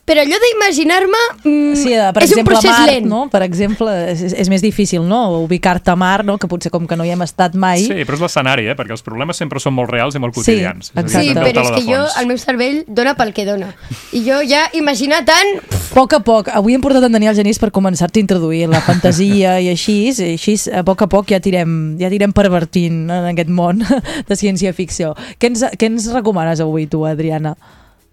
Però 0.04 0.20
allò 0.20 0.36
d'imaginar-me 0.36 1.20
mm, 1.48 1.76
Sí, 1.80 1.94
eh, 1.96 2.10
per 2.12 2.26
és 2.26 2.34
un 2.34 2.42
exemple, 2.42 2.58
procés 2.58 2.72
Mart, 2.74 2.90
lent. 2.92 3.06
no? 3.08 3.20
Per 3.32 3.40
exemple, 3.46 3.92
és, 4.12 4.34
és 4.36 4.50
més 4.52 4.60
difícil, 4.62 5.06
no? 5.08 5.22
Ubicar-te 5.46 5.94
a 5.94 5.96
Mart, 5.96 6.26
no? 6.28 6.36
Que 6.38 6.50
potser 6.52 6.74
com 6.74 6.84
que 6.90 6.98
no 7.00 7.06
hi 7.08 7.14
hem 7.14 7.22
estat 7.24 7.54
mai... 7.56 7.86
Sí, 7.86 8.02
però 8.04 8.18
és 8.20 8.24
l'escenari, 8.26 8.66
eh? 8.68 8.76
perquè 8.76 8.92
els 8.92 9.04
problemes 9.06 9.40
sempre 9.40 9.62
són 9.64 9.78
molt 9.78 9.94
reals 9.94 10.18
i 10.18 10.20
molt 10.20 10.36
quotidians. 10.36 10.92
És 10.92 10.98
a 11.00 11.06
dir, 11.06 11.14
Sí, 11.14 11.30
sempre 11.30 11.46
el 11.48 11.54
però 11.54 11.64
és 11.64 11.78
que 11.78 11.88
jo, 11.88 12.02
el 12.20 12.28
meu 12.28 12.42
cervell 12.42 12.82
dona 12.88 13.14
pel 13.16 13.32
que 13.38 13.46
dona. 13.48 13.70
I 14.12 14.26
jo 14.26 14.42
ja 14.50 14.66
imaginar 14.76 15.22
tant... 15.30 15.54
A 15.64 15.80
poc 15.94 16.18
a 16.18 16.20
poc, 16.26 16.50
avui 16.52 16.76
hem 16.76 16.84
portat 16.84 17.06
en 17.08 17.16
Daniel 17.16 17.38
Genís 17.38 17.62
per 17.62 17.70
començar-te 17.72 18.20
a 18.20 18.24
introduir 18.26 18.66
la 18.68 18.82
fantasia 18.84 19.56
i 19.64 19.70
així, 19.72 20.10
i 20.10 20.34
així 20.34 20.58
a 20.74 20.84
poc 20.84 21.06
a 21.06 21.08
poc 21.08 21.32
ja 21.32 21.40
tirem, 21.40 21.94
ja 22.02 22.10
tirem 22.12 22.34
pervertint 22.36 23.06
en 23.08 23.30
aquest 23.32 23.54
món 23.54 23.80
de 24.28 24.36
ciència-ficció. 24.36 25.14
Què 25.40 25.54
ens, 25.54 25.64
què 25.80 25.88
ens 25.94 26.10
recomanes 26.12 26.60
avui 26.66 26.90
tu, 26.92 27.06
Adriana? 27.08 27.56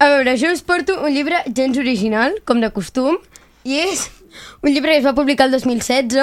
A 0.01 0.07
veure, 0.09 0.33
jo 0.41 0.49
us 0.49 0.63
porto 0.65 0.95
un 1.05 1.13
llibre 1.13 1.43
gens 1.53 1.77
original, 1.77 2.39
com 2.49 2.57
de 2.57 2.71
costum, 2.73 3.19
i 3.61 3.77
és 3.83 4.07
un 4.65 4.71
llibre 4.71 4.95
que 4.95 4.97
es 4.97 5.05
va 5.05 5.13
publicar 5.13 5.45
el 5.45 5.53
2016, 5.53 6.17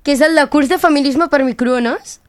que 0.00 0.14
és 0.14 0.22
el 0.24 0.38
de 0.38 0.46
curs 0.48 0.70
de 0.70 0.78
feminisme 0.80 1.26
per 1.28 1.42
microones, 1.44 2.22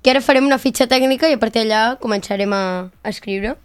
que 0.00 0.14
ara 0.14 0.22
farem 0.24 0.48
una 0.48 0.56
fitxa 0.62 0.86
tècnica 0.88 1.28
i 1.28 1.36
a 1.36 1.40
partir 1.42 1.66
d'allà 1.66 1.98
començarem 2.00 2.54
a, 2.56 2.64
a 2.88 3.12
escriure. 3.12 3.58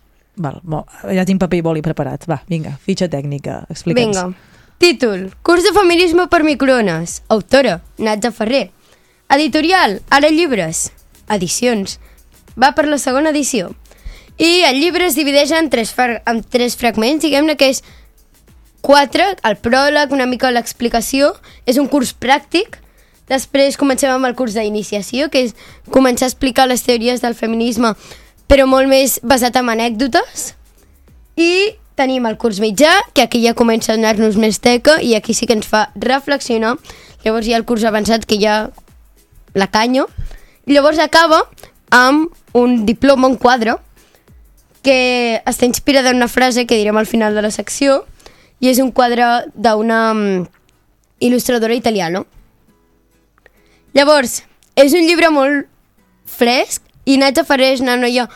Val, 0.44 0.60
bo, 0.64 0.84
ja 1.07 1.23
tinc 1.30 1.40
paper 1.40 1.61
i 1.61 1.64
boli 1.64 1.84
preparats. 1.86 2.28
Va, 2.28 2.41
vinga, 2.52 2.76
fitxa 2.84 3.07
tècnica, 3.07 3.61
explica'ns. 3.72 4.19
Vinga. 4.19 4.52
Títol. 4.82 5.28
Curs 5.45 5.64
de 5.64 5.72
feminisme 5.72 6.26
per 6.28 6.41
microones. 6.44 7.22
Autora. 7.30 7.78
Natza 8.02 8.34
Ferrer. 8.36 8.72
Editorial. 9.32 9.99
Ara 10.10 10.32
llibres. 10.34 10.90
Edicions. 11.32 11.99
Va 12.60 12.73
per 12.76 12.90
la 12.90 12.98
segona 12.99 13.30
edició. 13.30 13.69
I 14.41 14.63
el 14.65 14.80
llibre 14.81 15.05
es 15.05 15.13
divideix 15.13 15.51
en 15.53 15.69
tres, 15.69 15.93
en 15.99 16.39
tres 16.41 16.73
fragments, 16.73 17.22
diguem-ne 17.22 17.53
que 17.59 17.68
és 17.69 17.84
quatre, 18.81 19.27
el 19.45 19.57
pròleg, 19.61 20.13
una 20.15 20.26
mica 20.26 20.49
l'explicació, 20.49 21.35
és 21.69 21.77
un 21.77 21.85
curs 21.91 22.15
pràctic, 22.18 22.80
després 23.30 23.77
comencem 23.77 24.09
amb 24.09 24.26
el 24.26 24.34
curs 24.39 24.57
d'iniciació, 24.57 25.30
que 25.30 25.43
és 25.45 25.53
començar 25.93 26.26
a 26.26 26.31
explicar 26.34 26.65
les 26.65 26.81
teories 26.81 27.22
del 27.22 27.38
feminisme, 27.38 27.93
però 28.49 28.65
molt 28.65 28.89
més 28.89 29.19
basat 29.22 29.61
en 29.61 29.69
anècdotes, 29.69 30.55
i 31.38 31.77
tenim 31.93 32.26
el 32.26 32.39
curs 32.41 32.57
mitjà, 32.63 32.95
que 33.13 33.22
aquí 33.22 33.43
ja 33.45 33.53
comença 33.53 33.93
a 33.93 33.99
donar-nos 33.99 34.41
més 34.41 34.57
teca 34.57 34.97
i 35.05 35.13
aquí 35.13 35.38
sí 35.38 35.45
que 35.45 35.53
ens 35.53 35.69
fa 35.69 35.91
reflexionar. 35.93 36.80
Llavors 37.22 37.45
hi 37.45 37.53
ha 37.53 37.61
el 37.61 37.68
curs 37.69 37.85
avançat 37.85 38.26
que 38.26 38.39
ja 38.41 38.72
la 39.53 39.69
canyo. 39.69 40.07
Llavors 40.65 40.97
acaba 40.97 41.43
amb 41.93 42.34
un 42.57 42.88
diploma, 42.88 43.30
un 43.30 43.38
quadre, 43.38 43.77
que 44.82 45.41
està 45.45 45.66
inspirada 45.66 46.10
en 46.10 46.22
una 46.22 46.30
frase 46.32 46.66
que 46.66 46.78
direm 46.78 46.98
al 46.98 47.10
final 47.10 47.36
de 47.36 47.44
la 47.45 47.52
secció 47.52 48.02
i 48.62 48.70
és 48.70 48.80
un 48.82 48.91
quadre 48.91 49.28
d'una 49.53 50.02
mm, 50.14 50.48
il·lustradora 51.22 51.78
italiana. 51.78 52.24
Llavors, 53.94 54.41
és 54.76 54.95
un 54.95 55.06
llibre 55.06 55.30
molt 55.34 55.68
fresc 56.26 56.84
i 57.06 57.18
Natja 57.20 57.44
Ferrer 57.45 57.74
és 57.76 57.84
una 57.84 57.98
noia 57.99 58.28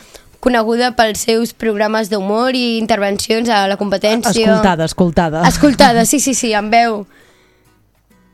coneguda 0.46 0.92
pels 0.98 1.24
seus 1.26 1.52
programes 1.56 2.10
d'humor 2.12 2.54
i 2.54 2.76
intervencions 2.78 3.48
a 3.50 3.64
la 3.70 3.78
competència. 3.80 4.30
Escoltada, 4.30 4.84
escoltada. 4.84 5.42
Escoltada, 5.48 6.04
sí, 6.10 6.20
sí, 6.20 6.34
sí, 6.34 6.52
amb 6.54 6.74
veu. 6.74 7.04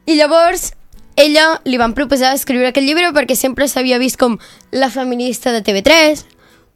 I 0.04 0.18
llavors, 0.18 0.72
ella 1.16 1.60
li 1.64 1.78
van 1.78 1.94
proposar 1.94 2.34
escriure 2.34 2.72
aquest 2.72 2.86
llibre 2.86 3.12
perquè 3.16 3.36
sempre 3.38 3.68
s'havia 3.70 4.00
vist 4.02 4.18
com 4.20 4.38
la 4.72 4.90
feminista 4.90 5.52
de 5.54 5.62
TV3, 5.62 6.24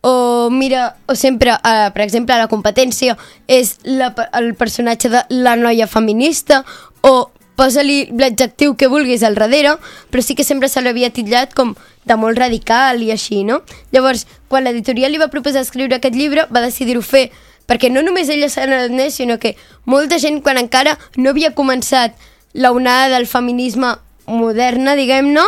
o 0.08 0.50
mira, 0.50 0.94
o 1.06 1.16
sempre, 1.18 1.50
uh, 1.50 1.90
per 1.90 2.04
exemple, 2.04 2.34
a 2.34 2.38
la 2.38 2.46
competència 2.46 3.16
és 3.50 3.72
la, 3.82 4.12
el 4.38 4.52
personatge 4.54 5.10
de 5.10 5.24
la 5.34 5.56
noia 5.58 5.88
feminista, 5.90 6.60
o 7.02 7.32
posa-li 7.58 8.04
l'adjectiu 8.14 8.76
que 8.78 8.86
vulguis 8.86 9.24
al 9.26 9.34
darrere, 9.34 9.72
però 10.12 10.22
sí 10.22 10.36
que 10.38 10.44
sempre 10.46 10.68
se 10.70 10.78
l'havia 10.84 11.10
titllat 11.10 11.56
com 11.58 11.72
de 12.06 12.14
molt 12.14 12.38
radical 12.38 13.02
i 13.02 13.10
així, 13.10 13.40
no? 13.42 13.64
Llavors, 13.90 14.28
quan 14.46 14.62
l'editorial 14.62 15.10
li 15.10 15.18
va 15.18 15.26
proposar 15.32 15.64
escriure 15.66 15.98
aquest 15.98 16.14
llibre, 16.14 16.44
va 16.54 16.62
decidir-ho 16.62 17.02
fer 17.02 17.32
perquè 17.66 17.90
no 17.90 18.04
només 18.06 18.30
ella 18.30 18.46
se 18.52 18.62
n'adonés, 18.62 19.16
sinó 19.18 19.40
que 19.42 19.56
molta 19.90 20.20
gent, 20.22 20.38
quan 20.38 20.60
encara 20.60 20.94
no 21.16 21.32
havia 21.32 21.50
començat 21.58 22.14
la 22.54 22.70
onada 22.70 23.16
del 23.16 23.26
feminisme 23.26 23.96
moderna, 24.30 24.94
diguem-ne, 24.94 25.42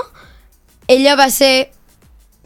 ella 0.91 1.15
va 1.15 1.29
ser 1.31 1.71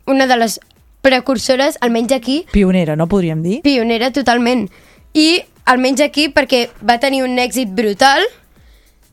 una 0.04 0.26
de 0.26 0.36
les 0.36 0.58
precursores, 1.02 1.76
almenys 1.80 2.12
aquí, 2.12 2.46
Pionera, 2.52 2.96
no 2.96 3.08
podríem 3.08 3.42
dir? 3.42 3.60
pionera 3.62 4.12
totalment. 4.14 4.70
I 5.12 5.42
almenys 5.66 6.00
aquí 6.00 6.28
perquè 6.32 6.68
va 6.80 6.98
tenir 7.02 7.22
un 7.26 7.36
èxit 7.38 7.74
brutal 7.74 8.24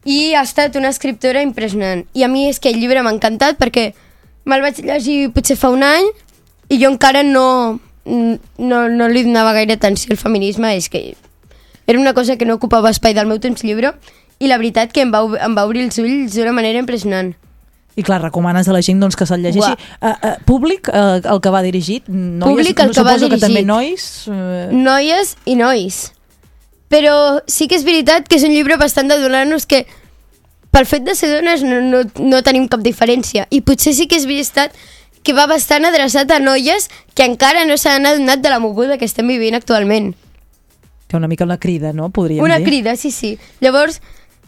i 0.05 0.33
ha 0.33 0.45
estat 0.45 0.77
una 0.79 0.89
escriptora 0.93 1.41
impressionant. 1.43 2.05
I 2.13 2.23
a 2.23 2.29
mi 2.31 2.47
és 2.47 2.61
que 2.61 2.71
el 2.71 2.79
llibre 2.79 3.03
m'ha 3.03 3.13
encantat 3.13 3.59
perquè 3.59 3.91
me'l 4.45 4.63
vaig 4.63 4.79
llegir 4.85 5.31
potser 5.35 5.57
fa 5.59 5.73
un 5.73 5.83
any 5.83 6.07
i 6.69 6.79
jo 6.79 6.89
encara 6.89 7.23
no, 7.25 7.79
no, 8.05 8.79
no 8.87 9.09
li 9.09 9.25
donava 9.25 9.53
gaire 9.57 9.75
atenció 9.75 10.13
al 10.13 10.21
feminisme, 10.21 10.71
és 10.77 10.89
que 10.89 11.15
era 11.89 11.99
una 11.99 12.13
cosa 12.13 12.37
que 12.37 12.45
no 12.45 12.55
ocupava 12.55 12.93
espai 12.93 13.15
del 13.17 13.27
meu 13.27 13.41
temps 13.41 13.65
llibre 13.65 13.95
i 14.39 14.47
la 14.47 14.57
veritat 14.61 14.93
que 14.93 15.01
em 15.03 15.11
va, 15.11 15.25
em 15.41 15.55
va 15.57 15.65
obrir 15.67 15.83
els 15.83 15.97
ulls 15.99 16.37
d'una 16.37 16.53
manera 16.55 16.79
impressionant. 16.79 17.33
I 17.95 18.03
clar, 18.03 18.21
recomanes 18.21 18.67
a 18.69 18.73
la 18.73 18.81
gent 18.85 18.99
doncs, 19.01 19.17
que 19.19 19.25
se'l 19.27 19.41
llegeixi. 19.43 19.73
Uh, 19.99 20.13
uh, 20.13 20.35
públic, 20.47 20.87
uh, 20.93 21.19
el 21.19 21.41
que 21.43 21.51
va 21.51 21.61
dirigit? 21.65 22.07
Noies, 22.07 22.45
Públic, 22.45 22.79
el 22.79 22.93
que 22.93 23.03
va 23.03 23.15
suposo 23.17 23.29
que 23.33 23.39
també 23.41 23.63
dirigit. 23.63 23.67
nois? 23.67 24.05
Uh... 24.29 24.69
Noies 24.71 25.35
i 25.45 25.57
nois. 25.59 25.97
Però 26.89 27.41
sí 27.49 27.67
que 27.67 27.75
és 27.77 27.83
veritat 27.85 28.29
que 28.29 28.39
és 28.39 28.45
un 28.47 28.53
llibre 28.55 28.77
bastant 28.81 29.11
de 29.11 29.19
donar-nos 29.21 29.67
que 29.69 29.83
pel 30.71 30.85
fet 30.85 31.03
de 31.03 31.15
ser 31.17 31.31
dones 31.33 31.65
no, 31.65 31.81
no, 31.81 32.05
no 32.21 32.41
tenim 32.45 32.69
cap 32.69 32.81
diferència. 32.85 33.47
I 33.49 33.61
potser 33.65 33.93
sí 33.97 34.07
que 34.07 34.17
és 34.17 34.25
veritat 34.29 34.73
que 35.23 35.35
va 35.35 35.47
bastant 35.49 35.85
adreçat 35.85 36.31
a 36.31 36.39
noies 36.39 36.87
que 37.17 37.25
encara 37.27 37.65
no 37.67 37.77
s'han 37.77 38.07
adonat 38.07 38.41
de 38.41 38.49
la 38.53 38.61
moguda 38.63 38.97
que 38.97 39.05
estem 39.09 39.27
vivint 39.27 39.57
actualment. 39.57 40.13
Que 41.09 41.17
una 41.17 41.27
mica 41.27 41.43
una 41.43 41.57
crida, 41.57 41.91
no? 41.91 42.11
Podríem 42.13 42.43
Una 42.43 42.59
dir. 42.59 42.65
crida, 42.65 42.95
sí, 42.95 43.11
sí. 43.11 43.37
Llavors, 43.59 43.99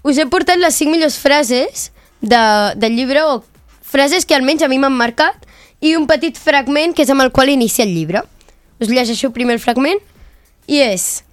us 0.03 0.17
he 0.17 0.25
portat 0.29 0.61
les 0.61 0.77
5 0.77 0.93
millors 0.93 1.17
frases 1.17 1.89
de, 2.21 2.41
del 2.77 2.95
llibre, 2.95 3.23
o 3.23 3.43
frases 3.81 4.25
que 4.25 4.37
almenys 4.37 4.63
a 4.63 4.69
mi 4.71 4.79
m'han 4.79 4.95
marcat, 4.95 5.47
i 5.81 5.95
un 5.97 6.05
petit 6.07 6.37
fragment 6.37 6.93
que 6.95 7.03
és 7.03 7.11
amb 7.11 7.25
el 7.25 7.33
qual 7.33 7.49
inicia 7.49 7.83
el 7.83 7.93
llibre. 7.95 8.23
Us 8.79 8.89
llegeixo 8.89 9.33
primer 9.33 9.57
el 9.57 9.63
fragment, 9.63 9.99
i 10.67 10.81
és... 10.85 11.23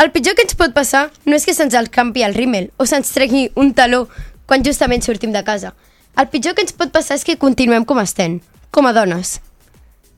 El 0.00 0.08
pitjor 0.14 0.32
que 0.32 0.46
ens 0.46 0.56
pot 0.56 0.72
passar 0.72 1.10
no 1.28 1.36
és 1.36 1.44
que 1.44 1.52
se'ns 1.52 1.74
escampi 1.76 2.22
el 2.24 2.32
rímel 2.32 2.70
o 2.80 2.86
se'ns 2.88 3.10
tregui 3.12 3.50
un 3.60 3.74
taló 3.76 4.06
quan 4.48 4.64
justament 4.64 5.04
sortim 5.04 5.34
de 5.34 5.42
casa. 5.44 5.74
El 6.16 6.30
pitjor 6.32 6.54
que 6.56 6.64
ens 6.64 6.72
pot 6.72 6.88
passar 6.94 7.18
és 7.18 7.24
que 7.26 7.36
continuem 7.36 7.84
com 7.84 8.00
estem, 8.00 8.38
com 8.72 8.88
a 8.88 8.94
dones. 8.96 9.36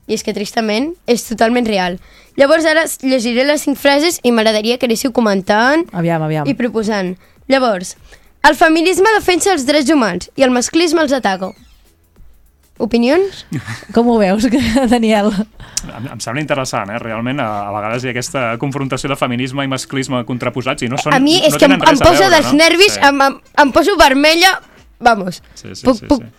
I 0.07 0.15
és 0.15 0.23
que, 0.23 0.35
tristament, 0.36 0.93
és 1.11 1.27
totalment 1.27 1.66
real. 1.66 1.99
Llavors, 2.39 2.69
ara 2.69 2.86
llegiré 3.03 3.43
les 3.49 3.66
cinc 3.66 3.81
frases 3.81 4.20
i 4.23 4.31
m'agradaria 4.31 4.78
que 4.78 4.86
anéssiu 4.86 5.11
comentant 5.11 5.82
Aviam, 5.90 6.23
aviam. 6.23 6.47
i 6.47 6.55
proposant. 6.55 7.16
Llavors, 7.51 7.97
el 8.48 8.56
feminisme 8.59 9.10
defensa 9.16 9.52
els 9.52 9.66
drets 9.69 9.90
humans 9.93 10.31
i 10.36 10.43
el 10.47 10.51
masclisme 10.55 11.02
els 11.05 11.12
ataca. 11.14 11.52
Opinions? 12.82 13.44
Com 13.94 14.09
ho 14.10 14.16
veus, 14.19 14.47
Daniel? 14.90 15.28
Em, 15.86 16.06
em 16.14 16.20
sembla 16.24 16.40
interessant, 16.43 16.90
eh? 16.90 16.98
Realment, 17.02 17.39
a, 17.43 17.48
a 17.69 17.73
vegades 17.74 18.02
hi 18.02 18.10
ha 18.10 18.14
aquesta 18.14 18.43
confrontació 18.59 19.10
de 19.12 19.19
feminisme 19.20 19.62
i 19.66 19.70
masclisme 19.70 20.23
contraposats 20.27 20.82
i 20.82 20.89
no 20.90 20.98
són 20.98 21.14
a 21.14 21.20
mi 21.23 21.36
és 21.44 21.52
no 21.55 21.60
que 21.60 21.69
em, 21.69 21.77
em 21.77 21.82
a 21.82 21.93
posa 21.93 22.24
veure, 22.24 22.31
dels 22.35 22.51
no? 22.51 22.59
nervis, 22.59 22.97
Sí. 22.97 23.02
em, 23.06 23.20
em, 23.28 23.36
em 23.62 23.73
poso 23.77 23.94
vermella, 24.01 24.55
vamos. 24.98 25.43
Sí, 25.55 25.74
sí, 25.77 25.85
puc, 25.86 26.01
sí, 26.01 26.09
puc, 26.10 26.24
sí. 26.24 26.31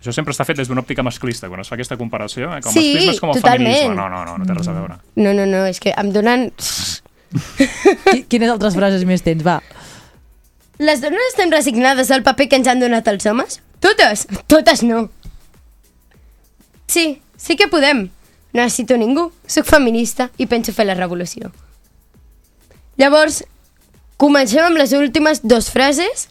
Això 0.00 0.14
sempre 0.16 0.32
està 0.32 0.46
fet 0.48 0.56
des 0.56 0.70
d'una 0.70 0.80
òptica 0.80 1.02
masclista, 1.04 1.50
quan 1.52 1.60
es 1.60 1.68
fa 1.68 1.74
aquesta 1.76 1.98
comparació, 2.00 2.48
eh? 2.56 2.62
com 2.64 2.72
Sí, 2.72 2.80
masclisme 2.86 3.12
és 3.12 3.20
com 3.20 3.34
el 3.34 3.36
totalment. 3.42 3.74
feminisme. 3.74 3.96
No, 3.98 4.08
no, 4.08 4.22
no, 4.24 4.38
no 4.40 4.46
té 4.48 4.54
res 4.56 4.70
a 4.70 4.76
veure. 4.78 4.96
No, 5.20 5.34
no, 5.36 5.44
no, 5.50 5.66
és 5.68 5.80
que 5.82 5.92
em 5.92 6.12
donen... 6.14 6.46
Qui- 8.08 8.24
Quines 8.32 8.48
altres 8.54 8.74
frases 8.78 9.04
més 9.04 9.20
tens? 9.26 9.44
Va. 9.44 9.58
Les 10.80 11.02
dones 11.02 11.20
estem 11.28 11.50
resignades 11.52 12.10
al 12.10 12.22
paper 12.24 12.46
que 12.48 12.56
ens 12.56 12.68
han 12.70 12.80
donat 12.80 13.08
els 13.10 13.26
homes? 13.28 13.58
Totes? 13.84 14.22
Totes 14.48 14.80
no. 14.82 15.10
Sí, 16.88 17.20
sí 17.36 17.56
que 17.60 17.68
podem. 17.68 18.06
No 18.54 18.62
necessito 18.62 18.96
ningú. 18.96 19.26
Soc 19.44 19.68
feminista 19.68 20.30
i 20.40 20.46
penso 20.48 20.72
fer 20.72 20.86
la 20.88 20.96
revolució. 20.96 21.50
Llavors, 22.96 23.42
comencem 24.16 24.64
amb 24.64 24.80
les 24.80 24.94
últimes 24.96 25.42
dues 25.44 25.68
frases. 25.68 26.30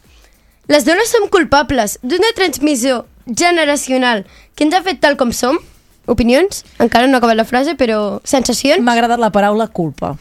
Les 0.66 0.82
dones 0.86 1.14
som 1.14 1.28
culpables 1.30 2.00
d'una 2.02 2.32
transmissió 2.34 3.04
generacional 3.30 4.24
que 4.58 4.66
ens 4.66 4.74
ha 4.74 4.82
fet 4.82 4.98
tal 4.98 5.14
com 5.14 5.30
som. 5.30 5.62
Opinions? 6.10 6.64
Encara 6.82 7.06
no 7.06 7.14
ha 7.14 7.22
acabat 7.22 7.38
la 7.38 7.46
frase, 7.46 7.76
però 7.78 8.18
sensacions? 8.26 8.82
M'ha 8.82 8.98
agradat 8.98 9.22
la 9.22 9.30
paraula 9.30 9.68
culpa. 9.70 10.16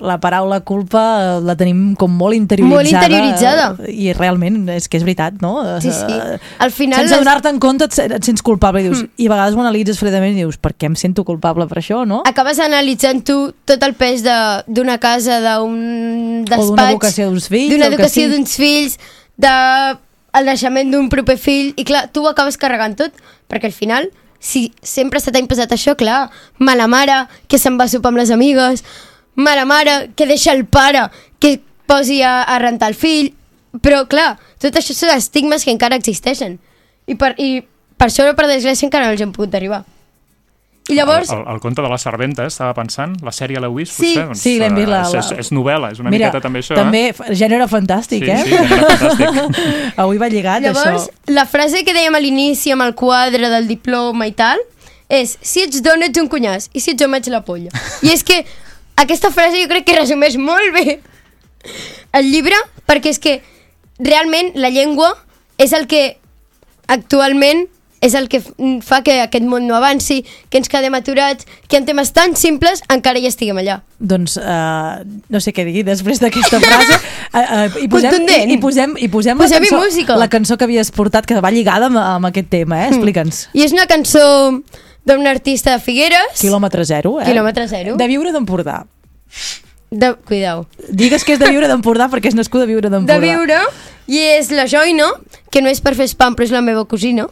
La 0.00 0.18
paraula 0.20 0.60
culpa 0.60 1.02
eh, 1.38 1.40
la 1.44 1.54
tenim 1.56 1.94
com 1.96 2.12
molt 2.12 2.34
interioritzada. 2.36 2.76
Molt 2.76 2.90
interioritzada. 2.92 3.66
eh, 3.88 3.92
I 3.92 4.12
realment 4.12 4.68
és 4.74 4.88
que 4.88 4.98
és 4.98 5.04
veritat, 5.06 5.40
no? 5.40 5.54
Sí, 5.80 5.90
sí. 5.90 6.04
Eh, 6.12 6.38
Al 6.58 6.70
final 6.70 7.00
Sense 7.00 7.18
donar-te 7.18 7.48
en 7.48 7.58
compte 7.58 7.84
et, 7.88 7.98
et 8.12 8.24
sents 8.24 8.42
culpable 8.42 8.80
i 8.82 8.88
dius, 8.88 9.02
Mm. 9.02 9.08
i 9.16 9.26
a 9.26 9.30
vegades 9.30 9.54
ho 9.56 9.60
analitzes 9.64 9.98
fredament 9.98 10.36
i 10.36 10.42
dius, 10.42 10.58
per 10.58 10.74
què 10.74 10.86
em 10.90 10.96
sento 10.96 11.24
culpable 11.24 11.66
per 11.66 11.78
això, 11.80 12.04
no? 12.06 12.22
Acabes 12.28 12.58
analitzant 12.60 13.24
tu 13.24 13.52
tot 13.64 13.82
el 13.82 13.94
pes 13.94 14.22
de- 14.22 14.62
d'una 14.66 14.98
casa, 14.98 15.40
d'un 15.40 16.44
despatx... 16.44 16.68
d'una 16.68 16.90
educació 16.90 17.28
d'uns 17.30 17.48
fills, 17.48 17.70
D'una 17.72 17.86
educació 17.86 18.22
sigui. 18.26 18.34
d'uns 18.36 18.56
fills, 18.56 18.98
de 19.36 19.52
el 20.34 20.44
naixement 20.48 20.90
d'un 20.92 21.08
proper 21.12 21.36
fill, 21.38 21.72
i 21.76 21.84
clar, 21.84 22.06
tu 22.12 22.22
ho 22.24 22.28
acabes 22.30 22.56
carregant 22.56 22.94
tot, 22.96 23.12
perquè 23.48 23.66
al 23.68 23.72
final, 23.76 24.10
si 24.40 24.72
sempre 24.82 25.20
se 25.20 25.30
t'ha 25.30 25.38
imposat 25.42 25.70
això, 25.72 25.92
clar, 25.96 26.30
mala 26.58 26.86
mare, 26.88 27.26
que 27.48 27.58
se'n 27.60 27.76
va 27.78 27.84
a 27.84 27.88
sopar 27.92 28.08
amb 28.12 28.18
les 28.22 28.30
amigues, 28.34 28.82
mala 29.34 29.64
mare, 29.64 30.10
que 30.16 30.26
deixa 30.26 30.52
el 30.52 30.64
pare, 30.66 31.06
que 31.38 31.60
posi 31.86 32.20
a, 32.22 32.42
a 32.42 32.58
rentar 32.58 32.88
el 32.92 32.94
fill, 32.94 33.32
però 33.82 34.04
clar, 34.08 34.36
tot 34.60 34.76
això 34.76 34.94
són 34.94 35.10
estigmes 35.16 35.64
que 35.64 35.72
encara 35.72 35.96
existeixen. 35.96 36.58
I 37.06 37.14
per, 37.18 37.34
i 37.40 37.62
per 37.96 38.08
això, 38.10 38.28
per 38.36 38.46
desgràcia, 38.50 38.86
encara 38.86 39.06
no 39.08 39.12
els 39.16 39.20
hem 39.24 39.32
pogut 39.32 39.54
arribar. 39.54 39.82
I 40.90 40.96
llavors... 40.98 41.30
El, 41.30 41.44
el, 41.46 41.54
el 41.54 41.60
conte 41.62 41.80
de 41.80 41.88
la 41.88 41.96
serventa, 41.98 42.42
eh, 42.42 42.50
estava 42.50 42.74
pensant, 42.74 43.12
la 43.22 43.30
sèrie 43.30 43.60
l'heu 43.62 43.76
vist, 43.76 43.92
Sí. 43.94 44.08
potser? 44.16 44.24
Doncs, 44.26 44.40
Sí, 44.42 44.56
l'hem 44.58 44.74
vist, 44.74 44.88
la- 44.90 45.02
És, 45.06 45.12
és, 45.14 45.28
la- 45.30 45.38
és 45.44 45.50
novel·la, 45.54 45.90
és 45.94 46.00
una 46.02 46.10
Mira, 46.10 46.26
miqueta 46.26 46.40
també 46.42 46.58
això, 46.58 46.74
també 46.74 47.02
eh? 47.12 47.36
gènere 47.38 47.68
fantàstic, 47.70 48.24
Sí, 48.24 48.30
eh? 48.30 48.42
sí, 48.42 48.50
gènere 48.50 48.88
fantàstic. 48.90 49.60
Avui 50.02 50.18
va 50.18 50.28
lligat, 50.28 50.64
Llavors, 50.66 51.06
això. 51.06 51.32
la 51.38 51.46
frase 51.46 51.84
que 51.86 51.94
dèiem 51.94 52.18
a 52.18 52.20
l'inici 52.20 52.74
amb 52.74 52.82
el 52.82 52.96
quadre 52.98 53.48
del 53.54 53.68
diploma 53.70 54.26
i 54.26 54.34
tal, 54.34 54.58
és 55.08 55.36
si 55.40 55.62
ets 55.62 55.82
dona 55.86 56.10
ets 56.10 56.18
un 56.18 56.28
cunyàs 56.28 56.68
i 56.74 56.80
si 56.82 56.96
ets 56.96 57.06
home 57.06 57.18
ets 57.22 57.30
la 57.30 57.44
polla. 57.46 57.70
I 58.02 58.10
és 58.16 58.24
que 58.26 58.42
aquesta 59.02 59.32
frase 59.34 59.60
jo 59.60 59.68
crec 59.70 59.86
que 59.88 59.98
resumeix 59.98 60.38
molt 60.40 60.72
bé 60.74 61.00
el 62.12 62.30
llibre, 62.30 62.56
perquè 62.88 63.12
és 63.12 63.20
que 63.22 63.38
realment 64.02 64.52
la 64.58 64.72
llengua 64.72 65.12
és 65.62 65.72
el 65.76 65.86
que 65.88 66.16
actualment 66.90 67.66
és 68.02 68.16
el 68.18 68.26
que 68.26 68.40
fa 68.82 68.98
que 69.06 69.20
aquest 69.22 69.44
món 69.46 69.68
no 69.70 69.76
avanci, 69.78 70.24
que 70.50 70.58
ens 70.58 70.66
quedem 70.68 70.94
aturats, 70.98 71.46
que 71.70 71.78
en 71.78 71.84
temes 71.86 72.10
tan 72.10 72.34
simples 72.34 72.82
encara 72.90 73.22
hi 73.22 73.28
estiguem 73.30 73.60
allà. 73.62 73.76
Doncs 74.02 74.34
uh, 74.42 75.04
no 75.30 75.40
sé 75.40 75.54
què 75.54 75.62
dir 75.68 75.84
després 75.86 76.18
d'aquesta 76.18 76.58
frase. 76.66 76.98
Uh, 77.30 77.38
uh, 77.38 77.78
i, 77.78 77.86
posem, 77.92 78.26
i, 78.26 78.56
i 78.56 78.58
posem, 78.58 78.96
i 79.06 79.08
posem 79.12 79.38
la, 79.38 79.46
Posem-hi 79.46 79.70
cançó, 79.70 79.84
música. 79.86 80.16
la 80.18 80.26
cançó 80.34 80.58
que 80.58 80.66
havies 80.66 80.90
portat, 80.90 81.30
que 81.30 81.38
va 81.38 81.54
lligada 81.54 81.86
amb, 81.92 82.02
amb 82.02 82.32
aquest 82.32 82.50
tema, 82.50 82.82
eh? 82.82 82.90
Explica'ns. 82.90 83.44
I 83.54 83.68
és 83.68 83.76
una 83.78 83.86
cançó 83.86 84.24
d'un 85.04 85.26
artista 85.26 85.72
de 85.74 85.82
Figueres. 85.82 86.40
Quilòmetre 86.40 86.84
zero, 86.88 87.18
eh? 87.20 87.26
Quilòmetre 87.26 87.66
zero. 87.68 87.96
De 87.98 88.08
viure 88.10 88.32
d'Empordà. 88.32 88.82
De... 89.90 90.14
Cuidao. 90.28 90.66
Digues 90.88 91.24
que 91.24 91.34
és 91.36 91.40
de 91.42 91.50
viure 91.52 91.68
d'Empordà 91.68 92.08
perquè 92.12 92.32
és 92.32 92.38
nascuda 92.38 92.64
a 92.64 92.70
viure 92.70 92.88
d'Empordà. 92.88 93.18
de 93.18 93.26
viure 93.26 93.60
i 94.08 94.22
és 94.38 94.50
la 94.54 94.66
Joina, 94.66 95.10
que 95.50 95.60
no 95.60 95.68
és 95.68 95.82
per 95.84 95.94
fer 95.98 96.08
spam 96.08 96.36
però 96.38 96.48
és 96.48 96.54
la 96.54 96.64
meva 96.64 96.86
cosina 96.88 97.28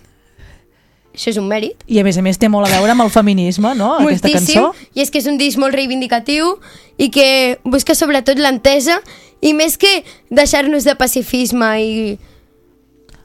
això 1.11 1.33
és 1.33 1.39
un 1.41 1.49
mèrit 1.51 1.81
I 1.91 1.99
a 2.01 2.05
més 2.07 2.19
a 2.21 2.23
més 2.23 2.39
té 2.39 2.49
molt 2.53 2.69
a 2.69 2.71
veure 2.77 2.95
amb 2.95 3.03
el 3.03 3.11
feminisme, 3.11 3.73
no? 3.75 3.95
Aquesta 3.99 4.29
moltíssim, 4.31 4.63
cançó. 4.63 4.89
i 4.95 5.03
és 5.03 5.11
que 5.11 5.19
és 5.19 5.27
un 5.27 5.39
disc 5.41 5.59
molt 5.59 5.75
reivindicatiu 5.75 6.55
i 7.01 7.11
que 7.11 7.59
busca 7.65 7.97
sobretot 7.99 8.39
l'entesa 8.39 9.01
i 9.43 9.55
més 9.57 9.77
que 9.81 9.91
deixar-nos 10.31 10.87
de 10.87 10.95
pacifisme 11.01 11.71
i... 11.83 12.19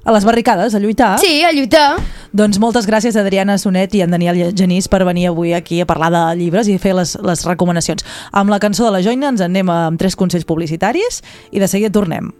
A 0.06 0.14
les 0.14 0.26
barricades, 0.26 0.74
a 0.74 0.80
lluitar. 0.80 1.16
Sí, 1.20 1.44
a 1.44 1.52
lluitar. 1.52 1.96
Doncs 2.36 2.58
moltes 2.60 2.84
gràcies 2.84 3.16
a 3.16 3.22
Adriana 3.24 3.54
Sonet 3.56 3.94
i 3.96 4.02
en 4.04 4.12
Daniel 4.12 4.50
Genís 4.60 4.90
per 4.92 5.06
venir 5.08 5.30
avui 5.30 5.54
aquí 5.56 5.78
a 5.80 5.86
parlar 5.88 6.10
de 6.12 6.24
llibres 6.36 6.68
i 6.68 6.76
fer 6.76 6.92
les, 6.98 7.14
les 7.24 7.46
recomanacions. 7.48 8.04
Amb 8.36 8.52
la 8.52 8.60
cançó 8.60 8.84
de 8.84 8.92
la 8.92 9.00
Joina 9.06 9.30
ens 9.32 9.40
en 9.40 9.54
anem 9.54 9.70
amb 9.72 10.02
tres 10.02 10.18
consells 10.20 10.44
publicitaris 10.44 11.22
i 11.56 11.64
de 11.64 11.70
seguida 11.72 11.94
tornem. 11.96 12.34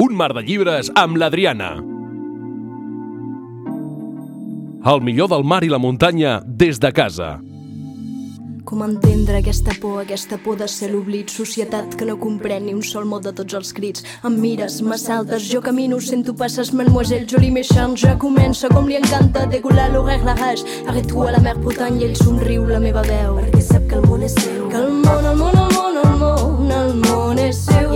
Un 0.00 0.16
mar 0.16 0.32
de 0.32 0.40
llibres 0.40 0.88
amb 0.96 1.20
l'Adriana. 1.20 1.74
El 4.88 5.04
millor 5.04 5.28
del 5.28 5.44
mar 5.44 5.60
i 5.66 5.68
la 5.68 5.82
muntanya 5.82 6.40
des 6.46 6.80
de 6.80 6.94
casa. 6.96 7.34
Com 8.66 8.82
entendre 8.82 9.36
aquesta 9.38 9.70
por, 9.78 10.00
aquesta 10.00 10.36
por 10.42 10.56
de 10.58 10.66
ser 10.66 10.88
l'oblit, 10.90 11.30
societat 11.30 11.92
que 11.94 12.06
no 12.08 12.16
comprèn 12.18 12.64
ni 12.66 12.74
un 12.74 12.82
sol 12.82 13.04
mot 13.06 13.22
de 13.22 13.30
tots 13.38 13.54
els 13.54 13.70
crits. 13.76 14.02
Em 14.26 14.34
mires, 14.42 14.80
m'assaltes, 14.82 15.46
jo 15.46 15.60
camino, 15.62 16.00
sento 16.02 16.34
passes, 16.34 16.72
mademoiselle 16.74 17.30
Jolie 17.30 17.54
Méchant, 17.54 17.94
ja 17.94 18.16
comença 18.18 18.66
com 18.74 18.90
li 18.90 18.98
encanta, 18.98 19.46
dégoulà 19.54 19.86
l'horaire, 19.94 20.26
la 20.26 20.34
rage, 20.34 20.66
arrête-toi 20.88 21.30
a 21.30 21.36
la 21.36 21.44
mer 21.46 21.54
Bretagne 21.62 22.02
i 22.02 22.08
ell 22.08 22.18
somriu 22.18 22.66
la 22.66 22.82
meva 22.82 23.06
veu, 23.06 23.38
perquè 23.38 23.62
sap 23.68 23.86
que 23.86 24.00
el 24.00 24.08
món 24.10 24.26
és 24.26 24.34
seu. 24.34 24.66
Que 24.72 24.82
el 24.82 24.90
món, 24.98 25.30
el 25.30 25.38
món, 25.38 25.60
el 25.62 25.76
món, 25.78 26.00
el 26.02 26.16
món, 26.24 26.72
el 26.82 26.96
món 27.06 27.46
és 27.46 27.62
seu. 27.68 27.95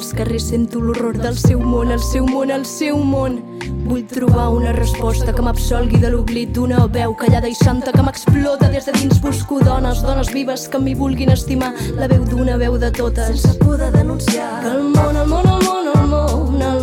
Pels 0.00 0.14
carrers, 0.16 0.48
sento 0.48 0.80
l'horror 0.80 1.18
del 1.20 1.36
seu 1.36 1.60
món, 1.60 1.90
el 1.92 2.00
seu 2.00 2.24
món, 2.24 2.50
el 2.50 2.64
seu 2.64 2.96
món. 3.04 3.36
Vull 3.84 4.06
trobar 4.08 4.48
una 4.54 4.72
resposta 4.72 5.34
que 5.34 5.44
m'absolgui 5.44 6.00
de 6.00 6.08
l'oblit 6.14 6.54
d'una 6.56 6.86
veu 6.94 7.12
callada 7.20 7.50
i 7.50 7.56
santa 7.58 7.92
que 7.92 8.04
m'explota 8.06 8.70
des 8.72 8.88
de 8.88 8.94
dins. 8.96 9.20
Busco 9.20 9.60
dones, 9.60 10.00
dones 10.06 10.32
vives 10.32 10.68
que 10.72 10.80
m'hi 10.80 10.94
vulguin 10.96 11.34
estimar, 11.36 11.74
la 11.98 12.08
veu 12.08 12.24
d'una 12.24 12.56
veu 12.56 12.78
de 12.78 12.90
totes. 12.96 13.42
Sense 13.42 13.58
por 13.60 13.76
de 13.76 13.90
denunciar. 13.98 14.62
Que 14.62 14.72
el 14.78 14.84
món, 14.94 15.16
el 15.16 15.28
món, 15.28 15.44
el 15.44 15.66
món, 15.68 15.92
el 15.92 16.06
món, 16.06 16.62
el 16.62 16.62
món 16.64 16.79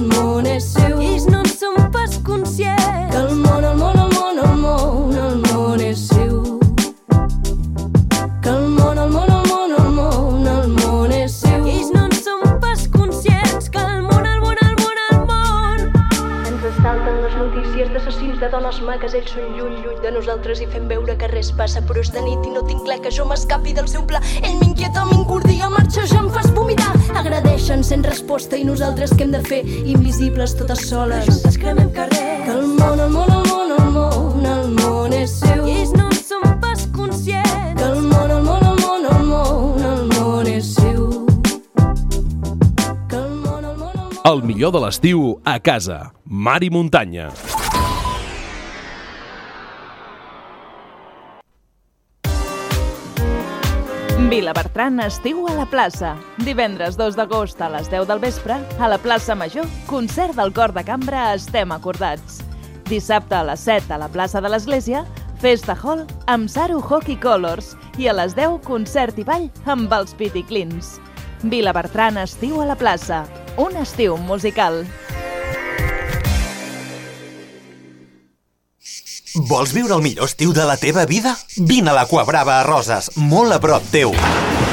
dones 18.67 18.81
maques, 18.83 19.13
ells 19.15 19.31
són 19.31 19.53
lluny, 19.55 19.75
lluny 19.79 19.99
de 20.03 20.09
nosaltres 20.11 20.59
i 20.59 20.65
fem 20.67 20.87
veure 20.89 21.15
que 21.19 21.29
res 21.31 21.53
passa, 21.55 21.79
però 21.87 22.01
és 22.03 22.09
de 22.11 22.19
nit 22.25 22.43
i 22.43 22.51
no 22.51 22.63
tinc 22.67 22.83
clar 22.83 22.97
que 23.03 23.11
jo 23.13 23.23
m'escapi 23.27 23.73
del 23.73 23.87
seu 23.87 24.03
pla. 24.07 24.19
Ell 24.41 24.57
m'inquieta, 24.59 25.05
m'incordia, 25.07 25.69
marxa, 25.71 26.03
ja 26.09 26.19
em 26.19 26.27
fas 26.33 26.49
vomitar. 26.55 26.91
Agradeixen 27.15 27.83
sent 27.87 28.03
resposta 28.03 28.57
i 28.59 28.65
nosaltres 28.67 29.13
què 29.15 29.23
hem 29.23 29.31
de 29.35 29.41
fer? 29.45 29.61
Invisibles 29.87 30.57
totes 30.59 30.83
soles. 30.89 31.29
Juntes 31.29 31.59
cremem 31.61 31.93
carrer. 31.95 32.25
Que 32.43 32.55
el 32.57 32.65
món, 32.73 32.99
el 32.99 33.13
món, 33.13 33.31
el 33.37 33.45
món, 33.47 33.71
el 33.77 33.91
món, 33.95 34.49
el 34.51 34.73
món 34.81 35.15
és 35.15 35.37
seu. 35.39 35.63
I 35.63 35.77
ells 35.83 35.93
no 35.95 36.09
en 36.09 36.19
són 36.19 36.57
pas 36.63 36.83
conscients. 36.97 37.77
Que 37.79 37.87
el 37.87 38.01
món, 38.03 38.33
el 38.35 38.43
món, 38.43 38.67
el 38.67 38.81
món, 38.83 39.07
el 39.13 39.23
món, 39.29 39.85
el 39.93 40.03
món 40.11 40.51
és 40.51 40.73
seu. 40.75 41.07
Que 43.07 43.21
el 43.21 43.31
món, 43.45 43.63
el 43.63 43.79
món, 43.79 43.95
el 43.95 44.11
món... 44.11 44.19
El 44.33 44.43
millor 44.43 44.75
de 44.75 44.83
l'estiu 44.83 45.37
a 45.45 45.55
casa. 45.63 46.09
Mar 46.27 46.59
i 46.67 46.73
muntanya. 46.73 47.31
Vilabertran 54.27 54.99
estiu 54.99 55.45
a 55.47 55.53
la 55.55 55.65
plaça. 55.71 56.09
Divendres 56.43 56.97
2 56.99 57.15
d'agost 57.15 57.61
a 57.63 57.69
les 57.71 57.87
10 57.87 58.09
del 58.09 58.19
vespre, 58.19 58.57
a 58.75 58.89
la 58.91 58.97
plaça 58.99 59.37
Major, 59.39 59.63
concert 59.87 60.35
del 60.35 60.51
cor 60.51 60.73
de 60.75 60.83
cambra 60.83 61.29
Estem 61.31 61.71
Acordats. 61.71 62.41
Dissabte 62.89 63.37
a 63.37 63.45
les 63.47 63.63
7 63.63 63.93
a 63.95 64.01
la 64.01 64.09
plaça 64.11 64.41
de 64.43 64.51
l'Església, 64.51 65.05
Festa 65.39 65.77
Hall 65.79 66.03
amb 66.27 66.51
Saru 66.51 66.83
Hockey 66.83 67.15
Colors 67.15 67.77
i 67.95 68.11
a 68.11 68.17
les 68.19 68.35
10 68.35 68.59
concert 68.67 69.15
i 69.15 69.23
ball 69.23 69.47
amb 69.63 69.95
els 69.95 70.11
Piticlins. 70.19 70.97
Vilabertran 71.47 72.19
estiu 72.19 72.59
a 72.59 72.67
la 72.67 72.75
plaça. 72.75 73.23
Un 73.55 73.79
estiu 73.79 74.17
musical. 74.17 74.83
Vols 79.45 79.69
viure 79.75 79.93
el 79.93 80.01
millor 80.01 80.25
estiu 80.25 80.53
de 80.55 80.63
la 80.65 80.77
teva 80.81 81.03
vida? 81.05 81.35
Vine 81.69 81.91
a 81.91 81.93
l'Aqua 81.93 82.23
Brava 82.25 82.55
a 82.57 82.63
Roses, 82.65 83.11
molt 83.21 83.53
a 83.53 83.59
prop 83.61 83.85
teu. 83.93 84.15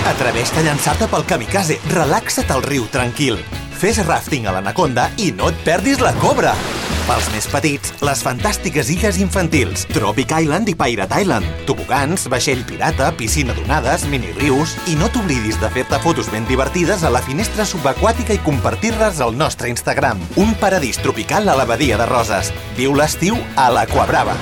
Atreveix-te 0.08 0.62
a 0.62 0.64
llançar-te 0.64 1.08
pel 1.12 1.26
kamikaze, 1.28 1.76
relaxa't 1.92 2.48
al 2.54 2.64
riu 2.64 2.88
tranquil. 2.92 3.40
Fes 3.76 4.00
rafting 4.06 4.48
a 4.48 4.56
l'Anaconda 4.56 5.10
i 5.20 5.32
no 5.36 5.52
et 5.52 5.64
perdis 5.68 6.00
la 6.00 6.16
cobra. 6.22 6.56
Pels 7.04 7.26
més 7.34 7.44
petits, 7.52 7.90
les 8.00 8.20
fantàstiques 8.24 8.88
illes 8.94 9.18
infantils, 9.20 9.82
Tropic 9.92 10.30
Island 10.32 10.70
i 10.72 10.74
Pirate 10.78 11.18
Island, 11.20 11.44
tobogans, 11.68 12.24
vaixell 12.32 12.62
pirata, 12.64 13.10
piscina 13.18 13.52
d'onades, 13.52 14.06
minirius... 14.08 14.72
I 14.88 14.96
no 14.96 15.10
t'oblidis 15.12 15.60
de 15.60 15.68
fer-te 15.74 16.00
fotos 16.00 16.30
ben 16.32 16.48
divertides 16.48 17.04
a 17.04 17.12
la 17.12 17.20
finestra 17.24 17.68
subaquàtica 17.68 18.32
i 18.32 18.40
compartir-les 18.46 19.20
al 19.20 19.36
nostre 19.36 19.68
Instagram. 19.68 20.22
Un 20.40 20.56
paradís 20.56 20.96
tropical 21.04 21.52
a 21.52 21.60
la 21.60 21.68
badia 21.68 22.00
de 22.00 22.08
Roses. 22.08 22.54
Viu 22.80 22.96
l'estiu 22.96 23.36
a 23.60 23.68
l'Aquabrava. 23.74 24.38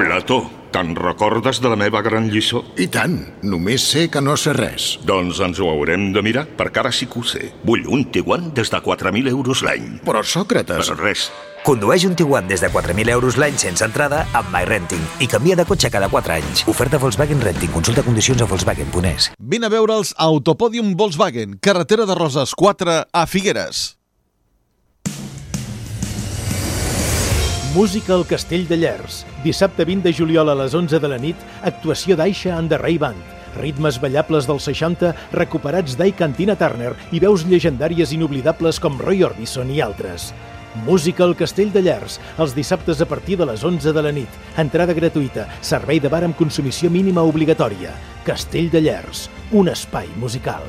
Plató, 0.00 0.46
te'n 0.76 0.92
recordes 0.96 1.62
de 1.64 1.70
la 1.72 1.76
meva 1.80 2.02
gran 2.04 2.28
lliçó? 2.28 2.60
I 2.76 2.86
tant, 2.92 3.16
només 3.48 3.84
sé 3.94 4.06
que 4.12 4.20
no 4.20 4.34
sé 4.36 4.52
res. 4.52 4.96
Doncs 5.08 5.40
ens 5.40 5.60
ho 5.62 5.70
haurem 5.72 6.10
de 6.12 6.20
mirar, 6.24 6.44
perquè 6.58 6.82
ara 6.82 6.92
sí 6.92 7.08
que 7.08 7.22
ho 7.22 7.24
sé. 7.24 7.48
Vull 7.64 7.86
un 7.88 8.04
Tiguan 8.12 8.50
des 8.54 8.68
de 8.72 8.80
4.000 8.84 9.30
euros 9.32 9.62
l'any. 9.64 10.00
Però, 10.04 10.20
Sòcrates... 10.20 10.90
Per 10.90 10.98
res. 11.00 11.30
Condueix 11.66 12.04
un 12.06 12.12
Tiguan 12.18 12.46
des 12.46 12.60
de 12.60 12.68
4.000 12.70 13.10
euros 13.14 13.38
l'any 13.40 13.56
sense 13.58 13.82
entrada 13.86 14.20
amb 14.36 14.52
MyRenting 14.52 15.00
i 15.24 15.26
canvia 15.32 15.56
de 15.56 15.64
cotxe 15.66 15.90
cada 15.90 16.10
4 16.12 16.34
anys. 16.36 16.66
Oferta 16.68 17.00
Volkswagen 17.00 17.40
Renting. 17.40 17.72
Consulta 17.72 18.04
condicions 18.06 18.44
a 18.44 18.48
Volkswagen.es. 18.50 19.30
Vine 19.40 19.66
a 19.66 19.72
veure'ls 19.72 20.12
a 20.12 20.28
Autopòdium 20.28 20.92
Volkswagen, 21.00 21.56
carretera 21.58 22.04
de 22.06 22.18
Roses 22.18 22.52
4 22.54 22.98
a 23.10 23.24
Figueres. 23.26 23.86
Música 27.72 28.14
al 28.14 28.26
Castell 28.28 28.68
de 28.68 28.78
Llers. 28.84 29.24
Dissabte 29.46 29.84
20 29.84 30.02
de 30.02 30.10
juliol 30.12 30.48
a 30.50 30.56
les 30.58 30.72
11 30.74 30.98
de 30.98 31.06
la 31.06 31.20
nit, 31.22 31.38
actuació 31.62 32.16
d'Aixa 32.18 32.56
and 32.56 32.72
the 32.72 32.80
Ray 32.80 32.96
Band. 32.98 33.20
Ritmes 33.54 34.00
ballables 34.02 34.48
dels 34.48 34.66
60 34.66 35.12
recuperats 35.36 35.94
d'Ai 35.94 36.10
Cantina 36.18 36.56
Turner 36.58 36.96
i 37.14 37.22
veus 37.22 37.44
llegendàries 37.46 38.10
inoblidables 38.16 38.80
com 38.82 38.98
Roy 38.98 39.22
Orbison 39.22 39.70
i 39.70 39.78
altres. 39.84 40.32
Música 40.82 41.22
al 41.22 41.36
Castell 41.38 41.70
de 41.72 41.84
Llers, 41.86 42.18
els 42.42 42.56
dissabtes 42.58 42.98
a 43.00 43.06
partir 43.06 43.38
de 43.38 43.46
les 43.46 43.62
11 43.62 43.94
de 43.94 44.02
la 44.02 44.12
nit. 44.18 44.40
Entrada 44.58 44.96
gratuïta, 44.98 45.46
servei 45.62 46.02
de 46.02 46.10
bar 46.10 46.24
amb 46.26 46.36
consumició 46.36 46.90
mínima 46.90 47.22
obligatòria. 47.22 47.94
Castell 48.26 48.66
de 48.74 48.82
Llers, 48.82 49.28
un 49.54 49.70
espai 49.70 50.10
musical. 50.18 50.66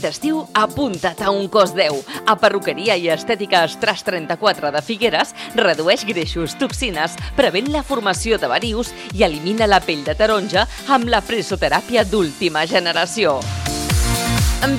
Aquest 0.00 0.16
estiu, 0.16 0.38
apunta't 0.56 1.20
a 1.20 1.28
un 1.28 1.44
cos 1.52 1.74
10. 1.76 2.06
A 2.24 2.34
Perruqueria 2.40 2.94
i 2.96 3.10
Estètica 3.12 3.66
Estras 3.68 4.00
34 4.06 4.70
de 4.72 4.80
Figueres 4.80 5.34
redueix 5.52 6.06
greixos, 6.08 6.54
toxines, 6.56 7.18
prevent 7.36 7.68
la 7.68 7.82
formació 7.84 8.38
de 8.40 8.48
varius 8.48 8.94
i 9.12 9.26
elimina 9.28 9.68
la 9.68 9.82
pell 9.84 10.00
de 10.06 10.16
taronja 10.16 10.64
amb 10.88 11.04
la 11.12 11.20
presoteràpia 11.20 12.06
d'última 12.08 12.64
generació. 12.64 13.42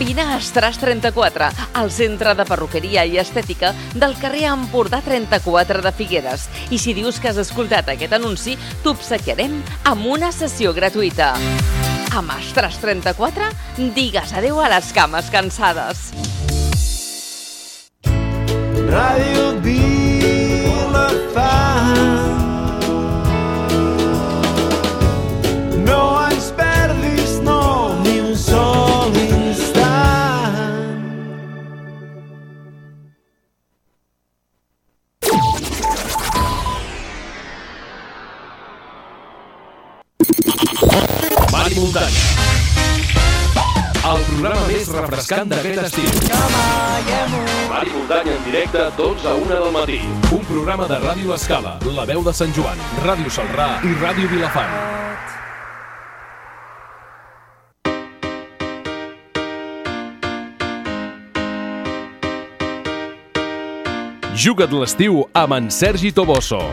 Vine 0.01 0.25
a 0.25 0.39
Estras 0.39 0.81
34, 0.81 1.51
al 1.77 1.93
centre 1.93 2.33
de 2.33 2.45
perruqueria 2.49 3.05
i 3.05 3.21
estètica 3.21 3.75
del 3.93 4.17
carrer 4.17 4.47
Empordà 4.49 5.03
34 5.05 5.85
de 5.85 5.93
Figueres. 6.01 6.49
I 6.73 6.81
si 6.81 6.97
dius 6.97 7.21
que 7.21 7.29
has 7.29 7.37
escoltat 7.37 7.93
aquest 7.93 8.17
anunci, 8.17 8.57
t'obsequiarem 8.81 9.59
amb 9.85 10.15
una 10.17 10.33
sessió 10.33 10.73
gratuïta. 10.73 11.35
Amb 12.11 12.27
Estras 12.35 12.75
34, 12.81 13.45
digues 13.95 14.33
adeu 14.35 14.57
a 14.59 14.67
les 14.73 14.89
cames 14.91 15.29
cansades. 15.31 16.11
Ràdio 18.91 19.45
Vilafant 19.63 21.70
muntanya. 41.91 42.23
El 44.01 44.21
programa 44.25 44.61
més 44.67 44.87
refrescant 44.95 45.49
d'aquest 45.51 45.81
estiu. 45.85 46.11
Mar 47.69 47.81
i 47.85 47.91
muntanya 47.93 48.35
en 48.37 48.45
directe, 48.47 48.85
12 48.97 49.27
a 49.27 49.33
1 49.35 49.51
del 49.51 49.71
matí. 49.75 49.99
Un 50.31 50.45
programa 50.47 50.87
de 50.87 50.99
Ràdio 51.03 51.35
Escala, 51.35 51.77
La 51.97 52.05
Veu 52.07 52.23
de 52.23 52.33
Sant 52.33 52.55
Joan, 52.55 52.79
Ràdio 53.03 53.29
Salrà 53.29 53.67
i 53.83 53.93
Ràdio 53.99 54.31
Vilafant. 54.31 54.71
Juga't 64.41 64.73
l'estiu 64.73 65.21
amb 65.37 65.59
en 65.59 65.69
Sergi 65.69 66.09
Toboso. 66.15 66.63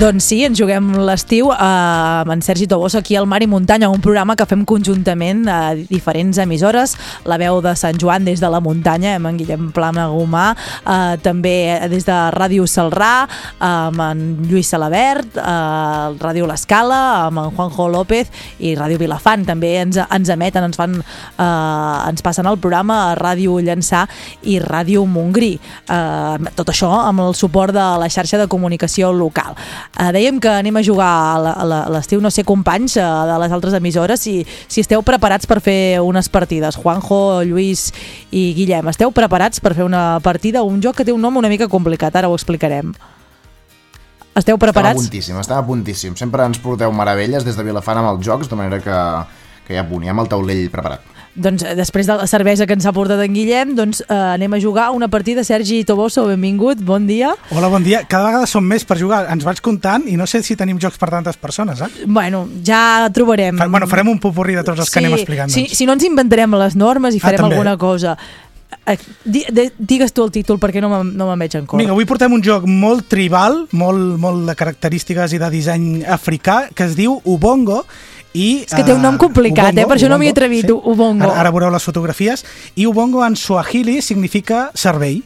Doncs 0.00 0.30
sí, 0.30 0.38
ens 0.46 0.56
juguem 0.56 0.86
l'estiu 1.04 1.50
eh, 1.52 1.56
amb 1.60 2.32
en 2.32 2.40
Sergi 2.40 2.64
Toboso 2.64 2.96
aquí 3.02 3.18
al 3.20 3.26
Mar 3.28 3.42
i 3.44 3.46
Muntanya, 3.50 3.90
un 3.92 4.00
programa 4.00 4.32
que 4.32 4.46
fem 4.48 4.62
conjuntament 4.64 5.42
a 5.52 5.74
diferents 5.76 6.38
emissores, 6.40 6.94
la 7.28 7.36
veu 7.36 7.58
de 7.60 7.74
Sant 7.76 7.98
Joan 8.00 8.24
des 8.24 8.40
de 8.40 8.48
la 8.48 8.62
muntanya, 8.64 9.18
amb 9.18 9.28
en 9.28 9.36
Guillem 9.36 9.66
Plana 9.76 10.06
Gomà, 10.08 10.54
eh, 10.56 11.18
també 11.20 11.52
des 11.92 12.06
de 12.08 12.16
Ràdio 12.32 12.64
Salrà, 12.64 13.26
amb 13.60 14.00
en 14.06 14.22
Lluís 14.48 14.70
Salabert, 14.72 15.36
eh, 15.36 16.16
Ràdio 16.22 16.48
L'Escala, 16.48 17.02
amb 17.26 17.44
en 17.44 17.52
Juanjo 17.58 17.90
López 17.92 18.32
i 18.56 18.72
Ràdio 18.80 18.96
Vilafant, 19.04 19.44
també 19.44 19.74
ens, 19.82 20.00
ens 20.00 20.32
emeten, 20.32 20.64
ens 20.70 20.80
fan 20.80 20.96
eh, 20.96 21.44
ens 21.44 22.24
passen 22.24 22.48
el 22.48 22.56
programa 22.56 23.02
a 23.10 23.12
Ràdio 23.20 23.60
Llançà 23.60 24.06
i 24.48 24.56
Ràdio 24.64 25.04
Montgrí. 25.04 25.52
Eh, 25.60 26.56
tot 26.56 26.72
això 26.72 26.88
amb 27.04 27.28
el 27.28 27.36
suport 27.36 27.76
de 27.76 27.86
la 28.00 28.08
xarxa 28.08 28.40
de 28.40 28.48
comunicació 28.48 29.12
local. 29.12 29.60
Uh, 29.90 30.12
dèiem 30.14 30.38
que 30.38 30.48
anem 30.48 30.76
a 30.78 30.82
jugar 30.86 31.10
a 31.50 31.64
l'estiu, 31.90 32.20
no 32.22 32.30
sé, 32.30 32.44
companys 32.46 32.94
uh, 32.96 33.06
de 33.26 33.38
les 33.42 33.52
altres 33.52 33.74
emissores, 33.74 34.22
si, 34.22 34.44
si 34.70 34.84
esteu 34.84 35.02
preparats 35.02 35.50
per 35.50 35.58
fer 35.64 35.98
unes 36.00 36.30
partides. 36.30 36.78
Juanjo, 36.78 37.42
Lluís 37.42 37.88
i 38.30 38.52
Guillem, 38.54 38.86
esteu 38.92 39.10
preparats 39.10 39.58
per 39.60 39.74
fer 39.74 39.84
una 39.84 40.20
partida? 40.22 40.62
Un 40.62 40.78
joc 40.84 41.00
que 41.00 41.08
té 41.08 41.12
un 41.12 41.20
nom 41.20 41.40
una 41.42 41.50
mica 41.50 41.68
complicat, 41.68 42.14
ara 42.16 42.30
ho 42.30 42.38
explicarem. 42.38 42.94
Esteu 44.38 44.54
a 44.54 44.62
preparats? 44.62 45.02
puntíssim, 45.02 45.38
estem 45.42 45.58
a 45.58 45.66
puntíssim. 45.66 46.14
Sempre 46.16 46.46
ens 46.46 46.62
porteu 46.62 46.92
meravelles 46.94 47.44
des 47.44 47.58
de 47.58 47.66
Vilafant 47.66 47.98
amb 47.98 48.12
els 48.14 48.22
jocs, 48.24 48.48
de 48.48 48.56
manera 48.56 48.78
que, 48.84 48.98
que 49.66 49.74
ja 49.74 49.82
punt, 49.88 50.06
ja 50.06 50.14
amb 50.14 50.22
el 50.22 50.30
taulell 50.30 50.68
preparat. 50.70 51.02
Doncs 51.40 51.62
eh, 51.64 51.74
després 51.78 52.06
de 52.08 52.16
la 52.20 52.26
cervesa 52.28 52.66
que 52.68 52.74
ens 52.76 52.84
ha 52.86 52.92
portat 52.92 53.20
en 53.24 53.32
Guillem, 53.34 53.74
doncs 53.78 54.02
eh, 54.04 54.14
anem 54.36 54.58
a 54.58 54.60
jugar 54.60 54.90
una 54.96 55.08
partida. 55.08 55.44
Sergi 55.46 55.82
Toboso, 55.88 56.26
benvingut, 56.28 56.82
bon 56.84 57.06
dia. 57.08 57.32
Hola, 57.56 57.70
bon 57.72 57.84
dia. 57.86 58.02
Cada 58.08 58.26
vegada 58.28 58.48
som 58.50 58.66
més 58.66 58.84
per 58.84 58.98
jugar. 59.00 59.24
Ens 59.32 59.46
vaig 59.46 59.62
comptant 59.64 60.04
i 60.10 60.18
no 60.20 60.26
sé 60.30 60.42
si 60.44 60.56
tenim 60.60 60.78
jocs 60.82 61.00
per 61.00 61.08
tantes 61.14 61.40
persones, 61.40 61.80
eh? 61.80 61.88
Bueno, 62.06 62.44
ja 62.66 63.08
trobarem. 63.14 63.56
Fa, 63.60 63.70
bueno, 63.72 63.88
farem 63.90 64.12
un 64.12 64.20
popurrí 64.20 64.58
de 64.58 64.66
tots 64.66 64.84
els 64.84 64.92
que 64.92 65.00
anem 65.02 65.16
explicant. 65.16 65.50
Sí, 65.52 65.64
doncs. 65.66 65.78
si 65.80 65.88
no 65.88 65.96
ens 65.96 66.04
inventarem 66.06 66.54
les 66.60 66.76
normes 66.76 67.16
i 67.16 67.22
Ah, 67.22 67.26
farem 67.30 67.40
també. 67.46 67.56
alguna 67.56 67.76
cosa. 67.80 68.16
Eh, 68.86 68.96
Digues 69.78 70.12
tu 70.14 70.22
el 70.24 70.30
títol 70.30 70.58
perquè 70.62 70.80
no 70.82 70.88
me'n 70.92 71.10
no 71.18 71.26
me'n 71.28 71.38
veig 71.42 71.56
en 71.58 71.66
cor. 71.66 71.80
Vinga, 71.80 71.92
avui 71.92 72.06
portem 72.08 72.32
un 72.32 72.42
joc 72.42 72.64
molt 72.70 73.08
tribal, 73.10 73.64
molt, 73.72 74.14
molt 74.22 74.46
de 74.48 74.54
característiques 74.58 75.34
i 75.34 75.40
de 75.42 75.50
disseny 75.50 75.88
africà, 76.06 76.68
que 76.74 76.86
es 76.86 76.94
diu 76.98 77.20
Ubongo, 77.24 77.84
i, 78.32 78.62
És 78.62 78.72
que 78.72 78.84
té 78.86 78.94
un 78.94 79.02
nom 79.02 79.16
eh, 79.16 79.20
complicat, 79.20 79.74
eh? 79.74 79.86
Per 79.88 79.96
això 79.96 80.08
no 80.10 80.18
m'hi 80.20 80.30
he 80.30 80.34
atrevit, 80.34 80.70
Ubongo. 80.70 81.26
Ara, 81.26 81.40
ara 81.42 81.52
veureu 81.54 81.72
les 81.74 81.86
fotografies. 81.86 82.44
I 82.78 82.86
Ubongo 82.86 83.24
en 83.26 83.36
suahili 83.36 83.98
significa 84.02 84.68
cervell. 84.74 85.22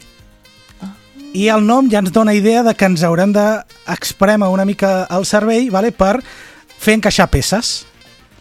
I 1.35 1.49
el 1.51 1.65
nom 1.67 1.89
ja 1.91 1.99
ens 1.99 2.13
dona 2.15 2.33
idea 2.33 2.63
de 2.63 2.73
que 2.73 2.87
ens 2.87 3.03
haurem 3.03 3.33
d'expremer 3.35 4.47
una 4.47 4.65
mica 4.65 5.03
el 5.11 5.27
cervell 5.27 5.67
vale, 5.69 5.91
per 5.91 6.21
fer 6.79 6.95
encaixar 6.97 7.27
peces. 7.29 7.83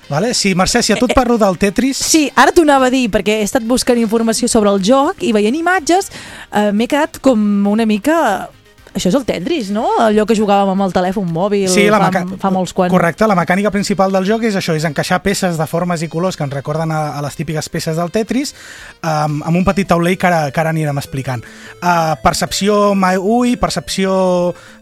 Vale? 0.08 0.34
Si, 0.36 0.52
Mercè, 0.54 0.82
si 0.84 0.92
a 0.92 0.96
tu 1.00 1.08
et 1.08 1.14
parlo 1.16 1.38
del 1.40 1.56
Tetris... 1.58 1.96
Sí, 1.96 2.26
ara 2.36 2.52
t'ho 2.52 2.64
anava 2.66 2.90
a 2.90 2.92
dir, 2.92 3.06
perquè 3.12 3.38
he 3.40 3.46
estat 3.46 3.64
buscant 3.64 3.98
informació 3.98 4.50
sobre 4.52 4.72
el 4.72 4.82
joc 4.84 5.24
i 5.24 5.32
veient 5.32 5.56
imatges 5.56 6.10
eh, 6.12 6.70
m'he 6.72 6.88
quedat 6.88 7.20
com 7.24 7.40
una 7.72 7.88
mica... 7.88 8.50
Això 8.94 9.10
és 9.10 9.16
el 9.18 9.24
Tetris, 9.26 9.70
no? 9.74 9.88
Allò 9.98 10.22
que 10.26 10.36
jugàvem 10.38 10.70
amb 10.70 10.84
el 10.86 10.92
telèfon 10.94 11.26
mòbil 11.34 11.66
Sí, 11.70 11.88
la 11.90 11.98
fa, 12.14 12.22
fa 12.38 12.50
molts 12.54 12.74
quants... 12.76 12.92
Correcte, 12.94 13.26
la 13.26 13.34
mecànica 13.34 13.72
principal 13.74 14.14
del 14.14 14.26
joc 14.28 14.46
és 14.46 14.54
això, 14.60 14.76
és 14.78 14.86
encaixar 14.86 15.18
peces 15.24 15.58
de 15.58 15.66
formes 15.66 16.04
i 16.06 16.08
colors 16.12 16.38
que 16.38 16.46
ens 16.46 16.54
recorden 16.54 16.92
a, 16.94 17.00
a 17.18 17.24
les 17.24 17.34
típiques 17.34 17.68
peces 17.74 17.98
del 17.98 18.12
Tetris 18.14 18.54
um, 19.02 19.40
amb 19.42 19.58
un 19.58 19.66
petit 19.66 19.90
taulell 19.90 20.14
que 20.14 20.30
ara, 20.30 20.44
que 20.54 20.62
ara 20.62 20.70
anirem 20.70 21.02
explicant. 21.02 21.42
Uh, 21.80 22.14
percepció 22.22 22.94
mà 22.94 23.16
ull, 23.18 23.56
percepció 23.58 24.14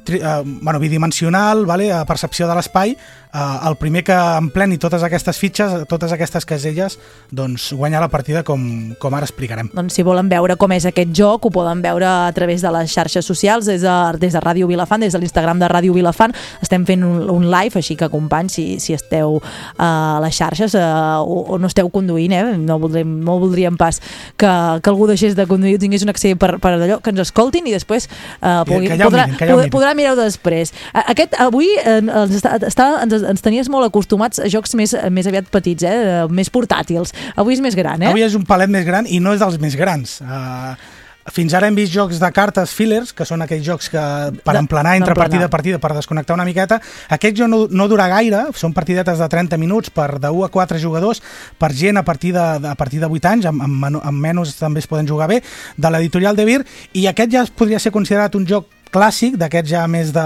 tri, 0.05 0.21
eh, 0.23 0.43
bueno, 0.45 0.79
bidimensional, 0.79 1.67
vale? 1.67 1.93
a 1.93 2.05
percepció 2.05 2.49
de 2.49 2.55
l'espai, 2.55 2.97
eh, 3.33 3.69
el 3.69 3.77
primer 3.77 4.05
que 4.05 4.13
empleni 4.15 4.79
totes 4.79 5.03
aquestes 5.03 5.39
fitxes, 5.39 5.87
totes 5.89 6.13
aquestes 6.13 6.47
caselles, 6.47 6.99
doncs 7.31 7.73
guanya 7.73 8.01
la 8.01 8.09
partida 8.13 8.43
com, 8.45 8.95
com 8.99 9.15
ara 9.15 9.29
explicarem. 9.29 9.71
Doncs 9.75 9.97
si 9.99 10.05
volen 10.07 10.29
veure 10.29 10.57
com 10.61 10.73
és 10.73 10.87
aquest 10.89 11.15
joc, 11.17 11.47
ho 11.47 11.53
poden 11.55 11.83
veure 11.85 12.09
a 12.09 12.33
través 12.37 12.63
de 12.63 12.73
les 12.75 12.93
xarxes 12.93 13.27
socials, 13.27 13.67
des 13.67 13.83
de, 13.83 13.97
des 14.21 14.33
de 14.33 14.43
Ràdio 14.43 14.69
Vilafant, 14.71 15.01
des 15.01 15.13
de 15.13 15.23
l'Instagram 15.23 15.61
de 15.63 15.71
Ràdio 15.71 15.95
Vilafant. 15.97 16.35
Estem 16.63 16.87
fent 16.89 17.05
un, 17.07 17.23
un 17.31 17.49
live, 17.51 17.79
així 17.81 17.97
que 17.97 18.11
companys, 18.13 18.59
si, 18.59 18.67
si 18.83 18.97
esteu 18.97 19.39
eh, 19.39 19.83
a 19.83 20.21
les 20.23 20.37
xarxes 20.37 20.75
eh, 20.75 20.83
o, 21.23 21.43
o 21.55 21.59
no 21.59 21.71
esteu 21.71 21.89
conduint, 21.93 22.33
eh, 22.37 22.57
no, 22.59 22.79
voldríem, 22.83 23.19
no 23.25 23.39
voldríem 23.43 23.77
pas 23.81 24.01
que, 24.37 24.51
que 24.83 24.91
algú 24.91 25.09
deixés 25.11 25.37
de 25.39 25.47
conduir, 25.49 25.79
tingués 25.83 26.05
un 26.07 26.13
accés 26.13 26.37
per, 26.39 26.57
per 26.63 26.75
allò, 26.77 27.01
que 27.03 27.13
ens 27.13 27.25
escoltin 27.27 27.69
i 27.69 27.75
després 27.75 28.09
eh, 28.09 28.63
pugui, 28.69 28.91
que 28.91 28.99
ja 29.01 29.09
podrà, 29.09 29.27
mirin, 29.27 29.39
que 29.41 29.49
ja 29.49 29.57
ho 29.57 29.69
podrà, 29.73 29.92
podrà 29.93 29.97
mirar-ho 29.97 30.17
després. 30.23 30.73
A- 30.93 31.05
Aquest, 31.13 31.37
avui 31.39 31.69
eh, 31.77 31.99
ens, 32.01 32.35
està, 32.39 32.57
està, 32.67 32.89
ens, 33.05 33.23
ens 33.35 33.45
tenies 33.45 33.69
molt 33.69 33.87
acostumats 33.91 34.41
a 34.41 34.49
jocs 34.49 34.75
més, 34.75 34.95
més 35.11 35.27
aviat 35.29 35.49
petits, 35.53 35.85
eh, 35.85 36.25
més 36.31 36.51
portàtils. 36.51 37.13
Avui 37.37 37.55
és 37.55 37.61
més 37.61 37.75
gran, 37.77 38.03
eh? 38.03 38.09
Avui 38.09 38.23
és 38.25 38.35
un 38.35 38.45
palet 38.45 38.71
més 38.71 38.85
gran 38.87 39.07
i 39.07 39.21
no 39.21 39.33
és 39.35 39.41
dels 39.41 39.59
més 39.61 39.77
grans. 39.77 40.21
Uh, 40.23 40.75
fins 41.31 41.55
ara 41.55 41.69
hem 41.69 41.77
vist 41.77 41.93
jocs 41.93 42.19
de 42.19 42.31
cartes 42.35 42.73
fillers, 42.75 43.13
que 43.15 43.25
són 43.25 43.43
aquells 43.45 43.63
jocs 43.65 43.89
que 43.93 44.01
per 44.43 44.57
emplenar 44.59 44.97
entre 44.97 45.15
partida 45.15 45.47
a 45.47 45.51
partida, 45.53 45.79
per 45.79 45.93
desconnectar 45.95 46.35
una 46.35 46.45
miqueta. 46.45 46.81
Aquest 47.15 47.37
joc 47.39 47.49
no, 47.49 47.61
no 47.71 47.87
dura 47.89 48.09
gaire, 48.11 48.49
són 48.59 48.73
partidetes 48.75 49.19
de 49.23 49.29
30 49.29 49.59
minuts 49.59 49.91
per 49.95 50.19
de 50.19 50.31
1 50.33 50.45
a 50.49 50.51
4 50.51 50.81
jugadors, 50.83 51.23
per 51.59 51.73
gent 51.73 52.01
a 52.01 52.03
partir 52.03 52.33
de, 52.35 52.43
a 52.43 52.75
partir 52.75 52.99
de 53.01 53.07
8 53.07 53.29
anys, 53.37 53.47
amb, 53.53 53.63
amb, 53.63 54.01
amb 54.03 54.19
menys 54.19 54.57
també 54.59 54.83
es 54.83 54.91
poden 54.91 55.07
jugar 55.07 55.29
bé, 55.31 55.43
de 55.77 55.91
l'editorial 55.95 56.35
de 56.37 56.45
Vir, 56.49 56.63
i 56.95 57.07
aquest 57.07 57.31
ja 57.31 57.43
es 57.47 57.51
podria 57.55 57.79
ser 57.79 57.93
considerat 57.95 58.35
un 58.35 58.47
joc 58.47 58.67
clàssic, 58.93 59.39
d'aquest 59.41 59.67
ja 59.73 59.87
més 59.91 60.13
de, 60.15 60.25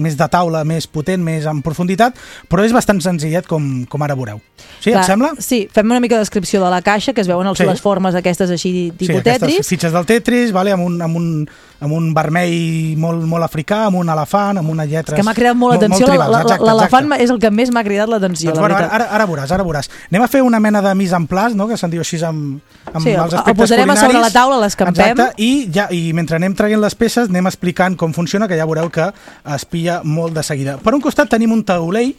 més 0.00 0.16
de 0.16 0.28
taula, 0.32 0.64
més 0.64 0.86
potent, 0.88 1.22
més 1.22 1.44
en 1.46 1.60
profunditat, 1.64 2.16
però 2.50 2.64
és 2.66 2.72
bastant 2.74 3.00
senzillet 3.04 3.46
com, 3.46 3.84
com 3.90 4.02
ara 4.06 4.16
veureu. 4.18 4.40
Sí, 4.80 4.90
Clar, 4.90 5.02
et 5.02 5.10
sembla? 5.10 5.32
Sí, 5.38 5.66
fem 5.72 5.90
una 5.90 6.00
mica 6.00 6.16
de 6.16 6.24
descripció 6.24 6.62
de 6.64 6.70
la 6.72 6.80
caixa, 6.82 7.12
que 7.12 7.20
es 7.20 7.28
veuen 7.28 7.46
els, 7.46 7.58
Sí. 7.58 7.64
les 7.68 7.80
formes 7.80 8.14
aquestes 8.14 8.50
així 8.50 8.92
tipus 8.96 9.20
aquestes 9.20 9.40
Tetris. 9.48 9.68
fitxes 9.68 9.92
del 9.92 10.06
Tetris, 10.08 10.52
vale, 10.52 10.72
amb, 10.72 10.84
un, 10.88 11.00
amb, 11.02 11.16
un, 11.16 11.48
amb 11.80 11.92
un 11.92 12.12
vermell 12.16 12.96
molt, 13.00 13.24
molt 13.28 13.44
africà, 13.44 13.82
amb 13.90 14.00
un 14.00 14.08
elefant, 14.12 14.60
amb 14.62 14.72
unes 14.72 14.88
lletres... 14.88 15.12
És 15.12 15.20
que 15.20 15.26
m'ha 15.26 15.34
cridat 15.36 15.58
molt 15.58 15.76
l'atenció, 15.76 16.08
l'elefant 16.08 17.12
és 17.18 17.32
el 17.32 17.40
que 17.42 17.50
més 17.52 17.72
m'ha 17.74 17.84
cridat 17.86 18.10
l'atenció, 18.12 18.50
Doncs, 18.50 18.60
la 18.60 18.64
bueno, 18.64 18.78
ara, 18.78 18.86
veritat. 18.86 19.06
ara, 19.10 19.18
ara 19.18 19.28
veuràs, 19.28 19.52
ara 19.52 19.66
veuràs. 19.66 19.90
Anem 20.10 20.24
a 20.24 20.30
fer 20.32 20.42
una 20.46 20.60
mena 20.62 20.82
de 20.84 20.94
mise 20.98 21.16
en 21.18 21.26
place, 21.28 21.56
no?, 21.58 21.68
que 21.68 21.76
se'n 21.76 21.92
diu 21.92 22.04
així 22.04 22.20
amb, 22.24 22.60
amb 22.92 23.02
Sí, 23.04 23.12
els 23.12 23.34
el 23.34 23.40
aspectes 23.40 23.60
posarem 23.62 23.92
a 23.92 23.98
sobre 24.00 24.22
la 24.22 24.32
taula, 24.32 24.60
l'escampem. 24.64 25.12
Exacte, 25.12 25.42
i, 25.42 25.68
ja, 25.72 25.88
i 25.92 26.12
mentre 26.16 26.40
anem 26.40 26.56
traient 26.56 26.80
les 26.80 26.96
peces 26.96 27.28
anem 27.28 27.50
explicant 27.50 27.98
com 28.00 28.14
funciona, 28.16 28.48
que 28.48 28.56
ja 28.58 28.68
veureu 28.68 28.88
que 28.92 29.10
es 29.56 29.68
pilla 29.68 30.00
molt 30.04 30.36
de 30.36 30.46
seguida. 30.46 30.78
Per 30.82 30.94
un 30.96 31.04
costat 31.04 31.28
tenim 31.32 31.52
un 31.52 31.64
taulell, 31.66 32.14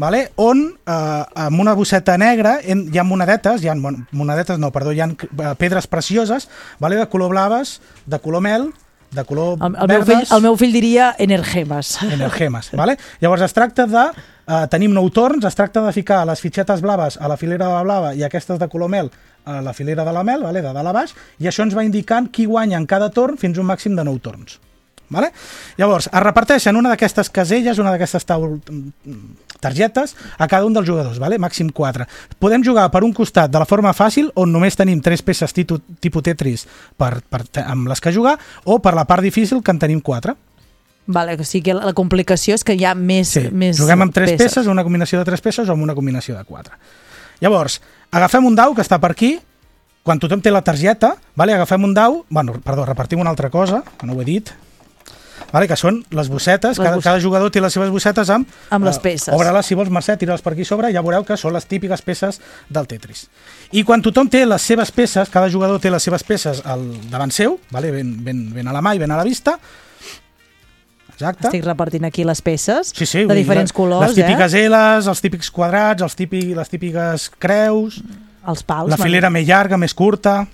vale? 0.00 0.30
on 0.40 0.64
eh, 0.86 1.24
amb 1.44 1.60
una 1.60 1.76
bosseta 1.76 2.16
negra 2.18 2.58
en, 2.64 2.86
hi 2.88 2.98
ha 2.98 3.04
monedetes, 3.04 3.62
hi 3.62 3.68
ha, 3.68 3.76
bueno, 3.76 4.06
monedetes 4.16 4.58
no, 4.58 4.72
perdó, 4.72 4.94
hi 4.96 5.02
ha 5.04 5.10
eh, 5.12 5.54
pedres 5.60 5.86
precioses, 5.86 6.48
vale? 6.80 6.96
de 6.96 7.06
color 7.12 7.30
blaves, 7.30 7.80
de 8.06 8.18
color 8.18 8.40
mel, 8.40 8.70
de 9.10 9.24
color 9.26 9.58
El, 9.60 9.74
el, 9.74 9.88
meu 9.90 10.04
fill, 10.06 10.22
el 10.22 10.42
meu 10.42 10.56
fill 10.56 10.72
diria 10.72 11.14
energemes. 11.18 11.96
energemes. 12.16 12.70
Vale? 12.78 12.96
Llavors 13.20 13.42
es 13.46 13.54
tracta 13.56 13.86
de... 13.90 14.06
Eh, 14.50 14.64
tenim 14.70 14.94
nou 14.94 15.10
torns, 15.14 15.44
es 15.46 15.58
tracta 15.58 15.82
de 15.84 15.92
ficar 15.94 16.22
les 16.26 16.40
fitxetes 16.42 16.80
blaves 16.82 17.18
a 17.20 17.28
la 17.30 17.36
filera 17.38 17.68
de 17.68 17.74
la 17.74 17.84
blava 17.86 18.14
i 18.18 18.24
aquestes 18.26 18.58
de 18.58 18.70
color 18.72 18.90
mel 18.90 19.12
a 19.44 19.60
la 19.64 19.74
filera 19.74 20.04
de 20.06 20.14
la 20.14 20.24
mel, 20.24 20.42
vale? 20.46 20.62
de 20.62 20.72
dalt 20.72 20.90
a 20.90 20.96
baix, 20.96 21.14
i 21.38 21.50
això 21.50 21.66
ens 21.66 21.76
va 21.76 21.84
indicant 21.86 22.30
qui 22.32 22.48
guanya 22.48 22.78
en 22.80 22.88
cada 22.88 23.12
torn 23.14 23.38
fins 23.40 23.58
a 23.58 23.64
un 23.64 23.70
màxim 23.70 23.94
de 23.98 24.04
nou 24.06 24.18
torns. 24.22 24.58
Vale? 25.10 25.32
Llavors, 25.76 26.06
es 26.06 26.22
reparteixen 26.22 26.76
una 26.78 26.92
d'aquestes 26.92 27.30
caselles, 27.34 27.78
una 27.82 27.90
d'aquestes 27.90 28.24
targetes 29.60 30.14
a 30.38 30.46
cada 30.48 30.64
un 30.64 30.72
dels 30.76 30.86
jugadors, 30.88 31.18
vale? 31.18 31.38
màxim 31.38 31.68
4. 31.74 32.06
Podem 32.38 32.62
jugar 32.64 32.86
per 32.94 33.02
un 33.04 33.12
costat 33.12 33.50
de 33.50 33.58
la 33.58 33.66
forma 33.66 33.92
fàcil, 33.92 34.30
on 34.38 34.52
només 34.54 34.78
tenim 34.78 35.02
tres 35.02 35.22
peces 35.26 35.52
titu, 35.52 35.80
tipus 36.00 36.22
Tetris 36.22 36.66
per, 36.96 37.18
per, 37.28 37.42
amb 37.66 37.90
les 37.90 38.00
que 38.00 38.14
jugar, 38.14 38.38
o 38.64 38.78
per 38.78 38.94
la 38.94 39.04
part 39.04 39.22
difícil, 39.26 39.62
que 39.62 39.74
en 39.74 39.82
tenim 39.82 40.00
4. 40.00 40.36
Vale, 41.10 41.34
o 41.34 41.44
sigui 41.44 41.64
que 41.70 41.74
la, 41.74 41.92
complicació 41.96 42.54
és 42.54 42.62
que 42.62 42.76
hi 42.78 42.84
ha 42.86 42.94
més, 42.94 43.34
Sí, 43.34 43.48
més 43.50 43.76
juguem 43.80 44.06
amb 44.06 44.14
tres 44.14 44.36
peces. 44.38 44.68
una 44.70 44.84
combinació 44.86 45.18
de 45.18 45.26
tres 45.26 45.42
peces 45.42 45.68
o 45.68 45.74
amb 45.74 45.82
una 45.82 45.96
combinació 45.98 46.36
de 46.38 46.44
quatre. 46.46 46.76
Llavors, 47.40 47.80
agafem 48.12 48.46
un 48.46 48.54
dau 48.54 48.76
que 48.76 48.84
està 48.84 49.00
per 49.02 49.10
aquí, 49.16 49.34
quan 50.06 50.20
tothom 50.22 50.40
té 50.40 50.52
la 50.52 50.62
targeta, 50.62 51.16
vale, 51.36 51.56
agafem 51.56 51.82
un 51.84 51.94
dau, 51.96 52.24
bueno, 52.30 52.54
perdó, 52.64 52.86
repartim 52.86 53.20
una 53.20 53.30
altra 53.30 53.50
cosa, 53.50 53.82
que 53.98 54.06
no 54.06 54.14
ho 54.14 54.22
he 54.22 54.28
dit, 54.28 54.52
vale, 55.52 55.66
que 55.68 55.76
són 55.76 56.02
les 56.14 56.28
bossetes, 56.30 56.78
Les 56.78 56.84
cada, 56.84 56.96
bos- 56.96 57.04
cada 57.04 57.20
jugador 57.20 57.50
té 57.50 57.60
les 57.60 57.72
seves 57.72 57.90
bossetes 57.90 58.30
amb... 58.30 58.48
Amb 58.70 58.86
les 58.86 58.96
eh, 59.00 59.04
peces. 59.04 59.34
Obre-les, 59.34 59.66
si 59.66 59.74
vols, 59.78 59.90
Mercè, 59.90 60.16
tira-les 60.20 60.42
per 60.44 60.52
aquí 60.54 60.64
sobre, 60.68 60.92
ja 60.94 61.02
veureu 61.02 61.24
que 61.26 61.36
són 61.40 61.54
les 61.56 61.66
típiques 61.66 62.02
peces 62.06 62.40
del 62.68 62.86
Tetris. 62.90 63.26
I 63.72 63.84
quan 63.84 64.02
tothom 64.02 64.28
té 64.30 64.44
les 64.46 64.62
seves 64.62 64.92
peces, 64.94 65.30
cada 65.30 65.50
jugador 65.50 65.80
té 65.80 65.90
les 65.90 66.02
seves 66.02 66.22
peces 66.26 66.62
al 66.64 66.84
davant 67.10 67.30
seu, 67.34 67.58
vale, 67.70 67.90
ben, 67.94 68.16
ben, 68.24 68.46
ben 68.54 68.68
a 68.68 68.74
la 68.76 68.82
mà 68.84 68.94
i 68.94 69.02
ben 69.02 69.10
a 69.10 69.18
la 69.20 69.24
vista, 69.26 69.58
Exacte. 71.20 71.50
Estic 71.50 71.66
repartint 71.66 72.06
aquí 72.08 72.24
les 72.24 72.40
peces 72.40 72.94
Sí, 72.96 73.04
sí, 73.04 73.26
de 73.28 73.34
dir, 73.34 73.42
diferents 73.42 73.74
colors, 73.76 74.06
Les 74.06 74.16
típiques 74.16 74.54
eh? 74.56 74.62
L's, 74.70 75.04
els 75.10 75.20
típics 75.20 75.50
quadrats, 75.52 76.00
els 76.06 76.16
típics, 76.16 76.54
les 76.56 76.70
típiques 76.72 77.26
creus... 77.36 77.98
Els 78.48 78.62
pals. 78.64 78.88
La 78.88 78.96
filera 78.96 79.28
més 79.28 79.44
llarga, 79.44 79.76
més 79.76 79.92
curta... 79.92 80.46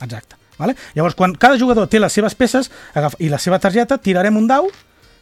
Exacte. 0.00 0.39
Vale? 0.60 0.76
Llavors, 0.94 1.16
quan 1.18 1.32
cada 1.34 1.58
jugador 1.58 1.88
té 1.88 1.98
les 1.98 2.12
seves 2.12 2.36
peces 2.38 2.70
agafa, 2.94 3.16
i 3.18 3.28
la 3.32 3.38
seva 3.40 3.58
targeta, 3.58 3.98
tirarem 3.98 4.36
un 4.36 4.46
dau, 4.46 4.68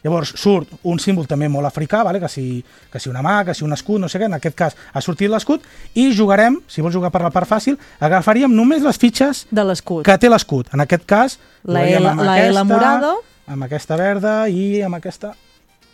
llavors 0.03 0.29
surt 0.39 0.69
un 0.87 0.99
símbol 1.03 1.25
també 1.27 1.49
molt 1.51 1.67
africà, 1.67 2.03
vale? 2.07 2.21
que, 2.21 2.29
si, 2.31 2.63
que 2.91 2.99
si 3.03 3.09
una 3.11 3.19
mà, 3.25 3.41
que 3.47 3.53
si 3.57 3.65
un 3.65 3.73
escut, 3.75 3.99
no 3.99 4.07
sé 4.07 4.19
què, 4.21 4.29
en 4.29 4.37
aquest 4.37 4.55
cas 4.55 4.77
ha 4.93 5.01
sortit 5.03 5.27
l'escut, 5.31 5.65
i 5.99 6.09
jugarem, 6.15 6.59
si 6.71 6.79
vols 6.85 6.95
jugar 6.95 7.11
per 7.11 7.19
la 7.25 7.31
part 7.35 7.49
fàcil, 7.49 7.75
agafaríem 7.99 8.53
només 8.55 8.83
les 8.85 8.97
fitxes 9.01 9.45
de 9.51 9.65
l'escut 9.67 10.05
que 10.07 10.15
té 10.21 10.29
l'escut. 10.31 10.71
En 10.73 10.85
aquest 10.85 11.03
cas, 11.09 11.39
La 11.63 11.83
L- 11.83 12.15
la 12.15 12.37
L 12.45 12.63
morada. 12.63 13.15
amb 13.49 13.63
aquesta 13.65 13.97
verda 13.99 14.47
i 14.47 14.81
amb 14.85 14.95
aquesta 14.95 15.33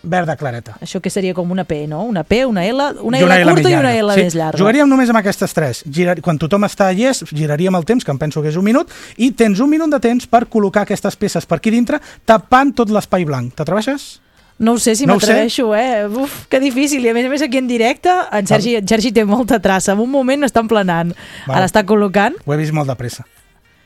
verda 0.06 0.36
clareta. 0.40 0.78
Això 0.82 1.02
que 1.04 1.12
seria 1.12 1.34
com 1.36 1.52
una 1.52 1.66
P, 1.68 1.86
no? 1.92 2.04
Una 2.08 2.24
P, 2.24 2.44
una 2.46 2.66
L, 2.66 2.90
una 3.02 3.20
I 3.20 3.26
L 3.26 3.30
més 3.32 3.50
curta 3.50 3.72
i 3.72 3.78
una. 3.78 3.94
L 3.94 4.16
sí. 4.16 4.26
més 4.26 4.38
llarga. 4.38 4.62
Jugaríem 4.62 4.90
només 4.90 5.12
amb 5.12 5.22
aquestes 5.22 5.56
tres. 5.58 5.84
Girar... 5.92 6.18
Quan 6.26 6.40
tothom 6.42 6.68
està 6.68 6.92
llest, 6.96 7.28
giraríem 7.36 7.76
el 7.76 7.86
temps, 7.86 8.06
que 8.06 8.14
em 8.14 8.22
penso 8.22 8.44
que 8.44 8.54
és 8.54 8.60
un 8.60 8.66
minut, 8.66 8.92
i 9.18 9.32
tens 9.38 9.62
un 9.64 9.72
minut 9.72 9.92
de 9.92 10.00
temps 10.04 10.30
per 10.30 10.46
col·locar 10.52 10.86
aquestes 10.86 11.18
peces 11.20 11.50
per 11.50 11.60
aquí 11.60 11.74
dintre, 11.74 12.00
tapant 12.26 12.74
tot 12.78 12.94
l'espai 12.94 13.26
blanc. 13.28 13.54
T'atreveixes? 13.58 14.22
No 14.58 14.74
ho 14.74 14.80
sé 14.80 14.96
si 14.96 15.06
No 15.06 15.18
m'atreveixo, 15.18 15.74
eh? 15.76 16.08
Uf, 16.08 16.46
que 16.48 16.62
difícil. 16.64 17.04
I 17.04 17.12
a 17.12 17.16
més 17.18 17.26
a 17.28 17.32
més 17.32 17.44
aquí 17.44 17.60
en 17.60 17.68
directe, 17.68 18.12
en 18.32 18.48
Sergi, 18.48 18.78
en 18.80 18.88
Sergi 18.88 19.12
té 19.12 19.26
molta 19.28 19.60
traça. 19.60 19.92
En 19.92 20.00
un 20.00 20.12
moment 20.12 20.48
està 20.48 20.64
emplenant. 20.64 21.12
Val. 21.46 21.58
Ara 21.58 21.68
està 21.68 21.84
col·locant. 21.84 22.38
Ho 22.46 22.56
he 22.56 22.62
vist 22.62 22.76
molt 22.76 22.88
de 22.88 22.96
pressa. 22.96 23.28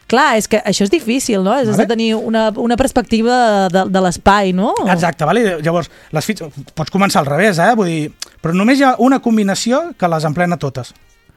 Clar, 0.10 0.30
és 0.40 0.48
que 0.49 0.61
això 0.65 0.88
és 0.88 0.94
difícil, 0.94 1.44
no? 1.45 1.53
Has 1.53 1.69
Vale. 1.69 1.84
de 1.84 1.90
tenir 1.91 2.14
una, 2.18 2.48
una 2.57 2.77
perspectiva 2.80 3.68
de, 3.69 3.86
de 3.94 4.02
l'espai, 4.02 4.53
no? 4.57 4.73
Exacte, 4.88 5.27
vale? 5.30 5.60
llavors, 5.61 5.91
les 6.15 6.26
fitxes... 6.26 6.64
pots 6.73 6.94
començar 6.94 7.22
al 7.22 7.30
revés, 7.30 7.61
eh? 7.61 7.69
Vull 7.77 7.91
dir, 7.91 8.31
però 8.41 8.56
només 8.57 8.81
hi 8.81 8.88
ha 8.88 8.95
una 9.06 9.22
combinació 9.22 9.91
que 9.99 10.10
les 10.10 10.26
emplena 10.26 10.57
totes. 10.57 10.95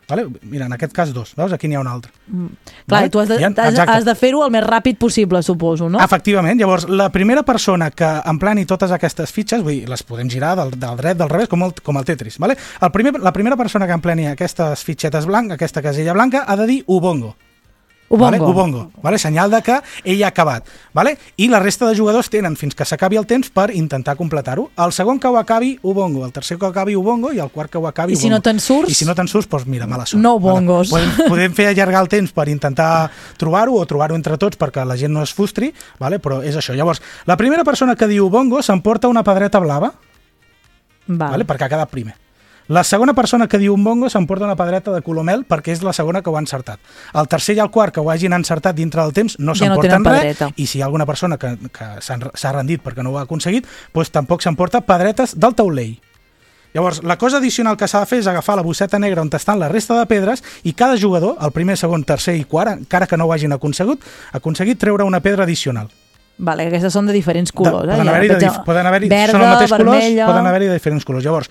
Vale? 0.09 0.27
Mira, 0.43 0.67
en 0.67 0.73
aquest 0.75 0.93
cas 0.93 1.13
dos, 1.15 1.31
veus? 1.39 1.53
Aquí 1.55 1.69
n'hi 1.71 1.77
ha 1.79 1.81
una 1.81 1.93
altra. 1.95 2.11
Mm. 2.27 2.49
Clar, 2.89 2.99
Vale? 2.99 3.11
tu 3.11 3.21
has 3.21 3.29
de, 3.31 3.39
has 3.87 4.05
de 4.05 4.15
fer-ho 4.19 4.43
el 4.45 4.51
més 4.53 4.65
ràpid 4.65 4.99
possible, 5.01 5.41
suposo, 5.47 5.89
no? 5.89 6.01
Efectivament, 6.03 6.59
llavors 6.61 6.89
la 6.91 7.11
primera 7.15 7.45
persona 7.47 7.91
que 7.95 8.09
empleni 8.33 8.67
totes 8.69 8.93
aquestes 8.93 9.33
fitxes, 9.33 9.63
vull 9.63 9.79
dir, 9.79 9.87
les 9.89 10.03
podem 10.09 10.29
girar 10.33 10.57
del, 10.59 10.75
del 10.75 10.99
dret, 10.99 11.21
del 11.21 11.31
revés, 11.31 11.49
com 11.49 11.65
el, 11.69 11.73
com 11.85 12.01
el 12.01 12.09
Tetris. 12.09 12.41
Vale? 12.43 12.59
El 12.81 12.93
primer, 12.93 13.15
la 13.23 13.33
primera 13.33 13.57
persona 13.57 13.87
que 13.87 13.97
empleni 14.01 14.29
aquestes 14.33 14.85
fitxetes 14.85 15.29
blanques, 15.31 15.57
aquesta 15.57 15.85
casella 15.85 16.17
blanca, 16.19 16.45
ha 16.47 16.59
de 16.61 16.69
dir 16.69 16.83
Ubongo. 16.87 17.37
Ubongo. 18.13 18.31
Vale? 18.31 18.39
Ubongo. 18.45 18.91
Vale? 19.03 19.19
Senyal 19.19 19.51
de 19.51 19.63
que 19.65 19.79
ell 20.05 20.23
ha 20.23 20.29
acabat. 20.29 20.67
Vale? 20.93 21.17
I 21.41 21.49
la 21.49 21.59
resta 21.65 21.89
de 21.89 21.97
jugadors 21.97 22.29
tenen 22.29 22.59
fins 22.61 22.75
que 22.77 22.85
s'acabi 22.85 23.17
el 23.17 23.25
temps 23.27 23.49
per 23.49 23.71
intentar 23.73 24.15
completar-ho. 24.19 24.67
El 24.77 24.93
segon 24.93 25.19
que 25.19 25.27
ho 25.33 25.39
acabi, 25.41 25.79
Ubongo. 25.83 26.27
El 26.27 26.33
tercer 26.33 26.59
que 26.59 26.67
ho 26.67 26.69
acabi, 26.69 26.95
Ubongo. 26.95 27.33
I 27.33 27.41
el 27.41 27.49
quart 27.51 27.71
que 27.73 27.79
ho 27.81 27.87
acabi, 27.89 28.13
I 28.13 28.17
si 28.17 28.27
Ubongo. 28.27 28.37
no 28.37 28.43
te'n 28.43 28.61
surts? 28.61 28.91
I 28.93 28.95
si 28.95 29.09
no 29.09 29.15
te'n 29.17 29.29
surts, 29.33 29.49
doncs 29.49 29.67
mira, 29.67 29.87
mala 29.87 30.05
sort. 30.05 30.23
No 30.23 30.39
bongos. 30.39 30.91
Vale? 30.93 31.09
Podem, 31.17 31.29
podem 31.33 31.53
fer 31.57 31.69
allargar 31.73 32.03
el 32.05 32.09
temps 32.13 32.33
per 32.37 32.49
intentar 32.53 33.11
trobar-ho 33.41 33.81
o 33.81 33.87
trobar-ho 33.89 34.15
entre 34.15 34.37
tots 34.37 34.61
perquè 34.61 34.85
la 34.85 34.97
gent 35.01 35.13
no 35.17 35.23
es 35.25 35.33
frustri, 35.33 35.73
vale? 35.99 36.21
però 36.21 36.43
és 36.45 36.55
això. 36.55 36.77
Llavors, 36.77 37.01
la 37.25 37.37
primera 37.41 37.65
persona 37.65 37.97
que 37.97 38.07
diu 38.07 38.29
bongo 38.29 38.61
s'emporta 38.63 39.09
una 39.09 39.25
pedreta 39.25 39.59
blava, 39.59 39.95
Val. 41.07 41.31
vale? 41.33 41.45
perquè 41.49 41.65
ha 41.65 41.73
quedat 41.73 41.91
primer. 41.91 42.15
La 42.73 42.85
segona 42.89 43.13
persona 43.13 43.51
que 43.53 43.59
diu 43.61 43.75
un 43.75 43.83
bongo 43.85 44.09
s'emporta 44.09 44.47
una 44.47 44.55
pedreta 44.57 44.95
de 44.95 45.03
color 45.05 45.27
mel 45.29 45.43
perquè 45.45 45.75
és 45.75 45.83
la 45.85 45.93
segona 45.93 46.23
que 46.25 46.31
ho 46.33 46.37
ha 46.39 46.41
encertat. 46.41 46.79
El 47.21 47.27
tercer 47.29 47.59
i 47.59 47.61
el 47.61 47.69
quart 47.69 47.93
que 47.93 48.01
ho 48.01 48.09
hagin 48.09 48.33
encertat 48.33 48.79
dintre 48.79 49.03
del 49.03 49.13
temps 49.13 49.35
no 49.39 49.53
Ja 49.53 49.69
no 49.69 49.75
s'emporten 49.75 50.07
tenen 50.07 50.23
res 50.23 50.55
i 50.57 50.65
si 50.65 50.79
hi 50.79 50.81
ha 50.81 50.87
alguna 50.87 51.05
persona 51.05 51.37
que, 51.37 51.51
que 51.69 51.89
s'ha 52.01 52.53
rendit 52.57 52.81
perquè 52.81 53.05
no 53.05 53.13
ho 53.13 53.19
ha 53.21 53.27
aconseguit, 53.27 53.69
doncs 53.93 54.09
tampoc 54.15 54.41
s'emporta 54.41 54.81
pedretes 54.89 55.37
del 55.37 55.53
taulell. 55.59 55.99
Llavors, 56.73 57.03
la 57.05 57.19
cosa 57.21 57.43
addicional 57.43 57.77
que 57.77 57.85
s'ha 57.85 58.01
de 58.01 58.09
fer 58.09 58.23
és 58.23 58.31
agafar 58.31 58.57
la 58.57 58.65
bosseta 58.65 58.99
negra 58.99 59.21
on 59.21 59.29
estan 59.37 59.61
la 59.61 59.69
resta 59.69 59.99
de 59.99 60.07
pedres 60.09 60.41
i 60.65 60.73
cada 60.73 60.97
jugador, 60.97 61.37
el 61.45 61.53
primer, 61.53 61.77
segon, 61.77 62.09
tercer 62.09 62.39
i 62.41 62.47
quart, 62.49 62.73
encara 62.73 63.07
que 63.07 63.21
no 63.21 63.27
ho 63.29 63.35
hagin 63.37 63.53
aconsegut, 63.53 64.01
aconseguit 64.33 64.81
treure 64.81 65.05
una 65.05 65.21
pedra 65.21 65.45
addicional. 65.45 65.93
Vale, 66.39 66.65
aquestes 66.73 66.97
són 66.97 67.07
de 67.07 67.13
diferents 67.13 67.53
colors. 67.53 67.85
poden 67.85 68.09
eh? 68.09 68.11
haver-hi 68.11 68.29
Per 68.29 68.37
de, 68.39 68.41
dif- 68.41 68.49
exemple, 68.49 68.67
poden 68.73 68.87
haver 68.89 69.01
verda, 69.05 69.33
són 69.37 69.43
el 69.43 69.51
mateix 69.53 69.71
vermella... 69.77 70.01
colors, 70.01 70.31
poden 70.33 70.47
haver-hi 70.49 70.69
de 70.71 70.79
diferents 70.79 71.05
colors. 71.05 71.25
Llavors, 71.29 71.51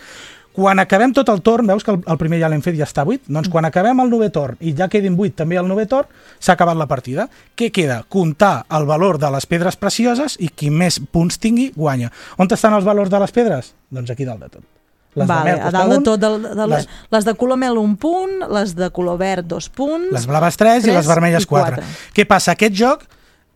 quan 0.55 0.79
acabem 0.83 1.13
tot 1.15 1.29
el 1.31 1.39
torn, 1.41 1.67
veus 1.69 1.83
que 1.83 1.91
el, 1.93 2.01
el 2.05 2.17
primer 2.19 2.39
ja 2.41 2.49
l'hem 2.51 2.61
fet, 2.65 2.75
ja 2.75 2.83
està 2.87 3.05
buit, 3.07 3.21
doncs 3.31 3.47
quan 3.51 3.65
acabem 3.65 3.99
el 4.03 4.09
novè 4.11 4.27
torn 4.35 4.57
i 4.59 4.73
ja 4.77 4.89
quedin 4.91 5.15
buit 5.15 5.35
també 5.39 5.55
el 5.59 5.67
novè 5.69 5.85
torn, 5.87 6.09
s'ha 6.39 6.53
acabat 6.57 6.75
la 6.79 6.87
partida. 6.91 7.29
Què 7.55 7.69
queda? 7.71 8.01
Comptar 8.09 8.65
el 8.69 8.85
valor 8.89 9.17
de 9.21 9.29
les 9.31 9.45
pedres 9.47 9.77
precioses 9.79 10.35
i 10.39 10.49
qui 10.49 10.69
més 10.69 10.99
punts 11.11 11.39
tingui, 11.39 11.71
guanya. 11.75 12.11
On 12.37 12.51
estan 12.51 12.73
els 12.75 12.83
valors 12.85 13.09
de 13.09 13.19
les 13.23 13.31
pedres? 13.31 13.73
Doncs 13.89 14.11
aquí 14.11 14.25
dalt 14.27 14.43
de 14.43 14.49
tot. 14.57 14.67
Les 15.15 15.27
vale, 15.27 15.51
de 15.51 15.57
mel 15.57 15.67
a 15.67 15.71
dalt 15.71 15.89
de 15.91 15.97
un, 15.97 16.03
tot, 16.07 16.19
de, 16.19 16.27
de, 16.55 16.67
les... 16.71 16.85
les- 17.11 17.25
de 17.27 17.33
color 17.35 17.57
mel 17.59 17.77
un 17.77 17.97
punt, 17.99 18.37
les 18.51 18.75
de 18.75 18.87
color 18.95 19.17
verd 19.19 19.43
dos 19.45 19.67
punts... 19.69 20.07
les 20.11 20.27
blaves 20.27 20.55
3 20.55 20.85
i 20.87 20.91
les 20.95 21.07
vermelles 21.07 21.45
4. 21.45 21.81
Què 22.15 22.23
passa? 22.27 22.53
Aquest 22.55 22.75
joc, 22.79 23.03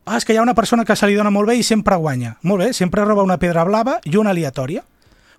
ah, 0.06 0.18
és 0.18 0.26
que 0.28 0.34
hi 0.36 0.38
ha 0.38 0.44
una 0.44 0.54
persona 0.58 0.84
que 0.84 0.96
se 1.00 1.08
li 1.08 1.16
dona 1.16 1.32
molt 1.32 1.48
bé 1.48 1.56
i 1.56 1.64
sempre 1.64 1.96
guanya. 1.96 2.34
Molt 2.44 2.64
bé, 2.66 2.74
sempre 2.76 3.06
roba 3.08 3.24
una 3.24 3.38
pedra 3.40 3.64
blava 3.64 4.02
i 4.04 4.18
una 4.20 4.32
aleatòria. 4.36 4.84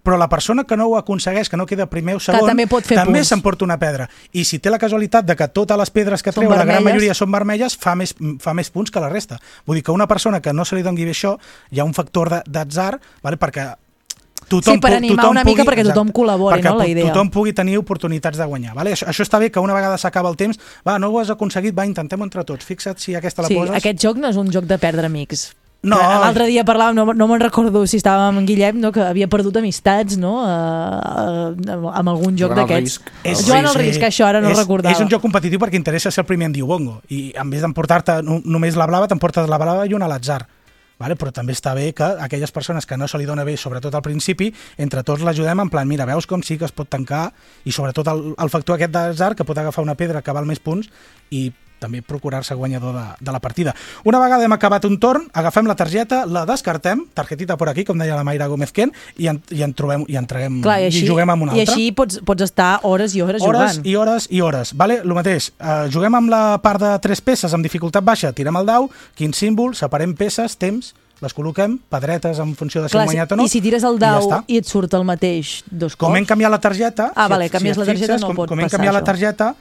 Però 0.06 0.16
la 0.16 0.28
persona 0.30 0.62
que 0.62 0.76
no 0.78 0.86
ho 0.86 0.96
aconsegueix, 0.96 1.48
que 1.50 1.56
no 1.58 1.66
queda 1.66 1.88
primer 1.90 2.14
o 2.14 2.20
segon, 2.22 2.46
també 2.46 2.68
pot 2.70 2.84
fer 2.86 2.94
també 3.00 3.24
s'emporta 3.26 3.64
una 3.66 3.76
pedra. 3.82 4.06
I 4.32 4.44
si 4.46 4.60
té 4.62 4.70
la 4.70 4.78
casualitat 4.78 5.26
de 5.26 5.34
que 5.34 5.48
totes 5.48 5.76
les 5.76 5.90
pedres 5.90 6.22
que 6.22 6.30
Són 6.30 6.44
treu, 6.44 6.50
la 6.52 6.58
gran 6.62 6.68
vermelles. 6.76 6.84
majoria 6.94 7.14
són 7.18 7.32
vermelles, 7.34 7.74
fa 7.76 7.96
més, 7.98 8.14
fa 8.38 8.54
més 8.54 8.70
punts 8.70 8.92
que 8.94 9.00
la 9.02 9.08
resta. 9.10 9.40
Vull 9.66 9.80
dir 9.80 9.82
que 9.82 9.90
una 9.90 10.06
persona 10.06 10.40
que 10.40 10.52
no 10.54 10.64
se 10.64 10.76
li 10.76 10.82
doni 10.86 11.04
bé 11.04 11.10
això, 11.10 11.36
hi 11.72 11.80
ha 11.80 11.84
un 11.84 11.92
factor 11.92 12.30
de- 12.30 12.42
d'atzar, 12.46 13.00
vale? 13.22 13.36
perquè 13.36 13.74
tothom, 14.48 14.74
Sí, 14.74 14.80
per 14.80 14.92
animar 14.94 15.16
tothom 15.16 15.30
una 15.32 15.42
mica 15.44 15.64
perquè 15.64 15.82
tothom 15.82 16.06
exacte, 16.06 16.20
col·labori, 16.20 16.54
perquè 16.60 16.70
no, 16.70 16.78
la 16.78 16.86
idea. 16.86 17.08
tothom 17.10 17.30
pugui 17.30 17.52
tenir 17.52 17.76
oportunitats 17.78 18.38
de 18.38 18.44
guanyar. 18.46 18.74
Vale? 18.76 18.92
Això, 18.92 19.08
això 19.10 19.24
està 19.26 19.40
bé 19.40 19.50
que 19.50 19.58
una 19.58 19.74
vegada 19.74 19.98
s'acaba 19.98 20.30
el 20.30 20.36
temps, 20.36 20.56
va, 20.86 21.00
no 21.00 21.08
ho 21.08 21.18
has 21.18 21.30
aconseguit, 21.30 21.74
va, 21.76 21.84
intentem 21.84 22.22
entre 22.22 22.44
tots. 22.44 22.64
Fixa't 22.64 22.96
si 22.98 23.16
aquesta 23.16 23.42
la 23.42 23.48
Sí, 23.48 23.54
poses. 23.56 23.74
aquest 23.74 23.98
joc 24.00 24.16
no 24.18 24.28
és 24.28 24.36
un 24.36 24.52
joc 24.52 24.64
de 24.64 24.78
perdre 24.78 25.06
amics. 25.06 25.56
No. 25.86 25.98
L'altre 26.00 26.48
dia 26.50 26.64
parlàvem, 26.66 26.96
no, 26.98 27.14
no 27.14 27.28
me'n 27.30 27.42
recordo 27.44 27.84
si 27.86 28.00
estàvem 28.00 28.40
amb 28.40 28.48
Guillem, 28.48 28.80
no, 28.82 28.90
que 28.94 29.04
havia 29.06 29.28
perdut 29.30 29.60
amistats 29.60 30.18
no, 30.18 30.34
uh, 30.42 31.52
uh, 31.54 31.92
amb 31.92 32.10
algun 32.10 32.34
joc 32.38 32.56
d'aquests. 32.58 32.98
Jugant 33.44 33.70
al 33.70 33.78
risc, 33.78 34.02
això 34.08 34.26
ara 34.26 34.42
no 34.42 34.50
és, 34.50 34.58
recordava. 34.58 34.94
És 34.96 35.04
un 35.04 35.12
joc 35.12 35.22
competitiu 35.22 35.62
perquè 35.62 35.78
interessa 35.78 36.10
ser 36.10 36.24
el 36.24 36.28
primer 36.28 36.50
en 36.50 36.58
Diubongo 36.58 36.98
i 37.14 37.28
en 37.38 37.52
vez 37.52 37.62
d'emportar-te 37.62 38.18
no, 38.26 38.40
només 38.44 38.78
la 38.78 38.88
blava, 38.90 39.08
t'emportes 39.10 39.46
la 39.50 39.60
blava 39.62 39.86
i 39.86 39.94
una 39.94 40.10
a 40.10 40.14
l'atzar. 40.16 40.42
Vale? 40.96 41.12
Però 41.20 41.28
també 41.34 41.52
està 41.52 41.74
bé 41.76 41.90
que 41.92 42.06
aquelles 42.24 42.52
persones 42.56 42.86
que 42.88 42.96
no 42.96 43.06
se 43.08 43.18
li 43.20 43.26
dona 43.28 43.44
bé, 43.44 43.58
sobretot 43.60 43.94
al 43.94 44.04
principi, 44.04 44.48
entre 44.80 45.02
tots 45.04 45.24
l'ajudem 45.26 45.60
en 45.66 45.70
plan, 45.72 45.88
mira, 45.88 46.06
veus 46.08 46.26
com 46.26 46.40
sí 46.42 46.56
que 46.56 46.64
es 46.64 46.72
pot 46.72 46.88
tancar 46.88 47.28
i 47.68 47.74
sobretot 47.74 48.08
el, 48.12 48.22
el 48.32 48.52
factor 48.52 48.78
aquest 48.78 48.94
d'atzar 48.94 49.34
que 49.36 49.44
pot 49.44 49.60
agafar 49.60 49.84
una 49.84 49.96
pedra 49.98 50.24
que 50.24 50.32
val 50.32 50.48
més 50.48 50.62
punts 50.62 50.88
i 51.30 51.50
també 51.78 52.00
procurar-se 52.02 52.54
guanyador 52.54 52.94
de, 52.96 53.04
de 53.20 53.32
la 53.32 53.40
partida. 53.40 53.74
Una 54.04 54.18
vegada 54.22 54.44
hem 54.46 54.52
acabat 54.56 54.84
un 54.88 54.98
torn, 54.98 55.26
agafem 55.32 55.66
la 55.68 55.74
targeta, 55.76 56.24
la 56.26 56.44
descartem, 56.48 57.04
targetita 57.14 57.56
per 57.60 57.68
aquí, 57.68 57.84
com 57.84 57.98
deia 58.00 58.16
la 58.16 58.24
Mayra 58.24 58.46
Gómez 58.48 58.72
Ken, 58.72 58.92
i 59.18 59.28
en, 59.28 59.42
i 59.52 59.62
en 59.66 59.74
trobem 59.76 60.04
i 60.08 60.16
entreguem 60.16 60.60
Clar, 60.64 60.78
i, 60.80 60.88
així, 60.90 61.04
i 61.04 61.08
juguem 61.08 61.30
amb 61.34 61.46
una 61.48 61.56
I 61.56 61.60
altra 61.64 61.74
així 61.76 61.90
pots, 61.92 62.20
pots 62.24 62.46
estar 62.48 62.80
hores 62.88 63.14
i 63.14 63.22
hores, 63.22 63.42
hores 63.42 63.76
jugant. 63.76 63.86
i 63.86 63.96
hores 63.96 64.28
i 64.30 64.40
hores. 64.40 64.72
Vale? 64.76 65.00
El 65.04 65.14
mateix, 65.16 65.50
eh, 65.60 65.80
juguem 65.92 66.14
amb 66.16 66.32
la 66.32 66.44
part 66.64 66.80
de 66.80 66.94
tres 67.04 67.20
peces 67.20 67.52
amb 67.52 67.62
dificultat 67.66 68.04
baixa, 68.04 68.32
tirem 68.32 68.56
el 68.56 68.66
dau, 68.66 68.88
quin 69.14 69.34
símbol, 69.36 69.74
separem 69.76 70.14
peces, 70.16 70.56
temps, 70.56 70.94
les 71.20 71.32
col·loquem, 71.32 71.78
pedretes 71.88 72.38
en 72.42 72.50
funció 72.56 72.82
de 72.82 72.88
si 72.90 72.92
Clar, 72.92 73.04
hem 73.06 73.12
guanyat 73.14 73.30
o 73.32 73.36
no. 73.40 73.44
I 73.44 73.48
si 73.48 73.60
tires 73.64 73.84
el 73.88 73.96
i 73.96 74.00
ja 74.02 74.10
dau 74.18 74.42
i, 74.48 74.58
et 74.60 74.66
surt 74.68 74.92
el 74.98 75.04
mateix 75.08 75.62
dos 75.70 75.94
cops... 75.96 76.02
Com 76.08 76.16
hem 76.18 76.26
canviat 76.28 76.52
la 76.52 76.58
targeta... 76.60 77.06
Ah, 77.14 77.24
si 77.24 77.32
vale, 77.32 77.46
et- 77.48 77.52
canvies 77.54 77.76
si 77.76 77.80
la 77.80 77.86
targeta, 77.88 78.12
fixes, 78.12 78.20
no 78.20 78.28
com, 78.34 78.36
pot 78.42 78.50
com 78.52 78.60
hem 78.60 78.66
passar 78.68 78.76
canviat 78.82 78.92
la 78.98 79.00
això. 79.00 79.08
targeta, 79.12 79.54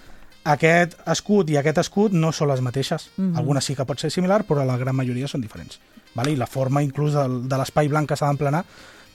aquest 0.46 0.96
escut 1.10 1.50
i 1.50 1.58
aquest 1.58 1.80
escut 1.82 2.14
no 2.14 2.32
són 2.32 2.48
les 2.54 2.62
mateixes. 2.62 3.10
Mhm. 3.18 3.36
Algunes 3.38 3.66
sí 3.66 3.76
que 3.76 3.86
pot 3.86 4.00
ser 4.00 4.12
similar, 4.12 4.44
però 4.46 4.64
la 4.66 4.78
gran 4.78 4.96
majoria 4.96 5.28
són 5.28 5.42
diferents. 5.42 5.80
Vale? 6.16 6.32
I 6.32 6.36
la 6.40 6.48
forma 6.48 6.82
inclús 6.84 7.14
del, 7.14 7.48
de 7.50 7.58
l'espai 7.58 7.88
blanc 7.92 8.08
que 8.08 8.16
s'ha 8.16 8.28
d'emplenar 8.28 8.64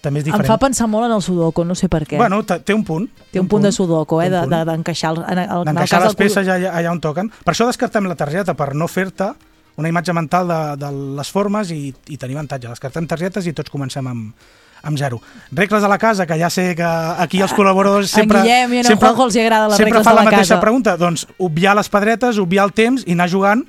també 0.00 0.20
és 0.20 0.26
Em 0.26 0.32
diferent. 0.32 0.46
fa 0.48 0.58
pensar 0.58 0.86
molt 0.88 1.06
en 1.06 1.12
el 1.12 1.22
sudoku, 1.22 1.64
no 1.64 1.74
sé 1.74 1.88
per 1.88 2.06
què. 2.08 2.16
Bueno, 2.16 2.42
té 2.44 2.72
un 2.74 2.84
punt. 2.84 3.08
Té 3.30 3.38
un 3.40 3.48
punt 3.48 3.62
de 3.62 3.70
sudoku, 3.72 4.20
eh, 4.20 4.24
Té 4.24 4.30
de- 4.30 4.36
un 4.38 4.48
punt. 4.48 4.58
de- 4.58 4.64
d'encaixar 4.70 5.10
el, 5.12 5.18
en, 5.28 5.38
el, 5.38 5.44
en 5.44 5.50
el 5.58 5.64
d'encaixar 5.64 6.02
les 6.04 6.14
peces 6.16 6.46
allà, 6.48 6.72
allà 6.72 6.90
on 6.90 7.00
toquen. 7.00 7.30
Per 7.44 7.54
això 7.54 7.66
descartem 7.66 8.04
la 8.06 8.14
targeta, 8.16 8.54
per 8.54 8.74
no 8.74 8.88
fer-te 8.88 9.32
una 9.76 9.88
imatge 9.88 10.12
mental 10.12 10.48
de, 10.48 10.76
de 10.86 10.92
les 11.16 11.30
formes 11.30 11.70
i, 11.70 11.94
i 12.08 12.16
tenir 12.16 12.34
avantatge. 12.36 12.68
Descartem 12.68 13.06
targetes 13.06 13.46
i 13.46 13.52
tots 13.52 13.70
comencem 13.70 14.06
amb, 14.06 14.34
amb 14.82 14.98
zero. 14.98 15.20
Regles 15.52 15.82
de 15.82 15.88
la 15.88 15.98
casa, 15.98 16.26
que 16.26 16.38
ja 16.40 16.50
sé 16.50 16.74
que 16.76 16.86
aquí 17.24 17.40
els 17.42 17.52
col·laboradors 17.56 18.08
En 18.08 18.22
sempre... 18.22 18.42
Guillem 18.42 18.74
i 18.74 18.82
en 18.82 18.88
sempre, 18.88 19.08
Juanjo 19.08 19.28
els 19.28 19.36
agrada 19.42 19.68
les 19.68 19.76
sempre 19.82 19.98
regles 19.98 20.06
de 20.06 20.14
la 20.14 20.24
la 20.24 20.30
mateixa 20.30 20.54
casa. 20.54 20.60
pregunta. 20.60 20.96
Doncs 21.00 21.26
obviar 21.38 21.76
les 21.76 21.92
pedretes, 21.92 22.40
obviar 22.40 22.66
el 22.68 22.74
temps 22.76 23.04
i 23.06 23.16
anar 23.18 23.28
jugant 23.28 23.64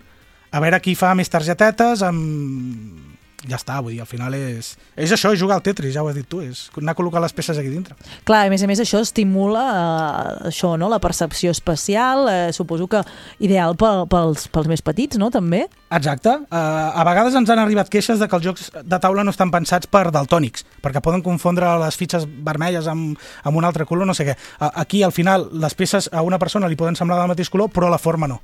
a 0.52 0.60
veure 0.64 0.82
qui 0.84 0.96
fa 0.96 1.14
més 1.16 1.32
targetetes 1.32 2.04
amb... 2.04 3.11
Ja 3.50 3.58
està, 3.58 3.80
vull 3.82 3.96
dir, 3.96 4.02
al 4.04 4.10
final 4.10 4.36
és... 4.38 4.76
És 4.94 5.12
això, 5.16 5.32
és 5.34 5.40
jugar 5.42 5.56
al 5.58 5.64
Tetris, 5.66 5.96
ja 5.96 6.04
ho 6.04 6.10
has 6.12 6.18
dit 6.18 6.28
tu, 6.30 6.44
és 6.46 6.68
anar 6.78 6.94
a 6.94 6.98
col·locar 7.00 7.24
les 7.24 7.34
peces 7.34 7.58
aquí 7.58 7.72
dintre. 7.74 7.96
Clar, 8.28 8.44
a 8.46 8.52
més 8.54 8.62
a 8.62 8.70
més 8.70 8.82
això 8.84 9.02
estimula 9.02 9.64
eh, 9.72 10.52
això, 10.52 10.76
no? 10.78 10.90
la 10.92 11.00
percepció 11.02 11.50
espacial, 11.56 12.28
eh, 12.30 12.54
suposo 12.54 12.86
que 12.92 13.02
ideal 13.42 13.74
pel, 13.82 14.06
pels, 14.12 14.46
pels 14.54 14.70
més 14.70 14.86
petits, 14.86 15.18
no? 15.22 15.32
També? 15.34 15.64
Exacte. 15.90 16.38
Uh, 16.54 17.02
a 17.02 17.08
vegades 17.08 17.36
ens 17.40 17.50
han 17.50 17.64
arribat 17.64 17.90
queixes 17.90 18.22
de 18.22 18.30
que 18.30 18.38
els 18.38 18.46
jocs 18.46 18.70
de 18.78 19.02
taula 19.02 19.26
no 19.26 19.34
estan 19.34 19.50
pensats 19.54 19.90
per 19.90 20.06
daltònics, 20.14 20.68
perquè 20.86 21.02
poden 21.02 21.26
confondre 21.26 21.74
les 21.82 21.98
fitxes 21.98 22.30
vermelles 22.30 22.88
amb, 22.92 23.18
amb 23.42 23.58
un 23.58 23.66
altre 23.66 23.90
color, 23.90 24.06
no 24.06 24.18
sé 24.18 24.30
què. 24.30 24.38
Uh, 24.60 24.70
aquí, 24.86 25.02
al 25.02 25.18
final, 25.18 25.50
les 25.66 25.74
peces 25.74 26.12
a 26.14 26.22
una 26.22 26.38
persona 26.38 26.70
li 26.70 26.78
poden 26.78 27.00
semblar 27.00 27.24
del 27.24 27.34
mateix 27.34 27.50
color, 27.50 27.74
però 27.74 27.90
la 27.90 28.02
forma 28.02 28.30
no. 28.30 28.44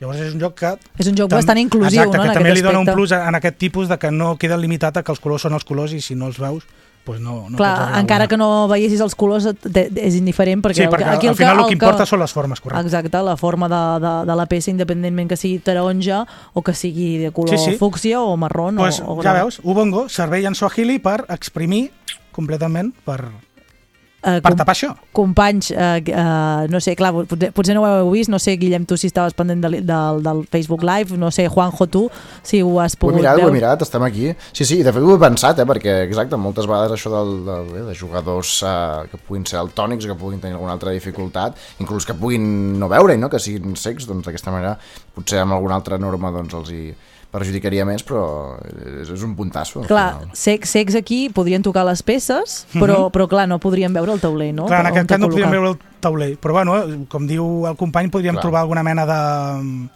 Llavors 0.00 0.20
és 0.20 0.34
un 0.34 0.40
joc 0.40 0.54
que... 0.54 0.74
És 0.98 1.06
un 1.10 1.16
joc 1.18 1.28
tam- 1.30 1.38
bastant 1.40 1.58
inclusiu, 1.58 1.88
Exacte, 2.04 2.16
no, 2.16 2.22
que 2.22 2.28
en 2.28 2.34
també 2.34 2.52
li 2.54 2.60
dona 2.62 2.78
un 2.78 2.86
aspecte. 2.86 2.94
plus 2.96 3.12
a- 3.12 3.28
en 3.28 3.34
aquest 3.34 3.56
tipus 3.58 3.88
de 3.88 3.98
que 3.98 4.10
no 4.12 4.36
queda 4.38 4.56
limitat 4.56 4.96
a 4.96 5.02
que 5.02 5.10
els 5.10 5.18
colors 5.20 5.42
són 5.42 5.54
els 5.54 5.64
colors 5.64 5.92
i 5.92 6.00
si 6.00 6.14
no 6.14 6.26
els 6.28 6.38
veus, 6.38 6.62
doncs 7.08 7.20
no, 7.24 7.48
no 7.48 7.56
Clar, 7.56 7.72
encara 7.98 8.26
guanyar. 8.26 8.28
que 8.28 8.36
no 8.36 8.68
veiessis 8.68 9.00
els 9.00 9.14
colors 9.16 9.46
és 9.48 10.14
indiferent 10.14 10.60
perquè, 10.62 10.84
Sí, 10.84 10.88
perquè 10.92 11.08
aquí 11.16 11.26
al 11.26 11.34
final 11.36 11.58
el 11.62 11.66
que 11.66 11.72
importa 11.72 12.04
són 12.06 12.20
les 12.20 12.30
formes, 12.36 12.60
correcte. 12.60 12.84
Exacte, 12.84 13.22
la 13.24 13.34
forma 13.40 13.66
de, 13.66 13.80
de, 14.06 14.12
de 14.28 14.36
la 14.36 14.44
peça 14.46 14.70
independentment 14.70 15.26
que 15.30 15.36
sigui 15.40 15.58
taronja 15.58 16.26
o 16.52 16.60
que 16.62 16.74
sigui 16.74 17.16
de 17.18 17.30
color 17.32 17.56
Sí, 17.58 17.72
sí. 17.72 17.76
fúcsia 17.78 18.20
o 18.20 18.36
marró 18.36 18.68
pues, 18.76 19.00
o, 19.00 19.14
o 19.16 19.22
ja 19.22 19.32
veus, 19.32 19.58
Ubongo, 19.64 20.06
servei 20.10 20.44
en 20.44 20.54
Swahili 20.54 20.98
per 21.00 21.24
exprimir 21.30 21.90
completament 22.30 22.92
per, 23.06 23.24
Eh, 24.18 24.40
per 24.42 24.50
tapar 24.58 24.74
això. 24.74 24.88
companys, 25.14 25.70
eh, 25.70 26.02
eh, 26.10 26.66
no 26.68 26.80
sé, 26.82 26.96
clar, 26.98 27.12
potser, 27.30 27.52
potser 27.54 27.74
no 27.76 27.84
ho 27.84 27.90
heu 28.00 28.10
vist, 28.10 28.28
no 28.28 28.40
sé, 28.42 28.56
Guillem, 28.58 28.84
tu 28.84 28.96
si 28.98 29.06
estaves 29.06 29.32
pendent 29.32 29.62
del, 29.62 29.76
del, 29.86 30.22
del 30.24 30.40
Facebook 30.50 30.82
Live, 30.82 31.16
no 31.16 31.30
sé, 31.30 31.46
Juanjo, 31.46 31.86
tu, 31.86 32.10
si 32.42 32.60
ho 32.60 32.80
has 32.82 32.96
Ho 32.96 32.98
he 32.98 32.98
pogut 32.98 33.20
mirat, 33.20 33.36
ho 33.36 33.38
he 33.38 33.44
veure. 33.44 33.54
mirat, 33.54 33.82
estem 33.86 34.02
aquí. 34.02 34.32
Sí, 34.52 34.64
sí, 34.64 34.82
de 34.82 34.92
fet 34.92 35.06
ho 35.06 35.14
he 35.14 35.20
pensat, 35.22 35.62
eh, 35.62 35.66
perquè, 35.70 35.94
exacte, 36.08 36.36
moltes 36.36 36.66
vegades 36.66 36.96
això 36.96 37.12
del, 37.14 37.30
del, 37.46 37.70
eh, 37.76 37.84
de 37.92 37.94
jugadors 37.94 38.56
eh, 38.66 39.06
que 39.12 39.20
puguin 39.22 39.46
ser 39.46 39.60
altònics, 39.62 40.08
que 40.10 40.18
puguin 40.18 40.40
tenir 40.42 40.58
alguna 40.58 40.74
altra 40.74 40.90
dificultat, 40.90 41.54
inclús 41.78 42.04
que 42.04 42.18
puguin 42.18 42.74
no 42.80 42.88
veure 42.90 43.16
no 43.16 43.30
que 43.30 43.38
siguin 43.38 43.76
secs, 43.78 44.10
doncs 44.10 44.26
d'aquesta 44.26 44.50
manera 44.50 44.74
potser 45.14 45.38
amb 45.44 45.54
alguna 45.54 45.78
altra 45.78 45.98
norma 45.98 46.34
doncs 46.34 46.58
els 46.58 46.74
hi 46.74 46.82
perjudicaria 47.30 47.84
més, 47.84 48.02
però 48.06 48.56
és, 49.02 49.10
és 49.12 49.22
un 49.22 49.34
puntasso. 49.36 49.82
Clar, 49.86 50.20
final. 50.20 50.30
secs, 50.34 50.70
secs 50.70 50.94
aquí 50.96 51.28
podrien 51.28 51.62
tocar 51.62 51.84
les 51.84 52.02
peces, 52.02 52.66
però, 52.72 53.04
Mhm. 53.06 53.12
però 53.12 53.28
clar, 53.28 53.46
no 53.48 53.58
podrien 53.58 53.92
veure 53.92 54.12
el 54.12 54.20
tauler, 54.20 54.54
no? 54.54 54.66
Clar, 54.66 54.80
en 54.80 54.86
aquest 54.92 55.08
cas 55.08 55.18
no 55.20 55.28
podríem 55.28 55.50
veure 55.50 55.68
el 55.70 55.78
tauler, 56.00 56.38
però 56.40 56.52
bueno, 56.52 57.06
com 57.08 57.26
diu 57.26 57.66
el 57.68 57.76
company, 57.76 58.08
podríem 58.08 58.34
Clar. 58.34 58.42
trobar 58.42 58.60
alguna 58.62 58.82
mena 58.82 59.04
de... 59.06 59.88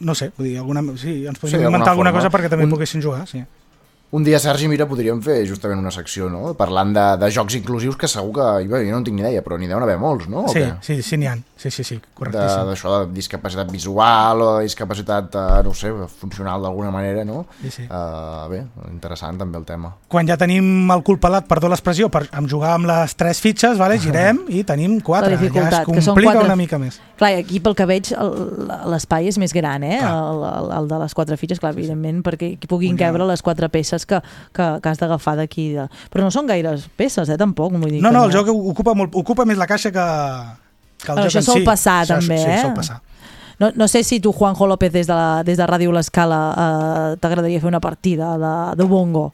No 0.00 0.14
sé, 0.14 0.32
vull 0.36 0.48
dir, 0.48 0.58
alguna... 0.58 0.82
sí, 0.98 1.24
ens 1.26 1.38
podríem 1.38 1.60
Sí, 1.62 1.66
inventar 1.66 1.90
alguna 1.92 2.10
forma. 2.10 2.28
cosa 2.28 2.30
perquè 2.36 2.50
també 2.50 2.64
Un- 2.64 2.70
poguessin 2.70 3.00
jugar, 3.00 3.26
sí. 3.28 3.44
Un 4.14 4.22
dia, 4.22 4.38
Sergi, 4.38 4.68
mira, 4.70 4.86
podríem 4.86 5.18
fer 5.24 5.40
justament 5.48 5.80
una 5.80 5.90
secció, 5.90 6.28
no?, 6.30 6.52
parlant 6.54 6.92
de, 6.94 7.04
de 7.18 7.30
jocs 7.34 7.56
inclusius 7.58 7.96
que 7.98 8.06
segur 8.06 8.30
que, 8.36 8.44
bé, 8.70 8.84
jo 8.86 8.92
no 8.92 9.00
en 9.00 9.06
tinc 9.08 9.16
ni 9.18 9.24
idea, 9.24 9.40
però 9.42 9.58
n'hi 9.58 9.66
deuen 9.66 9.82
haver 9.82 9.96
molts, 9.98 10.28
no? 10.30 10.44
Sí, 10.52 10.62
sí, 10.86 11.00
sí, 11.02 11.18
n'hi 11.18 11.26
ha. 11.26 11.34
Sí, 11.58 11.70
sí, 11.72 11.82
sí, 11.82 11.96
de- 11.96 12.12
correctíssim. 12.14 12.68
d'això 12.68 12.92
de, 12.92 13.08
discapacitat 13.16 13.72
visual 13.72 14.42
o 14.44 14.48
de 14.58 14.68
discapacitat, 14.68 15.34
eh, 15.34 15.62
no 15.66 15.72
ho 15.72 15.74
sé, 15.74 15.90
funcional 16.20 16.62
d'alguna 16.62 16.92
manera, 16.94 17.24
no? 17.26 17.46
Sí, 17.62 17.72
sí. 17.72 17.86
Uh, 17.88 18.44
bé, 18.52 18.60
interessant 18.92 19.40
també 19.40 19.58
el 19.58 19.66
tema. 19.66 19.90
Quan 20.12 20.28
ja 20.30 20.36
tenim 20.38 20.90
el 20.94 21.02
cul 21.02 21.18
pelat, 21.18 21.48
perdó 21.50 21.72
l'expressió, 21.72 22.06
per 22.12 22.28
amb 22.38 22.50
jugar 22.50 22.76
amb 22.76 22.86
les 22.90 23.16
tres 23.18 23.42
fitxes, 23.42 23.80
vale, 23.80 23.98
girem 23.98 24.44
i 24.60 24.62
tenim 24.68 25.00
quatre. 25.02 25.34
Ja 25.34 25.42
es 25.42 25.56
que 25.56 26.04
són 26.04 26.12
complica 26.12 26.36
quatre. 26.36 26.46
una 26.46 26.58
mica 26.60 26.78
més. 26.78 27.00
Clar, 27.18 27.32
i 27.34 27.42
aquí 27.42 27.58
pel 27.64 27.74
que 27.78 27.88
veig 27.88 28.12
l'espai 28.90 29.30
és 29.32 29.40
més 29.42 29.54
gran, 29.56 29.82
eh? 29.82 29.98
El, 29.98 30.46
el, 30.52 30.70
el 30.78 30.88
de 30.90 31.02
les 31.02 31.18
quatre 31.18 31.38
fitxes, 31.40 31.62
clar, 31.62 31.74
evidentment, 31.74 32.22
perquè 32.26 32.54
hi 32.54 32.70
puguin 32.70 32.98
cabre 33.00 33.26
les 33.26 33.42
quatre 33.42 33.70
peces 33.72 34.03
que, 34.06 34.20
que, 34.52 34.66
que 34.82 34.88
has 34.92 34.98
d'agafar 35.00 35.36
d'aquí. 35.40 35.72
De... 35.74 35.88
Però 36.12 36.22
no 36.24 36.30
són 36.34 36.46
gaires 36.46 36.86
peces, 36.96 37.28
eh, 37.28 37.36
tampoc. 37.40 37.72
Vull 37.74 37.90
dir 37.96 38.02
No, 38.04 38.12
no, 38.14 38.24
el 38.28 38.32
joc 38.32 38.48
ocupa, 38.52 38.94
molt, 38.94 39.14
ocupa 39.16 39.44
més 39.48 39.58
la 39.58 39.66
caixa 39.66 39.90
que, 39.94 40.04
que 41.04 41.10
el 41.12 41.18
Bueno, 41.18 41.26
joc 41.30 41.32
això 41.32 41.42
en 41.42 41.48
sol 41.50 41.60
si. 41.62 41.66
passar, 41.66 41.98
Això, 42.04 42.20
també, 42.20 42.38
sí, 42.38 42.50
eh? 42.50 42.62
sol 42.62 42.74
passar. 42.78 43.00
No, 43.60 43.70
no 43.78 43.86
sé 43.88 44.02
si 44.02 44.18
tu, 44.20 44.32
Juanjo 44.32 44.66
López, 44.66 44.92
des 44.92 45.06
de, 45.06 45.14
la, 45.14 45.42
des 45.46 45.56
de 45.58 45.66
Ràdio 45.66 45.92
L'Escala, 45.94 46.38
eh, 46.54 47.16
t'agradaria 47.22 47.60
fer 47.62 47.68
una 47.70 47.80
partida 47.80 48.32
de, 48.38 48.54
de 48.76 48.84
bongo. 48.90 49.28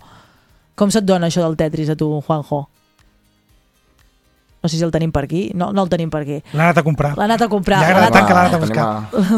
Com 0.77 0.91
se't 0.93 1.05
dona 1.05 1.27
això 1.29 1.43
del 1.45 1.57
Tetris 1.57 1.91
a 1.93 1.97
tu, 1.97 2.21
Juanjo? 2.27 2.67
No 4.63 4.69
sé 4.69 4.77
si 4.77 4.85
el 4.85 4.91
tenim 4.93 5.11
per 5.13 5.23
aquí. 5.25 5.51
No, 5.55 5.71
no 5.73 5.83
el 5.87 5.89
tenim 5.89 6.11
per 6.13 6.21
aquí. 6.27 6.41
L'ha 6.53 6.67
anat 6.69 6.79
a 6.79 6.83
comprar. 6.85 7.15
L'ha 7.17 7.25
anat 7.25 7.43
a 7.47 7.49
comprar. 7.49 7.79
Li 7.81 7.87
l'ha 7.87 7.95
agrada 7.95 8.07
anat 8.07 8.19
tant 8.19 8.27
que 8.29 8.35
l'ha 8.35 8.43
anat 8.45 8.55
a 8.55 8.61
buscar. 8.61 8.87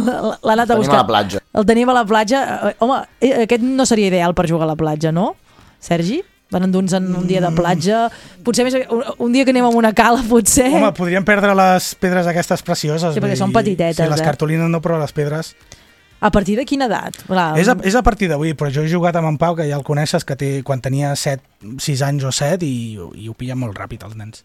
L'ha 0.47 0.53
anat 0.57 0.65
a 0.65 0.75
Tenim 0.75 0.83
buscar. 0.83 0.99
a 0.99 1.03
la 1.03 1.07
platja. 1.07 1.41
El 1.55 1.67
tenim 1.69 1.89
a 1.93 1.95
la 1.95 2.05
platja. 2.09 2.41
Eh, 2.71 2.75
Home, 2.83 2.99
eh, 3.21 3.33
aquest 3.45 3.63
no 3.63 3.87
seria 3.87 4.09
ideal 4.11 4.35
per 4.35 4.49
jugar 4.51 4.67
a 4.67 4.73
la 4.73 4.77
platja, 4.77 5.13
no? 5.15 5.35
Sergi? 5.79 6.23
Van 6.53 6.67
endur-nos 6.67 6.93
en 6.99 7.07
un 7.17 7.27
dia 7.27 7.41
de 7.41 7.49
platja. 7.57 8.01
Potser 8.45 8.67
més, 8.67 8.75
un, 8.93 9.05
un 9.25 9.33
dia 9.33 9.47
que 9.47 9.55
anem 9.55 9.65
a 9.65 9.71
una 9.73 9.93
cala, 9.97 10.21
potser. 10.33 10.67
Home, 10.75 10.91
podríem 10.99 11.25
perdre 11.25 11.55
les 11.57 11.95
pedres 12.03 12.27
aquestes 12.29 12.61
precioses. 12.67 13.15
Sí, 13.15 13.23
perquè 13.25 13.39
són 13.41 13.55
petitetes, 13.55 14.03
Sí, 14.03 14.11
les 14.11 14.21
eh? 14.21 14.27
cartolines 14.27 14.69
no, 14.69 14.83
però 14.85 14.99
les 15.01 15.15
pedres... 15.17 15.55
A 16.23 16.29
partir 16.31 16.55
de 16.55 16.63
quina 16.63 16.87
edat? 16.87 17.17
Clar, 17.27 17.49
És 17.59 17.67
a, 17.67 17.75
és 17.83 17.97
a 17.99 18.03
partir 18.07 18.29
d'avui, 18.31 18.53
però 18.55 18.69
jo 18.71 18.85
he 18.85 18.91
jugat 18.91 19.17
amb 19.19 19.27
en 19.27 19.39
Pau, 19.41 19.57
que 19.59 19.65
ja 19.67 19.75
el 19.75 19.83
coneixes, 19.83 20.23
que 20.23 20.37
té, 20.39 20.51
quan 20.63 20.79
tenia 20.79 21.17
7, 21.19 21.43
6 21.83 22.03
anys 22.07 22.23
o 22.29 22.31
7, 22.31 22.63
i, 22.63 22.95
i 23.19 23.27
ho 23.27 23.35
pilla 23.35 23.57
molt 23.59 23.75
ràpid, 23.75 24.05
els 24.07 24.15
nens. 24.15 24.45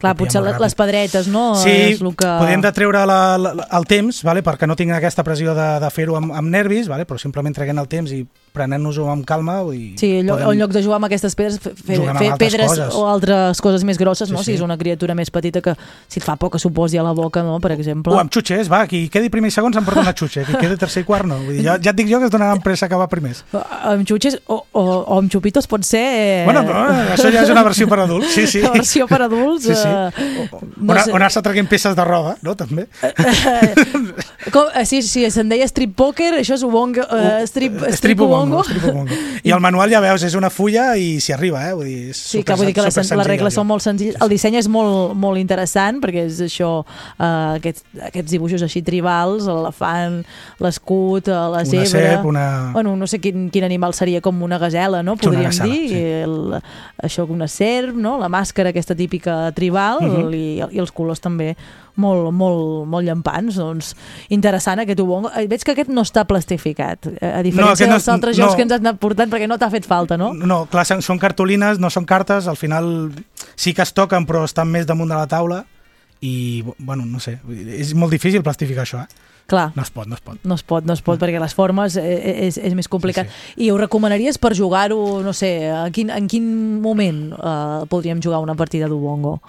Clar 0.00 0.14
potser 0.18 0.40
les, 0.42 0.56
ràpid. 0.56 0.76
pedretes, 0.78 1.28
no? 1.30 1.54
Sí, 1.60 1.70
És 1.70 2.00
el 2.00 2.14
que... 2.16 2.28
podem 2.40 2.64
de 2.64 2.72
treure 2.76 3.04
la, 3.06 3.20
la, 3.38 3.52
el 3.78 3.88
temps, 3.90 4.22
vale, 4.26 4.42
perquè 4.46 4.68
no 4.68 4.76
tinguin 4.78 4.96
aquesta 4.96 5.24
pressió 5.26 5.54
de, 5.56 5.68
de 5.82 5.90
fer-ho 5.94 6.16
amb, 6.18 6.32
amb 6.36 6.50
nervis, 6.52 6.88
vale, 6.90 7.06
però 7.08 7.20
simplement 7.20 7.54
traient 7.56 7.78
el 7.78 7.90
temps 7.90 8.14
i 8.16 8.24
prenent-nos-ho 8.52 9.08
amb 9.10 9.24
calma. 9.26 9.60
Vull 9.62 9.76
dir, 9.76 9.98
Sí, 9.98 10.10
en 10.18 10.26
lloc, 10.26 10.38
podem- 10.40 10.52
en 10.52 10.58
lloc 10.60 10.70
de 10.72 10.82
jugar 10.82 10.96
amb 10.96 11.06
aquestes 11.08 11.34
pedres, 11.34 11.58
fer, 11.60 11.74
fer, 11.76 12.32
pedres 12.38 12.66
coses. 12.68 12.94
o 12.94 13.06
altres 13.08 13.60
coses 13.60 13.84
més 13.84 13.98
grosses, 13.98 14.28
Sí, 14.28 14.34
no? 14.34 14.38
sí. 14.40 14.50
Si 14.50 14.52
és 14.58 14.60
una 14.60 14.76
criatura 14.78 15.14
més 15.14 15.30
petita 15.30 15.60
que 15.60 15.74
si 16.08 16.18
et 16.20 16.24
fa 16.24 16.36
por 16.36 16.50
que 16.50 16.58
s'ho 16.58 16.70
posi 16.70 16.98
a 16.98 17.02
la 17.02 17.12
boca, 17.12 17.42
no? 17.42 17.58
Per 17.60 17.72
exemple. 17.72 18.12
O 18.12 18.18
amb 18.18 18.30
xutxes, 18.30 18.70
va, 18.70 18.86
qui 18.86 19.08
quedi 19.08 19.30
primer 19.30 19.48
i 19.48 19.54
segon 19.54 19.72
s'emporta 19.72 20.00
una 20.00 20.14
xutxa, 20.14 20.44
qui 20.44 20.54
quedi 20.58 20.76
tercer 20.76 21.02
i 21.02 21.04
quart 21.06 21.24
no. 21.26 21.36
Vull 21.38 21.56
dir, 21.56 21.64
ja, 21.64 21.78
ja 21.82 21.90
et 21.90 21.96
dic 21.96 22.08
jo 22.10 22.18
que 22.18 22.26
es 22.26 22.30
donaran 22.30 22.60
pressa 22.60 22.86
a 22.86 22.88
acabar 22.88 23.08
primers. 23.08 23.44
Amb 23.52 24.06
xutxes 24.06 24.40
o, 24.46 24.64
o, 24.72 24.82
o 25.06 25.18
amb 25.18 25.30
xupitos 25.30 25.66
pot 25.66 25.82
ser... 25.84 26.00
Eh... 26.02 26.44
Bueno, 26.44 26.62
no, 26.62 26.72
això 27.14 27.30
ja 27.32 27.42
és 27.44 27.50
una 27.50 27.62
versió 27.62 27.86
per 27.88 28.00
adults, 28.00 28.32
sí, 28.34 28.46
sí. 28.46 28.60
La 28.66 28.70
versió 28.72 29.06
per 29.06 29.22
adults... 29.22 29.64
Sí, 29.64 29.74
sí. 29.74 29.88
Eh, 29.88 30.10
No 30.80 30.94
on, 30.94 31.12
on 31.14 31.22
has 31.22 31.34
traient 31.42 31.68
peces 31.68 31.94
de 31.96 32.04
roba, 32.04 32.36
no, 32.42 32.54
també? 32.56 32.86
Com, 34.52 34.66
eh, 34.74 34.84
sí, 34.88 35.02
sí, 35.02 35.24
se'n 35.30 35.48
deia 35.52 35.66
strip 35.68 35.92
poker, 35.96 36.32
això 36.40 36.56
és 36.56 36.62
ubongo, 36.66 37.04
eh, 37.04 37.44
strip, 37.46 37.76
strip, 37.76 37.94
Strip. 38.00 38.18
Ubongo. 38.42 39.06
I 39.44 39.50
el 39.52 39.60
manual 39.60 39.90
ja 39.90 40.00
veus, 40.00 40.22
és 40.22 40.34
una 40.34 40.50
fulla 40.50 40.96
i 40.96 41.18
s'hi 41.20 41.32
arriba, 41.32 41.62
eh? 41.68 41.74
Vull 41.74 41.86
dir, 41.86 42.10
és 42.10 42.16
Sí, 42.16 42.38
super, 42.38 42.44
que 42.44 42.56
vull 42.60 42.66
dir 42.66 42.74
que 42.74 42.82
les, 42.82 42.96
les 42.96 43.26
regles 43.26 43.54
són 43.54 43.66
molt 43.66 43.82
senzilles. 43.82 44.16
El 44.20 44.28
disseny 44.28 44.56
és 44.60 44.68
molt, 44.68 45.14
molt 45.16 45.38
interessant 45.40 46.00
perquè 46.00 46.26
és 46.26 46.40
això, 46.44 46.84
eh, 47.18 47.56
aquests, 47.58 47.84
aquests 48.10 48.30
dibuixos 48.30 48.62
així 48.62 48.82
tribals, 48.82 49.46
l'elefant, 49.48 50.20
l'escut, 50.60 51.28
eh, 51.28 51.32
la 51.32 51.48
Una 51.60 51.64
zebra... 51.64 51.86
serp, 51.86 52.24
una- 52.26 52.70
Bueno, 52.72 52.96
no 52.96 53.06
sé 53.06 53.18
quin, 53.20 53.48
quin 53.50 53.64
animal 53.64 53.94
seria 53.94 54.20
com 54.20 54.42
una 54.42 54.58
gasela, 54.58 55.02
no? 55.02 55.12
Una 55.14 55.20
Podríem 55.22 55.50
gasela, 55.50 55.72
dir. 55.72 55.88
sí. 55.88 55.96
El, 56.24 56.60
això, 57.02 57.26
una 57.28 57.48
serp, 57.48 57.94
no? 57.96 58.18
La 58.20 58.28
màscara 58.28 58.70
aquesta 58.70 58.94
típica 58.94 59.50
tribal 59.52 59.98
Mhm. 60.00 60.34
i, 60.34 60.44
i 60.76 60.78
els 60.78 60.92
colors 60.92 61.20
també 61.20 61.56
molt, 61.96 62.30
molt, 62.32 62.86
molt 62.86 63.06
llampants. 63.06 63.56
Doncs 63.56 63.94
interessant 64.30 64.80
aquest 64.80 65.00
ubongo. 65.00 65.30
Eh, 65.36 65.46
Veig 65.48 65.64
que 65.64 65.72
aquest 65.72 65.90
no 65.90 66.02
està 66.02 66.24
plastificat, 66.26 67.06
eh, 67.06 67.32
a 67.32 67.42
diferència 67.42 67.86
no 67.86 67.94
dels 67.98 68.02
és- 68.04 68.08
altres 68.08 68.38
no. 68.38 68.44
jocs 68.44 68.56
que 68.56 68.62
ens 68.62 68.72
han 68.72 68.86
anat 68.86 68.98
portant 69.00 69.30
perquè 69.30 69.48
no 69.48 69.58
t'ha 69.58 69.70
fet 69.70 69.86
falta, 69.86 70.16
no? 70.16 70.32
No, 70.34 70.66
clar, 70.66 70.84
són- 70.86 71.18
cartolines, 71.18 71.78
no 71.78 71.90
són 71.90 72.04
cartes, 72.04 72.46
al 72.46 72.56
final 72.56 73.10
sí 73.56 73.74
que 73.74 73.82
es 73.82 73.92
toquen, 73.92 74.26
però 74.26 74.44
estan 74.44 74.68
més 74.70 74.86
damunt 74.86 75.08
de 75.10 75.16
la 75.16 75.26
taula 75.26 75.64
i, 76.20 76.62
bueno, 76.78 77.04
no 77.06 77.18
sé, 77.20 77.38
és 77.48 77.94
molt 77.94 78.12
difícil 78.12 78.42
plastificar 78.42 78.84
això, 78.84 79.02
eh? 79.04 79.26
Clar. 79.50 79.72
No 79.74 79.82
es 79.82 79.90
pot, 79.90 80.06
no 80.06 80.14
es 80.14 80.20
pot. 80.20 80.38
No 80.44 80.54
es 80.54 80.62
pot, 80.62 80.84
no 80.84 80.92
es 80.92 81.00
pot, 81.02 81.18
perquè 81.18 81.40
les 81.40 81.54
formes 81.54 81.96
eh, 81.96 82.46
és, 82.46 82.56
és 82.56 82.74
més 82.78 82.86
complicat. 82.86 83.26
Sí, 83.26 83.32
sí. 83.56 83.64
I 83.64 83.70
ho 83.72 83.78
recomanaries 83.78 84.38
per 84.38 84.52
jugar-ho, 84.54 85.22
no 85.24 85.32
sé, 85.32 85.68
a 85.74 85.88
quin, 85.90 86.08
en 86.14 86.28
quin 86.28 86.80
moment 86.80 87.32
eh, 87.32 87.86
podríem 87.90 88.20
jugar 88.22 88.38
una 88.44 88.54
partida 88.54 88.86
d'Ubongo? 88.86 89.40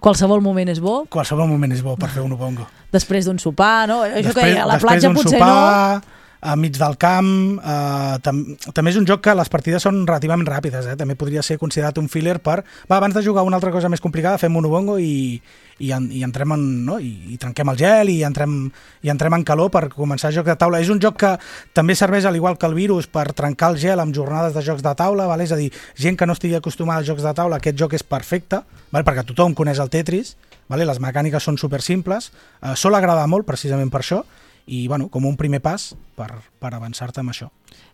Qualsevol 0.00 0.40
moment 0.40 0.68
és 0.70 0.78
bo, 0.80 1.06
Qualsevol 1.10 1.48
moment 1.50 1.72
és 1.74 1.82
bo 1.82 1.96
per 1.96 2.08
fer 2.08 2.22
un 2.22 2.32
ubongo. 2.32 2.66
després 2.92 3.24
d'un 3.26 3.38
sopar, 3.38 3.88
no? 3.88 4.04
Això 4.04 4.14
que 4.14 4.22
Després- 4.22 4.44
deia, 4.54 4.62
a 4.62 4.66
la 4.66 4.78
platja 4.78 5.10
potser 5.12 5.38
sopar, 5.38 6.02
a 6.40 6.56
mig 6.56 6.76
del 6.78 6.96
camp, 6.96 7.58
eh, 7.58 8.18
tam 8.22 8.42
també 8.74 8.92
és 8.92 8.98
un 9.00 9.06
joc 9.06 9.24
que 9.24 9.34
les 9.34 9.48
partides 9.50 9.82
són 9.82 10.04
relativament 10.06 10.46
ràpides, 10.46 10.86
eh? 10.86 10.96
també 10.96 11.16
podria 11.18 11.42
ser 11.42 11.58
considerat 11.58 11.98
un 11.98 12.08
filler 12.08 12.38
per, 12.38 12.60
va, 12.90 12.98
abans 12.98 13.16
de 13.16 13.22
jugar 13.24 13.42
una 13.46 13.58
altra 13.58 13.72
cosa 13.74 13.90
més 13.90 14.00
complicada, 14.00 14.38
fem 14.38 14.54
un 14.56 14.68
ubongo 14.68 14.98
i, 15.02 15.40
i, 15.78 15.90
en, 15.92 16.08
i 16.14 16.22
entrem 16.26 16.54
en, 16.54 16.64
no? 16.86 16.98
I, 17.02 17.34
i 17.34 17.38
trenquem 17.40 17.72
el 17.72 17.78
gel 17.80 18.12
i 18.12 18.16
entrem, 18.26 18.56
i 19.02 19.10
entrem 19.12 19.34
en 19.34 19.44
calor 19.46 19.70
per 19.74 19.86
començar 19.94 20.30
el 20.30 20.38
joc 20.38 20.48
de 20.50 20.56
taula. 20.58 20.80
És 20.82 20.90
un 20.92 21.00
joc 21.02 21.18
que 21.22 21.34
també 21.76 21.96
serveix, 21.98 22.26
al 22.28 22.38
igual 22.38 22.58
que 22.58 22.66
el 22.70 22.76
virus, 22.78 23.08
per 23.10 23.28
trencar 23.36 23.72
el 23.72 23.80
gel 23.82 24.02
amb 24.02 24.14
jornades 24.14 24.54
de 24.54 24.64
jocs 24.64 24.84
de 24.84 24.94
taula, 24.98 25.26
vale? 25.30 25.46
és 25.46 25.54
a 25.54 25.60
dir, 25.60 25.70
gent 25.98 26.18
que 26.18 26.26
no 26.26 26.36
estigui 26.38 26.58
acostumada 26.58 27.02
als 27.02 27.10
jocs 27.10 27.26
de 27.26 27.34
taula, 27.34 27.58
aquest 27.58 27.78
joc 27.78 27.94
és 27.98 28.06
perfecte, 28.06 28.62
vale? 28.92 29.06
perquè 29.06 29.26
tothom 29.26 29.54
coneix 29.58 29.82
el 29.82 29.90
Tetris, 29.90 30.36
vale? 30.68 30.86
les 30.86 31.00
mecàniques 31.02 31.42
són 31.42 31.58
super 31.58 31.82
simples, 31.82 32.32
eh, 32.62 32.74
sol 32.76 32.98
agradar 32.98 33.26
molt 33.30 33.46
precisament 33.48 33.90
per 33.90 34.02
això, 34.02 34.22
i 34.68 34.86
bueno, 34.86 35.08
com 35.08 35.24
un 35.24 35.36
primer 35.40 35.62
pas 35.64 35.94
per, 36.16 36.28
per 36.60 36.70
avançar-te 36.76 37.22
amb 37.22 37.32
això. 37.32 37.48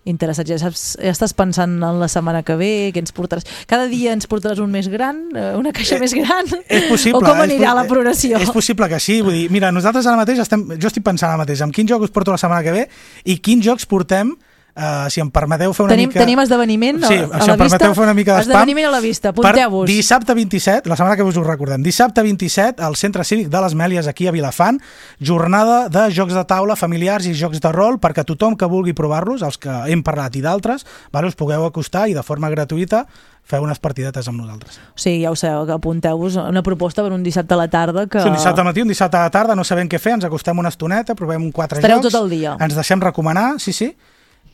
interessat. 0.05 0.49
Ja, 0.51 0.59
saps, 0.61 0.83
ja 1.01 1.13
estàs 1.15 1.33
pensant 1.37 1.79
en 1.79 2.01
la 2.01 2.09
setmana 2.13 2.43
que 2.45 2.57
ve, 2.61 2.71
què 2.93 3.01
ens 3.01 3.15
portaràs? 3.15 3.47
Cada 3.71 3.87
dia 3.89 4.13
ens 4.13 4.27
portaràs 4.29 4.61
un 4.61 4.73
més 4.75 4.91
gran, 4.93 5.23
eh, 5.33 5.53
una 5.57 5.73
caixa 5.73 5.99
més 6.03 6.13
gran? 6.17 6.51
És 6.69 6.89
possible. 6.91 7.23
O 7.23 7.25
com 7.25 7.41
anirà 7.41 7.73
la 7.79 7.87
progressió? 7.89 8.41
És 8.43 8.53
possible 8.53 8.89
que 8.91 9.01
sí. 9.01 9.21
Vull 9.25 9.39
dir, 9.39 9.47
mira, 9.55 9.73
nosaltres 9.73 10.07
ara 10.11 10.21
mateix 10.21 10.43
estem... 10.45 10.67
Jo 10.77 10.91
estic 10.91 11.07
pensant 11.07 11.31
ara 11.31 11.41
mateix 11.41 11.63
en 11.65 11.73
quin 11.73 11.89
joc 11.89 12.05
us 12.05 12.13
porto 12.13 12.35
la 12.35 12.41
setmana 12.41 12.67
que 12.67 12.75
ve 12.75 12.89
i 13.25 13.39
quins 13.39 13.65
jocs 13.65 13.89
portem 13.89 14.35
Uh, 14.75 15.07
si 15.09 15.21
em 15.23 15.29
permeteu 15.31 15.71
fer 15.71 15.85
una 15.85 15.93
Tenim, 15.95 16.09
mica... 16.11 16.19
tenim 16.19 16.41
esdeveniment 16.43 16.97
a, 17.05 17.07
Sí, 17.07 17.15
a 17.15 17.21
si 17.45 17.47
la 17.47 17.53
em 17.55 17.61
permeteu 17.61 17.93
vista. 17.93 17.95
fer 17.95 18.03
una 18.09 18.15
mica 18.19 18.33
d'espam. 18.35 18.57
Esdeveniment 18.57 18.89
a 18.89 18.91
la 18.91 18.99
vista, 19.05 19.31
apunteu-vos. 19.31 19.85
Dissabte 19.87 20.35
27, 20.35 20.89
la 20.91 20.97
setmana 20.99 21.15
que 21.15 21.23
us 21.23 21.37
ho 21.39 21.45
recordem, 21.47 21.81
dissabte 21.87 22.25
27, 22.27 22.83
al 22.83 22.97
Centre 22.99 23.23
Cívic 23.23 23.47
de 23.53 23.61
les 23.63 23.77
Mèlies, 23.79 24.09
aquí 24.11 24.27
a 24.27 24.33
Vilafant, 24.35 24.81
jornada 25.21 25.89
de 25.89 26.09
jocs 26.11 26.35
de 26.35 26.43
taula 26.45 26.75
familiars 26.75 27.27
i 27.31 27.35
jocs 27.39 27.61
de 27.63 27.71
rol 27.71 28.01
perquè 28.03 28.25
tothom 28.27 28.57
que 28.59 28.67
vulgui 28.67 28.93
provar-los, 28.99 29.43
els 29.47 29.59
que 29.63 29.71
hem 29.93 30.03
parlat 30.03 30.35
i 30.35 30.43
d'altres, 30.43 30.83
vale, 31.15 31.31
us 31.31 31.39
pugueu 31.39 31.65
acostar 31.69 32.09
i 32.11 32.15
de 32.19 32.23
forma 32.27 32.51
gratuïta 32.51 33.05
feu 33.45 33.63
unes 33.63 33.79
partidetes 33.79 34.27
amb 34.27 34.41
nosaltres. 34.41 34.81
O 34.97 34.99
sigui, 34.99 35.23
ja 35.23 35.31
ho 35.31 35.37
sabeu, 35.37 35.67
que 35.69 35.77
apunteu-vos 35.77 36.35
una 36.41 36.63
proposta 36.65 37.05
per 37.05 37.13
un 37.13 37.23
dissabte 37.23 37.55
a 37.55 37.59
la 37.61 37.69
tarda 37.69 38.07
que... 38.09 38.19
Sí, 38.19 38.27
un 38.27 38.35
dissabte 38.39 38.63
al 38.63 38.67
matí, 38.73 38.81
un 38.83 38.89
dissabte 38.89 39.19
a 39.21 39.27
la 39.29 39.31
tarda, 39.31 39.55
no 39.55 39.63
sabem 39.69 39.87
què 39.87 40.01
fer, 40.01 40.15
ens 40.17 40.25
acostem 40.27 40.59
una 40.59 40.71
estoneta, 40.73 41.15
provem 41.15 41.51
quatre 41.53 41.79
Estareu 41.79 42.01
jocs. 42.01 42.11
tot 42.11 42.23
el 42.25 42.31
dia. 42.33 42.57
Ens 42.59 42.75
deixem 42.75 42.99
recomanar, 43.05 43.61
sí, 43.61 43.73
sí, 43.77 43.93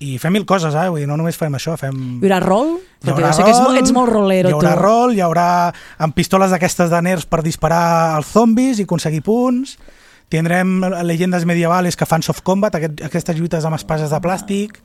i 0.00 0.16
fem 0.18 0.32
mil 0.32 0.46
coses, 0.48 0.72
eh? 0.74 0.88
Vull 0.88 1.02
dir, 1.02 1.08
no 1.08 1.18
només 1.20 1.36
fem 1.36 1.54
això, 1.56 1.76
fem... 1.80 1.96
Hi 2.20 2.26
haurà 2.26 2.40
rol? 2.42 2.74
Hi 3.04 3.12
haurà 3.12 3.32
sé 3.36 3.44
que 3.44 3.52
ets, 3.52 3.60
rol, 3.60 3.78
ets 3.82 3.92
molt 3.92 4.12
rolero, 4.12 4.48
hi 4.48 4.56
haurà 4.56 4.72
tu. 4.72 4.80
rol, 4.80 5.14
hi 5.16 5.22
haurà 5.24 5.46
amb 6.00 6.16
pistoles 6.16 6.52
d'aquestes 6.54 6.88
de 6.92 7.00
nerfs 7.04 7.28
per 7.28 7.42
disparar 7.44 8.16
als 8.16 8.32
zombis 8.32 8.80
i 8.80 8.88
aconseguir 8.88 9.20
punts, 9.26 9.76
tindrem 10.32 10.78
llegendes 11.04 11.44
medievales 11.44 12.00
que 12.00 12.08
fan 12.08 12.24
soft 12.24 12.40
combat, 12.46 12.78
aquest, 12.80 13.04
aquestes 13.10 13.36
lluites 13.38 13.68
amb 13.68 13.80
espases 13.80 14.12
de 14.12 14.22
plàstic... 14.24 14.80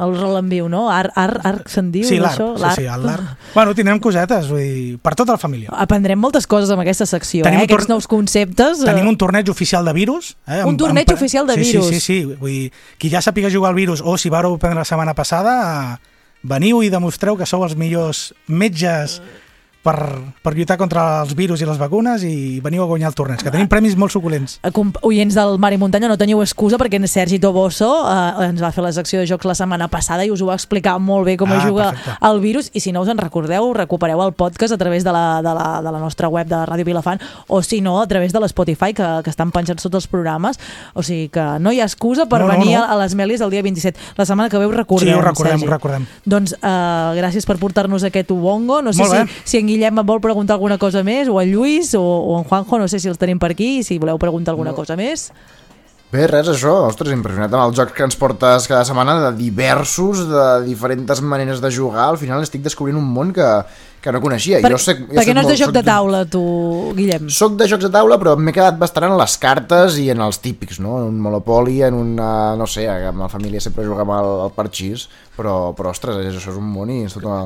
El 0.00 0.14
viu, 0.48 0.68
no? 0.72 0.86
Ar, 0.90 1.10
ar, 1.14 1.40
arc 1.44 1.68
se'n 1.68 1.90
diu, 1.92 2.04
sí, 2.08 2.16
això? 2.18 2.54
sí, 2.56 2.70
sí, 2.78 2.86
el 2.88 3.02
l'ARP. 3.04 3.34
Bueno, 3.54 3.74
tindrem 3.74 3.98
cosetes, 4.00 4.48
vull 4.48 4.60
dir, 4.62 4.98
per 5.02 5.14
tota 5.14 5.32
la 5.36 5.38
família. 5.38 5.68
Aprendrem 5.76 6.18
moltes 6.18 6.46
coses 6.48 6.70
amb 6.72 6.80
aquesta 6.80 7.04
secció, 7.06 7.44
Tenim 7.44 7.60
eh? 7.60 7.66
Aquests 7.68 7.88
nous 7.90 8.06
conceptes. 8.08 8.80
eh? 8.80 8.86
Tenim 8.88 9.08
un 9.08 9.18
torneig 9.20 9.50
oficial 9.52 9.84
de 9.84 9.92
virus. 9.92 10.36
Eh, 10.46 10.62
Un 10.64 10.76
torneig 10.80 11.10
oficial 11.12 11.46
de 11.46 11.54
sí, 11.58 11.66
virus. 11.68 11.86
Sí, 11.88 12.00
sí, 12.00 12.22
sí. 12.22 12.36
Vull 12.40 12.50
dir, 12.50 12.72
qui 12.98 13.10
ja 13.12 13.20
sàpiga 13.20 13.50
jugar 13.52 13.70
al 13.70 13.76
virus 13.76 14.00
o 14.04 14.16
si 14.16 14.30
vareu 14.32 14.56
prendre 14.58 14.80
la 14.80 14.88
setmana 14.88 15.14
passada, 15.14 15.58
eh, 15.94 15.98
veniu 16.42 16.80
i 16.82 16.88
demostreu 16.88 17.36
que 17.36 17.44
sou 17.44 17.64
els 17.66 17.76
millors 17.76 18.30
metges 18.48 19.20
per, 19.82 19.96
per 20.44 20.52
lluitar 20.54 20.76
contra 20.76 21.22
els 21.22 21.32
virus 21.34 21.62
i 21.62 21.66
les 21.68 21.78
vacunes 21.80 22.22
i 22.28 22.60
veniu 22.60 22.82
a 22.84 22.86
guanyar 22.90 23.08
el 23.08 23.14
torneig, 23.16 23.40
que 23.40 23.50
tenim 23.50 23.68
premis 23.70 23.96
molt 23.96 24.12
suculents. 24.12 24.58
Com- 24.76 24.92
Oients 25.08 25.34
del 25.38 25.56
Mar 25.58 25.72
i 25.72 25.78
Muntanya, 25.80 26.08
no 26.10 26.18
teniu 26.20 26.42
excusa 26.44 26.76
perquè 26.76 26.98
en 27.00 27.08
Sergi 27.08 27.38
Toboso 27.40 27.88
eh, 28.04 28.48
ens 28.50 28.60
va 28.60 28.70
fer 28.76 28.84
la 28.84 28.92
secció 28.92 29.20
de 29.22 29.26
jocs 29.30 29.46
la 29.48 29.54
setmana 29.56 29.88
passada 29.88 30.26
i 30.26 30.30
us 30.30 30.42
ho 30.44 30.50
va 30.50 30.56
explicar 30.58 30.98
molt 31.00 31.24
bé 31.24 31.36
com 31.40 31.48
Ah, 31.50 31.62
juga 31.66 31.86
perfecte. 31.90 32.18
el 32.28 32.40
virus 32.40 32.70
i 32.74 32.80
si 32.80 32.92
no 32.92 33.00
us 33.02 33.08
en 33.08 33.18
recordeu, 33.18 33.72
recupereu 33.72 34.20
el 34.22 34.32
podcast 34.34 34.74
a 34.74 34.78
través 34.78 35.02
de 35.04 35.12
la, 35.16 35.40
de 35.42 35.54
la, 35.56 35.80
de 35.82 35.90
la 35.92 35.98
nostra 35.98 36.28
web 36.28 36.46
de 36.46 36.56
Ràdio 36.68 36.84
Vilafant 36.84 37.20
o 37.48 37.62
si 37.62 37.80
no, 37.80 38.00
a 38.02 38.06
través 38.06 38.32
de 38.32 38.40
l'Spotify 38.40 38.92
que, 38.92 39.08
que 39.24 39.30
estan 39.30 39.50
penjats 39.50 39.82
tots 39.82 39.94
els 40.02 40.06
programes 40.06 40.60
o 40.94 41.02
sigui 41.02 41.30
que 41.32 41.46
no 41.58 41.72
hi 41.72 41.80
ha 41.80 41.88
excusa 41.88 42.26
per 42.28 42.40
No, 42.44 42.48
no, 42.48 42.58
venir 42.58 42.76
no. 42.76 42.84
A, 42.84 42.92
a 42.92 43.00
les 43.00 43.16
Mèlies 43.16 43.40
el 43.40 43.50
dia 43.50 43.62
27 43.62 43.98
la 44.18 44.26
setmana 44.28 44.48
que 44.52 44.58
ve 44.58 44.66
ho 44.68 44.72
recordem, 44.76 45.08
Sí, 45.08 45.14
ho 45.14 45.22
recordem, 45.24 45.58
Sergi. 45.58 45.66
ho 45.66 45.72
recordem. 45.72 46.06
Doncs 46.24 46.54
eh, 46.60 47.10
gràcies 47.18 47.46
per 47.48 47.56
portar-nos 47.58 48.04
aquest 48.04 48.30
Ubongo. 48.30 48.82
No 48.82 48.92
sé 48.92 49.04
si, 49.04 49.24
si 49.44 49.58
en 49.58 49.69
Guillem 49.70 50.02
em 50.02 50.06
vol 50.06 50.20
preguntar 50.24 50.58
alguna 50.58 50.78
cosa 50.82 51.04
més, 51.06 51.30
o 51.30 51.38
en 51.40 51.54
Lluís, 51.54 51.94
o, 51.94 52.02
o 52.02 52.36
en 52.40 52.44
Juanjo, 52.50 52.82
no 52.82 52.90
sé 52.90 53.00
si 53.00 53.10
els 53.10 53.20
tenim 53.20 53.38
per 53.40 53.52
aquí, 53.54 53.80
si 53.86 54.00
voleu 54.02 54.18
preguntar 54.18 54.54
alguna 54.56 54.74
cosa 54.76 54.98
més. 54.98 55.30
Bé, 56.10 56.24
res, 56.26 56.48
això, 56.50 56.72
ostres, 56.88 57.12
impressionat 57.14 57.52
amb 57.54 57.68
els 57.68 57.76
jocs 57.78 57.94
que 57.94 58.02
ens 58.02 58.16
portes 58.18 58.64
cada 58.66 58.82
setmana 58.88 59.12
de 59.20 59.28
diversos, 59.38 60.24
de 60.26 60.46
diferents 60.64 61.20
maneres 61.22 61.62
de 61.62 61.70
jugar, 61.70 62.08
al 62.08 62.18
final 62.18 62.42
estic 62.42 62.64
descobrint 62.64 62.98
un 62.98 63.06
món 63.06 63.30
que, 63.36 63.46
que 64.02 64.10
no 64.10 64.18
coneixia. 64.24 64.58
Per, 64.64 64.72
jo 64.74 64.80
sé, 64.82 64.96
jo 65.04 65.14
perquè 65.14 65.36
no 65.38 65.44
és 65.44 65.52
de 65.52 65.58
joc 65.60 65.74
de 65.76 65.84
taula, 65.86 66.24
tu, 66.26 66.42
Guillem. 66.98 67.30
Soc 67.30 67.54
de 67.60 67.70
jocs 67.70 67.86
de 67.86 67.92
taula, 67.94 68.18
però 68.18 68.34
m'he 68.34 68.54
quedat 68.56 68.80
bastant 68.80 69.06
en 69.06 69.14
les 69.20 69.38
cartes 69.38 70.00
i 70.02 70.08
en 70.10 70.26
els 70.26 70.42
típics, 70.42 70.82
no? 70.82 70.98
En 70.98 71.12
un 71.12 71.22
Monopoly, 71.22 71.78
en 71.86 72.02
un, 72.02 72.12
uh, 72.18 72.58
no 72.58 72.66
sé, 72.66 72.88
amb 72.90 73.22
la 73.22 73.30
família 73.30 73.62
sempre 73.62 73.86
jugàvem 73.86 74.10
al, 74.16 74.32
al 74.48 74.54
parxís, 74.58 75.06
però, 75.38 75.76
però 75.78 75.94
ostres, 75.94 76.18
això 76.26 76.50
és 76.56 76.58
un 76.58 76.74
món 76.74 76.90
i 76.90 77.04
és 77.04 77.14
tota 77.14 77.30
una, 77.30 77.44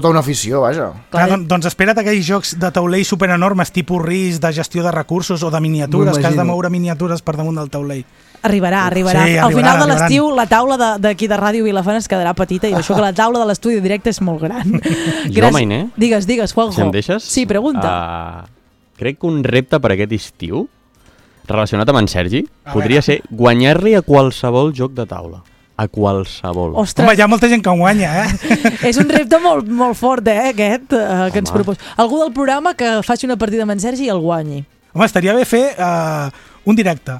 tota 0.00 0.10
una 0.12 0.20
afició, 0.20 0.60
vaja. 0.62 0.90
Clar, 1.10 1.26
don, 1.30 1.46
doncs 1.50 1.66
espera't 1.70 1.98
aquells 2.00 2.24
jocs 2.26 2.54
de 2.58 2.70
taulell 2.74 3.04
superenormes, 3.04 3.70
tipus 3.72 4.02
RIS, 4.04 4.40
de 4.40 4.52
gestió 4.52 4.82
de 4.82 4.92
recursos 4.94 5.42
o 5.42 5.50
de 5.50 5.60
miniatures, 5.60 6.18
que 6.18 6.26
has 6.26 6.36
de 6.36 6.44
moure 6.44 6.70
miniatures 6.70 7.22
per 7.22 7.36
damunt 7.36 7.56
del 7.60 7.70
taulell. 7.70 8.04
Arribarà, 8.42 8.84
arribarà. 8.86 9.24
Sí, 9.26 9.36
Al 9.36 9.52
final 9.52 9.80
de 9.80 9.86
l'estiu 9.90 10.30
la 10.34 10.46
taula 10.46 10.76
de- 10.78 10.98
d'aquí 11.02 11.26
de, 11.26 11.36
Ràdio 11.36 11.64
Vilafant 11.64 11.96
es 11.98 12.06
quedarà 12.08 12.34
petita 12.38 12.68
i 12.68 12.72
això 12.74 12.94
que 12.94 13.02
la 13.02 13.12
taula 13.12 13.40
de 13.40 13.46
l'estudi 13.50 13.80
directe 13.80 14.10
és 14.10 14.20
molt 14.22 14.40
gran. 14.40 14.80
Jo, 15.34 15.50
Mainé? 15.50 15.88
Digues, 15.96 16.26
digues, 16.26 16.52
Juanjo. 16.54 16.76
Si 16.76 16.82
em 16.82 16.90
deixes? 16.94 17.22
Sí, 17.24 17.46
pregunta. 17.46 18.44
Uh, 18.46 18.48
crec 18.96 19.18
que 19.18 19.26
un 19.26 19.42
repte 19.42 19.80
per 19.80 19.90
aquest 19.96 20.12
estiu, 20.12 20.68
relacionat 21.48 21.88
amb 21.88 21.98
en 22.04 22.08
Sergi, 22.08 22.44
A 22.64 22.72
podria 22.74 23.00
veure. 23.00 23.02
ser 23.02 23.22
guanyar-li 23.30 23.94
a 23.96 24.02
qualsevol 24.02 24.72
joc 24.72 24.92
de 24.92 25.06
taula. 25.06 25.42
A 25.78 25.86
qualsevol. 25.86 26.72
Ostres. 26.82 27.06
Home, 27.06 27.14
hi 27.14 27.22
ha 27.22 27.28
molta 27.30 27.46
gent 27.50 27.62
que 27.62 27.70
en 27.70 27.78
guanya, 27.78 28.24
eh? 28.24 28.56
És 28.90 28.98
un 28.98 29.06
repte 29.14 29.38
molt, 29.38 29.68
molt 29.70 29.94
fort, 29.98 30.26
eh, 30.26 30.50
aquest, 30.50 30.90
eh, 30.90 31.28
que 31.30 31.38
ens 31.38 31.52
Home. 31.52 31.60
proposa. 31.60 31.94
Algú 32.02 32.18
del 32.24 32.32
programa 32.34 32.74
que 32.74 32.96
faci 33.06 33.30
una 33.30 33.38
partida 33.38 33.62
amb 33.62 33.76
en 33.76 33.84
Sergi 33.84 34.08
i 34.08 34.12
el 34.12 34.18
guanyi. 34.24 34.64
Home, 34.90 35.06
estaria 35.06 35.36
bé 35.38 35.46
fer 35.46 35.62
uh, 35.78 36.26
un 36.66 36.74
directe. 36.74 37.14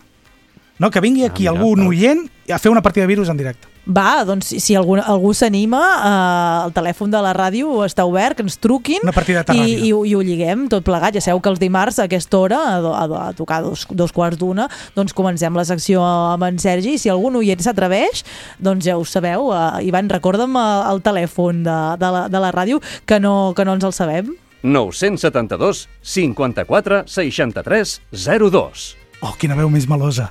No? 0.78 0.90
Que 0.90 1.00
vingui 1.00 1.24
aquí 1.26 1.46
Ah, 1.48 1.52
mira, 1.52 1.62
algun 1.64 1.86
oient 1.88 2.28
a 2.48 2.58
fer 2.58 2.70
una 2.70 2.80
partida 2.82 3.02
de 3.02 3.08
virus 3.14 3.28
en 3.28 3.36
directe. 3.36 3.66
Va, 3.88 4.22
doncs 4.28 4.50
si, 4.60 4.74
algú, 4.76 4.98
algú 5.00 5.30
s'anima, 5.32 5.78
eh, 5.80 6.66
el 6.68 6.72
telèfon 6.76 7.10
de 7.10 7.22
la 7.24 7.30
ràdio 7.32 7.70
està 7.86 8.04
obert, 8.04 8.36
que 8.36 8.42
ens 8.44 8.58
truquin 8.60 9.00
Una 9.02 9.14
partida 9.16 9.42
de 9.48 9.54
i, 9.56 9.88
i, 9.88 9.92
ho- 9.96 10.04
i 10.04 10.12
ho 10.14 10.20
lliguem 10.20 10.66
tot 10.68 10.84
plegat. 10.84 11.14
Ja 11.16 11.22
sabeu 11.24 11.40
que 11.40 11.48
els 11.48 11.58
dimarts 11.58 11.98
a 11.98 12.04
aquesta 12.04 12.36
hora, 12.38 12.58
a, 12.76 12.80
do- 12.84 12.92
a, 12.94 13.28
a 13.30 13.32
tocar 13.32 13.62
dos, 13.64 13.86
dos 13.90 14.12
quarts 14.12 14.36
d'una, 14.38 14.68
doncs 14.94 15.14
comencem 15.16 15.56
la 15.56 15.64
secció 15.64 16.04
amb 16.04 16.44
en 16.44 16.58
Sergi 16.60 16.92
i 16.94 16.98
si 17.00 17.08
algun 17.08 17.36
oient 17.40 17.64
s'atreveix, 17.64 18.22
doncs 18.60 18.84
ja 18.84 18.98
ho 19.00 19.04
sabeu. 19.08 19.48
Eh, 19.56 19.86
Ivan, 19.88 20.10
recorda'm 20.12 20.54
el 20.60 21.00
telèfon 21.00 21.64
de, 21.64 21.78
de, 21.98 22.12
la, 22.12 22.26
de 22.28 22.38
la 22.44 22.52
ràdio, 22.52 22.82
que 23.06 23.18
no, 23.18 23.54
que 23.56 23.64
no 23.64 23.72
ens 23.78 23.84
el 23.88 23.96
sabem. 23.96 24.34
972 24.62 25.88
54 26.02 27.04
63 27.06 28.00
02. 28.12 28.96
Oh, 29.22 29.32
quina 29.38 29.56
veu 29.58 29.70
més 29.72 29.88
melosa. 29.90 30.28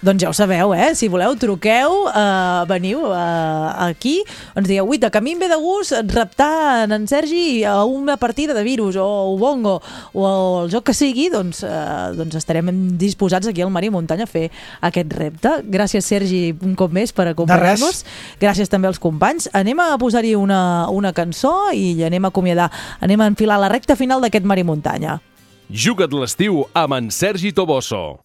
Doncs 0.00 0.22
ja 0.22 0.30
ho 0.30 0.32
sabeu, 0.32 0.72
eh? 0.72 0.94
Si 0.96 1.08
voleu, 1.12 1.34
truqueu, 1.36 2.06
eh, 2.08 2.64
veniu 2.70 3.02
eh, 3.12 3.90
aquí, 3.90 4.14
ens 4.56 4.64
digueu, 4.64 4.88
uita, 4.88 5.10
que 5.12 5.20
a 5.20 5.20
mi 5.20 5.34
em 5.34 5.40
ve 5.42 5.48
de 5.50 5.58
gust 5.60 5.92
reptar 6.08 6.88
en 6.88 7.04
Sergi 7.08 7.64
a 7.68 7.84
una 7.84 8.16
partida 8.16 8.54
de 8.56 8.64
virus 8.64 8.96
o 8.96 9.34
Ubongo 9.34 9.82
o 10.14 10.62
el 10.62 10.70
joc 10.72 10.86
que 10.88 10.94
sigui, 10.96 11.28
doncs, 11.28 11.60
eh, 11.68 12.14
doncs 12.16 12.38
estarem 12.40 12.72
disposats 12.96 13.50
aquí 13.50 13.60
al 13.60 13.68
Mar 13.68 13.84
i 13.84 13.90
Muntanya 13.92 14.24
a 14.24 14.30
fer 14.30 14.48
aquest 14.80 15.12
repte. 15.12 15.52
Gràcies, 15.68 16.08
Sergi, 16.08 16.54
un 16.64 16.72
cop 16.80 16.96
més 16.96 17.12
per 17.12 17.28
acompanyar-nos. 17.34 18.04
Gràcies 18.40 18.72
també 18.72 18.88
als 18.88 19.02
companys. 19.02 19.50
Anem 19.52 19.84
a 19.84 19.98
posar-hi 20.00 20.32
una, 20.34 20.88
una 20.88 21.12
cançó 21.12 21.74
i 21.76 22.00
anem 22.08 22.24
a 22.24 22.32
acomiadar, 22.32 22.70
anem 23.04 23.20
a 23.20 23.28
enfilar 23.34 23.60
la 23.60 23.68
recta 23.68 24.00
final 24.00 24.24
d'aquest 24.24 24.48
Mar 24.48 24.56
i 24.56 24.64
Muntanya. 24.64 25.20
Juga't 25.68 26.16
l'estiu 26.16 26.64
amb 26.72 26.96
en 26.96 27.12
Sergi 27.12 27.52
Toboso. 27.52 28.24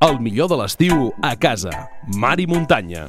El 0.00 0.20
millor 0.24 0.48
de 0.48 0.56
l'estiu 0.56 1.08
a 1.20 1.34
casa. 1.36 1.72
Mar 2.16 2.38
i 2.40 2.46
muntanya. 2.48 3.08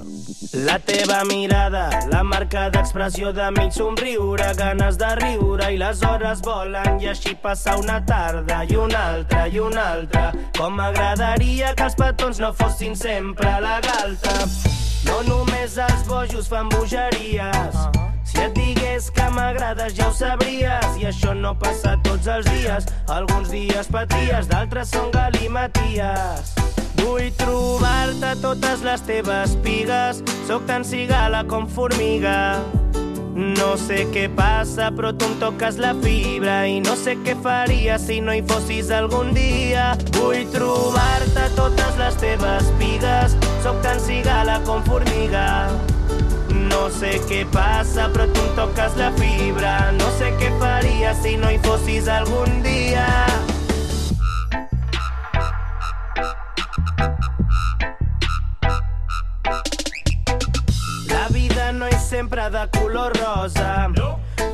La 0.66 0.76
teva 0.84 1.22
mirada, 1.30 1.86
la 2.12 2.24
marca 2.28 2.66
d'expressió 2.74 3.32
de 3.38 3.48
mig 3.56 3.72
somriure, 3.78 4.50
ganes 4.60 4.98
de 5.00 5.14
riure 5.22 5.70
i 5.72 5.80
les 5.80 6.04
hores 6.04 6.44
volen 6.44 7.00
i 7.00 7.12
així 7.14 7.36
passar 7.46 7.78
una 7.80 8.02
tarda 8.06 8.64
i 8.68 8.76
una 8.76 9.06
altra 9.14 9.48
i 9.48 9.64
una 9.64 9.88
altra. 9.94 10.28
Com 10.58 10.76
m'agradaria 10.82 11.74
que 11.78 11.88
els 11.88 11.98
petons 12.04 12.44
no 12.44 12.52
fossin 12.60 12.98
sempre 12.98 13.56
la 13.64 13.80
galta. 13.86 14.89
No 15.08 15.22
només 15.28 15.78
els 15.80 16.06
bojos 16.08 16.50
fan 16.52 16.70
bogeries. 16.74 17.78
Si 18.30 18.42
et 18.44 18.54
digués 18.56 19.10
que 19.16 19.28
m'agrades 19.34 19.96
ja 19.98 20.10
ho 20.10 20.14
sabries 20.16 20.98
i 21.02 21.08
això 21.10 21.34
no 21.38 21.56
passa 21.60 21.96
tots 22.06 22.28
els 22.28 22.50
dies. 22.52 22.90
Alguns 23.10 23.52
dies 23.54 23.90
paties, 23.94 24.50
d'altres 24.52 24.92
són 24.94 25.10
galimaties. 25.16 26.54
Vull 27.00 27.32
trobar-te 27.40 28.36
totes 28.44 28.84
les 28.86 29.06
teves 29.08 29.56
pigues, 29.66 30.24
sóc 30.50 30.68
tan 30.70 30.86
cigala 30.86 31.46
com 31.48 31.68
formiga. 31.68 32.60
No 33.40 33.78
sé 33.80 34.02
què 34.12 34.26
passa, 34.36 34.90
però 34.92 35.14
tu 35.16 35.28
em 35.30 35.36
toques 35.40 35.78
la 35.80 35.94
fibra 36.04 36.56
i 36.68 36.82
no 36.84 36.96
sé 37.00 37.14
què 37.24 37.38
faria 37.40 37.96
si 38.02 38.18
no 38.26 38.34
hi 38.36 38.42
fossis 38.50 38.90
algun 38.92 39.30
dia. 39.38 39.94
Vull 40.18 40.42
trobar-te 40.52 41.46
totes 41.56 41.96
les 42.02 42.18
teves 42.20 42.68
pigues, 42.82 43.38
sóc 43.64 43.80
tan 43.86 44.02
cigala 44.04 44.58
com 44.68 44.84
formiga. 44.90 45.46
No 46.68 46.90
sé 46.92 47.14
què 47.30 47.46
passa, 47.54 48.10
però 48.12 48.28
tu 48.34 48.44
em 48.44 49.00
la 49.00 49.14
fibra. 49.22 49.78
No 50.02 50.12
sé 50.20 50.34
què 50.42 50.52
faria 50.60 51.16
si 51.24 51.38
no 51.40 51.54
hi 51.54 51.64
fossis 51.64 52.12
algun 52.20 52.60
dia. 52.68 53.08
Sempre 62.10 62.50
de 62.50 62.68
color 62.80 63.14
rosa 63.22 63.88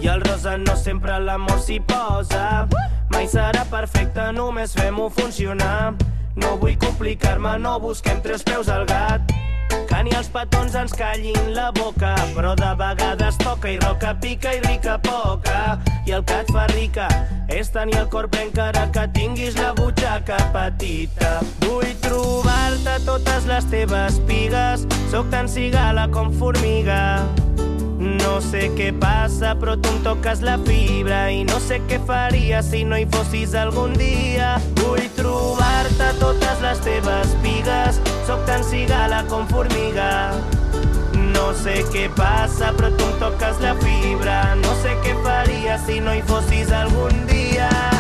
i 0.02 0.08
el 0.08 0.20
rosa 0.22 0.58
no 0.58 0.76
sempre 0.76 1.20
l'amor 1.24 1.62
s'hi 1.64 1.80
posa. 1.80 2.68
Mai 3.14 3.30
serà 3.32 3.64
perfecte, 3.72 4.26
només 4.36 4.76
fem-ho 4.76 5.08
funcionar. 5.10 5.94
No 6.36 6.58
vull 6.60 6.76
complicar-me, 6.82 7.56
no 7.64 7.78
busquem 7.80 8.20
tres 8.26 8.44
peus 8.44 8.68
al 8.68 8.84
gat. 8.90 9.32
Que 9.72 10.02
ni 10.04 10.12
els 10.18 10.28
petons 10.34 10.76
ens 10.76 10.92
callin 11.00 11.54
la 11.56 11.70
boca, 11.80 12.12
però 12.36 12.52
de 12.60 12.74
vegades 12.82 13.40
toca 13.40 13.72
i 13.72 13.80
roca 13.80 14.12
pica 14.20 14.52
i 14.52 14.60
rica 14.68 15.00
poca. 15.00 15.80
I 16.06 16.18
el 16.20 16.28
que 16.28 16.42
et 16.44 16.52
fa 16.52 16.68
rica 16.74 17.08
és 17.48 17.72
tenir 17.72 18.02
el 18.04 18.12
cor 18.12 18.28
ple 18.28 18.50
encara 18.50 18.90
que 18.92 19.08
tinguis 19.16 19.56
la 19.62 19.72
butxaca 19.80 20.44
petita. 20.52 21.40
Vull 21.64 21.96
trobar-te 22.04 23.00
totes 23.08 23.48
les 23.48 23.72
teves 23.72 24.22
pigues, 24.28 24.86
sóc 25.08 25.32
tan 25.32 25.48
cigala 25.48 26.10
com 26.12 26.36
formiga. 26.36 27.02
No 28.06 28.38
sé 28.38 28.68
què 28.78 28.92
passa, 29.02 29.56
però 29.58 29.74
tu 29.82 29.90
em 29.90 30.02
toques 30.06 30.44
la 30.46 30.60
fibra 30.62 31.24
i 31.34 31.42
no 31.48 31.58
sé 31.64 31.80
què 31.90 31.98
faria 32.06 32.62
si 32.62 32.84
no 32.86 33.00
hi 33.02 33.08
fossis 33.10 33.56
algun 33.58 33.96
dia. 33.98 34.56
Vull 34.84 35.08
trobar-te 35.18 36.12
totes 36.22 36.62
les 36.62 36.84
teves 36.86 37.34
pigues, 37.42 37.98
sóc 38.30 38.46
tan 38.46 38.64
cigala 38.64 39.24
formiga. 39.50 40.34
No 41.34 41.50
sé 41.64 41.82
què 41.94 42.08
passa, 42.14 42.72
però 42.78 42.94
tu 42.94 43.10
em 43.10 43.18
toques 43.24 43.62
la 43.64 43.74
fibra. 43.82 44.40
No 44.62 44.78
sé 44.84 44.94
què 45.06 45.18
faria 45.26 45.80
si 45.88 46.00
no 46.00 46.14
hi 46.14 46.24
fossis 46.30 46.72
algun 46.72 47.26
dia. 47.32 47.95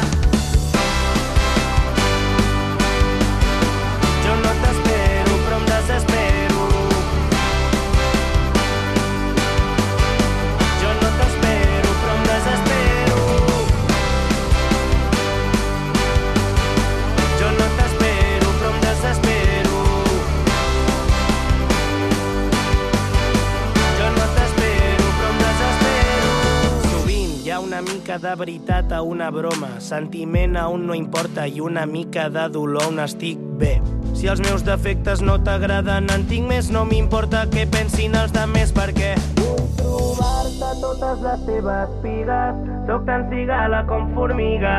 Mica 27.85 28.17
de 28.19 28.33
veritat 28.35 28.91
a 28.91 29.01
una 29.01 29.29
broma, 29.31 29.79
sentiment 29.79 30.57
a 30.57 30.67
un 30.69 30.85
no 30.87 30.95
importa 30.95 31.47
i 31.47 31.61
una 31.61 31.85
mica 31.85 32.29
de 32.29 32.47
dolor 32.49 32.89
on 32.89 33.01
estic 33.03 33.41
bé. 33.59 33.75
Si 34.15 34.29
els 34.31 34.41
meus 34.45 34.65
defectes 34.65 35.21
no 35.25 35.37
t'agraden, 35.43 36.09
en 36.13 36.25
tinc 36.29 36.47
més, 36.49 36.71
no 36.71 36.85
m'importa 36.89 37.45
què 37.51 37.67
pensin 37.71 38.15
els 38.15 38.33
demés 38.35 38.73
perquè 38.75 39.13
vull 39.41 39.67
trobar-te 39.81 40.71
totes 40.81 41.21
les 41.27 41.45
teves 41.49 41.99
pigues, 42.05 42.65
sóc 42.89 43.05
tan 43.09 43.29
cigala 43.33 43.85
com 43.89 44.09
formiga. 44.17 44.75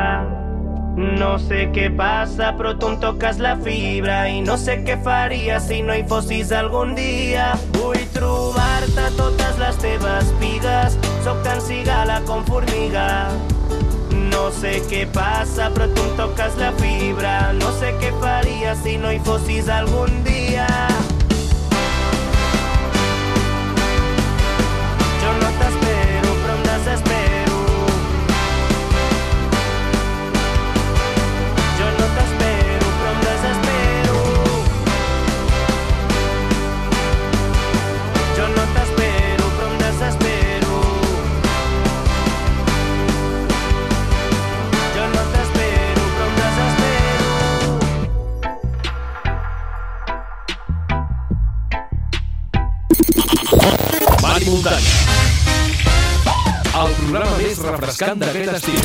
No 0.97 1.35
sé 1.37 1.67
però 2.57 2.71
tu 2.81 2.87
em 2.89 2.95
toques 2.97 3.37
la 3.37 3.51
fibra 3.61 4.15
i 4.33 4.39
no 4.41 4.55
sé 4.57 4.79
què 4.85 4.95
faria 5.05 5.59
si 5.61 5.83
no 5.85 5.93
hi 5.93 6.01
fossis 6.09 6.49
algun 6.59 6.95
dia. 6.97 7.51
Vull 7.75 8.01
trobar-te 8.15 9.05
totes 9.19 9.59
les 9.61 9.77
teves 9.83 10.31
pigues, 10.41 10.97
sóc 11.27 11.43
tan 11.45 11.61
cigala 11.61 12.17
formiga. 12.49 13.05
No 14.31 14.47
sé 14.57 14.79
què 14.89 15.03
passa, 15.13 15.69
però 15.75 15.85
tu 15.93 16.07
la 16.57 16.71
fibra. 16.81 17.35
No 17.61 17.69
sé 17.77 17.93
què 18.01 18.09
faria 18.17 18.73
si 18.81 18.97
no 18.97 19.13
hi 19.13 19.21
fossis 19.29 19.69
algun 19.69 20.23
dia. 20.25 20.65
Més 57.57 57.71
refrescant 57.73 58.19
d'aquest 58.21 58.53
estiu. 58.57 58.79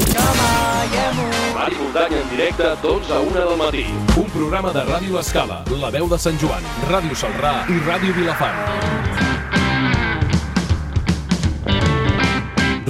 Mari 1.57 1.77
Muntanya 1.78 2.20
en 2.23 2.28
directe, 2.32 2.70
12 2.82 3.12
a 3.12 3.20
1 3.20 3.35
del 3.36 3.57
matí. 3.61 3.85
Un 4.16 4.28
programa 4.32 4.73
de 4.73 4.85
Ràdio 4.89 5.20
Escala, 5.20 5.62
La 5.81 5.90
Veu 5.90 6.09
de 6.09 6.19
Sant 6.19 6.39
Joan, 6.40 6.65
Ràdio 6.89 7.16
Salrà 7.19 7.55
i 7.69 7.78
Ràdio 7.86 8.16
Vilafant. 8.16 8.61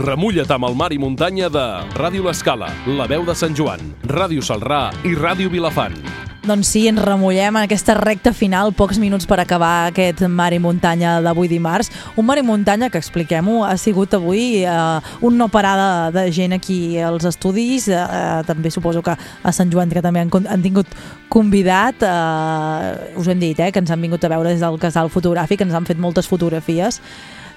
Remulla't 0.03 0.51
amb 0.51 0.67
el 0.67 0.75
mar 0.75 0.91
i 0.91 0.99
muntanya 0.99 1.49
de 1.53 1.65
Ràdio 1.95 2.27
L'Escala, 2.27 2.73
La 2.87 3.07
Veu 3.07 3.23
de 3.27 3.37
Sant 3.39 3.55
Joan, 3.55 3.95
Ràdio 4.11 4.43
Salrà 4.43 4.89
i 5.07 5.15
Ràdio 5.15 5.51
Vilafant. 5.51 5.95
Doncs 6.43 6.73
sí, 6.75 6.81
ens 6.91 6.99
remullem 6.99 7.55
en 7.55 7.63
aquesta 7.63 7.95
recta 7.95 8.33
final, 8.35 8.73
pocs 8.75 8.99
minuts 8.99 9.29
per 9.31 9.37
acabar 9.39 9.87
aquest 9.93 10.25
mar 10.27 10.49
i 10.51 10.59
muntanya 10.59 11.21
d'avui 11.23 11.47
dimarts. 11.47 11.93
Un 12.19 12.27
mar 12.27 12.35
i 12.41 12.43
muntanya 12.43 12.89
que, 12.91 12.99
expliquem-ho, 12.99 13.61
ha 13.63 13.77
sigut 13.79 14.17
avui 14.19 14.65
eh, 14.67 15.13
un 15.23 15.39
no 15.39 15.47
parar 15.55 16.11
de, 16.11 16.25
gent 16.35 16.57
aquí 16.59 16.99
als 16.99 17.29
estudis, 17.31 17.87
eh, 17.87 18.43
també 18.49 18.75
suposo 18.75 19.05
que 19.07 19.15
a 19.15 19.53
Sant 19.55 19.71
Joan 19.71 19.95
que 19.95 20.03
també 20.03 20.25
han, 20.25 20.35
han 20.51 20.67
tingut 20.67 20.91
convidat, 21.31 22.03
eh, 22.03 23.15
us 23.23 23.31
hem 23.31 23.39
dit, 23.39 23.63
eh, 23.63 23.71
que 23.71 23.79
ens 23.79 23.95
han 23.95 24.03
vingut 24.03 24.27
a 24.27 24.35
veure 24.35 24.51
des 24.51 24.67
del 24.67 24.83
casal 24.83 25.15
fotogràfic, 25.15 25.63
ens 25.63 25.79
han 25.79 25.87
fet 25.87 26.03
moltes 26.03 26.27
fotografies, 26.27 26.99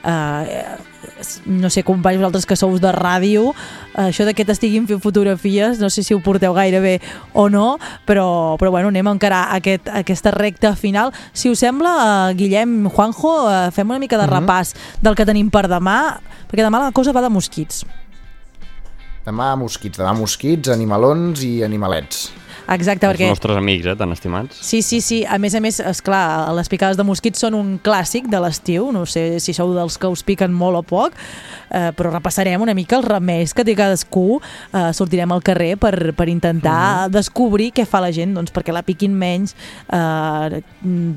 eh, 0.05 0.61
no 1.45 1.69
sé, 1.69 1.83
companys, 1.83 2.19
vosaltres 2.19 2.45
que 2.45 2.57
sou 2.59 2.75
de 2.79 2.91
ràdio, 2.91 3.53
això 3.95 4.25
de 4.27 4.33
que 4.35 4.45
t'estiguin 4.45 4.87
fent 4.87 5.01
fotografies, 5.03 5.79
no 5.79 5.89
sé 5.89 6.03
si 6.03 6.13
ho 6.13 6.19
porteu 6.23 6.53
gaire 6.53 6.81
bé 6.83 6.95
o 7.33 7.47
no, 7.49 7.77
però, 8.07 8.57
però 8.59 8.71
bueno, 8.71 8.89
anem 8.91 9.07
a 9.07 9.15
encarar 9.15 9.43
aquest, 9.55 9.89
aquesta 9.89 10.31
recta 10.35 10.75
final. 10.75 11.13
Si 11.33 11.49
us 11.49 11.59
sembla, 11.59 11.95
eh, 12.29 12.35
Guillem, 12.35 12.89
Juanjo, 12.89 13.35
eh, 13.49 13.71
fem 13.71 13.89
una 13.89 13.99
mica 13.99 14.17
de 14.17 14.27
Mhm. 14.27 14.33
repàs 14.33 14.75
del 15.01 15.15
que 15.15 15.25
tenim 15.25 15.49
per 15.49 15.67
demà, 15.67 16.17
perquè 16.51 16.63
demà 16.63 16.79
la 16.79 16.91
cosa 16.91 17.11
va 17.11 17.21
de 17.21 17.29
mosquits. 17.29 17.85
Demà 19.25 19.55
mosquits, 19.55 19.97
demà 19.97 20.13
mosquits, 20.13 20.69
animalons 20.69 21.41
i 21.43 21.63
animalets. 21.63 22.31
Exacte, 22.67 23.05
Els 23.05 23.13
perquè... 23.13 23.27
nostres 23.29 23.57
amics, 23.57 23.85
eh, 23.85 23.95
tan 23.95 24.11
estimats. 24.11 24.57
Sí, 24.61 24.81
sí, 24.81 25.01
sí. 25.01 25.23
A 25.25 25.37
més 25.37 25.53
a 25.55 25.61
més, 25.61 25.79
és 25.79 26.01
clar, 26.01 26.51
les 26.57 26.69
picades 26.71 26.97
de 26.97 27.03
mosquits 27.05 27.39
són 27.39 27.53
un 27.53 27.75
clàssic 27.83 28.27
de 28.31 28.39
l'estiu. 28.41 28.91
No 28.91 29.05
sé 29.05 29.39
si 29.39 29.53
sou 29.53 29.73
dels 29.75 29.97
que 30.01 30.07
us 30.09 30.23
piquen 30.25 30.53
molt 30.53 30.79
o 30.79 30.83
poc, 30.83 31.13
eh, 31.69 31.91
però 31.95 32.11
repassarem 32.13 32.61
una 32.61 32.73
mica 32.73 32.97
els 32.97 33.05
remeis 33.05 33.53
que 33.53 33.63
té 33.63 33.75
cadascú. 33.75 34.39
Eh, 34.73 34.91
sortirem 34.93 35.31
al 35.31 35.43
carrer 35.45 35.75
per, 35.77 36.13
per 36.17 36.27
intentar 36.29 37.09
descobrir 37.13 37.71
què 37.75 37.85
fa 37.85 38.01
la 38.01 38.11
gent 38.15 38.33
doncs, 38.33 38.51
perquè 38.55 38.73
la 38.73 38.81
piquin 38.83 39.13
menys, 39.13 39.55
eh, 39.91 40.61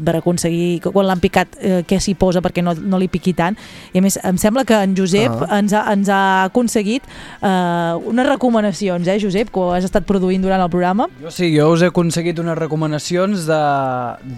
per 0.05 0.17
aconseguir, 0.19 0.81
que 0.85 0.91
quan 0.93 1.07
l'han 1.09 1.21
picat, 1.21 1.57
eh, 1.61 1.83
què 1.89 1.99
s'hi 2.01 2.15
posa 2.19 2.43
perquè 2.45 2.63
no, 2.63 2.75
no 2.75 2.99
li 3.01 3.09
piqui 3.09 3.33
tant. 3.35 3.57
I 3.95 3.99
a 3.99 4.03
més, 4.05 4.19
em 4.25 4.37
sembla 4.41 4.65
que 4.69 4.75
en 4.75 4.95
Josep 4.97 5.29
Ah. 5.49 5.59
ens, 5.59 5.73
ha, 5.73 5.85
ens 5.93 6.09
ha 6.09 6.45
aconseguit 6.45 7.03
eh, 7.43 7.95
unes 8.05 8.27
recomanacions, 8.27 9.07
eh, 9.09 9.19
Josep, 9.21 9.51
que 9.53 9.61
ho 9.61 9.73
has 9.73 9.85
estat 9.85 10.05
produint 10.09 10.43
durant 10.43 10.61
el 10.63 10.71
programa. 10.71 11.07
Jo 11.23 11.31
sí, 11.39 11.49
jo 11.55 11.69
us 11.73 11.83
he 11.87 11.89
aconseguit 11.93 12.39
unes 12.43 12.59
recomanacions 12.59 13.47
de, 13.47 13.61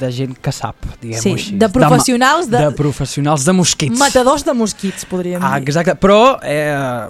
de 0.03 0.11
gent 0.13 0.37
que 0.45 0.53
sap, 0.53 0.77
diguem-ho 1.01 1.23
Sí, 1.25 1.33
així. 1.39 1.57
de 1.61 1.69
professionals 1.73 2.51
de- 2.53 2.61
de... 2.67 2.71
professionals 2.77 3.47
de 3.49 3.55
mosquits. 3.57 3.99
Matadors 3.99 4.45
de 4.45 4.53
mosquits, 4.55 5.07
podríem 5.09 5.41
Ah, 5.43 5.57
dir. 5.59 5.65
exacte, 5.69 5.97
però 5.97 6.37
eh, 6.45 7.09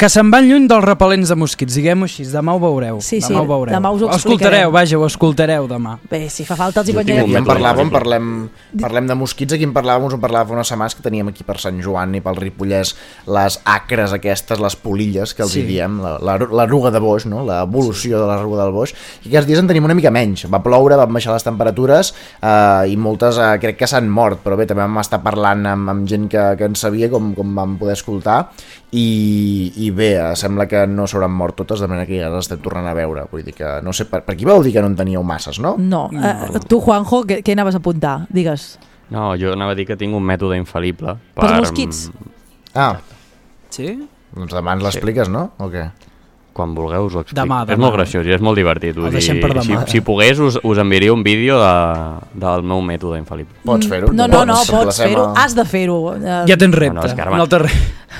que 0.00 0.08
se'n 0.08 0.30
van 0.32 0.46
lluny 0.48 0.64
dels 0.70 0.80
repel·lents 0.86 1.28
de 1.28 1.36
mosquits, 1.36 1.74
diguem-ho 1.76 2.06
així, 2.08 2.24
demà 2.32 2.54
ho 2.56 2.60
veureu. 2.62 3.02
Sí, 3.04 3.18
sí, 3.20 3.34
demà 3.34 3.42
ho 3.42 3.48
veureu. 3.50 3.74
demà 3.74 3.90
us 3.92 4.00
ho 4.00 4.08
escoltareu, 4.08 4.70
explicarem. 4.70 4.72
vaja, 4.72 4.96
ho 4.96 5.04
escoltareu 5.04 5.66
demà. 5.68 5.98
Bé, 6.08 6.22
si 6.32 6.46
fa 6.48 6.56
falta 6.56 6.80
els 6.80 6.88
hi 6.88 6.94
I 6.94 6.96
penjarem. 6.96 7.36
en 7.36 7.44
parlàvem, 7.44 7.90
parlem, 7.92 8.30
parlem 8.80 9.06
de 9.10 9.14
mosquits, 9.20 9.52
aquí 9.52 9.64
en 9.68 9.74
parlàvem, 9.76 10.06
us 10.08 10.14
en 10.16 10.22
parlàvem 10.22 10.48
fa 10.48 10.54
unes 10.56 10.68
setmanes 10.72 10.94
que 10.96 11.02
teníem 11.04 11.28
aquí 11.28 11.44
per 11.44 11.58
Sant 11.60 11.82
Joan 11.84 12.14
i 12.16 12.22
pel 12.24 12.36
Ripollès 12.40 12.94
les 13.28 13.58
acres 13.66 14.14
aquestes, 14.16 14.58
les 14.58 14.76
polilles 14.76 15.34
que 15.34 15.42
els 15.42 15.52
Sí. 15.52 15.60
hi 15.60 15.66
diem, 15.68 16.00
la- 16.00 16.16
la- 16.18 16.38
l'eruga 16.38 16.90
de 16.90 16.98
boix, 16.98 17.26
no? 17.26 17.44
l'evolució 17.44 18.20
de 18.20 18.26
l'eruga 18.26 18.62
del 18.64 18.72
boix, 18.72 18.94
i 19.24 19.28
aquests 19.28 19.46
dies 19.46 19.58
en 19.58 19.66
tenim 19.68 19.84
una 19.84 19.94
mica 19.94 20.10
menys, 20.10 20.46
va 20.50 20.62
ploure, 20.62 20.96
van 20.96 21.12
baixar 21.12 21.34
les 21.34 21.44
temperatures 21.44 22.14
eh, 22.42 22.88
i 22.88 22.96
moltes 22.96 23.36
eh, 23.36 23.58
crec 23.60 23.76
que 23.76 23.86
s'han 23.86 24.08
mort, 24.08 24.40
però 24.42 24.56
bé, 24.56 24.64
també 24.66 24.80
vam 24.80 24.96
estar 24.98 25.20
parlant 25.22 25.66
amb, 25.66 25.88
amb 25.90 26.08
gent 26.08 26.26
que, 26.30 26.56
que 26.56 26.64
en 26.64 26.74
sabia, 26.74 27.10
com, 27.10 27.34
com 27.34 27.54
vam 27.54 27.76
poder 27.76 27.92
escoltar, 27.98 28.48
i, 28.92 29.72
i 29.76 29.89
bé, 29.96 30.10
eh, 30.18 30.36
sembla 30.36 30.66
que 30.70 30.84
no 30.86 31.06
s'hauran 31.10 31.32
mort 31.32 31.56
totes, 31.60 31.80
de 31.80 31.88
manera 31.90 32.06
que 32.08 32.20
ja 32.20 32.30
les 32.32 32.46
estem 32.46 32.60
tornant 32.62 32.88
a 32.90 32.94
veure, 32.96 33.26
vull 33.30 33.44
dir 33.46 33.54
que, 33.56 33.78
no 33.84 33.94
sé, 33.96 34.06
per, 34.10 34.22
per 34.26 34.34
aquí 34.36 34.48
vau 34.48 34.62
dir 34.64 34.72
que 34.74 34.82
no 34.84 34.90
en 34.92 34.96
teníeu 34.98 35.22
masses, 35.26 35.60
no? 35.62 35.76
No, 35.78 36.06
eh, 36.14 36.62
tu, 36.68 36.80
Juanjo, 36.84 37.22
què, 37.28 37.40
què 37.46 37.56
anaves 37.56 37.78
a 37.78 37.82
apuntar? 37.82 38.14
Digues. 38.30 38.72
No, 39.10 39.32
jo 39.40 39.54
anava 39.56 39.74
a 39.74 39.78
dir 39.78 39.88
que 39.88 39.98
tinc 39.98 40.14
un 40.14 40.24
mètode 40.26 40.58
infal·lible. 40.60 41.16
Pels 41.38 41.56
mosquits? 41.58 42.04
Ah. 42.78 42.94
Sí? 43.74 43.96
Doncs 44.36 44.54
demà 44.54 44.76
ens 44.76 44.86
l'expliques, 44.86 45.30
no? 45.30 45.48
O 45.58 45.66
què? 45.72 45.88
Quan 46.52 46.74
vulgueu 46.74 47.04
us 47.06 47.14
ho 47.14 47.20
explico. 47.22 47.40
Demà, 47.40 47.62
És 47.62 47.68
demà. 47.70 47.84
molt 47.84 47.94
graciós 47.94 48.26
i 48.26 48.32
és 48.34 48.40
molt 48.42 48.58
divertit. 48.58 48.96
El 48.96 49.04
Vull 49.06 49.12
deixem 49.14 49.38
dir, 49.38 49.42
per 49.44 49.52
demà. 49.54 49.84
Si, 49.86 49.92
si 49.92 50.00
pogués, 50.02 50.38
us, 50.42 50.58
us 50.62 50.78
enviaria 50.82 51.12
un 51.14 51.22
vídeo 51.22 51.60
de, 51.62 51.70
del 52.42 52.62
meu 52.66 52.82
mètode 52.82 53.20
infal·lible. 53.22 53.54
Pots 53.64 53.86
fer-ho? 53.86 54.10
No, 54.12 54.26
no, 54.26 54.44
no, 54.44 54.58
pots 54.66 54.98
fer-ho, 54.98 55.30
has 55.38 55.54
de 55.54 55.64
fer-ho. 55.64 56.00
Ja 56.50 56.56
tens 56.58 56.74
repte. 56.74 56.98
No, 56.98 57.06
és 57.06 57.14
que 57.14 57.28
un 57.30 57.40
altre 57.40 57.64
re... 57.68 57.70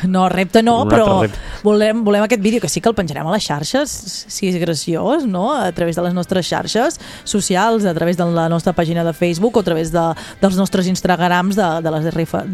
No, 0.07 0.29
repte 0.31 0.63
no, 0.63 0.85
Un 0.85 0.89
però 0.89 1.07
repte. 1.25 1.37
volem, 1.67 2.05
volem 2.07 2.23
aquest 2.23 2.41
vídeo, 2.41 2.61
que 2.63 2.69
sí 2.71 2.81
que 2.81 2.89
el 2.89 2.95
penjarem 2.95 3.27
a 3.27 3.33
les 3.35 3.43
xarxes, 3.43 3.91
si 4.31 4.47
és 4.49 4.55
graciós, 4.63 5.25
no? 5.27 5.49
A 5.53 5.73
través 5.75 5.97
de 5.99 6.05
les 6.07 6.15
nostres 6.15 6.47
xarxes 6.47 7.01
socials, 7.25 7.85
a 7.85 7.93
través 7.93 8.17
de 8.17 8.25
la 8.25 8.49
nostra 8.49 8.73
pàgina 8.73 9.03
de 9.05 9.13
Facebook 9.13 9.57
o 9.57 9.61
a 9.61 9.67
través 9.67 9.91
de, 9.91 10.05
dels 10.41 10.57
nostres 10.57 10.87
Instagrams 10.87 11.59
de, 11.59 11.67
de 11.83 11.91
les 11.91 12.07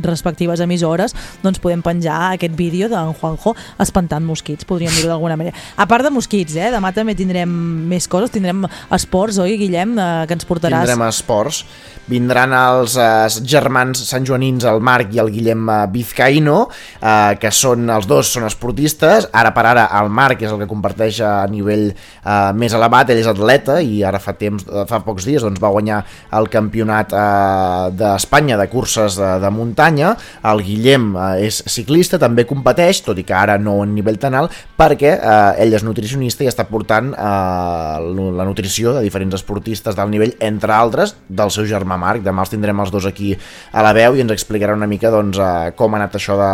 respectives 0.03 0.61
emissores, 0.65 1.15
doncs 1.45 1.61
podem 1.61 1.83
penjar 1.85 2.33
aquest 2.39 2.57
vídeo 2.57 2.89
d'en 2.89 3.13
Juanjo 3.21 3.53
espantant 3.85 4.25
mosquits, 4.25 4.65
podríem 4.65 4.97
dir-ho 4.97 5.13
d'alguna 5.13 5.37
manera. 5.37 5.55
A 5.77 5.85
part 5.89 6.07
de 6.07 6.13
mosquits, 6.13 6.57
eh? 6.57 6.71
Demà 6.73 6.93
també 6.97 7.13
tindrem 7.17 7.51
més 7.91 8.07
coses, 8.09 8.33
tindrem 8.33 8.65
esports, 8.97 9.37
oi, 9.43 9.59
Guillem, 9.61 9.93
eh, 10.01 10.25
que 10.29 10.37
ens 10.39 10.49
portaràs... 10.49 10.87
Tindrem 10.87 11.05
esports. 11.09 11.65
Vindran 12.07 12.53
els 12.55 12.95
eh, 13.03 13.27
germans 13.51 13.99
santjoanins, 14.07 14.65
el 14.71 14.79
Marc 14.85 15.11
i 15.13 15.19
el 15.19 15.33
Guillem 15.35 15.67
eh, 15.69 15.79
Vizcaíno, 15.91 16.69
eh, 17.01 17.35
que 17.43 17.51
són 17.51 17.91
els 17.91 18.07
dos 18.07 18.31
són 18.31 18.47
esportistes. 18.47 19.27
Ara 19.35 19.51
per 19.57 19.65
ara 19.73 19.89
el 20.01 20.09
Marc 20.15 20.45
és 20.47 20.53
el 20.55 20.63
que 20.63 20.69
comparteix 20.71 21.19
a 21.27 21.33
nivell 21.51 21.89
eh, 21.91 22.53
més 22.55 22.77
elevat, 22.79 23.11
ell 23.11 23.21
és 23.21 23.31
atleta 23.31 23.81
i 23.83 24.05
ara 24.07 24.21
fa 24.23 24.37
temps, 24.39 24.65
eh, 24.71 24.87
fa 24.87 25.03
pocs 25.05 25.27
dies 25.27 25.43
doncs, 25.43 25.59
va 25.63 25.73
guanyar 25.75 25.99
el 26.39 26.49
campionat 26.53 27.13
eh, 27.13 27.91
d'Espanya 27.99 28.61
de 28.63 28.69
curses 28.71 29.19
de, 29.19 29.33
de 29.43 29.53
muntanya. 29.53 30.15
El 30.47 30.63
Guillem 30.65 31.11
eh, 31.19 31.29
és 31.51 31.61
ciclista, 31.67 32.23
també 32.23 32.47
competeix, 32.47 33.03
tot 33.03 33.19
i 33.19 33.27
que 33.27 33.35
ara 33.37 33.59
no 33.59 33.81
a 33.83 33.91
nivell 33.91 34.23
tan 34.23 34.39
alt, 34.39 34.55
perquè 34.79 35.17
eh, 35.19 35.56
ell 35.59 35.75
és 35.77 35.85
nutricionista 35.87 36.45
i 36.45 36.49
està 36.51 36.65
portant 36.69 37.13
eh, 37.13 37.99
la 38.37 38.45
nutrició 38.49 38.93
de 38.97 39.03
diferents 39.05 39.35
esportistes 39.39 39.97
d'alt 39.97 40.13
nivell, 40.13 40.35
entre 40.45 40.73
altres, 40.77 41.15
del 41.29 41.51
seu 41.55 41.67
germà 41.69 41.99
Marc. 42.01 42.23
Demà 42.27 42.45
els 42.45 42.53
tindrem 42.53 42.81
els 42.85 42.93
dos 42.95 43.07
aquí 43.09 43.33
a 43.73 43.85
la 43.85 43.93
veu 43.97 44.17
i 44.17 44.25
ens 44.25 44.33
explicarà 44.35 44.75
una 44.77 44.89
mica 44.91 45.11
doncs, 45.15 45.39
eh, 45.43 45.73
com 45.79 45.95
ha 45.97 46.01
anat 46.03 46.17
això 46.19 46.37
de, 46.41 46.51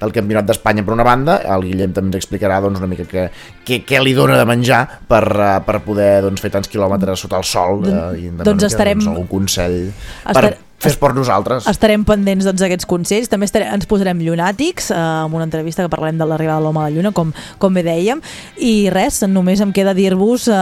del 0.00 0.14
Campionat 0.16 0.48
d'Espanya 0.48 0.84
per 0.86 0.96
una 0.96 1.06
banda. 1.06 1.38
El 1.56 1.66
Guillem 1.68 1.92
també 1.96 2.14
ens 2.14 2.22
explicarà 2.24 2.60
doncs, 2.64 2.80
una 2.82 2.90
mica 2.90 3.06
què, 3.10 3.28
què, 3.66 3.80
què 3.86 4.02
li 4.02 4.14
dona 4.16 4.38
de 4.40 4.46
menjar 4.48 4.82
per, 5.08 5.24
eh, 5.32 5.50
per 5.66 5.80
poder 5.86 6.12
doncs, 6.26 6.40
fer 6.44 6.52
tants 6.54 6.68
quilòmetres 6.72 7.26
sota 7.26 7.40
el 7.40 7.44
sol 7.48 7.84
eh, 7.86 7.98
i 8.26 8.30
Doncs 8.36 8.62
que, 8.64 8.70
estarem- 8.72 9.00
doncs, 9.02 9.12
algun 9.14 9.28
consell 9.30 9.80
Estar- 9.90 10.34
per 10.34 10.65
fer 10.78 10.92
esport 10.92 11.16
nosaltres. 11.16 11.66
Estarem 11.70 12.04
pendents 12.06 12.46
doncs, 12.46 12.60
d'aquests 12.62 12.88
consells. 12.88 13.30
També 13.32 13.48
estarem, 13.48 13.70
ens 13.74 13.88
posarem 13.88 14.20
llunàtics 14.22 14.90
eh, 14.92 14.98
amb 14.98 15.36
una 15.38 15.46
entrevista 15.48 15.84
que 15.84 15.92
parlarem 15.92 16.18
de 16.20 16.28
l'arribada 16.28 16.60
de 16.60 16.66
l'home 16.66 16.82
a 16.82 16.88
la 16.88 16.94
lluna, 16.94 17.12
com, 17.16 17.32
com 17.62 17.76
bé 17.76 17.84
dèiem. 17.86 18.20
I 18.60 18.74
res, 18.94 19.22
només 19.30 19.62
em 19.64 19.72
queda 19.76 19.96
dir-vos 19.96 20.48
eh, 20.52 20.60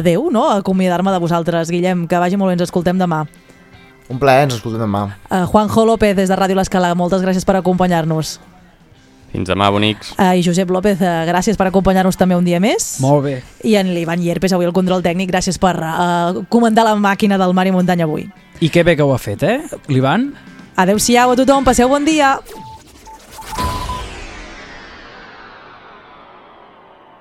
adeu, 0.00 0.28
no? 0.34 0.48
acomiadar-me 0.52 1.14
de 1.14 1.22
vosaltres. 1.22 1.72
Guillem, 1.72 2.06
que 2.10 2.20
vagi 2.20 2.40
molt 2.40 2.52
bé, 2.52 2.58
ens 2.58 2.68
escoltem 2.68 3.00
demà. 3.00 3.24
Un 4.12 4.20
plaer, 4.20 4.44
ens 4.44 4.58
escoltem 4.58 4.82
demà. 4.84 5.06
Uh, 5.30 5.46
Juanjo 5.48 5.86
López, 5.88 6.12
des 6.16 6.28
de 6.28 6.36
Ràdio 6.36 6.58
L'Escala, 6.58 6.92
moltes 6.98 7.24
gràcies 7.24 7.46
per 7.48 7.56
acompanyar-nos. 7.56 8.36
Fins 9.32 9.48
demà, 9.48 9.70
bonics. 9.72 10.12
Uh, 10.18 10.34
I 10.36 10.44
Josep 10.44 10.68
López, 10.70 11.00
uh, 11.00 11.24
gràcies 11.26 11.56
per 11.56 11.70
acompanyar-nos 11.70 12.20
també 12.20 12.36
un 12.36 12.44
dia 12.44 12.60
més. 12.60 12.98
Molt 13.02 13.24
bé. 13.24 13.38
I 13.64 13.78
en 13.80 13.94
l'Ivan 13.96 14.20
Llerpes, 14.20 14.52
avui 14.52 14.68
el 14.68 14.76
control 14.76 15.02
tècnic, 15.02 15.32
gràcies 15.32 15.56
per 15.58 15.78
uh, 15.80 16.44
comandar 16.52 16.84
la 16.84 16.98
màquina 17.00 17.40
del 17.40 17.56
mar 17.56 17.64
i 17.66 17.72
muntanya 17.72 18.04
avui. 18.04 18.28
I 18.62 18.70
què 18.70 18.84
bé 18.86 18.94
que 18.96 19.02
ho 19.02 19.14
ha 19.14 19.18
fet, 19.18 19.42
eh, 19.42 19.58
l'Ivan? 19.90 20.28
Adéu-siau 20.76 21.32
a 21.32 21.38
tothom, 21.38 21.66
passeu 21.66 21.88
bon 21.90 22.06
dia! 22.06 22.36